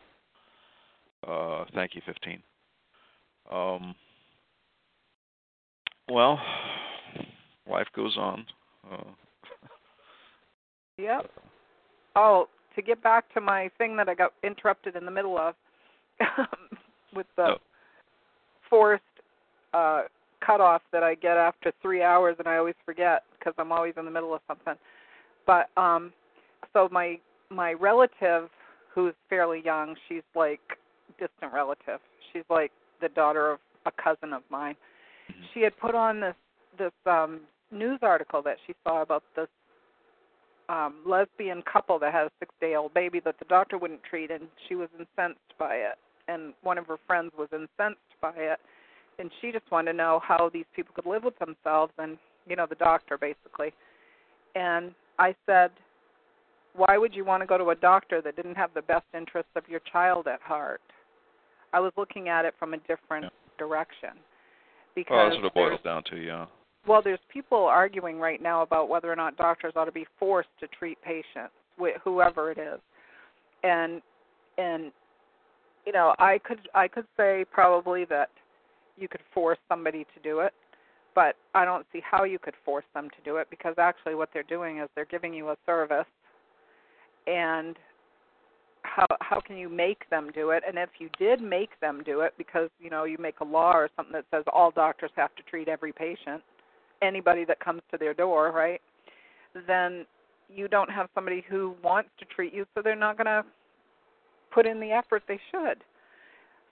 [1.25, 2.43] Uh, thank you, 15.
[3.51, 3.95] Um,
[6.09, 6.37] well,
[7.69, 8.45] life goes on.
[8.91, 9.03] Uh,
[10.97, 11.31] Yep.
[12.15, 15.55] Oh, to get back to my thing that I got interrupted in the middle of
[17.15, 17.57] with the Oh.
[18.73, 19.03] Forced
[19.75, 20.01] uh
[20.45, 24.05] cutoff that I get after three hours, and I always forget because I'm always in
[24.05, 24.73] the middle of something.
[25.45, 26.11] But um,
[26.73, 27.19] so my
[27.49, 28.49] my relative,
[28.93, 30.59] who's fairly young, she's like
[31.19, 31.99] distant relative.
[32.31, 34.75] She's like the daughter of a cousin of mine.
[35.31, 35.35] Mhm.
[35.53, 36.35] She had put on this
[36.77, 39.49] this um news article that she saw about this
[40.69, 44.31] um lesbian couple that had a six day old baby that the doctor wouldn't treat
[44.31, 48.59] and she was incensed by it and one of her friends was incensed by it
[49.19, 52.55] and she just wanted to know how these people could live with themselves and you
[52.55, 53.71] know the doctor basically
[54.55, 55.69] and i said
[56.75, 59.51] why would you want to go to a doctor that didn't have the best interests
[59.55, 60.81] of your child at heart
[61.73, 63.29] i was looking at it from a different Yeah.
[63.59, 64.17] direction
[64.95, 66.17] well, because that's what it boils down to.
[66.17, 66.45] Yeah.
[66.85, 70.49] well, there's people arguing right now about whether or not doctors ought to be forced
[70.59, 71.53] to treat patients,
[72.03, 72.79] whoever it is,
[73.63, 74.01] and
[74.57, 74.91] and
[75.85, 78.29] you know, I could I could say probably that
[78.97, 80.53] you could force somebody to do it,
[81.15, 84.29] but I don't see how you could force them to do it because actually what
[84.33, 86.05] they're doing is they're giving you a service,
[87.27, 87.77] and
[88.83, 90.63] how how can you make them do it?
[90.67, 93.73] And if you did make them do it because you know you make a law
[93.73, 96.41] or something that says all doctors have to treat every patient,
[97.01, 98.81] anybody that comes to their door, right?
[99.67, 100.05] Then
[100.49, 103.43] you don't have somebody who wants to treat you, so they're not going to
[104.53, 105.83] put in the effort they should.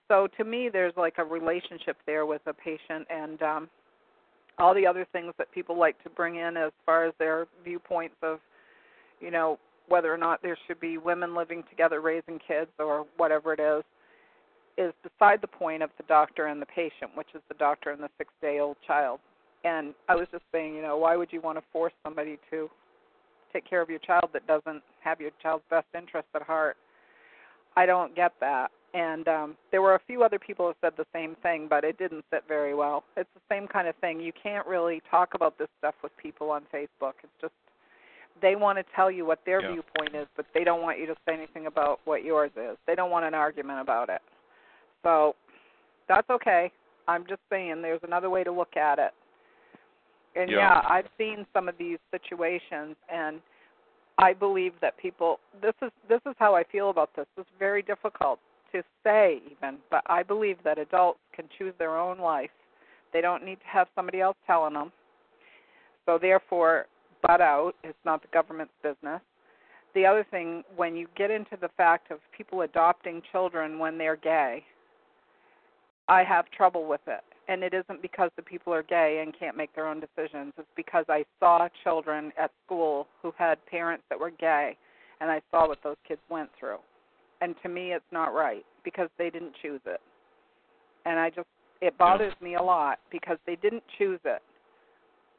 [0.08, 3.70] So to me, there's like a relationship there with a patient and um,
[4.60, 8.16] all the other things that people like to bring in as far as their viewpoints
[8.22, 8.40] of,
[9.20, 13.54] you know, whether or not there should be women living together raising kids or whatever
[13.54, 13.84] it is,
[14.78, 18.02] is beside the point of the doctor and the patient, which is the doctor and
[18.02, 19.20] the six day old child.
[19.64, 22.70] And I was just saying, you know, why would you want to force somebody to
[23.54, 26.78] take care of your child that doesn't have your child's best interest at heart?
[27.76, 28.72] I don't get that.
[28.94, 31.98] And um there were a few other people who said the same thing, but it
[31.98, 33.04] didn't sit very well.
[33.16, 34.20] It's the same kind of thing.
[34.20, 37.14] You can't really talk about this stuff with people on Facebook.
[37.24, 37.54] It's just
[38.42, 39.72] they want to tell you what their Yeah.
[39.74, 42.78] viewpoint is, but they don't want you to say anything about what yours is.
[42.86, 44.22] They don't want an argument about it.
[45.04, 45.36] So
[46.08, 46.72] that's okay.
[47.08, 49.14] I'm just saying there's another way to look at it.
[50.36, 50.58] And Yeah.
[50.58, 53.42] yeah, I've seen some of these situations and
[54.18, 57.26] I believe that people this is this is how I feel about this.
[57.38, 58.40] It's very difficult
[58.72, 62.52] to say even, but I believe that adults can choose their own life.
[63.14, 64.92] They don't need to have somebody else telling them.
[66.06, 66.86] So therefore,
[67.22, 67.74] butt out.
[67.84, 69.22] It's not the government's business.
[69.94, 74.16] The other thing, when you get into the fact of people adopting children when they're
[74.16, 74.64] gay,
[76.08, 77.24] I have trouble with it.
[77.48, 80.54] And it isn't because the people are gay and can't make their own decisions.
[80.58, 84.78] It's because I saw children at school who had parents that were gay,
[85.20, 86.78] and I saw what those kids went through.
[87.42, 90.00] And to me, it's not right because they didn't choose it.
[91.06, 91.48] And I just,
[91.82, 94.42] it bothers me a lot because they didn't choose it.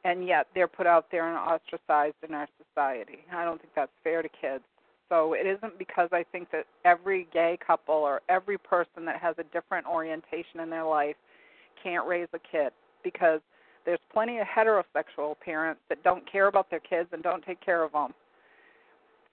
[0.03, 3.19] And yet they're put out there and ostracized in our society.
[3.33, 4.63] I don't think that's fair to kids.
[5.07, 9.35] So it isn't because I think that every gay couple or every person that has
[9.37, 11.15] a different orientation in their life
[11.81, 12.71] can't raise a kid
[13.03, 13.39] because
[13.85, 17.83] there's plenty of heterosexual parents that don't care about their kids and don't take care
[17.83, 18.13] of them.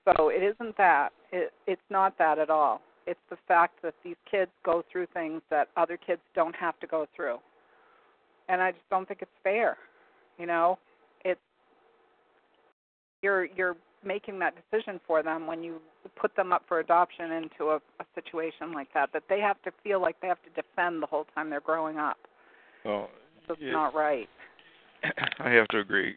[0.04, 1.10] So it isn't that.
[1.32, 2.80] It, it's not that at all.
[3.06, 6.86] It's the fact that these kids go through things that other kids don't have to
[6.86, 7.38] go through.
[8.48, 9.76] And I just don't think it's fair.
[10.38, 10.78] You know,
[11.24, 11.40] it's
[13.22, 15.80] you're you're making that decision for them when you
[16.16, 19.70] put them up for adoption into a, a situation like that that they have to
[19.84, 22.16] feel like they have to defend the whole time they're growing up.
[22.84, 23.10] Well,
[23.48, 24.28] it's yeah, not right.
[25.38, 26.14] I have to agree.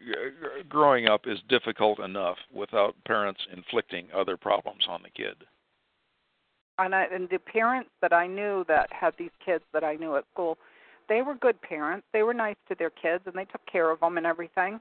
[0.68, 5.36] Growing up is difficult enough without parents inflicting other problems on the kid.
[6.78, 10.16] and I, and the parents that I knew that had these kids that I knew
[10.16, 10.58] at school,
[11.08, 12.06] they were good parents.
[12.12, 14.80] They were nice to their kids and they took care of them and everything.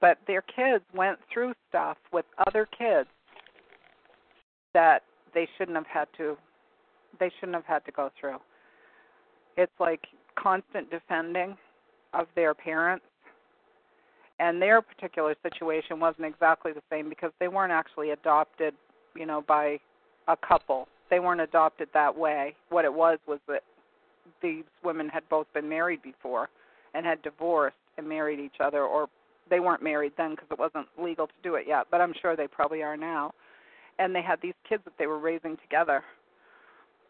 [0.00, 3.08] But their kids went through stuff with other kids
[4.74, 6.36] that they shouldn't have had to
[7.20, 8.38] they shouldn't have had to go through.
[9.56, 10.00] It's like
[10.36, 11.56] constant defending
[12.12, 13.04] of their parents.
[14.40, 18.74] And their particular situation wasn't exactly the same because they weren't actually adopted,
[19.14, 19.78] you know, by
[20.26, 20.88] a couple.
[21.10, 22.56] They weren't adopted that way.
[22.68, 23.62] What it was was that
[24.42, 26.48] these women had both been married before
[26.94, 29.08] and had divorced and married each other or
[29.50, 32.34] they weren't married then because it wasn't legal to do it yet, but I'm sure
[32.34, 33.32] they probably are now.
[33.98, 36.02] And they had these kids that they were raising together.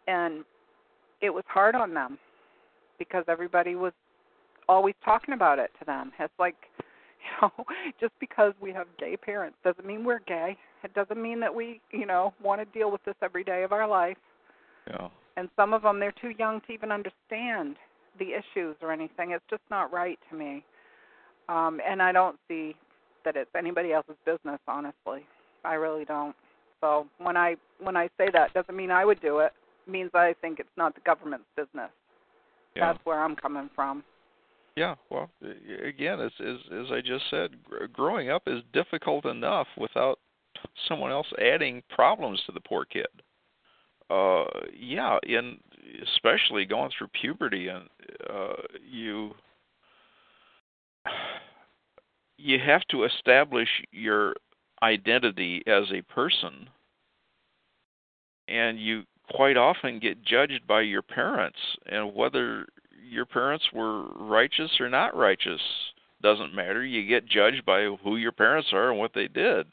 [0.06, 0.44] And
[1.22, 2.18] it was hard on them
[2.98, 3.92] because everybody was
[4.68, 6.12] always talking about it to them.
[6.18, 7.64] It's like, you know,
[8.00, 10.56] just because we have gay parents doesn't mean we're gay.
[10.82, 13.72] It doesn't mean that we, you know, want to deal with this every day of
[13.72, 14.16] our life.
[14.88, 15.08] Yeah.
[15.36, 17.76] And some of them they're too young to even understand
[18.18, 19.32] the issues or anything.
[19.32, 20.64] It's just not right to me.
[21.48, 22.76] Um and I don't see
[23.24, 25.26] that it's anybody else's business, honestly.
[25.64, 26.36] I really don't.
[26.80, 29.52] So when I when I say that doesn't mean I would do it.
[29.86, 31.90] it means I think it's not the government's business.
[32.76, 32.92] Yeah.
[32.92, 34.02] That's where I'm coming from.
[34.76, 35.30] Yeah, well,
[35.84, 37.50] again, as as as I just said,
[37.92, 40.18] growing up is difficult enough without
[40.88, 43.06] someone else adding problems to the poor kid.
[44.10, 44.44] Uh,
[44.76, 45.58] yeah, and
[46.02, 47.88] especially going through puberty, and
[48.28, 48.54] uh,
[48.84, 49.34] you
[52.36, 54.34] you have to establish your
[54.82, 56.68] identity as a person,
[58.48, 62.66] and you quite often get judged by your parents and whether
[63.08, 65.60] your parents were righteous or not righteous
[66.22, 66.84] doesn't matter.
[66.84, 69.66] You get judged by who your parents are and what they did.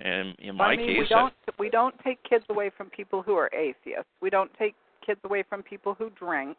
[0.00, 3.22] And in my I mean, case, we don't we don't take kids away from people
[3.22, 4.10] who are atheists.
[4.20, 4.74] We don't take
[5.06, 6.56] kids away from people who drink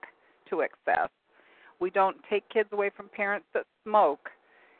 [0.49, 1.09] to excess.
[1.81, 4.29] We don't take kids away from parents that smoke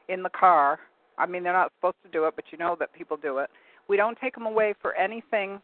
[0.07, 0.79] in the car.
[1.17, 3.49] I mean, they're not supposed to do it, but you know that people do it.
[3.89, 5.59] We don't take them away for anything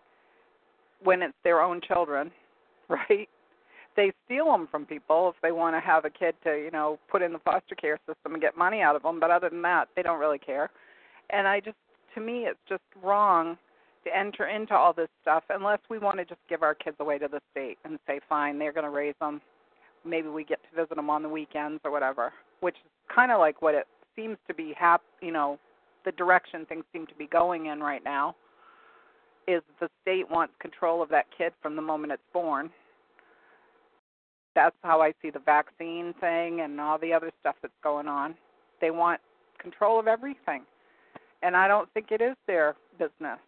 [1.04, 2.32] when it's their own children,
[2.90, 3.30] right?
[3.96, 7.00] They steal them from people if they want to have a kid to, you know,
[7.10, 9.20] put in the foster care system and get money out of them.
[9.20, 10.70] But other than that, they don't really care.
[11.32, 11.76] And I just,
[12.16, 13.58] to me, it's just wrong
[14.06, 17.18] to enter into all this stuff unless we want to just give our kids away
[17.18, 19.42] to the state and say, fine, they're going to raise them.
[20.06, 23.40] Maybe we get to visit them on the weekends or whatever, which is kind of
[23.40, 25.60] like what it seems to be hap- you know,
[26.06, 28.36] the direction things seem to be going in right now
[29.50, 32.70] is the state wants control of that kid from the moment it's born.
[34.56, 38.36] That's how I see the vaccine thing and all the other stuff that's going on.
[38.82, 39.22] They want
[39.60, 40.64] control of everything.
[41.42, 43.40] And I don't think it is their business.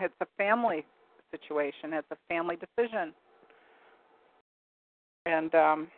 [0.00, 0.84] It's a family
[1.30, 3.12] situation, it's a family decision.
[5.26, 5.88] And um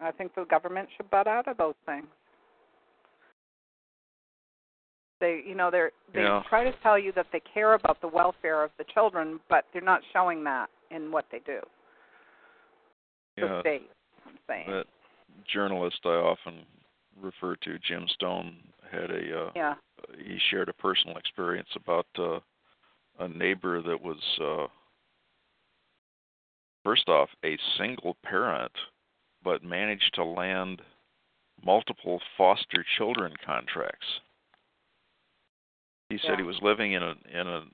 [0.00, 2.06] I think the government should butt out of those things.
[5.20, 6.42] They, you know, they're they Yeah.
[6.48, 9.82] try to tell you that they care about the welfare of the children, but they're
[9.82, 11.60] not showing that in what they do.
[13.36, 13.90] The yeah, state,
[14.26, 14.70] I'm saying.
[14.70, 14.86] that
[15.46, 16.66] journalist I often
[17.20, 18.56] refer to, Jim Stone,
[18.90, 19.74] had a uh, yeah.
[20.18, 22.40] he shared a personal experience about uh,
[23.18, 24.66] a neighbor that was uh,
[26.82, 28.72] first off a single parent,
[29.44, 30.82] but managed to land
[31.62, 34.06] multiple foster children contracts.
[36.10, 36.36] He said Yeah.
[36.38, 37.64] he was living in a in a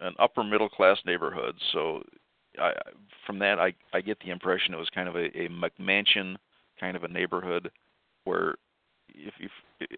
[0.00, 2.04] an upper middle class neighborhood, so
[2.60, 2.72] I
[3.26, 6.36] from that I I get the impression it was kind of a, a McMansion
[6.78, 7.70] kind of a neighborhood
[8.24, 8.54] where
[9.08, 9.50] if if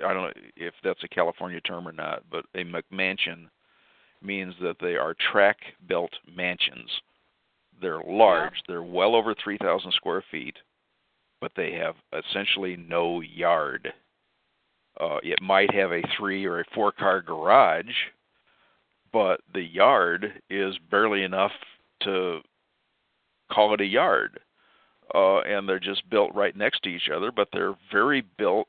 [0.05, 3.49] I don't know if that's a California term or not, but a McMansion
[4.23, 6.91] means that they are track built mansions.
[7.81, 8.63] They're large.
[8.69, 10.57] They're well over 3,000 square feet,
[11.41, 13.95] but they have essentially no yard.
[15.01, 17.95] Uh, it might have a three or a four car garage,
[19.13, 21.53] but the yard is barely enough
[22.03, 22.41] to
[23.51, 24.41] call it a yard.
[25.15, 28.69] Uh, and they're just built right next to each other, but they're very built,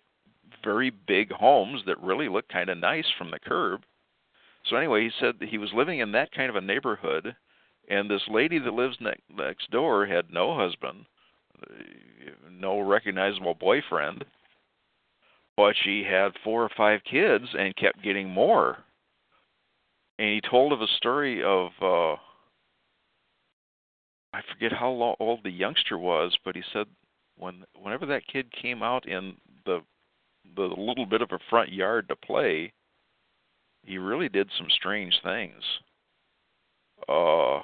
[0.63, 3.81] very big homes that really look kind of nice from the curb.
[4.69, 7.35] So anyway, he said he was living in that kind of a neighborhood,
[7.89, 11.05] and this lady that lives ne- next door had no husband,
[11.61, 11.73] uh,
[12.49, 14.25] no recognizable boyfriend,
[15.61, 18.79] but she had four or five kids and kept getting more.
[20.17, 22.13] And he told of a story of uh
[24.33, 26.87] I forget how lo- old the youngster was, but he said
[27.37, 29.35] when whenever that kid came out in
[29.67, 29.81] the
[30.55, 32.73] the little bit of a front yard to play,
[33.83, 35.61] he really did some strange things.
[37.07, 37.59] Uh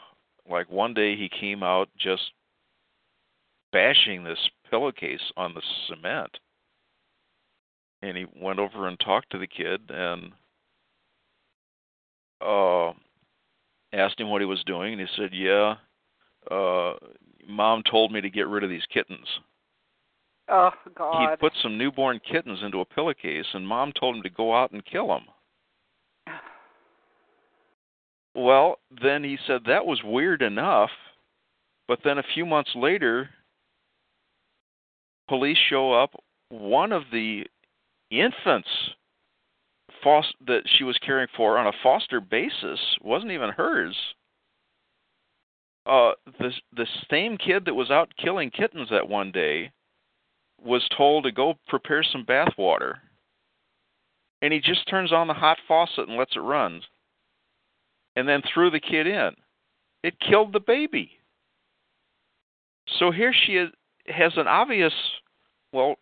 [0.48, 2.30] like one day he came out just
[3.74, 6.38] bashing this pillowcase on the cement.
[8.02, 10.32] And he went over and talked to the kid and
[12.42, 12.94] uh
[13.94, 15.76] asked him what he was doing, and he said, "Yeah,
[16.52, 16.94] uh,
[17.48, 19.28] mom told me to get rid of these kittens."
[20.50, 21.32] Oh god.
[21.32, 24.72] He put some newborn kittens into a pillowcase, and mom told him to go out
[24.72, 25.26] and kill them.
[28.36, 30.92] Well, then he said that was weird enough,
[31.88, 33.32] but then a few months later,
[35.28, 36.12] police show up.
[36.50, 37.48] One of the
[38.12, 38.70] infants
[40.04, 43.96] fos- that she was caring for on a foster basis wasn't even hers.
[45.86, 49.72] Uh, the the same kid that was out killing kittens that one day
[50.62, 53.00] was told to go prepare some bath water,
[54.42, 56.82] and he just turns on the hot faucet and lets it run,
[58.16, 59.32] and then threw the kid in.
[60.04, 61.12] It killed the baby.
[63.00, 63.70] So here she is,
[64.08, 64.94] has an obvious,
[65.74, 65.96] well,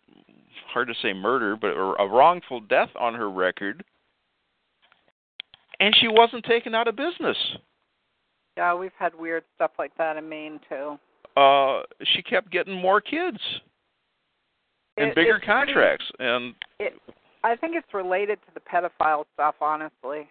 [0.76, 3.82] hard to say murder, but a wrongful death on her record,
[5.80, 7.36] and she wasn't taken out of business.
[8.58, 10.98] Yeah, we've had weird stuff like that in Maine too.
[11.34, 11.80] Uh,
[12.12, 13.38] she kept getting more kids
[14.98, 17.00] and It- bigger it's pretty- contracts, and It,
[17.42, 19.54] I think it's related to the pedophile stuff.
[19.62, 20.28] Honestly,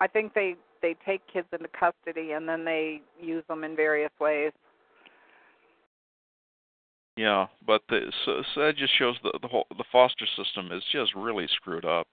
[0.00, 4.12] I think they they take kids into custody and then they use them in various
[4.20, 4.52] ways.
[7.16, 10.82] Yeah, but the, so, so that just shows the the whole the foster system is
[10.90, 12.08] just really screwed up.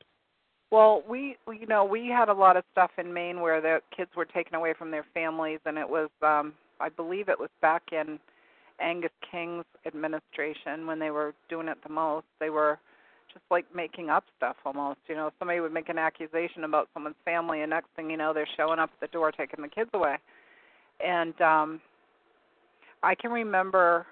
[0.70, 4.12] Well, we you know we had a lot of stuff in Maine where the kids
[4.16, 7.84] were taken away from their families, and it was um I believe it was back
[7.92, 8.20] in
[8.80, 12.26] Angus King's administration when they were doing it the most.
[12.40, 12.80] They were
[13.34, 15.00] just like making up stuff almost.
[15.08, 18.34] You know, somebody would make an accusation about someone's family, and next thing you know,
[18.34, 20.18] they're showing up at the door taking the kids away.
[21.04, 21.82] And um
[23.02, 24.06] I can remember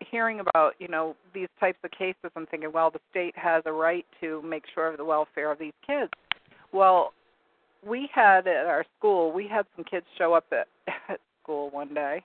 [0.00, 3.72] hearing about you know these types of cases and thinking, well, the state has a
[3.72, 6.10] right to make sure of the welfare of these kids.
[6.72, 7.12] Well,
[7.86, 10.68] we had at our school, we had some kids show up at,
[11.08, 12.22] at school one day.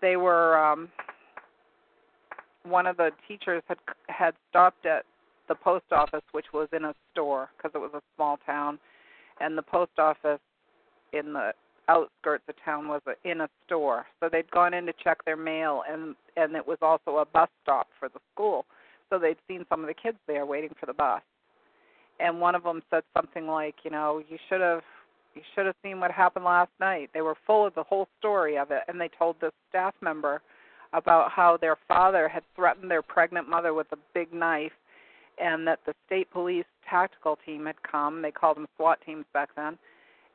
[0.00, 0.88] They were um
[2.64, 3.78] one of the teachers had
[4.08, 5.04] had stopped at
[5.48, 8.78] the post office, which was in a store because it was a small town,
[9.40, 10.40] and the post office
[11.12, 11.52] in the
[11.88, 14.06] outskirts of town was a, in a store.
[14.20, 17.48] So they'd gone in to check their mail, and and it was also a bus
[17.62, 18.66] stop for the school.
[19.10, 21.22] So they'd seen some of the kids there waiting for the bus,
[22.20, 24.82] and one of them said something like, you know, you should have
[25.34, 27.10] you should have seen what happened last night.
[27.12, 30.40] They were full of the whole story of it, and they told this staff member
[30.92, 34.72] about how their father had threatened their pregnant mother with a big knife
[35.38, 39.48] and that the state police tactical team had come they called them SWAT teams back
[39.56, 39.76] then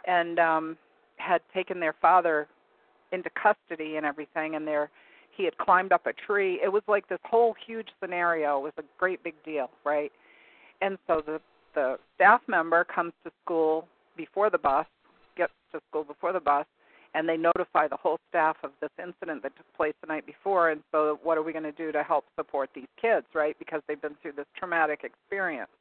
[0.06, 0.78] and um
[1.30, 2.48] had taken their father
[3.12, 4.90] into custody and everything and their
[5.38, 6.60] he had climbed up a tree.
[6.62, 10.12] It was like this whole huge scenario was a great big deal right?
[10.82, 11.40] And so the
[11.76, 14.88] the staff member comes to school before the bus
[15.38, 16.66] gets to school before the bus
[17.14, 20.72] and they notify the whole staff of this incident that took place the night before
[20.72, 23.56] and so what are we going to do to help support these kids right?
[23.60, 25.72] Because they've been through this traumatic experience.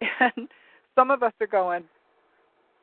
[0.20, 0.48] And
[0.94, 1.84] some of us are going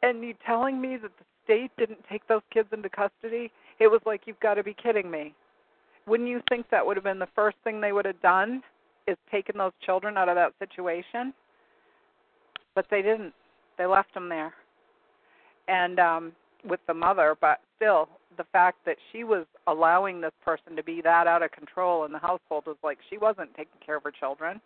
[0.03, 4.01] and you telling me that the state didn't take those kids into custody it was
[4.05, 5.33] like you've got to be kidding me.
[6.07, 8.61] Wouldn't you think that would have been the first thing they would have done
[9.07, 11.33] is taken those children out of that situation?
[12.75, 13.33] But they didn't.
[13.77, 14.53] They left them there.
[15.67, 16.33] And um
[16.65, 18.07] with the mother, but still,
[18.38, 22.13] the fact that she was allowing this person to be that out of control in
[22.13, 24.61] the household was like she wasn't taking care of her children.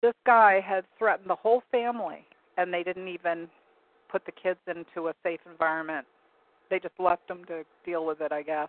[0.00, 2.24] This guy had threatened the whole family,
[2.56, 3.48] and they didn't even
[4.10, 6.06] put the kids into a safe environment.
[6.68, 8.68] They just left them to deal with it, I guess.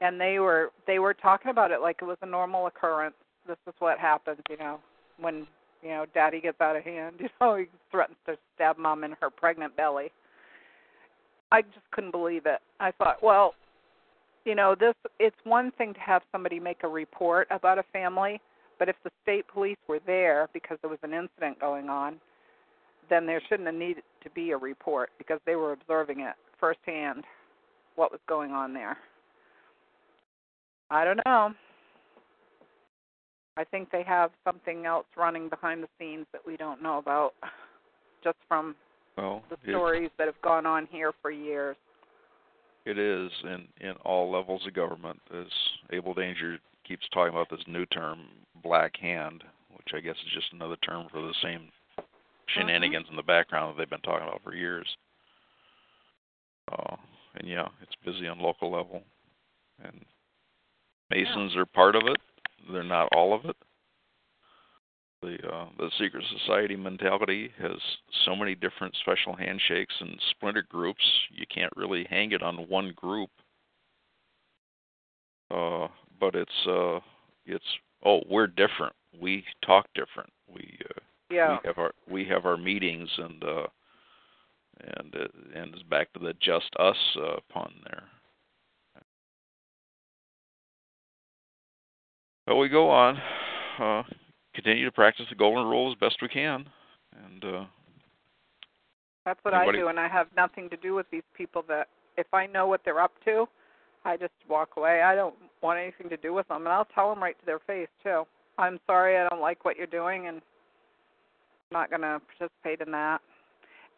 [0.00, 3.14] And they were they were talking about it like it was a normal occurrence.
[3.46, 4.80] This is what happens, you know,
[5.18, 5.46] when
[5.82, 7.16] you know daddy gets out of hand.
[7.20, 10.10] You know, he threatens to stab mom in her pregnant belly.
[11.52, 12.60] I just couldn't believe it.
[12.78, 13.54] I thought, well,
[14.44, 18.40] you know, this it's one thing to have somebody make a report about a family,
[18.78, 22.20] but if the state police were there because there was an incident going on,
[23.10, 27.24] then there shouldn't have needed to be a report because they were observing it firsthand
[27.96, 28.96] what was going on there.
[30.90, 31.52] I don't know.
[33.56, 37.32] I think they have something else running behind the scenes that we don't know about
[38.24, 38.74] just from
[39.16, 41.76] Well, the stories that have gone on here for years.
[42.86, 45.20] It is in in all levels of government.
[45.34, 45.46] As
[45.92, 48.20] Abel Danger keeps talking about this new term,
[48.62, 49.44] black hand,
[49.76, 51.68] which I guess is just another term for the same
[52.54, 54.86] shenanigans in the background that they've been talking about for years.
[56.70, 56.96] Uh,
[57.36, 59.02] and yeah, it's busy on local level,
[59.84, 60.04] and
[61.10, 62.16] Masons are part of it.
[62.72, 63.56] They're not all of it.
[65.22, 67.76] the uh, the secret society mentality has
[68.24, 71.04] so many different special handshakes and splinter groups.
[71.30, 73.30] You can't really hang it on one group.
[75.50, 75.88] Uh,
[76.20, 77.00] but it's uh,
[77.46, 77.64] it's
[78.04, 78.94] oh we're different.
[79.20, 80.30] We talk different.
[80.52, 81.58] We uh, Yeah.
[81.62, 83.66] we have our we have our meetings and uh,
[84.80, 88.02] and uh, and it's back to the just us uh, pun there.
[92.46, 93.16] But we go on,
[93.78, 94.02] uh,
[94.54, 96.66] continue to practice the golden rule as best we can,
[97.24, 97.64] and uh,
[99.24, 101.62] That's what Anybody- I do, and I have nothing to do with these people.
[101.68, 103.46] That if I know what they're up to,
[104.04, 105.02] I just walk away.
[105.02, 107.60] I don't want anything to do with them, and I'll tell them right to their
[107.60, 108.24] face too.
[108.58, 110.42] I'm sorry, I don't like what you're doing, and
[111.72, 113.20] not going to participate in that.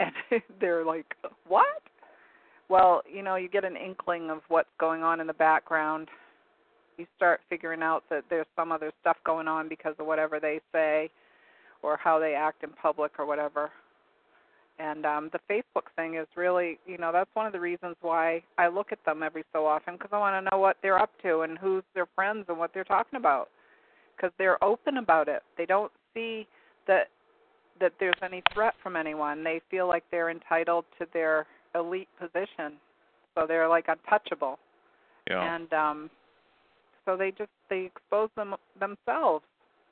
[0.01, 0.10] And
[0.60, 1.05] they're like,
[1.47, 1.83] "What?"
[2.70, 6.09] Well, you know, you get an inkling of what's going on in the background.
[6.97, 10.60] You start figuring out that there's some other stuff going on because of whatever they
[10.73, 11.10] say
[11.83, 13.70] or how they act in public or whatever
[14.78, 18.42] and um the facebook thing is really you know that's one of the reasons why
[18.59, 21.10] i look at them every so often because i want to know what they're up
[21.23, 23.49] to and who's their friends and what they're talking about
[24.17, 26.47] because they're open about it they don't see
[26.86, 27.09] that
[27.83, 29.44] that there's any threat from anyone.
[29.44, 32.78] They feel like they're entitled to their elite position.
[33.35, 34.59] So they're like untouchable.
[35.28, 36.11] Yeah, and um
[37.05, 39.44] so they just they expose them themselves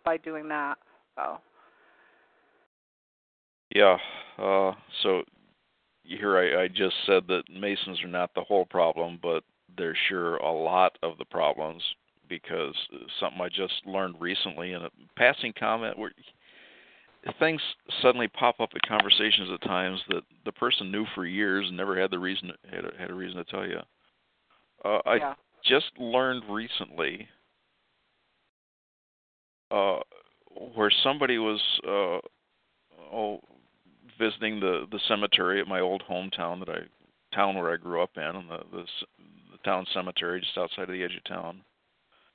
[0.05, 0.77] by doing that
[1.17, 1.39] so.
[3.75, 3.97] Yeah.
[4.39, 5.23] Uh, so
[6.03, 9.45] here I, I just said that Masons are not the whole problem, but
[9.77, 11.83] they're sure a lot of the problems
[12.29, 12.75] because
[13.19, 16.13] something I just learned recently in a passing comment where
[17.39, 17.61] things
[18.03, 22.01] suddenly pop up at conversations at times that the person knew for years and never
[22.01, 23.81] had the reason had a, had a reason to tell you.
[24.85, 25.35] Uh, I yeah
[25.65, 27.29] just learned recently
[29.71, 29.99] uh,
[30.75, 32.19] where somebody was uh,
[33.15, 33.41] oh,
[34.19, 36.81] visiting the the cemetery at my old hometown that I
[37.35, 38.85] town where I grew up in, and the the,
[39.53, 41.63] the town cemetery just outside of the edge of town.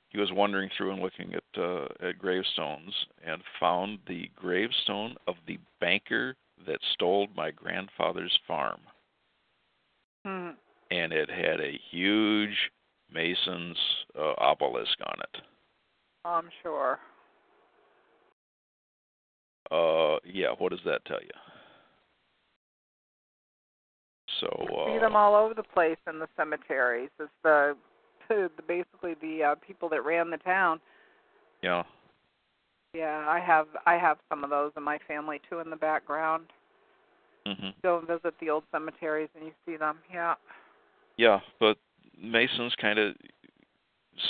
[0.08, 2.94] He was wandering through and looking at uh, at gravestones
[3.24, 6.36] and found the gravestone of the banker
[6.66, 8.80] that stole my grandfather's farm,
[10.24, 10.50] hmm
[10.90, 12.70] and it had a huge
[13.12, 13.76] Mason's
[14.18, 15.42] uh, obelisk on it.
[16.24, 16.98] i'm sure
[19.70, 20.52] Uh, yeah.
[20.58, 21.36] What does that tell you?
[24.40, 27.10] So uh, see them all over the place in the cemeteries.
[27.18, 27.76] It's the,
[28.28, 30.80] the basically the uh, people that ran the town.
[31.62, 31.82] yeah,
[32.94, 36.46] Yeah, I have I have some of those in my family too in the background.
[37.46, 39.98] hmm Go and visit the old cemeteries and you see them.
[40.12, 40.34] Yeah.
[41.16, 41.40] yeah.
[41.60, 41.76] But
[42.20, 43.14] Masons kind of,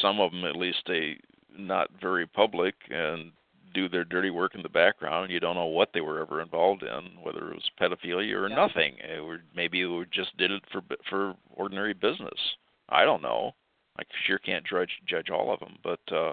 [0.00, 1.18] some of them at least, they
[1.56, 3.32] not very public and
[3.72, 5.30] do their dirty work in the background.
[5.30, 8.56] You don't know what they were ever involved in, whether it was pedophilia or Yeah.
[8.56, 12.56] nothing, Eh, or maybe they just did it for for ordinary business.
[12.88, 13.54] I don't know.
[13.98, 16.32] I sure can't judge judge all of them, but uh,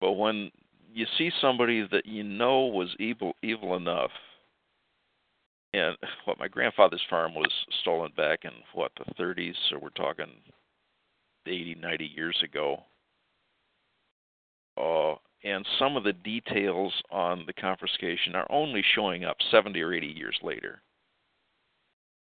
[0.00, 0.50] but when
[0.92, 4.10] you see somebody that you know was evil evil enough,
[5.72, 10.30] and what my grandfather's farm was stolen back in what the 30s, so we're talking
[11.46, 12.82] 80, 90 years ago.
[14.76, 15.14] Uh,
[15.44, 20.06] and some of the details on the confiscation are only showing up 70 or 80
[20.06, 20.82] years later.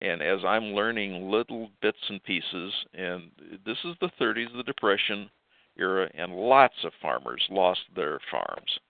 [0.02, 3.30] And as I'm learning little bits and pieces, and
[3.64, 5.30] this is the 30s, the Depression
[5.78, 8.80] era, and lots of farmers lost their farms,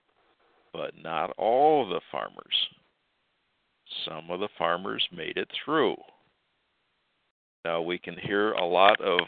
[0.73, 2.67] but not all the farmers.
[4.05, 5.97] Some of the farmers made it through.
[7.63, 9.19] Now we can hear a lot of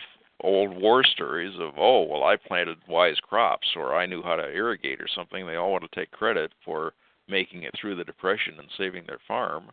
[0.41, 4.51] old war stories of, oh, well, I planted wise crops or I knew how to
[4.51, 5.45] irrigate or something.
[5.45, 6.93] They all want to take credit for
[7.29, 9.69] making it through the Depression and saving their farm.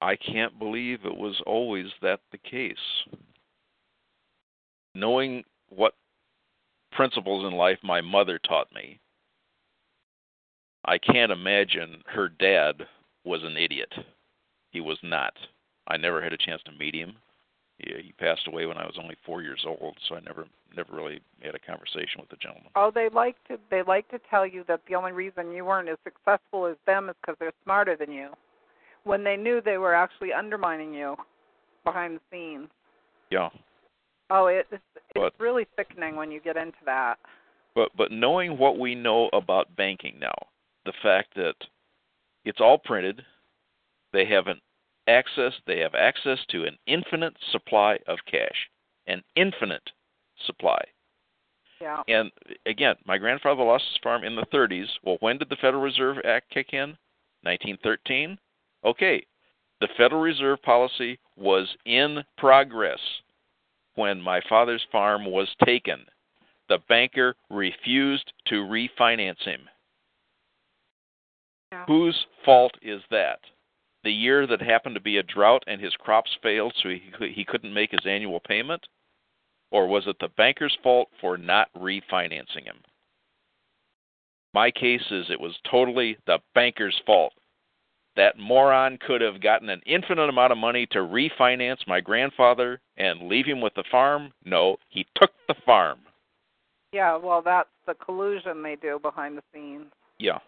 [0.00, 2.76] I can't believe it was always that the case.
[4.94, 5.94] Knowing what
[6.92, 9.00] principles in life my mother taught me,
[10.84, 12.86] I can't imagine her dad
[13.24, 13.92] was an idiot.
[14.70, 15.32] He was not.
[15.88, 17.14] I never had a chance to meet him.
[17.78, 20.94] He, he passed away when I was only four years old, so I never never
[20.94, 22.70] really had a conversation with the gentleman.
[22.76, 25.88] Oh, they like to they like to tell you that the only reason you weren't
[25.88, 28.30] as successful as them is because they're smarter than you,
[29.04, 31.16] when they knew they were actually undermining you
[31.84, 32.68] behind the scenes.
[33.30, 33.48] Yeah,
[34.30, 34.82] Oh, it, it's
[35.14, 37.18] But- it's really sickening when you get into that.
[37.74, 40.34] but but knowing what we know about banking now,
[40.84, 41.56] the fact that
[42.44, 43.24] it's all printed,
[44.12, 44.60] they have an
[45.06, 48.70] access they have access to an infinite supply of cash,
[49.06, 49.90] an infinite
[50.46, 50.82] supply.
[51.80, 52.02] Yeah.
[52.08, 52.30] And
[52.64, 54.88] again, my grandfather lost his farm in the 30s.
[55.02, 56.96] Well, when did the Federal Reserve Act kick in?
[57.42, 58.38] 1913.
[58.84, 59.24] Okay,
[59.80, 62.98] the Federal Reserve policy was in progress
[63.94, 66.04] when my father's farm was taken.
[66.68, 69.68] The banker refused to refinance him.
[71.72, 71.84] Yeah.
[71.86, 73.40] Whose fault is that?
[74.04, 77.44] The year that happened to be a drought and his crops failed, so he he
[77.44, 78.86] couldn't make his annual payment,
[79.70, 82.76] or was it the banker's fault for not refinancing him?
[84.52, 87.32] My case is it was totally the banker's fault.
[88.16, 93.28] That moron could have gotten an infinite amount of money to refinance my grandfather and
[93.28, 94.32] leave him with the farm.
[94.44, 95.98] No, he took the farm.
[96.92, 99.86] Yeah, well, that's the collusion they do behind the scenes.
[100.20, 100.38] Yeah.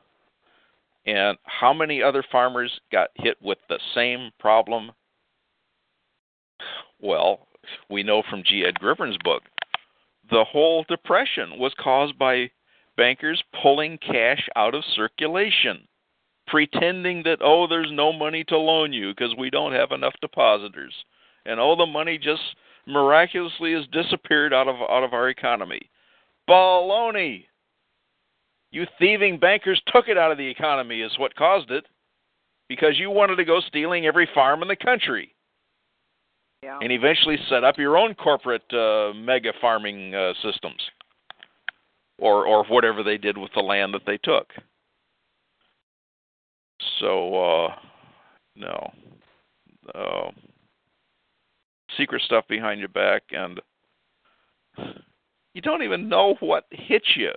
[1.07, 4.93] And how many other farmers got hit with the same problem?
[7.01, 7.49] Well,
[7.91, 8.65] we know from G.
[8.65, 9.43] Ed Griffin's book,
[10.31, 12.51] the whole depression was caused by
[12.97, 15.87] bankers pulling cash out of circulation,
[16.47, 20.95] pretending that, oh, there's no money to loan you because we don't have enough depositors.
[21.45, 22.43] And oh, the money just
[22.87, 25.81] miraculously has disappeared out of out of our economy.
[26.49, 27.45] Baloney!
[28.71, 31.87] You thieving bankers took it out of the economy, is what caused it,
[32.69, 35.35] because you wanted to go stealing every farm in the country,
[36.63, 36.79] Yeah.
[36.81, 40.81] and eventually set up your own corporate uh, mega farming uh, systems,
[42.19, 44.53] or or whatever they did with the land that they took.
[47.01, 47.75] So, uh,
[48.55, 48.91] no,
[49.95, 50.31] uh,
[51.97, 53.61] secret stuff behind your back, and
[55.55, 57.31] you don't even know what hit you.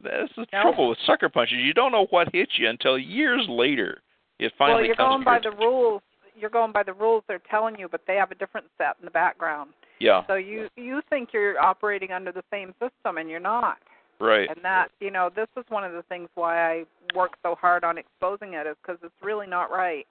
[0.00, 0.62] That's the No.
[0.62, 1.58] trouble with sucker punches.
[1.58, 4.02] You don't know what hit you until years later.
[4.38, 6.02] It finally well, you're comes going by the rules.
[6.38, 9.06] You're going by the rules they're telling you, but they have a different set in
[9.06, 9.72] the background.
[9.98, 13.78] Yeah, So you you think you're operating under the same system, and you're not.
[14.20, 14.48] Right.
[14.48, 17.84] And that you know, this is one of the things why I work so hard
[17.84, 20.06] on exposing it is because it's really not right.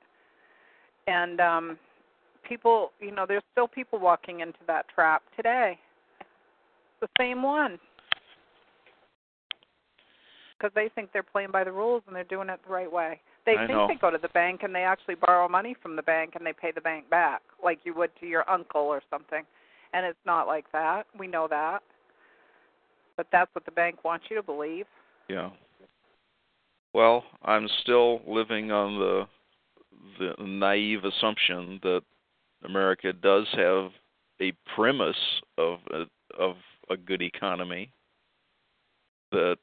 [1.07, 1.77] And um
[2.47, 5.77] people, you know, there's still people walking into that trap today.
[7.01, 7.79] The same one.
[10.57, 13.19] Because they think they're playing by the rules and they're doing it the right way.
[13.45, 13.87] They I think know.
[13.87, 16.53] they go to the bank and they actually borrow money from the bank and they
[16.53, 19.43] pay the bank back, like you would to your uncle or something.
[19.93, 21.03] And it's not like that.
[21.17, 21.83] We know that.
[23.17, 24.85] But that's what the bank wants you to believe.
[25.29, 25.49] Yeah.
[26.93, 29.27] Well, I'm still living on the
[30.19, 32.01] the naive assumption that
[32.63, 33.91] America does have
[34.41, 35.15] a premise
[35.57, 36.05] of a,
[36.37, 36.55] of
[36.89, 37.91] a good economy
[39.31, 39.57] that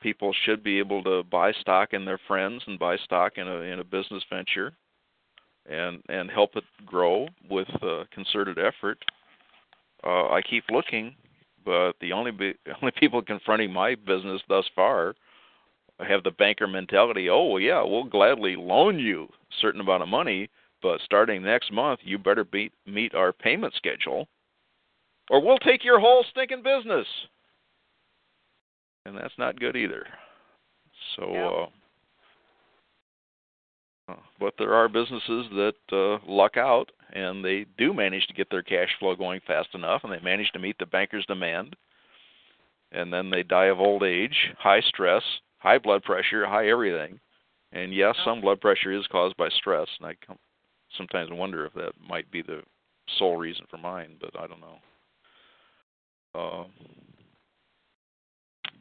[0.00, 3.56] people should be able to buy stock in their friends and buy stock in a
[3.60, 4.72] in a business venture
[5.68, 8.98] and and help it grow with uh, concerted effort.
[10.04, 11.14] Uh, I keep looking,
[11.64, 15.14] but the only be, only people confronting my business thus far
[16.00, 17.28] have the banker mentality.
[17.28, 20.48] Oh well, yeah, we'll gladly loan you a certain amount of money,
[20.82, 24.26] but starting next month, you better beat, meet our payment schedule,
[25.30, 27.06] or we'll take your whole stinking business.
[29.06, 30.06] And that's not good either.
[31.16, 31.48] So, Yeah.
[31.48, 31.66] uh,
[34.42, 38.62] but there are businesses that uh, luck out and they do manage to get their
[38.62, 41.76] cash flow going fast enough and they manage to meet the banker's demand.
[42.90, 45.22] And then they die of old age, high stress,
[45.58, 47.20] high blood pressure, high everything.
[47.70, 50.34] And yes, some blood pressure is caused by stress, and I
[50.98, 52.60] sometimes wonder if that might be the
[53.18, 54.78] sole reason for mine, but I don't know.
[56.34, 56.64] Uh,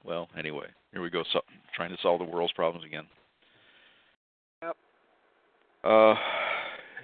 [0.04, 1.40] well, anyway, here we go, so,
[1.74, 3.06] trying to solve the world's problems again.
[5.84, 6.16] Uh,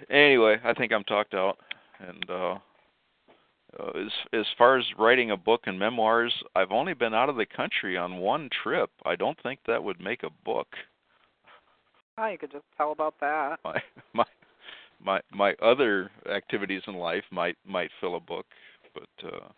[0.09, 1.57] anyway, I think I'm talked out,
[1.99, 2.57] and uh,
[3.79, 7.35] uh, as as far as writing a book and memoirs, I've only been out of
[7.35, 8.89] the country on one trip.
[9.05, 10.67] I don't think that would make a book.
[12.17, 13.57] Oh, you could just tell about that.
[13.63, 13.81] My
[14.13, 14.25] my
[14.99, 18.45] my my other activities in life might might fill a book,
[18.93, 19.49] but uh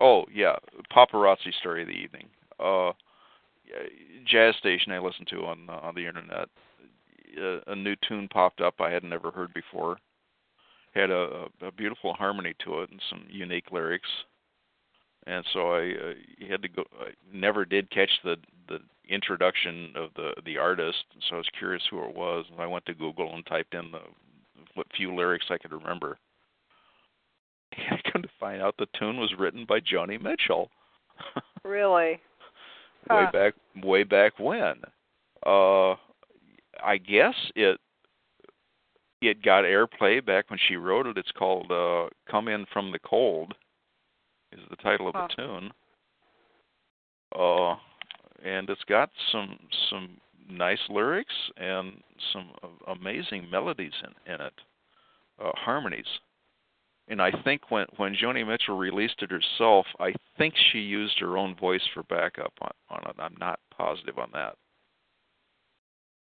[0.00, 0.56] oh yeah,
[0.94, 2.28] paparazzi story of the evening.
[2.58, 2.92] Uh
[4.26, 6.48] jazz station I listen to on on the internet.
[7.38, 9.98] Uh, a new tune popped up I had never heard before.
[10.94, 14.08] Had a, a beautiful harmony to it and some unique lyrics.
[15.26, 16.84] And so I uh, had to go.
[17.00, 18.36] I never did catch the
[18.68, 22.44] the introduction of the the artist, so I was curious who it was.
[22.50, 24.00] And I went to Google and typed in the
[24.74, 26.18] what few lyrics I could remember.
[27.76, 30.70] And I come to find out the tune was written by Joni Mitchell.
[31.64, 32.20] Really?
[33.10, 33.30] way Huh.
[33.32, 34.76] back way back when.
[35.44, 35.96] Uh
[36.82, 37.78] I guess it
[39.22, 41.18] it got airplay back when she wrote it.
[41.18, 43.54] It's called uh Come In From the Cold
[44.52, 45.72] is the title of the tune.
[47.34, 47.76] Uh,
[48.44, 49.58] and it's got some
[49.90, 50.16] some
[50.48, 52.00] nice lyrics and
[52.32, 52.50] some
[52.86, 54.54] amazing melodies in in it,
[55.42, 56.06] uh, harmonies.
[57.08, 61.36] And I think when when Joni Mitchell released it herself, I think she used her
[61.36, 63.16] own voice for backup on, on it.
[63.18, 64.56] I'm not positive on that.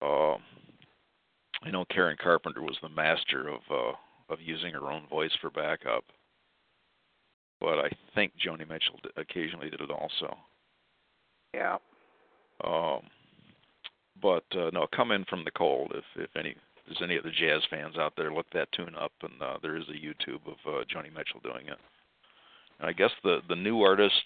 [0.01, 0.35] Uh,
[1.63, 3.93] I know Karen Carpenter was the master of uh,
[4.29, 6.03] of using her own voice for backup,
[7.59, 10.35] but I think Joni Mitchell occasionally did it also.
[11.53, 11.77] Yeah.
[12.63, 13.01] Um,
[14.21, 15.93] but uh, no, come in from the cold.
[15.95, 16.57] If if any if
[16.87, 19.77] there's any of the jazz fans out there, look that tune up, and uh, there
[19.77, 21.77] is a YouTube of uh, Joni Mitchell doing it.
[22.79, 24.23] And I guess the the new artist,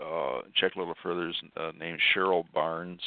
[0.00, 3.00] uh, check a little further, is uh, named Cheryl Barnes,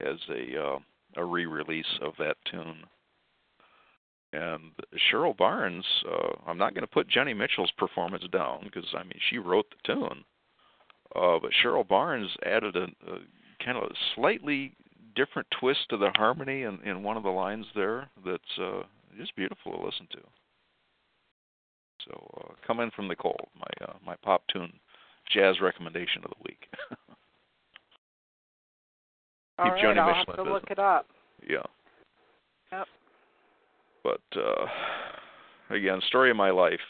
[0.00, 0.78] has a uh,
[1.16, 2.84] a re-release of that tune.
[4.32, 4.72] And
[5.12, 9.18] Cheryl Barnes, uh, I'm not going to put Jenny Mitchell's performance down because I mean
[9.30, 10.24] she wrote the tune,
[11.14, 13.18] uh, but Cheryl Barnes added a, a
[13.64, 14.74] kind of a slightly
[15.14, 18.82] different twist to the harmony in, in one of the lines there that's uh,
[19.16, 20.18] just beautiful to listen to.
[22.06, 24.72] So uh, come in from the cold, my uh, my pop tune
[25.32, 26.68] jazz recommendation of the week.
[29.58, 31.06] All Keep right, Joni I'll Mitchell have to in look it up.
[31.48, 31.62] Yeah.
[32.72, 32.86] Yep.
[34.02, 34.66] But uh
[35.70, 36.80] again, story of my life.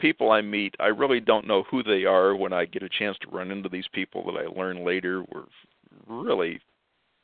[0.00, 3.16] People I meet, I really don't know who they are when I get a chance
[3.22, 5.44] to run into these people that I learn later were
[6.06, 6.60] really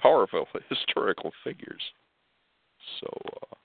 [0.01, 1.83] powerful historical figures.
[3.01, 3.09] So
[3.43, 3.57] uh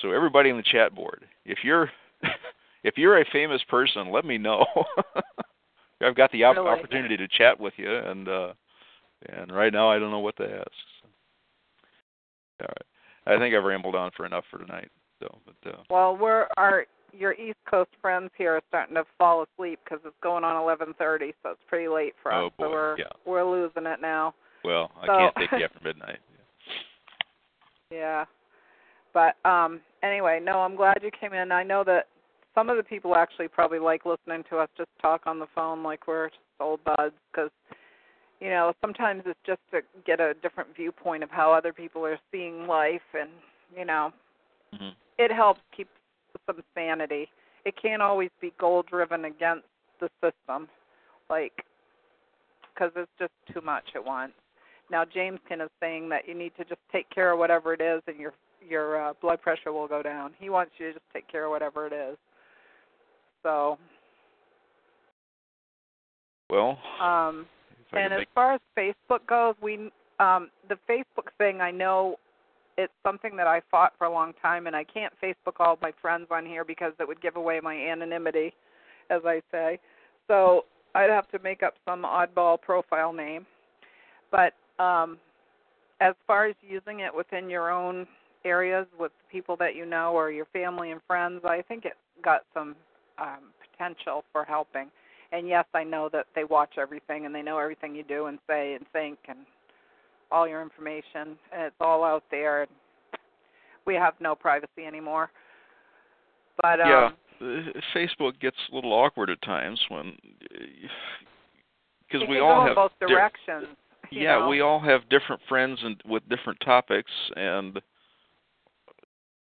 [0.00, 1.90] so everybody in the chat board, if you're
[2.82, 4.66] if you're a famous person, let me know.
[6.02, 8.52] I've got the op- opportunity to chat with you and uh
[9.28, 10.70] and right now I don't know what to ask.
[11.02, 11.08] So.
[12.62, 13.36] All right.
[13.36, 14.88] I think I've rambled on for enough for tonight.
[15.20, 19.44] So, but uh, Well, we're our your East Coast friends here are starting to fall
[19.44, 22.38] asleep because it's going on 11:30, so it's pretty late for us.
[22.44, 23.04] Oh, boy, so we're yeah.
[23.26, 24.34] we're losing it now.
[24.64, 26.18] well, I So- can't take you after midnight.
[27.90, 28.24] Yeah.
[29.12, 31.52] But um anyway, no, I'm glad you came in.
[31.52, 32.06] I know that
[32.54, 35.82] some of the people actually probably like listening to us just talk on the phone
[35.82, 37.50] like we're just old buds because
[38.42, 42.18] you know, sometimes it's just to get a different viewpoint of how other people are
[42.32, 43.30] seeing life and,
[43.76, 44.12] you know,
[44.74, 45.88] hmm it helps keep
[46.46, 47.28] some sanity.
[47.64, 49.66] It can't always be goal driven against
[50.00, 50.68] the system,
[51.30, 51.52] like,
[52.74, 54.32] because it's just too much at once.
[54.90, 58.02] Now Jameson is saying that you need to just take care of whatever it is,
[58.08, 58.32] and your
[58.66, 60.32] your uh, blood pressure will go down.
[60.40, 62.16] He wants you to just take care of whatever it is.
[63.42, 63.78] So,
[66.50, 67.46] Well, um,
[67.92, 72.16] I and as make, far as Facebook goes, we um the Facebook thing I know
[72.78, 75.92] it's something that I fought for a long time and I can't Facebook all my
[76.00, 78.54] friends on here because it would give away my anonymity
[79.10, 79.78] as I say.
[80.26, 80.64] So
[80.94, 83.46] I'd have to make up some oddball profile name.
[84.30, 85.18] But um
[86.00, 88.06] as far as using it within your own
[88.44, 92.42] areas with people that you know or your family and friends, I think it's got
[92.54, 92.74] some
[93.18, 94.90] um potential for helping
[95.32, 98.38] and yes, I know that they watch everything and they know everything you do and
[98.46, 99.38] say and think and
[100.30, 102.70] all your information and it's all out there and
[103.86, 105.30] we have no privacy anymore.
[106.60, 110.16] But um yeah, uh, Facebook gets a little awkward at times when
[112.06, 113.66] because we all have both di- directions.
[114.10, 114.48] you yeah, know.
[114.48, 117.80] we all have different friends and with different topics and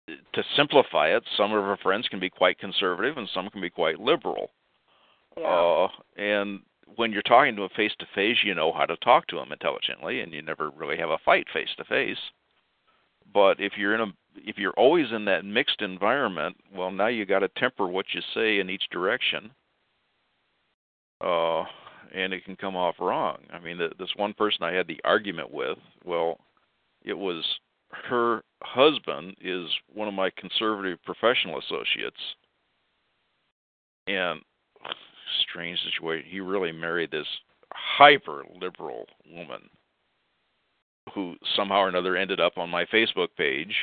[0.08, 3.70] to simplify it, some of our friends can be quite conservative and some can be
[3.70, 4.52] quite liberal.
[5.38, 5.46] Yeah.
[5.46, 5.88] Uh,
[6.18, 6.60] and
[6.96, 9.52] when you're talking to them face to face, you know how to talk to them
[9.52, 12.18] intelligently, and you never really have a fight face to face.
[13.34, 17.26] But if you're in a if you're always in that mixed environment, well, now you
[17.26, 19.52] got to temper what you say in each direction,
[21.22, 21.64] uh,
[22.14, 23.38] and it can come off wrong.
[23.52, 26.40] I mean, the, this one person I had the argument with, well,
[27.04, 27.44] it was
[28.10, 32.18] her husband is one of my conservative professional associates,
[34.08, 34.42] and
[35.50, 36.28] strange situation.
[36.30, 37.28] He really married this
[37.74, 39.70] hyper liberal woman
[41.14, 43.76] who somehow or another ended up on my Facebook page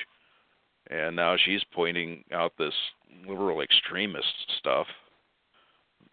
[0.90, 2.72] and now she's pointing out this
[3.28, 4.26] liberal extremist
[4.58, 4.86] stuff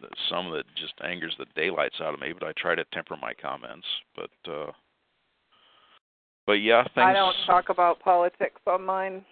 [0.00, 3.16] that some that just angers the daylights out of me but I try to temper
[3.22, 4.70] my comments but uh
[6.46, 9.24] but yeah things I don't talk about politics on mine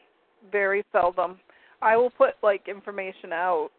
[0.51, 1.39] very seldom.
[1.83, 3.71] I will put like information out,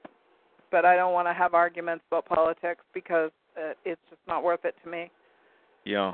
[0.71, 4.65] but I don't want to have arguments about politics because uh, it's just not worth
[4.65, 5.09] it to me.
[5.85, 6.13] yeah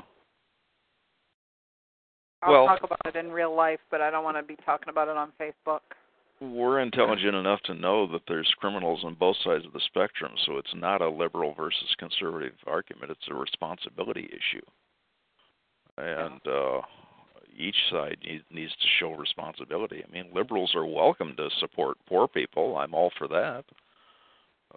[2.42, 4.88] I'll Well- talk about it in real life, but I don't want to be talking
[4.90, 5.80] about it on Facebook.
[6.40, 10.58] we're intelligent enough to know that there's criminals on both sides of the spectrum, so
[10.58, 13.10] it's not a liberal versus conservative argument.
[13.12, 14.64] It's a responsibility issue,
[15.96, 16.82] and uh,
[17.56, 18.18] each side
[18.50, 20.04] needs to show responsibility.
[20.06, 22.76] I mean, liberals are welcome to support poor people.
[22.76, 23.64] I'm all for that.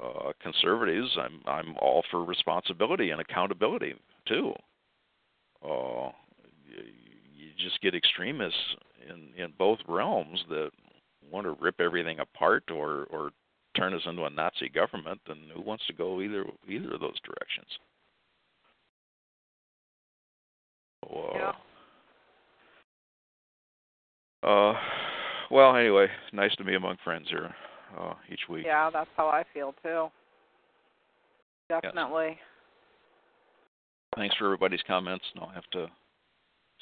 [0.02, 3.96] Uh, conservatives, I'm I'm all for responsibility and accountability
[4.28, 4.54] too.
[5.64, 6.12] Uh,
[6.68, 8.60] you, just get extremists
[9.10, 10.70] in in both realms that
[11.32, 13.32] want to rip everything apart or or
[13.76, 17.20] turn us into a Nazi government, then who wants to go either either of those
[17.26, 17.68] directions?
[21.04, 21.38] So, uh,
[24.44, 24.48] yeah.
[24.48, 24.74] Uh,
[25.50, 27.56] well, anyway, nice to be among friends here
[28.00, 28.66] uh, each week.
[28.66, 30.08] Yeah, that's how I feel too.
[31.70, 32.30] Definitely.
[32.30, 32.38] Yes.
[34.16, 35.88] Thanks for everybody's comments, and I'll have to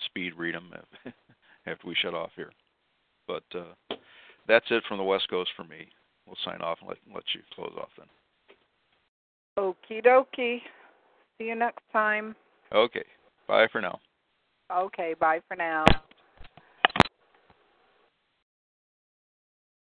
[0.06, 0.72] speed read them
[1.66, 2.52] after we shut off here.
[3.28, 3.96] But uh,
[4.48, 5.88] that's it from the West Coast for me.
[6.26, 8.08] We'll sign off and let, let you close off then.
[9.58, 10.62] Okie dokie.
[11.38, 12.36] See you next time.
[12.74, 13.06] Okay.
[13.48, 14.00] Bye for now.
[14.72, 15.16] Okay.
[15.20, 15.86] Bye for now.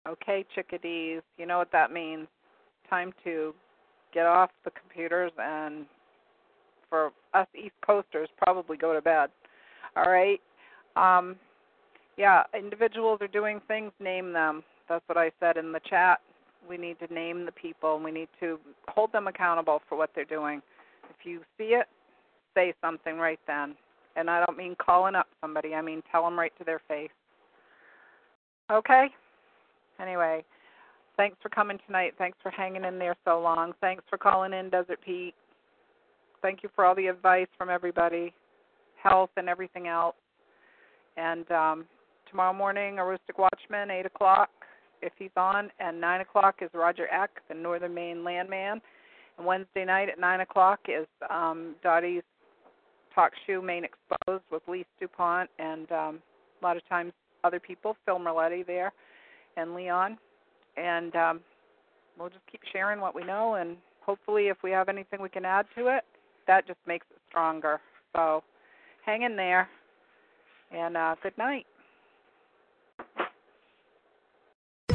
[0.07, 1.21] Okay, chickadees.
[1.37, 2.27] You know what that means.
[2.89, 3.53] Time to
[4.13, 5.85] get off the computers and
[6.89, 9.29] for us East Coasters, probably go to bed.
[9.97, 10.39] All right.
[10.95, 11.35] Um,
[12.17, 14.63] yeah, individuals are doing things, name them.
[14.87, 16.19] That's what I said in the chat.
[16.67, 20.25] We need to name the people we need to hold them accountable for what they're
[20.25, 20.61] doing.
[21.09, 21.87] If you see it,
[22.55, 23.75] say something right then.
[24.15, 27.11] And I don't mean calling up somebody, I mean tell them right to their face.
[28.71, 29.07] Okay?
[30.01, 30.43] Anyway,
[31.15, 32.13] thanks for coming tonight.
[32.17, 33.73] Thanks for hanging in there so long.
[33.81, 35.35] Thanks for calling in, Desert Pete.
[36.41, 38.33] Thank you for all the advice from everybody,
[39.01, 40.15] health and everything else.
[41.17, 41.85] And um,
[42.29, 44.49] tomorrow morning, Aroostook Watchman, 8 o'clock,
[45.01, 48.79] if he's on, and 9 o'clock is Roger Eck, the Northern Maine landman.
[49.37, 52.23] And Wednesday night at 9 o'clock is um, Dottie's
[53.15, 56.19] Talk Shoe Maine Exposed with Lise DuPont and um,
[56.61, 58.91] a lot of times other people, Phil Merletti there
[59.57, 60.17] and Leon.
[60.77, 61.39] And um,
[62.17, 65.43] we'll just keep sharing what we know, and hopefully, if we have anything we can
[65.43, 66.03] add to it,
[66.45, 67.81] that just makes it stronger.
[68.15, 68.43] So
[69.05, 69.67] hang in there,
[70.71, 71.65] and uh, good night.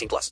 [0.00, 0.28] 18 plus.